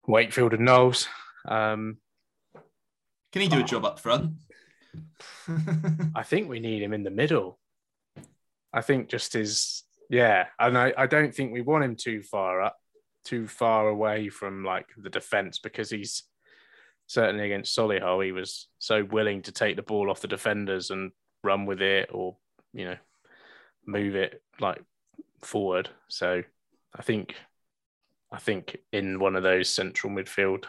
Wakefield 0.07 0.55
and 0.55 0.65
Knowles. 0.65 1.09
Um, 1.47 1.99
Can 3.33 3.43
he 3.43 3.49
do 3.49 3.61
a 3.61 3.65
job 3.65 3.85
up 3.85 3.99
front? 3.99 4.33
I 6.15 6.23
think 6.23 6.49
we 6.49 6.61
need 6.61 6.83
him 6.83 6.93
in 6.93 7.03
the 7.03 7.11
middle. 7.11 7.59
I 8.73 8.81
think 8.81 9.09
just 9.09 9.33
his 9.33 9.85
yeah, 10.11 10.47
and 10.59 10.77
I, 10.77 10.93
I 10.97 11.07
don't 11.07 11.35
think 11.35 11.53
we 11.53 11.63
want 11.63 11.85
him 11.85 11.97
too 11.97 12.23
far 12.23 12.63
up, 12.63 12.77
too 13.25 13.47
far 13.47 13.89
away 13.89 14.29
from 14.29 14.65
like 14.65 14.87
the 14.97 15.11
defense 15.11 15.59
because 15.59 15.91
he's 15.91 16.25
certainly 17.07 17.45
against 17.45 17.77
Solihull, 17.77 18.25
he 18.25 18.33
was 18.33 18.69
so 18.79 19.05
willing 19.05 19.43
to 19.43 19.53
take 19.53 19.77
the 19.77 19.83
ball 19.83 20.11
off 20.11 20.21
the 20.21 20.29
defenders 20.29 20.91
and 20.91 21.13
run 21.43 21.67
with 21.67 21.83
it 21.83 22.11
or, 22.13 22.37
you 22.73 22.85
know, 22.85 22.97
move 23.87 24.15
it 24.15 24.43
like 24.61 24.83
forward. 25.43 25.91
So 26.09 26.43
I 26.95 27.03
think 27.03 27.35
I 28.35 28.39
think 28.39 28.77
in 28.93 29.21
one 29.21 29.37
of 29.37 29.45
those 29.45 29.71
central 29.71 30.13
midfield 30.13 30.65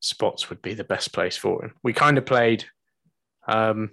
spots 0.00 0.48
would 0.48 0.62
be 0.62 0.72
the 0.72 0.82
best 0.82 1.12
place 1.12 1.36
for 1.36 1.62
him. 1.62 1.74
We 1.82 1.92
kind 1.92 2.16
of 2.16 2.24
played 2.24 2.64
um 3.46 3.90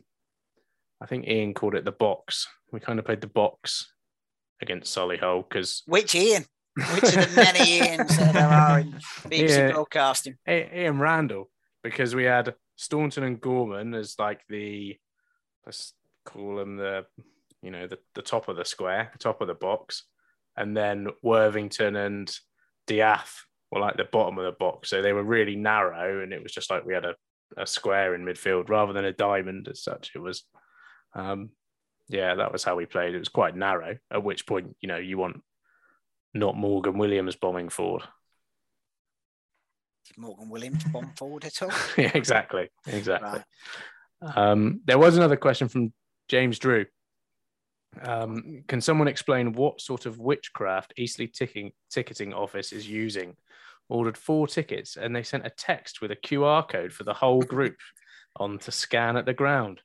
I 1.02 1.06
think 1.06 1.28
Ian 1.28 1.54
called 1.54 1.76
it 1.76 1.84
the 1.84 1.92
box. 1.92 2.48
We 2.72 2.80
kind 2.80 2.98
of 2.98 3.06
played 3.06 3.20
the 3.20 3.28
box 3.28 3.92
against 4.62 4.96
Solihull 4.96 5.50
because 5.50 5.84
which 5.86 6.16
Ian? 6.16 6.46
Which 6.76 7.04
of 7.04 7.12
the 7.14 7.34
many 7.36 7.82
Ians 7.82 8.18
that 8.18 8.34
there 8.34 8.48
are 8.48 8.80
in 8.80 8.94
BBC 9.26 9.50
yeah, 9.50 9.72
broadcasting? 9.74 10.38
Ian 10.48 11.00
Randall, 11.00 11.50
because 11.84 12.16
we 12.16 12.24
had 12.24 12.56
Staunton 12.78 13.24
and 13.24 13.42
Gorman 13.42 13.94
as 13.96 14.16
like 14.18 14.42
the 14.48 14.96
let's 15.66 15.94
call 16.24 16.56
them 16.56 16.78
the 16.78 17.06
you 17.62 17.70
know 17.70 17.86
the, 17.86 18.00
the 18.16 18.22
top 18.22 18.48
of 18.48 18.56
the 18.56 18.66
square, 18.66 19.12
top 19.20 19.42
of 19.42 19.48
the 19.48 19.56
box, 19.56 20.04
and 20.56 20.76
then 20.76 21.10
Worthington 21.22 21.98
and 21.98 22.34
D'Ath 22.88 23.46
were 23.72 23.80
like 23.80 23.98
the 23.98 24.06
bottom 24.06 24.38
of 24.38 24.46
the 24.46 24.52
box. 24.52 24.90
So 24.90 25.02
they 25.02 25.14
were 25.14 25.24
really 25.24 25.56
narrow, 25.56 26.24
and 26.24 26.34
it 26.34 26.42
was 26.42 26.52
just 26.52 26.70
like 26.70 26.86
we 26.86 26.94
had 26.94 27.06
a, 27.06 27.16
a 27.58 27.68
square 27.68 28.16
in 28.16 28.26
midfield 28.26 28.70
rather 28.70 28.94
than 28.94 29.06
a 29.06 29.14
diamond 29.14 29.68
as 29.68 29.84
such. 29.84 30.12
It 30.16 30.20
was 30.20 30.44
um, 31.14 31.50
yeah, 32.10 32.36
that 32.36 32.52
was 32.52 32.64
how 32.64 32.76
we 32.76 32.86
played. 32.86 33.14
It 33.14 33.20
was 33.20 33.30
quite 33.30 33.56
narrow. 33.56 33.98
At 34.12 34.24
which 34.24 34.46
point, 34.46 34.76
you 34.82 34.88
know, 34.88 34.98
you 34.98 35.18
want 35.18 35.42
not 36.34 36.56
Morgan 36.56 36.98
Williams 36.98 37.36
bombing 37.36 37.70
forward. 37.70 38.04
Did 40.08 40.18
Morgan 40.18 40.50
Williams 40.50 40.84
bomb 40.86 41.12
forward 41.18 41.46
at 41.46 41.62
all? 41.62 41.72
yeah, 41.98 42.12
exactly, 42.14 42.70
exactly. 42.86 43.42
Right. 44.22 44.38
Um, 44.38 44.82
there 44.86 44.98
was 44.98 45.18
another 45.18 45.36
question 45.36 45.68
from 45.68 45.94
James 46.30 46.60
Drew. 46.60 46.86
Um, 48.04 48.64
can 48.68 48.82
someone 48.82 49.08
explain 49.08 49.54
what 49.54 49.82
sort 49.82 50.06
of 50.06 50.20
witchcraft 50.20 50.94
Eastleigh 50.98 51.28
ticking, 51.28 51.72
ticketing 51.90 52.34
office 52.34 52.72
is 52.72 52.90
using? 52.90 53.36
Ordered 53.90 54.18
four 54.18 54.48
tickets 54.48 54.98
and 54.98 55.16
they 55.16 55.24
sent 55.24 55.46
a 55.46 55.52
text 55.52 56.02
with 56.02 56.12
a 56.12 56.16
QR 56.16 56.68
code 56.68 56.92
for 56.92 57.04
the 57.04 57.14
whole 57.14 57.42
group 57.42 57.78
on 58.36 58.60
to 58.60 58.72
scan 58.72 59.18
at 59.18 59.26
the 59.26 59.34
ground. 59.34 59.82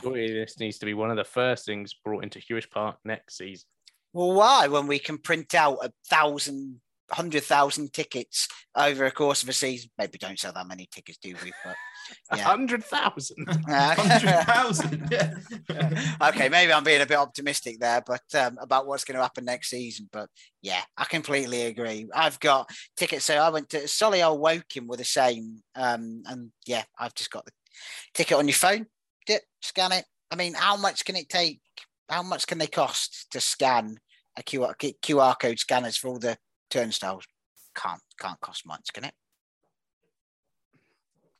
Surely 0.00 0.32
this 0.32 0.58
needs 0.58 0.78
to 0.78 0.86
be 0.86 0.94
one 0.94 1.10
of 1.10 1.16
the 1.16 1.24
first 1.24 1.64
things 1.64 1.94
brought 1.94 2.24
into 2.24 2.40
Huish 2.40 2.68
Park 2.68 2.96
next 3.04 3.36
season. 3.38 3.66
Well, 4.12 4.32
why? 4.32 4.66
When 4.66 4.86
we 4.86 4.98
can 4.98 5.18
print 5.18 5.54
out 5.54 5.78
a 5.82 5.92
thousand, 6.08 6.80
hundred 7.10 7.44
thousand 7.44 7.92
tickets 7.92 8.48
over 8.74 9.04
a 9.04 9.10
course 9.10 9.42
of 9.42 9.48
a 9.48 9.52
season. 9.52 9.90
Maybe 9.98 10.18
don't 10.18 10.38
sell 10.38 10.52
that 10.52 10.66
many 10.66 10.88
tickets, 10.90 11.18
do 11.18 11.34
we? 11.42 11.52
But 11.64 11.76
a 12.30 12.38
hundred 12.38 12.84
thousand. 12.84 13.46
Hundred 13.68 14.44
thousand. 14.44 15.08
Yeah. 15.10 15.34
okay, 16.28 16.48
maybe 16.48 16.72
I'm 16.72 16.84
being 16.84 17.00
a 17.00 17.06
bit 17.06 17.18
optimistic 17.18 17.80
there, 17.80 18.02
but 18.06 18.22
um, 18.34 18.58
about 18.60 18.86
what's 18.86 19.04
going 19.04 19.16
to 19.16 19.22
happen 19.22 19.44
next 19.44 19.70
season. 19.70 20.08
But 20.12 20.28
yeah, 20.62 20.82
I 20.96 21.04
completely 21.04 21.62
agree. 21.62 22.08
I've 22.14 22.38
got 22.40 22.70
tickets. 22.96 23.24
So 23.24 23.36
I 23.36 23.48
went 23.48 23.70
to 23.70 23.78
Solihull 23.82 24.38
Woking 24.38 24.86
were 24.86 24.96
the 24.96 25.04
same, 25.04 25.62
um, 25.74 26.22
and 26.26 26.50
yeah, 26.66 26.84
I've 26.98 27.14
just 27.14 27.30
got 27.30 27.44
the 27.44 27.52
ticket 28.14 28.38
on 28.38 28.48
your 28.48 28.54
phone 28.54 28.86
Dip, 29.26 29.42
scan 29.60 29.92
it. 29.92 30.04
I 30.30 30.36
mean, 30.36 30.54
how 30.54 30.76
much 30.76 31.04
can 31.04 31.16
it 31.16 31.28
take? 31.28 31.60
How 32.08 32.22
much 32.22 32.46
can 32.46 32.58
they 32.58 32.68
cost 32.68 33.26
to 33.32 33.40
scan 33.40 33.98
a 34.38 34.42
QR, 34.42 34.74
QR 35.02 35.38
code 35.38 35.58
scanners 35.58 35.96
for 35.96 36.08
all 36.08 36.18
the 36.18 36.38
turnstiles? 36.70 37.24
Can't 37.74 38.00
can't 38.18 38.40
cost 38.40 38.66
much, 38.66 38.92
can 38.92 39.04
it? 39.04 39.14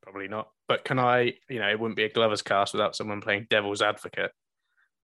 Probably 0.03 0.29
not. 0.29 0.49
But 0.69 0.85
can 0.85 0.99
I? 0.99 1.35
You 1.49 1.61
know, 1.61 1.69
it 1.69 1.79
wouldn't 1.79 1.97
be 1.97 2.05
a 2.05 2.13
Glover's 2.13 2.43
cast 2.43 2.75
without 2.75 2.95
someone 2.95 3.21
playing 3.21 3.47
devil's 3.51 3.83
advocate. 3.83 4.33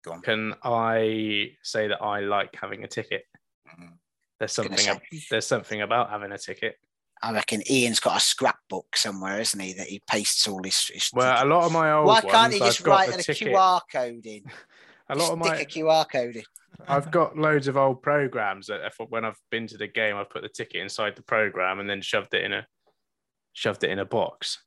Go 0.04 0.12
on. 0.12 0.22
Can 0.22 0.54
I 0.62 1.52
say 1.62 1.88
that 1.88 2.02
I 2.02 2.20
like 2.20 2.54
having 2.54 2.84
a 2.84 2.88
ticket? 2.88 3.24
Mm-hmm. 3.68 3.92
There's 4.38 4.52
something. 4.52 5.00
There's 5.30 5.46
something 5.46 5.82
about 5.82 6.10
having 6.10 6.32
a 6.32 6.38
ticket. 6.38 6.76
I 7.22 7.32
reckon 7.32 7.62
Ian's 7.70 8.00
got 8.00 8.16
a 8.16 8.20
scrapbook 8.20 8.96
somewhere, 8.96 9.40
isn't 9.40 9.60
he? 9.60 9.74
That 9.74 9.88
he 9.88 10.00
pastes 10.08 10.48
all 10.48 10.62
his. 10.62 10.86
his 10.86 11.10
well, 11.12 11.44
a 11.44 11.46
lot 11.46 11.64
of 11.64 11.72
my 11.72 11.92
old. 11.92 12.06
Why 12.06 12.22
can't 12.22 12.52
he 12.52 12.58
just 12.58 12.86
write 12.86 13.10
a 13.10 13.18
QR 13.18 13.80
code 13.92 14.24
in? 14.24 14.42
a 15.10 15.16
lot 15.16 15.32
of 15.32 15.38
my 15.38 15.60
a 15.60 15.64
QR 15.66 16.10
code 16.10 16.36
in. 16.36 16.44
I've 16.88 17.10
got 17.10 17.36
loads 17.36 17.68
of 17.68 17.76
old 17.76 18.02
programs 18.02 18.66
that 18.66 18.84
if, 18.84 18.96
when 19.08 19.24
I've 19.24 19.38
been 19.50 19.66
to 19.68 19.76
the 19.76 19.86
game, 19.86 20.16
I've 20.16 20.30
put 20.30 20.42
the 20.42 20.48
ticket 20.48 20.82
inside 20.82 21.16
the 21.16 21.22
program 21.22 21.80
and 21.80 21.88
then 21.88 22.00
shoved 22.00 22.34
it 22.34 22.44
in 22.44 22.52
a 22.52 22.66
shoved 23.52 23.84
it 23.84 23.90
in 23.90 23.98
a 23.98 24.04
box. 24.04 24.58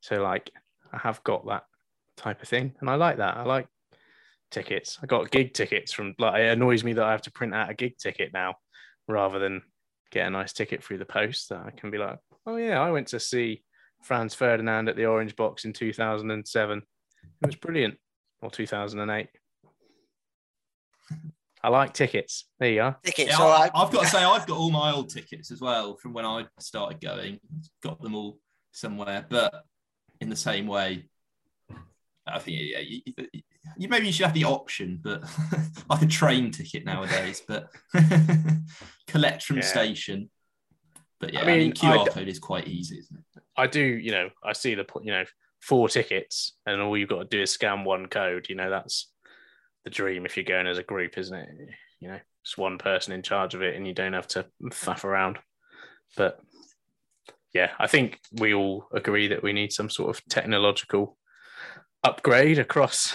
So 0.00 0.22
like 0.22 0.50
I 0.92 0.98
have 0.98 1.22
got 1.24 1.46
that 1.46 1.64
type 2.16 2.42
of 2.42 2.48
thing, 2.48 2.74
and 2.80 2.90
I 2.90 2.94
like 2.94 3.18
that. 3.18 3.36
I 3.36 3.44
like 3.44 3.68
tickets. 4.50 4.98
I 5.02 5.06
got 5.06 5.30
gig 5.30 5.54
tickets 5.54 5.92
from 5.92 6.14
like 6.18 6.40
it 6.40 6.52
annoys 6.52 6.84
me 6.84 6.92
that 6.94 7.04
I 7.04 7.12
have 7.12 7.22
to 7.22 7.32
print 7.32 7.54
out 7.54 7.70
a 7.70 7.74
gig 7.74 7.98
ticket 7.98 8.32
now 8.32 8.56
rather 9.08 9.38
than 9.38 9.62
get 10.10 10.26
a 10.26 10.30
nice 10.30 10.52
ticket 10.52 10.82
through 10.82 10.98
the 10.98 11.04
post 11.04 11.48
that 11.48 11.64
I 11.66 11.70
can 11.70 11.90
be 11.90 11.98
like, 11.98 12.18
oh 12.46 12.56
yeah, 12.56 12.80
I 12.80 12.90
went 12.90 13.08
to 13.08 13.20
see 13.20 13.62
Franz 14.02 14.34
Ferdinand 14.34 14.88
at 14.88 14.96
the 14.96 15.06
Orange 15.06 15.36
Box 15.36 15.64
in 15.64 15.72
2007. 15.72 16.78
It 16.78 17.46
was 17.46 17.56
brilliant. 17.56 17.96
Or 18.42 18.50
2008. 18.50 19.28
I 21.66 21.68
like 21.68 21.94
tickets. 21.94 22.44
There 22.60 22.70
you 22.70 22.80
are. 22.80 22.96
Tickets. 23.02 23.32
Yeah, 23.36 23.44
I, 23.44 23.68
I've 23.74 23.90
got 23.90 24.04
to 24.04 24.06
say, 24.06 24.22
I've 24.22 24.46
got 24.46 24.56
all 24.56 24.70
my 24.70 24.92
old 24.92 25.10
tickets 25.10 25.50
as 25.50 25.60
well 25.60 25.96
from 25.96 26.12
when 26.12 26.24
I 26.24 26.44
started 26.60 27.00
going. 27.00 27.40
Got 27.82 28.00
them 28.00 28.14
all 28.14 28.38
somewhere, 28.70 29.26
but 29.28 29.64
in 30.20 30.30
the 30.30 30.36
same 30.36 30.68
way, 30.68 31.08
I 32.24 32.38
think 32.38 32.58
yeah, 32.60 32.78
you, 32.78 33.00
you, 33.78 33.88
maybe 33.88 34.06
you 34.06 34.12
should 34.12 34.26
have 34.26 34.34
the 34.34 34.44
option, 34.44 35.00
but 35.02 35.24
like 35.90 36.02
a 36.02 36.06
train 36.06 36.52
ticket 36.52 36.84
nowadays. 36.84 37.42
But 37.48 37.68
collect 39.08 39.42
from 39.42 39.56
yeah. 39.56 39.62
station. 39.64 40.30
But 41.18 41.32
yeah, 41.32 41.40
I 41.40 41.46
mean, 41.46 41.54
I 41.54 41.58
mean 41.58 41.72
QR 41.72 42.08
code 42.08 42.28
is 42.28 42.38
quite 42.38 42.68
easy, 42.68 42.98
isn't 42.98 43.18
it? 43.18 43.42
I 43.56 43.66
do, 43.66 43.82
you 43.82 44.12
know, 44.12 44.28
I 44.40 44.52
see 44.52 44.76
the 44.76 44.86
you 45.02 45.10
know 45.10 45.24
four 45.60 45.88
tickets, 45.88 46.52
and 46.64 46.80
all 46.80 46.96
you've 46.96 47.08
got 47.08 47.28
to 47.28 47.36
do 47.36 47.42
is 47.42 47.50
scan 47.50 47.82
one 47.82 48.06
code. 48.06 48.46
You 48.48 48.54
know, 48.54 48.70
that's 48.70 49.08
the 49.86 49.90
dream 49.90 50.26
if 50.26 50.36
you're 50.36 50.42
going 50.42 50.66
as 50.66 50.78
a 50.78 50.82
group, 50.82 51.16
isn't 51.16 51.38
it? 51.38 51.48
You 52.00 52.08
know, 52.08 52.18
it's 52.42 52.58
one 52.58 52.76
person 52.76 53.12
in 53.12 53.22
charge 53.22 53.54
of 53.54 53.62
it, 53.62 53.76
and 53.76 53.86
you 53.86 53.94
don't 53.94 54.14
have 54.14 54.26
to 54.28 54.44
faff 54.64 55.04
around. 55.04 55.38
But 56.16 56.40
yeah, 57.54 57.70
I 57.78 57.86
think 57.86 58.18
we 58.32 58.52
all 58.52 58.88
agree 58.92 59.28
that 59.28 59.44
we 59.44 59.52
need 59.52 59.72
some 59.72 59.88
sort 59.88 60.10
of 60.10 60.26
technological 60.26 61.16
upgrade 62.02 62.58
across. 62.58 63.14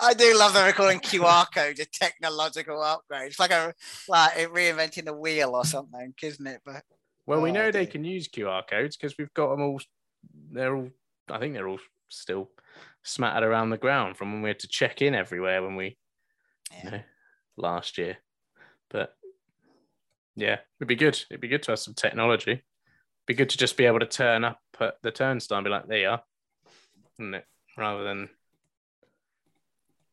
I 0.00 0.14
do 0.14 0.36
love 0.36 0.52
that 0.54 0.66
we're 0.66 0.72
calling 0.72 0.98
QR 0.98 1.46
code 1.54 1.78
a 1.78 1.84
technological 1.86 2.82
upgrade. 2.82 3.28
It's 3.28 3.38
like 3.38 3.52
a 3.52 3.72
like 4.08 4.32
reinventing 4.32 5.04
the 5.04 5.14
wheel 5.14 5.54
or 5.54 5.64
something, 5.64 6.12
isn't 6.20 6.46
it? 6.46 6.60
But 6.66 6.82
well, 7.24 7.40
we 7.40 7.50
oh, 7.50 7.54
know 7.54 7.70
they 7.70 7.86
can 7.86 8.04
use 8.04 8.26
QR 8.26 8.66
codes 8.68 8.96
because 8.96 9.16
we've 9.16 9.32
got 9.32 9.50
them 9.50 9.62
all. 9.62 9.80
They're 10.50 10.74
all. 10.74 10.90
I 11.30 11.38
think 11.38 11.54
they're 11.54 11.68
all 11.68 11.78
still 12.08 12.50
smattered 13.04 13.48
around 13.48 13.70
the 13.70 13.78
ground 13.78 14.16
from 14.16 14.32
when 14.32 14.42
we 14.42 14.50
had 14.50 14.58
to 14.58 14.68
check 14.68 15.02
in 15.02 15.14
everywhere 15.14 15.62
when 15.62 15.76
we, 15.76 15.96
yeah. 16.70 16.84
you 16.84 16.90
know, 16.90 17.02
last 17.56 17.98
year. 17.98 18.18
But 18.90 19.14
yeah, 20.36 20.58
it'd 20.78 20.88
be 20.88 20.96
good. 20.96 21.20
It'd 21.30 21.40
be 21.40 21.48
good 21.48 21.62
to 21.64 21.72
have 21.72 21.78
some 21.78 21.94
technology. 21.94 22.52
It'd 22.52 22.62
be 23.26 23.34
good 23.34 23.50
to 23.50 23.58
just 23.58 23.76
be 23.76 23.86
able 23.86 24.00
to 24.00 24.06
turn 24.06 24.44
up 24.44 24.60
at 24.80 24.94
the 25.02 25.10
turnstile 25.10 25.58
and 25.58 25.64
be 25.64 25.70
like, 25.70 25.86
"There 25.86 25.98
you 25.98 26.08
are," 26.08 26.22
isn't 27.18 27.34
it? 27.34 27.44
rather 27.76 28.04
than 28.04 28.28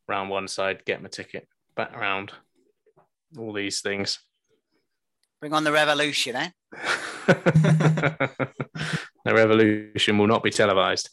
round 0.07 0.29
one 0.29 0.47
side, 0.47 0.85
get 0.85 1.01
my 1.01 1.09
ticket, 1.09 1.47
back 1.75 1.95
around, 1.95 2.31
all 3.37 3.53
these 3.53 3.81
things. 3.81 4.19
Bring 5.41 5.53
on 5.53 5.63
the 5.63 5.71
revolution, 5.71 6.35
eh? 6.35 6.49
the 7.27 8.53
revolution 9.25 10.17
will 10.17 10.27
not 10.27 10.43
be 10.43 10.49
televised. 10.49 11.09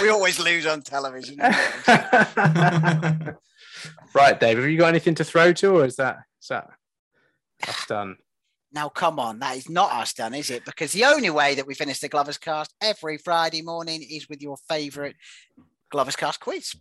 We 0.00 0.08
always 0.08 0.38
lose 0.38 0.66
on 0.66 0.82
television. 0.82 1.38
right, 1.38 3.34
Dave. 4.40 4.58
Have 4.58 4.68
you 4.68 4.78
got 4.78 4.88
anything 4.88 5.14
to 5.16 5.24
throw 5.24 5.52
to, 5.54 5.78
or 5.78 5.84
is 5.84 5.96
that 5.96 6.18
is 6.40 6.48
that 6.48 6.68
that's 7.64 7.86
done? 7.86 8.16
Now, 8.72 8.90
come 8.90 9.18
on, 9.18 9.38
that 9.38 9.56
is 9.56 9.70
not 9.70 9.92
us 9.92 10.12
done, 10.12 10.34
is 10.34 10.50
it? 10.50 10.64
Because 10.64 10.92
the 10.92 11.04
only 11.04 11.30
way 11.30 11.54
that 11.54 11.66
we 11.66 11.74
finish 11.74 12.00
the 12.00 12.08
Glovers 12.08 12.36
Cast 12.36 12.74
every 12.82 13.16
Friday 13.16 13.62
morning 13.62 14.02
is 14.02 14.28
with 14.28 14.42
your 14.42 14.58
favourite 14.68 15.16
Glovers 15.90 16.16
Cast 16.16 16.40
quiz. 16.40 16.74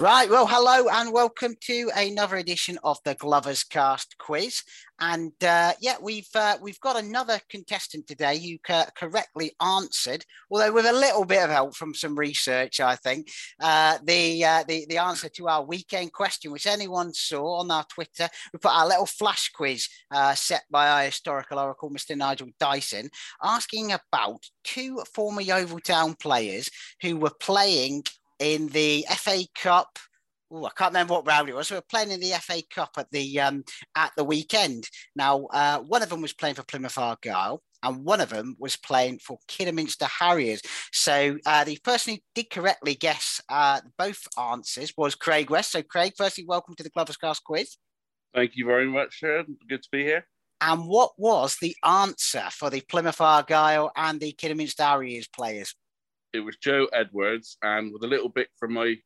Right. 0.00 0.30
Well, 0.30 0.46
hello 0.46 0.88
and 0.90 1.12
welcome 1.12 1.56
to 1.64 1.90
another 1.94 2.36
edition 2.36 2.78
of 2.82 2.96
the 3.04 3.14
Glovers 3.16 3.64
Cast 3.64 4.16
quiz. 4.16 4.62
And 4.98 5.32
uh, 5.44 5.74
yeah, 5.78 5.96
we've 6.00 6.28
uh, 6.34 6.56
we've 6.62 6.80
got 6.80 6.98
another 6.98 7.38
contestant 7.50 8.06
today 8.06 8.38
who 8.38 8.56
correctly 8.96 9.52
answered, 9.60 10.24
although 10.50 10.72
with 10.72 10.86
a 10.86 10.92
little 10.92 11.26
bit 11.26 11.42
of 11.42 11.50
help 11.50 11.76
from 11.76 11.92
some 11.92 12.18
research, 12.18 12.80
I 12.80 12.96
think, 12.96 13.28
uh, 13.60 13.98
the, 14.02 14.42
uh, 14.42 14.64
the 14.66 14.86
the 14.88 14.96
answer 14.96 15.28
to 15.28 15.48
our 15.48 15.62
weekend 15.62 16.14
question, 16.14 16.50
which 16.50 16.66
anyone 16.66 17.12
saw 17.12 17.58
on 17.58 17.70
our 17.70 17.84
Twitter. 17.84 18.30
We 18.54 18.58
put 18.58 18.72
our 18.72 18.88
little 18.88 19.04
flash 19.04 19.50
quiz 19.50 19.86
uh, 20.10 20.34
set 20.34 20.62
by 20.70 20.88
our 20.88 21.04
historical 21.04 21.58
oracle, 21.58 21.90
Mr. 21.90 22.16
Nigel 22.16 22.48
Dyson, 22.58 23.10
asking 23.42 23.92
about 23.92 24.40
two 24.64 25.02
former 25.14 25.42
Yeovil 25.42 25.80
Town 25.80 26.14
players 26.14 26.70
who 27.02 27.18
were 27.18 27.34
playing 27.38 28.04
in 28.40 28.66
the 28.68 29.06
FA 29.10 29.44
Cup. 29.54 29.98
Ooh, 30.52 30.64
I 30.64 30.70
can't 30.76 30.92
remember 30.92 31.14
what 31.14 31.26
round 31.26 31.48
it 31.48 31.54
was. 31.54 31.70
We 31.70 31.76
were 31.76 31.82
playing 31.88 32.10
in 32.10 32.18
the 32.18 32.32
FA 32.40 32.62
Cup 32.74 32.90
at 32.96 33.10
the 33.12 33.38
um, 33.38 33.62
at 33.94 34.10
the 34.16 34.24
weekend. 34.24 34.88
Now, 35.14 35.46
uh, 35.52 35.78
one 35.78 36.02
of 36.02 36.08
them 36.08 36.22
was 36.22 36.32
playing 36.32 36.56
for 36.56 36.64
Plymouth 36.64 36.98
Argyle, 36.98 37.62
and 37.84 38.04
one 38.04 38.20
of 38.20 38.30
them 38.30 38.56
was 38.58 38.76
playing 38.76 39.20
for 39.20 39.38
Kidderminster 39.46 40.06
Harriers. 40.06 40.60
So 40.92 41.38
uh, 41.46 41.64
the 41.64 41.78
person 41.84 42.14
who 42.14 42.20
did 42.34 42.50
correctly 42.50 42.94
guess 42.94 43.40
uh, 43.48 43.80
both 43.96 44.26
answers 44.38 44.92
was 44.96 45.14
Craig 45.14 45.50
West. 45.50 45.72
So, 45.72 45.82
Craig, 45.82 46.14
firstly, 46.16 46.44
welcome 46.46 46.74
to 46.74 46.82
the 46.82 46.90
Glovers 46.90 47.16
Cast 47.16 47.44
quiz. 47.44 47.76
Thank 48.34 48.52
you 48.54 48.66
very 48.66 48.86
much, 48.86 49.14
Sharon. 49.14 49.56
Good 49.68 49.82
to 49.82 49.88
be 49.92 50.02
here. 50.02 50.26
And 50.60 50.86
what 50.86 51.12
was 51.16 51.56
the 51.60 51.74
answer 51.84 52.44
for 52.50 52.68
the 52.68 52.82
Plymouth 52.82 53.20
Argyle 53.20 53.90
and 53.96 54.20
the 54.20 54.32
Kidderminster 54.32 54.82
Harriers 54.82 55.26
players? 55.26 55.74
It 56.32 56.40
was 56.40 56.56
Joe 56.56 56.88
Edwards, 56.92 57.56
and 57.62 57.92
with 57.92 58.04
a 58.04 58.08
little 58.08 58.28
bit 58.28 58.48
from 58.58 58.74
my 58.74 58.96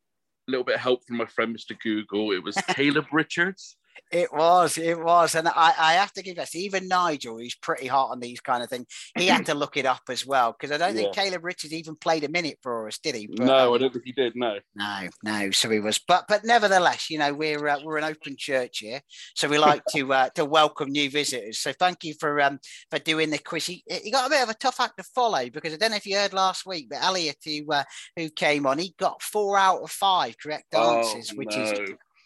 little 0.47 0.63
bit 0.63 0.75
of 0.75 0.81
help 0.81 1.03
from 1.05 1.17
my 1.17 1.25
friend 1.25 1.55
Mr. 1.55 1.79
Google, 1.81 2.31
it 2.31 2.43
was 2.43 2.55
Caleb 2.69 3.07
Richards. 3.11 3.77
It 4.11 4.31
was, 4.31 4.77
it 4.77 4.99
was, 4.99 5.35
and 5.35 5.47
I, 5.47 5.73
I 5.77 5.93
have 5.93 6.11
to 6.13 6.23
give 6.23 6.37
this. 6.37 6.55
Even 6.55 6.87
Nigel, 6.87 7.37
who's 7.37 7.55
pretty 7.55 7.87
hot 7.87 8.11
on 8.11 8.19
these 8.19 8.39
kind 8.39 8.63
of 8.63 8.69
things, 8.69 8.85
he 9.17 9.27
had 9.27 9.45
to 9.47 9.53
look 9.53 9.77
it 9.77 9.85
up 9.85 10.03
as 10.09 10.25
well 10.25 10.55
because 10.57 10.71
I 10.71 10.77
don't 10.77 10.95
yeah. 10.95 11.03
think 11.03 11.15
Caleb 11.15 11.43
Richards 11.43 11.73
even 11.73 11.95
played 11.95 12.23
a 12.23 12.29
minute 12.29 12.57
for 12.61 12.87
us, 12.87 12.97
did 12.97 13.15
he? 13.15 13.27
But, 13.27 13.45
no, 13.45 13.69
um, 13.69 13.73
I 13.73 13.77
don't 13.79 13.93
think 13.93 14.05
he 14.05 14.11
did. 14.11 14.33
No, 14.35 14.59
no, 14.75 15.07
no. 15.23 15.51
So 15.51 15.69
he 15.69 15.79
was, 15.79 15.99
but 16.07 16.25
but 16.27 16.45
nevertheless, 16.45 17.09
you 17.09 17.17
know, 17.17 17.33
we're 17.33 17.67
uh, 17.67 17.79
we're 17.83 17.97
an 17.97 18.03
open 18.03 18.35
church 18.37 18.79
here, 18.79 19.01
so 19.35 19.47
we 19.47 19.57
like 19.57 19.83
to 19.95 20.13
uh, 20.13 20.29
to 20.35 20.45
welcome 20.45 20.91
new 20.91 21.09
visitors. 21.09 21.59
So 21.59 21.73
thank 21.73 22.03
you 22.03 22.13
for 22.19 22.39
um 22.41 22.59
for 22.89 22.99
doing 22.99 23.29
the 23.29 23.37
quiz. 23.37 23.65
He, 23.65 23.83
he 23.87 24.11
got 24.11 24.27
a 24.27 24.29
bit 24.29 24.43
of 24.43 24.49
a 24.49 24.53
tough 24.55 24.79
act 24.79 24.97
to 24.97 25.03
follow 25.03 25.49
because 25.49 25.73
I 25.73 25.77
don't 25.77 25.91
know 25.91 25.97
if 25.97 26.05
you 26.05 26.17
heard 26.17 26.33
last 26.33 26.65
week, 26.65 26.87
but 26.89 27.03
Elliot, 27.03 27.37
who 27.43 27.65
uh, 27.71 27.83
who 28.15 28.29
came 28.29 28.65
on, 28.65 28.77
he 28.77 28.93
got 28.99 29.21
four 29.21 29.57
out 29.57 29.81
of 29.81 29.91
five 29.91 30.35
correct 30.37 30.67
oh, 30.73 30.99
answers, 30.99 31.31
oh, 31.33 31.37
which 31.37 31.55
no. 31.55 31.63
is 31.63 31.79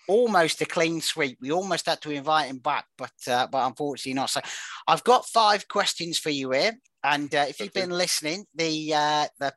almost 0.09 0.59
a 0.61 0.65
clean 0.65 0.99
sweep. 0.99 1.37
We 1.39 1.51
almost 1.51 1.85
had 1.85 2.01
to 2.01 2.09
invite 2.09 2.49
him 2.49 2.57
back, 2.57 2.85
but 2.97 3.13
uh, 3.27 3.47
but 3.47 3.65
unfortunately 3.67 4.15
not. 4.15 4.31
So 4.31 4.41
I've 4.87 5.03
got 5.03 5.27
five 5.27 5.67
questions 5.67 6.17
for 6.17 6.31
you 6.31 6.51
here, 6.51 6.73
and 7.03 7.33
uh, 7.33 7.45
if 7.47 7.59
you've 7.59 7.73
been 7.73 7.91
listening, 7.91 8.45
the 8.55 8.93
uh, 8.93 9.27
the 9.39 9.53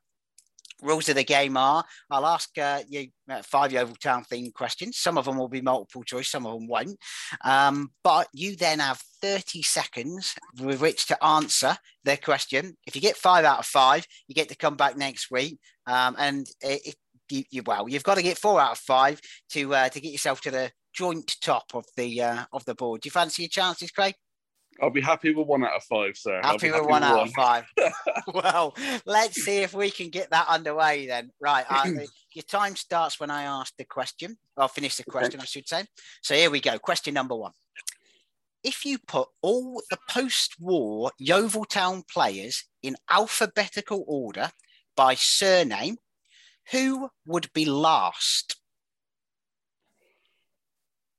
rules 0.83 1.09
of 1.09 1.15
the 1.15 1.25
game 1.25 1.57
are 1.57 1.85
I'll 2.11 2.27
ask 2.27 2.51
uh, 2.59 2.83
you 2.89 3.09
uh, 3.31 3.41
five 3.43 3.73
Yeovil 3.73 3.97
Town 3.97 4.25
themed 4.31 4.53
questions. 4.53 4.99
Some 4.99 5.17
of 5.17 5.25
them 5.25 5.39
will 5.39 5.49
be 5.49 5.63
multiple 5.63 6.03
choice, 6.03 6.29
some 6.29 6.47
of 6.47 6.59
them 6.59 6.69
won't. 6.69 6.99
Um, 7.45 7.93
but 8.05 8.29
you 8.35 8.57
then 8.57 8.81
have 8.81 9.01
30 9.23 9.63
seconds 9.63 10.35
with 10.61 10.81
which 10.81 11.07
to 11.07 11.25
answer 11.25 11.77
their 12.05 12.17
question. 12.17 12.77
If 12.87 12.95
you 12.95 13.01
get 13.01 13.17
five 13.17 13.45
out 13.45 13.61
of 13.61 13.67
five, 13.67 14.07
you 14.29 14.35
get 14.35 14.49
to 14.51 14.57
come 14.57 14.77
back 14.77 14.97
next 14.97 15.31
week. 15.31 15.59
Um, 15.87 16.17
and 16.19 16.47
if, 16.61 16.95
you, 17.31 17.45
you 17.51 17.63
well, 17.65 17.89
you've 17.89 18.03
got 18.03 18.17
to 18.17 18.23
get 18.23 18.39
four 18.39 18.61
out 18.61 18.73
of 18.73 18.79
five 18.79 19.21
to 19.51 19.75
uh, 19.75 19.89
to 19.89 20.01
get 20.01 20.13
yourself 20.13 20.41
to 20.43 20.51
the 20.51 20.71
joint 20.93 21.37
top 21.41 21.65
of 21.75 21.85
the 21.97 22.23
uh, 22.23 22.45
of 22.53 22.65
the 22.65 22.75
board. 22.75 23.01
Do 23.01 23.07
you 23.07 23.11
fancy 23.11 23.43
your 23.43 23.49
chances, 23.49 23.91
Craig? 23.91 24.15
I'll 24.81 24.91
be 24.91 25.01
happy 25.01 25.35
with 25.35 25.47
one 25.47 25.65
out 25.65 25.77
of 25.77 25.85
five, 25.85 26.17
sir. 26.17 26.41
Happy, 26.43 26.69
with 26.69 26.77
happy 26.77 26.87
one 26.87 27.03
with 27.03 27.11
out 27.11 27.19
one. 27.19 27.29
of 27.29 27.35
five. 27.35 27.65
well, 28.35 28.75
let's 29.05 29.43
see 29.43 29.59
if 29.59 29.75
we 29.75 29.91
can 29.91 30.09
get 30.09 30.31
that 30.31 30.49
underway 30.49 31.07
then. 31.07 31.31
Right. 31.41 31.67
Uh, 31.69 31.91
your 32.33 32.43
time 32.43 32.77
starts 32.77 33.21
when 33.21 33.31
I 33.31 33.43
ask 33.43 33.75
the 33.77 33.85
question. 33.85 34.39
I'll 34.57 34.69
finish 34.69 34.97
the 34.97 35.05
question, 35.05 35.41
okay. 35.41 35.43
I 35.43 35.47
should 35.47 35.69
say. 35.69 35.85
So 36.23 36.35
here 36.35 36.51
we 36.51 36.61
go. 36.61 36.79
Question 36.79 37.15
number 37.15 37.37
one. 37.37 37.53
If 38.65 38.85
you 38.85 38.99
put 38.99 39.29
all 39.43 39.83
the 39.91 39.99
post 40.09 40.57
war 40.61 41.11
Yeovil 41.19 41.65
Town 41.65 42.05
players 42.11 42.65
in 42.83 42.97
alphabetical 43.11 44.05
order 44.07 44.51
by 44.97 45.15
surname, 45.15 45.97
who 46.71 47.11
would 47.27 47.53
be 47.53 47.65
last? 47.65 48.57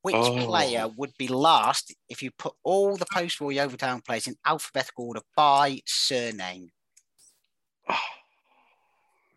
Which 0.02 0.16
oh. 0.16 0.46
player 0.46 0.88
would 0.98 1.14
be 1.18 1.28
last 1.28 1.94
if 2.10 2.22
you 2.22 2.32
put 2.32 2.54
all 2.64 2.98
the 2.98 3.06
post-war 3.12 3.52
Yeovil 3.52 3.78
Town 3.78 4.02
players 4.02 4.28
in 4.28 4.36
alphabetical 4.46 5.08
order 5.08 5.22
by 5.36 5.82
surname? 5.86 6.70
Oh. 7.90 7.96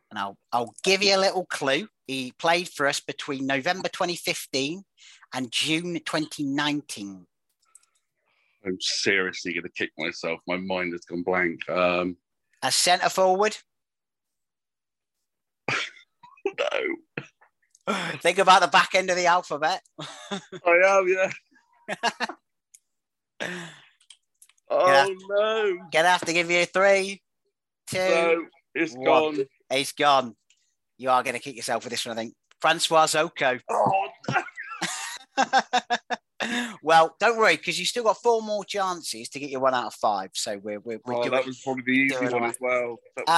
And 0.09 0.21
I'll, 0.21 0.39
I'll 0.53 0.73
give 0.85 1.03
you 1.03 1.17
a 1.17 1.19
little 1.19 1.45
clue. 1.47 1.89
He 2.07 2.33
played 2.39 2.69
for 2.69 2.87
us 2.87 3.01
between 3.01 3.45
November 3.45 3.89
2015 3.89 4.85
and 5.35 5.51
June 5.51 5.95
2019. 5.95 7.27
I'm 8.65 8.81
seriously 8.81 9.53
going 9.53 9.65
to 9.65 9.69
kick 9.71 9.91
myself. 9.99 10.41
My 10.47 10.57
mind 10.57 10.93
has 10.93 11.05
gone 11.05 11.23
blank. 11.23 11.69
Um, 11.69 12.17
a 12.63 12.73
centre 12.73 13.09
forward. 13.09 13.57
No. 16.59 17.95
Think 18.21 18.39
about 18.39 18.63
the 18.63 18.69
back 18.69 18.95
end 18.95 19.11
of 19.11 19.17
the 19.17 19.27
alphabet. 19.27 19.81
I 20.01 20.41
am, 20.85 21.09
yeah. 21.09 21.31
oh 24.71 25.17
no! 25.29 25.79
Gonna 25.93 26.09
have 26.09 26.25
to 26.25 26.33
give 26.33 26.51
you 26.51 26.65
three, 26.67 27.23
two. 27.87 27.99
No, 27.99 28.47
it's 28.75 28.95
one. 28.95 29.05
gone. 29.05 29.47
It's 29.71 29.93
gone. 29.93 30.35
You 30.99 31.11
are 31.11 31.23
gonna 31.23 31.39
kick 31.39 31.55
yourself 31.55 31.85
with 31.85 31.93
this 31.93 32.05
one, 32.05 32.19
I 32.19 32.23
think. 32.23 32.35
Francois 32.61 33.07
Zoko. 33.07 33.61
Oh 33.71 34.09
no. 35.39 35.61
well, 36.83 37.15
don't 37.21 37.37
worry 37.37 37.57
because 37.57 37.79
you 37.79 37.85
still 37.85 38.05
got 38.05 38.17
four 38.17 38.41
more 38.41 38.65
chances 38.65 39.29
to 39.29 39.39
get 39.39 39.51
your 39.51 39.61
one 39.61 39.75
out 39.75 39.87
of 39.87 39.95
five. 39.95 40.31
So 40.33 40.59
we're 40.63 40.81
we're, 40.81 40.99
we're 41.05 41.15
oh, 41.15 41.23
doing, 41.23 41.33
that 41.33 41.47
was 41.47 41.61
probably 41.61 41.83
the 41.85 41.93
easy 41.93 42.29
one 42.29 42.45
as 42.45 42.57
well. 42.59 42.97
That's 43.17 43.31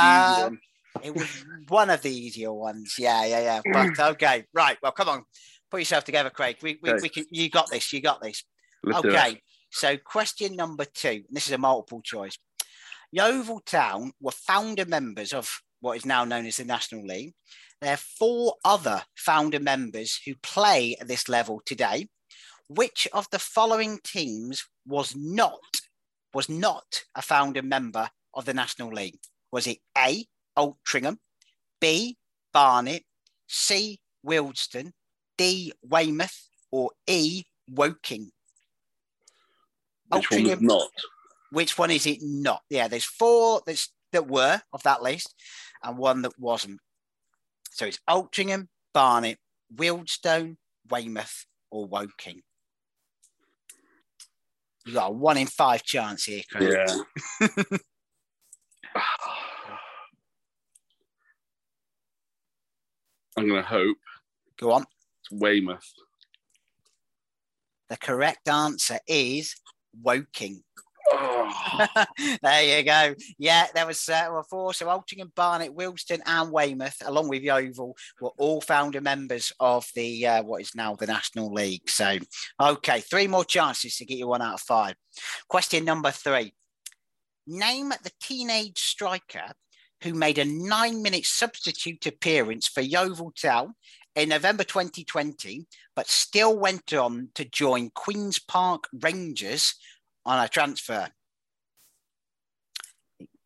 um, 0.44 0.60
it 1.02 1.14
was 1.14 1.44
one 1.68 1.90
of 1.90 2.02
the 2.02 2.10
easier 2.10 2.52
ones. 2.52 2.96
Yeah, 2.98 3.24
yeah, 3.24 3.40
yeah. 3.40 3.60
Mm. 3.66 3.96
But 3.96 4.12
okay, 4.12 4.44
right. 4.52 4.78
Well, 4.82 4.92
come 4.92 5.08
on, 5.08 5.24
put 5.70 5.80
yourself 5.80 6.04
together, 6.04 6.30
Craig. 6.30 6.56
We, 6.62 6.78
we, 6.82 6.90
okay. 6.90 7.02
we 7.02 7.08
can. 7.08 7.24
You 7.30 7.50
got 7.50 7.70
this. 7.70 7.92
You 7.92 8.00
got 8.00 8.22
this. 8.22 8.44
Let's 8.82 9.04
okay. 9.04 9.40
So, 9.70 9.96
question 9.96 10.56
number 10.56 10.84
two. 10.84 11.24
This 11.30 11.46
is 11.46 11.52
a 11.52 11.58
multiple 11.58 12.00
choice. 12.02 12.38
Yeovil 13.12 13.60
Town 13.60 14.12
were 14.20 14.32
founder 14.32 14.84
members 14.84 15.32
of 15.32 15.60
what 15.80 15.96
is 15.96 16.06
now 16.06 16.24
known 16.24 16.46
as 16.46 16.56
the 16.56 16.64
National 16.64 17.04
League. 17.04 17.32
There 17.80 17.94
are 17.94 17.96
four 17.96 18.56
other 18.64 19.02
founder 19.16 19.60
members 19.60 20.20
who 20.26 20.34
play 20.42 20.96
at 21.00 21.08
this 21.08 21.28
level 21.28 21.62
today. 21.64 22.08
Which 22.68 23.08
of 23.12 23.28
the 23.30 23.38
following 23.38 23.98
teams 24.04 24.66
was 24.86 25.14
not 25.16 25.60
was 26.34 26.48
not 26.48 27.04
a 27.14 27.22
founder 27.22 27.62
member 27.62 28.10
of 28.34 28.44
the 28.44 28.52
National 28.52 28.90
League? 28.90 29.18
Was 29.50 29.66
it 29.66 29.78
A, 29.96 30.26
Altrincham, 30.58 31.18
B, 31.80 32.16
Barnet, 32.52 33.04
C, 33.46 34.00
Wealdstone, 34.26 34.92
D, 35.36 35.72
Weymouth, 35.82 36.48
or 36.72 36.90
E, 37.06 37.44
Woking? 37.70 38.32
Which 40.10 40.30
one 40.30 40.46
is 40.46 40.60
not? 40.60 40.88
Which 41.52 41.78
one 41.78 41.90
is 41.90 42.06
it 42.06 42.18
not? 42.20 42.62
Yeah, 42.68 42.88
there's 42.88 43.04
four 43.04 43.62
that's, 43.66 43.92
that 44.12 44.26
were 44.26 44.60
of 44.72 44.82
that 44.82 45.02
list 45.02 45.34
and 45.82 45.96
one 45.96 46.22
that 46.22 46.32
wasn't. 46.38 46.80
So 47.70 47.86
it's 47.86 48.00
Altrincham, 48.10 48.66
Barnet, 48.92 49.38
Wealdstone, 49.74 50.56
Weymouth, 50.90 51.46
or 51.70 51.86
Woking. 51.86 52.42
You 54.84 54.94
got 54.94 55.10
a 55.10 55.12
one 55.12 55.36
in 55.36 55.46
five 55.46 55.84
chance 55.84 56.24
here, 56.24 56.42
Craig. 56.50 56.88
Yeah. 57.40 57.46
I'm 63.38 63.48
going 63.48 63.62
to 63.62 63.68
hope. 63.68 63.96
Go 64.58 64.72
on. 64.72 64.84
It's 65.20 65.30
Weymouth. 65.30 65.92
The 67.88 67.96
correct 67.96 68.48
answer 68.48 68.98
is 69.06 69.54
Woking. 70.02 70.62
Oh. 71.10 71.86
there 72.42 72.78
you 72.78 72.84
go. 72.84 73.14
Yeah, 73.38 73.66
there 73.74 73.86
was 73.86 74.06
uh, 74.08 74.28
well, 74.30 74.42
four. 74.42 74.74
So 74.74 74.86
Altrincham, 74.86 75.34
Barnet, 75.34 75.74
Wealdstone, 75.74 76.20
and 76.26 76.52
Weymouth, 76.52 76.96
along 77.04 77.28
with 77.28 77.42
Yeovil, 77.42 77.96
were 78.20 78.30
all 78.36 78.60
founder 78.60 79.00
members 79.00 79.52
of 79.58 79.86
the 79.94 80.26
uh, 80.26 80.42
what 80.42 80.60
is 80.60 80.74
now 80.74 80.94
the 80.96 81.06
National 81.06 81.52
League. 81.52 81.88
So, 81.88 82.18
okay, 82.60 83.00
three 83.00 83.26
more 83.26 83.44
chances 83.44 83.96
to 83.96 84.04
get 84.04 84.18
you 84.18 84.28
one 84.28 84.42
out 84.42 84.54
of 84.54 84.60
five. 84.60 84.96
Question 85.48 85.84
number 85.86 86.10
three: 86.10 86.52
Name 87.46 87.88
the 87.88 88.12
teenage 88.20 88.78
striker 88.78 89.52
who 90.02 90.14
made 90.14 90.38
a 90.38 90.44
nine 90.44 91.02
minute 91.02 91.26
substitute 91.26 92.06
appearance 92.06 92.68
for 92.68 92.80
Yeovil 92.80 93.32
Town 93.32 93.74
in 94.14 94.28
November 94.28 94.64
2020, 94.64 95.66
but 95.94 96.08
still 96.08 96.58
went 96.58 96.92
on 96.92 97.28
to 97.34 97.44
join 97.44 97.90
Queen's 97.90 98.38
Park 98.38 98.84
Rangers 98.92 99.74
on 100.24 100.44
a 100.44 100.48
transfer. 100.48 101.08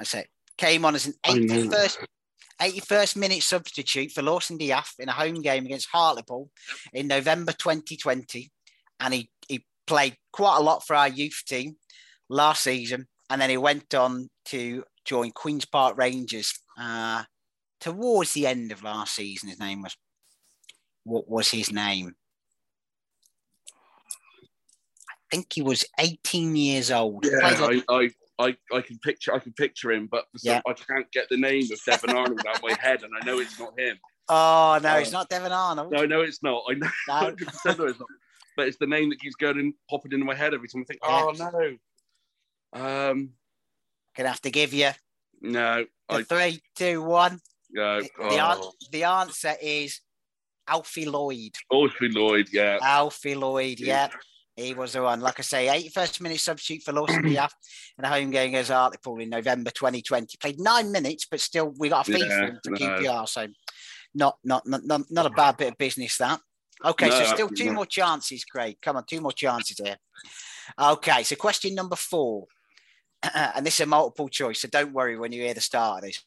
I 0.01 0.05
say 0.05 0.27
came 0.59 0.85
on 0.85 0.95
as 0.95 1.07
an 1.07 1.15
81st, 1.25 2.07
81st 2.61 3.17
minute 3.17 3.43
substitute 3.43 4.13
for 4.13 4.23
Lawson 4.23 4.57
D'Ath 4.59 4.95
in 4.99 5.09
a 5.09 5.13
home 5.13 5.43
game 5.43 5.65
against 5.67 5.89
Hartlepool 5.91 6.51
in 6.93 7.09
November 7.09 7.53
2020. 7.53 8.51
And 9.01 9.15
he, 9.15 9.31
he 9.49 9.65
played 9.87 10.17
quite 10.33 10.59
a 10.59 10.63
lot 10.63 10.87
for 10.87 10.95
our 10.95 11.09
youth 11.09 11.43
team 11.47 11.77
last 12.29 12.63
season. 12.63 13.09
And 13.29 13.41
then 13.41 13.51
he 13.51 13.57
went 13.57 13.95
on 13.95 14.29
to 14.47 14.85
join 15.05 15.31
Queen's 15.33 15.65
Park 15.65 15.97
Rangers 15.97 16.59
uh, 16.79 17.25
towards 17.81 18.33
the 18.33 18.47
end 18.47 18.73
of 18.73 18.83
last 18.83 19.15
season. 19.15 19.49
His 19.49 19.59
name 19.61 19.83
was, 19.83 19.97
what 21.05 21.29
was 21.29 21.51
his 21.51 21.73
name? 21.73 22.15
I 25.11 25.15
think 25.31 25.53
he 25.53 25.63
was 25.63 25.85
18 25.99 26.55
years 26.57 26.91
old. 26.91 27.25
Yeah, 27.25 27.39
I, 27.43 27.83
I, 27.89 28.11
I, 28.39 28.57
I 28.73 28.81
can 28.83 28.99
picture 28.99 29.35
I 29.35 29.39
can 29.39 29.53
picture 29.55 29.91
him, 29.93 30.09
but 30.11 30.25
for 30.33 30.39
some, 30.39 30.63
I 30.67 30.73
can't 30.75 31.11
get 31.13 31.29
the 31.31 31.37
name 31.39 31.65
of 31.73 31.81
Devon 31.87 32.11
Arnold 32.17 32.41
out 32.47 32.57
of 32.57 32.63
my 32.63 32.77
head, 32.81 33.03
and 33.03 33.13
I 33.21 33.25
know 33.25 33.39
it's 33.39 33.59
not 33.59 33.79
him. 33.79 33.99
Oh 34.29 34.79
no, 34.83 34.95
Oh. 34.95 34.99
it's 34.99 35.13
not 35.13 35.29
Devon 35.29 35.53
Arnold. 35.53 35.91
No, 35.93 36.05
no, 36.07 36.21
it's 36.21 36.43
not. 36.43 36.63
I 36.69 36.75
know 36.75 36.87
No. 37.09 37.15
100% 37.15 37.79
know 37.79 37.85
it's 37.87 37.99
not. 37.99 38.09
But 38.57 38.69
it's 38.69 38.77
the 38.79 38.87
name 38.87 39.09
that 39.11 39.21
keeps 39.21 39.35
going 39.37 39.59
and 39.59 39.75
popping 39.89 40.13
into 40.13 40.27
my 40.27 40.35
head 40.35 40.53
every 40.55 40.69
time 40.69 40.83
I 40.83 40.85
think, 40.85 41.01
oh 41.03 41.33
no. 42.75 42.81
Um, 43.11 43.31
Gonna 44.17 44.29
have 44.31 44.41
to 44.43 44.51
give 44.51 44.73
you 44.75 44.91
no, 45.41 45.85
the 46.09 46.15
I 46.17 46.23
three, 46.25 46.61
two, 46.77 47.03
one. 47.03 47.41
no. 47.71 48.01
The, 48.01 48.09
Oh, 48.21 48.73
the 48.91 49.05
answer 49.05 49.55
is 49.61 50.01
Alfie 50.69 51.07
Lloyd. 51.07 51.53
Alfie 51.73 52.09
Lloyd, 52.09 52.49
yeah. 52.53 52.79
Alfie 52.83 53.35
Lloyd, 53.35 53.81
yeah. 53.81 54.09
He 54.55 54.75
was 54.75 54.93
the 54.93 55.03
one. 55.03 55.21
Like 55.21 55.39
I 55.39 55.43
say, 55.43 55.67
81st 55.67 56.21
minute 56.21 56.39
substitute 56.41 56.83
for 56.83 56.93
Lawson 56.93 57.23
D'Ath 57.23 57.55
in 57.99 58.05
a 58.05 58.09
home 58.09 58.31
game 58.31 58.51
against 58.51 58.71
Hartlepool 58.71 59.21
in 59.21 59.31
November 59.31 59.71
2020. 59.71 60.37
Played 60.39 60.61
nine 60.61 60.93
minutes, 60.93 61.27
but 61.31 61.41
still 61.41 61.73
we 61.79 61.89
got 61.89 62.07
a 62.07 62.13
fee 62.13 62.19
for 62.21 62.27
Yeah, 62.27 62.47
him 62.49 62.59
for 62.63 62.71
no. 62.73 62.77
QPR. 62.77 63.29
So 63.29 63.47
not, 64.15 64.37
not 64.45 64.67
not 64.67 64.85
not 64.85 65.01
not 65.11 65.27
a 65.27 65.31
bad 65.31 65.57
bit 65.57 65.73
of 65.73 65.79
business 65.79 66.19
that. 66.19 66.39
Okay, 66.85 67.09
No, 67.09 67.25
so 67.25 67.25
still 67.35 67.49
two 67.49 67.67
not. 67.67 67.75
more 67.75 67.87
chances, 67.87 68.45
Craig. 68.45 68.77
Come 68.83 68.97
on, 68.97 69.05
two 69.09 69.23
more 69.23 69.33
chances 69.33 69.79
here. 69.83 69.97
Okay, 70.79 71.23
so 71.23 71.35
question 71.37 71.75
number 71.75 71.97
four. 71.97 72.47
and 73.35 73.65
this 73.67 73.75
is 73.75 73.81
a 73.81 73.87
multiple 73.87 74.29
choice, 74.29 74.61
so 74.61 74.69
don't 74.69 74.93
worry 74.93 75.17
when 75.17 75.33
you 75.33 75.43
hear 75.43 75.55
the 75.55 75.61
start 75.61 75.99
of 75.99 76.09
this. 76.09 76.23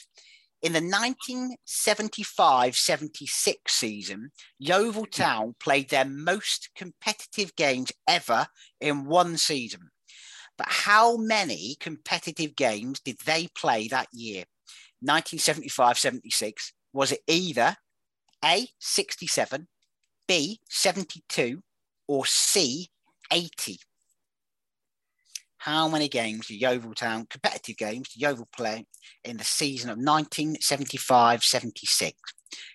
In 0.61 0.73
the 0.73 0.80
1975 0.80 2.76
76 2.76 3.72
season, 3.72 4.31
Yeovil 4.57 5.03
hmm. 5.03 5.09
Town 5.09 5.55
played 5.59 5.89
their 5.89 6.05
most 6.05 6.69
competitive 6.76 7.55
games 7.55 7.91
ever 8.07 8.47
in 8.81 9.05
one 9.05 9.38
season. 9.38 9.89
But 10.57 10.67
how 10.69 11.17
many 11.17 11.76
competitive 11.80 12.55
games 12.55 12.99
did 13.01 13.17
they 13.26 13.47
play 13.55 13.88
that 13.89 14.07
year? 14.13 14.45
1975 15.01 15.99
76. 15.99 16.73
Was 16.93 17.11
it 17.11 17.19
either 17.27 17.76
A, 18.43 18.67
67, 18.80 19.67
B, 20.27 20.59
72, 20.69 21.61
or 22.07 22.26
C, 22.26 22.89
80? 23.31 23.77
How 25.65 25.87
many 25.87 26.07
games 26.07 26.45
did 26.45 26.61
Yeovil 26.61 26.93
Town, 26.93 27.25
competitive 27.27 27.77
games, 27.77 28.09
did 28.09 28.21
Yeovil 28.21 28.47
play 28.55 28.85
in 29.23 29.37
the 29.37 29.43
season 29.43 29.89
of 29.89 29.97
1975 29.97 31.43
76? 31.43 32.15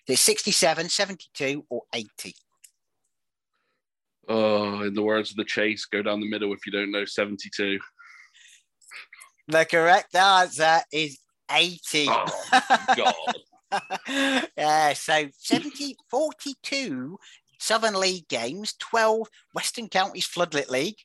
Is 0.09 0.13
it 0.13 0.17
67, 0.17 0.89
72, 0.89 1.65
or 1.69 1.83
80? 1.95 2.35
Oh, 4.27 4.81
in 4.81 4.93
the 4.93 5.01
words 5.01 5.31
of 5.31 5.37
the 5.37 5.45
chase, 5.45 5.85
go 5.85 6.01
down 6.01 6.19
the 6.19 6.29
middle 6.29 6.51
if 6.51 6.65
you 6.65 6.73
don't 6.73 6.91
know 6.91 7.05
72. 7.05 7.79
The 9.47 9.63
correct 9.63 10.13
answer 10.13 10.81
is 10.91 11.17
80. 11.49 12.07
Oh, 12.09 12.25
God. 12.97 14.49
yeah, 14.57 14.91
so 14.91 15.29
70, 15.37 15.95
42 16.09 17.17
Southern 17.57 17.97
League 17.97 18.27
games, 18.27 18.73
12 18.79 19.29
Western 19.53 19.87
Counties 19.87 20.27
Floodlit 20.27 20.67
League, 20.69 20.97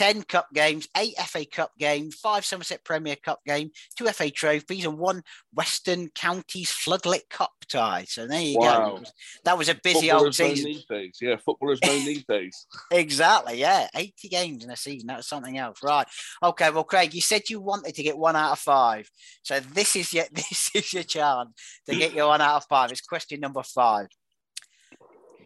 10 0.00 0.22
Cup 0.22 0.48
games, 0.54 0.88
8 0.96 1.14
FA 1.26 1.44
Cup 1.44 1.72
games, 1.78 2.14
5 2.14 2.42
Somerset 2.42 2.82
Premier 2.84 3.16
Cup 3.16 3.40
game, 3.46 3.70
2 3.98 4.06
FA 4.06 4.30
trophies, 4.30 4.86
and 4.86 4.96
1 4.96 5.22
Western 5.52 6.08
Counties 6.14 6.70
Floodlit 6.70 7.28
Cup 7.28 7.50
tie. 7.68 8.06
So 8.08 8.26
there 8.26 8.40
you 8.40 8.58
Wow. 8.58 8.96
go. 8.96 9.02
That 9.44 9.58
was 9.58 9.68
a 9.68 9.74
busy 9.74 10.10
old 10.10 10.34
Footballers 10.34 10.36
don't 10.38 10.56
season. 10.56 10.82
these. 10.88 11.18
Yeah, 11.20 11.36
footballers 11.44 11.80
don't 11.80 12.02
need 12.06 12.24
these. 12.26 12.66
Exactly, 12.90 13.58
yeah. 13.58 13.88
80 13.94 14.28
games 14.30 14.64
in 14.64 14.70
a 14.70 14.76
season, 14.76 15.08
that's 15.08 15.28
something 15.28 15.58
else. 15.58 15.82
Right. 15.82 16.06
Okay, 16.42 16.70
well, 16.70 16.84
Craig, 16.84 17.12
you 17.12 17.20
said 17.20 17.50
you 17.50 17.60
wanted 17.60 17.94
to 17.94 18.02
get 18.02 18.16
one 18.16 18.36
out 18.36 18.52
of 18.52 18.58
five. 18.58 19.06
So 19.42 19.60
this 19.60 19.96
is 19.96 20.14
your 20.14 20.24
this 20.32 20.70
is 20.74 20.94
your 20.94 21.02
chance 21.02 21.50
to 21.86 21.94
get 21.94 22.14
your 22.14 22.28
one 22.28 22.40
out 22.40 22.56
of 22.56 22.64
five. 22.70 22.90
It's 22.90 23.02
question 23.02 23.38
number 23.38 23.62
five. 23.62 24.06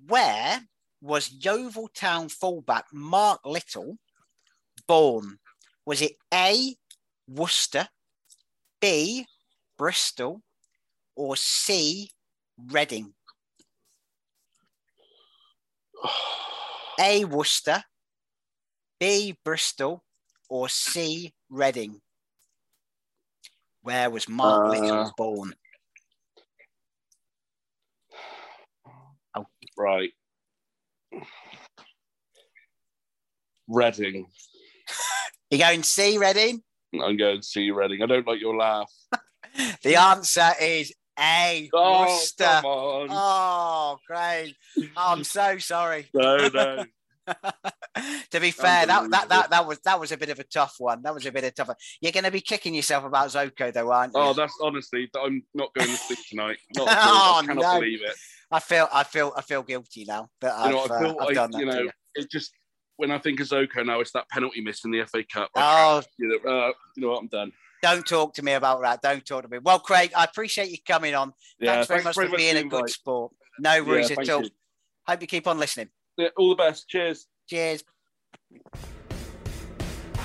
Where 0.07 0.61
was 1.01 1.33
Yeovil 1.45 1.89
Town 1.89 2.29
fullback 2.29 2.85
Mark 2.93 3.41
Little 3.45 3.99
born? 4.87 5.39
Was 5.87 6.03
it 6.03 6.13
A, 6.33 6.77
Worcester, 7.29 7.89
B, 8.81 9.27
Bristol, 9.79 10.43
or 11.17 11.37
C, 11.37 12.11
Reading? 12.59 13.15
A, 17.01 17.25
Worcester, 17.25 17.85
B, 19.01 19.37
Bristol, 19.45 20.05
or 20.49 20.69
C, 20.69 21.33
Reading? 21.51 22.01
Where 23.83 24.09
was 24.11 24.29
Mark 24.29 24.65
Uh, 24.65 24.69
Little 24.71 25.13
born? 25.17 25.55
Right. 29.77 30.13
Reading. 33.67 34.27
You 35.51 35.59
going 35.59 35.83
C, 35.83 36.19
Reading? 36.19 36.63
I'm 36.95 37.17
going 37.17 37.41
to 37.41 37.43
see 37.47 37.71
Reading. 37.71 38.03
I 38.03 38.07
don't 38.07 38.27
like 38.27 38.41
your 38.41 38.57
laugh. 38.57 38.91
The 39.85 39.95
answer 39.95 40.51
is 40.61 40.93
A, 41.17 41.71
Oh, 41.73 42.01
Worcester. 42.01 42.43
come 42.45 42.65
on. 42.65 43.09
Oh, 43.09 43.99
Craig. 44.05 44.53
I'm 44.97 45.23
so 45.23 45.59
sorry. 45.59 46.09
No, 46.13 46.49
no. 46.49 46.85
to 48.33 48.41
be 48.41 48.51
fair, 48.51 48.85
that, 48.87 49.09
that 49.13 49.29
that 49.29 49.51
that 49.51 49.65
was 49.67 49.79
that 49.85 50.01
was 50.01 50.11
a 50.11 50.17
bit 50.17 50.31
of 50.31 50.41
a 50.41 50.45
tough 50.45 50.75
one. 50.79 51.03
That 51.03 51.15
was 51.15 51.25
a 51.25 51.31
bit 51.31 51.45
of 51.45 51.49
a 51.49 51.53
tough 51.53 51.69
one. 51.69 51.77
You're 52.01 52.11
going 52.11 52.25
to 52.25 52.33
be 52.33 52.41
kicking 52.41 52.75
yourself 52.75 53.05
about 53.05 53.29
Zoko, 53.29 53.73
though, 53.73 53.93
aren't 53.93 54.13
you? 54.15 54.21
Oh, 54.21 54.33
that's 54.33 54.59
honestly, 54.61 55.09
I'm 55.23 55.45
not 55.55 55.73
going 55.75 55.89
to 55.89 55.97
sleep 55.97 56.19
tonight. 56.29 56.59
Not. 56.77 56.89
Oh, 56.91 57.41
I 57.41 57.47
cannot 57.47 57.63
no. 57.63 57.81
believe 57.81 58.03
it. 58.03 58.17
I 58.51 58.59
feel 58.59 58.89
I 58.93 59.05
feel 59.05 59.33
I 59.37 59.43
feel 59.43 59.63
guilty 59.63 60.05
now 60.05 60.31
that 60.41 60.69
You 60.69 60.79
I've, 60.79 60.91
know, 60.91 60.97
I 60.97 61.05
uh, 61.05 61.11
I've 61.11 61.17
like, 61.27 61.35
done 61.37 61.51
that. 61.53 61.59
you 61.61 61.67
to 61.67 61.73
know, 61.73 61.81
you. 61.83 61.91
it 62.17 62.29
just, 62.31 62.51
when 62.97 63.11
I 63.11 63.19
think 63.19 63.41
of 63.41 63.49
Zoko 63.49 63.85
now, 63.85 64.01
it's 64.01 64.13
that 64.13 64.29
penalty 64.29 64.61
miss 64.61 64.85
in 64.85 64.91
the 64.91 65.05
FA 65.05 65.25
Cup. 65.25 65.51
Oh, 65.55 66.03
You 66.19 66.29
know, 66.45 66.51
uh, 66.51 66.73
you 66.97 67.03
know 67.03 67.09
what? 67.11 67.21
I'm 67.23 67.27
done. 67.29 67.53
don't 67.83 68.07
talk 68.07 68.35
to 68.35 68.43
me 68.43 68.53
about 68.53 68.81
that. 68.83 69.03
Don't 69.03 69.25
talk 69.27 69.43
to 69.43 69.49
me. 69.49 69.59
Well, 69.59 69.79
Craig, 69.79 70.13
I 70.17 70.25
appreciate 70.25 70.71
you 70.71 70.79
coming 70.87 71.15
on. 71.15 71.33
Yeah, 71.61 71.75
thanks 71.75 71.89
very 71.89 72.01
thanks 72.03 72.05
much 72.05 72.15
very 72.17 72.27
for 72.29 72.31
much 72.33 72.39
being 72.39 72.57
a 72.57 72.63
good 72.63 72.73
invite. 72.79 72.91
sport. 72.91 73.33
No 73.59 73.83
worries 73.85 74.11
Yeah, 74.11 74.17
at 74.21 74.29
all. 74.31 74.43
you. 74.45 74.51
Hope 75.07 75.21
you 75.21 75.27
keep 75.27 75.47
on 75.47 75.59
listening. 75.59 75.89
Yeah, 76.17 76.29
all 76.37 76.49
the 76.51 76.55
best. 76.55 76.89
Cheers. 76.89 77.27
Cheers. 77.49 77.85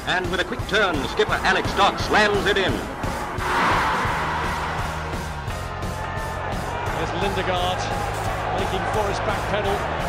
And 0.06 0.30
with 0.32 0.40
a 0.40 0.44
quick 0.46 0.60
turn, 0.68 0.96
skipper 1.10 1.34
Alex 1.34 1.72
Dock 1.74 2.00
slams 2.00 2.46
it 2.48 2.58
in. 2.58 2.72
There's 6.96 7.12
Lindegaard 7.22 7.80
making 8.60 8.84
Forrest 8.94 9.22
back 9.26 9.50
pedal. 9.52 10.09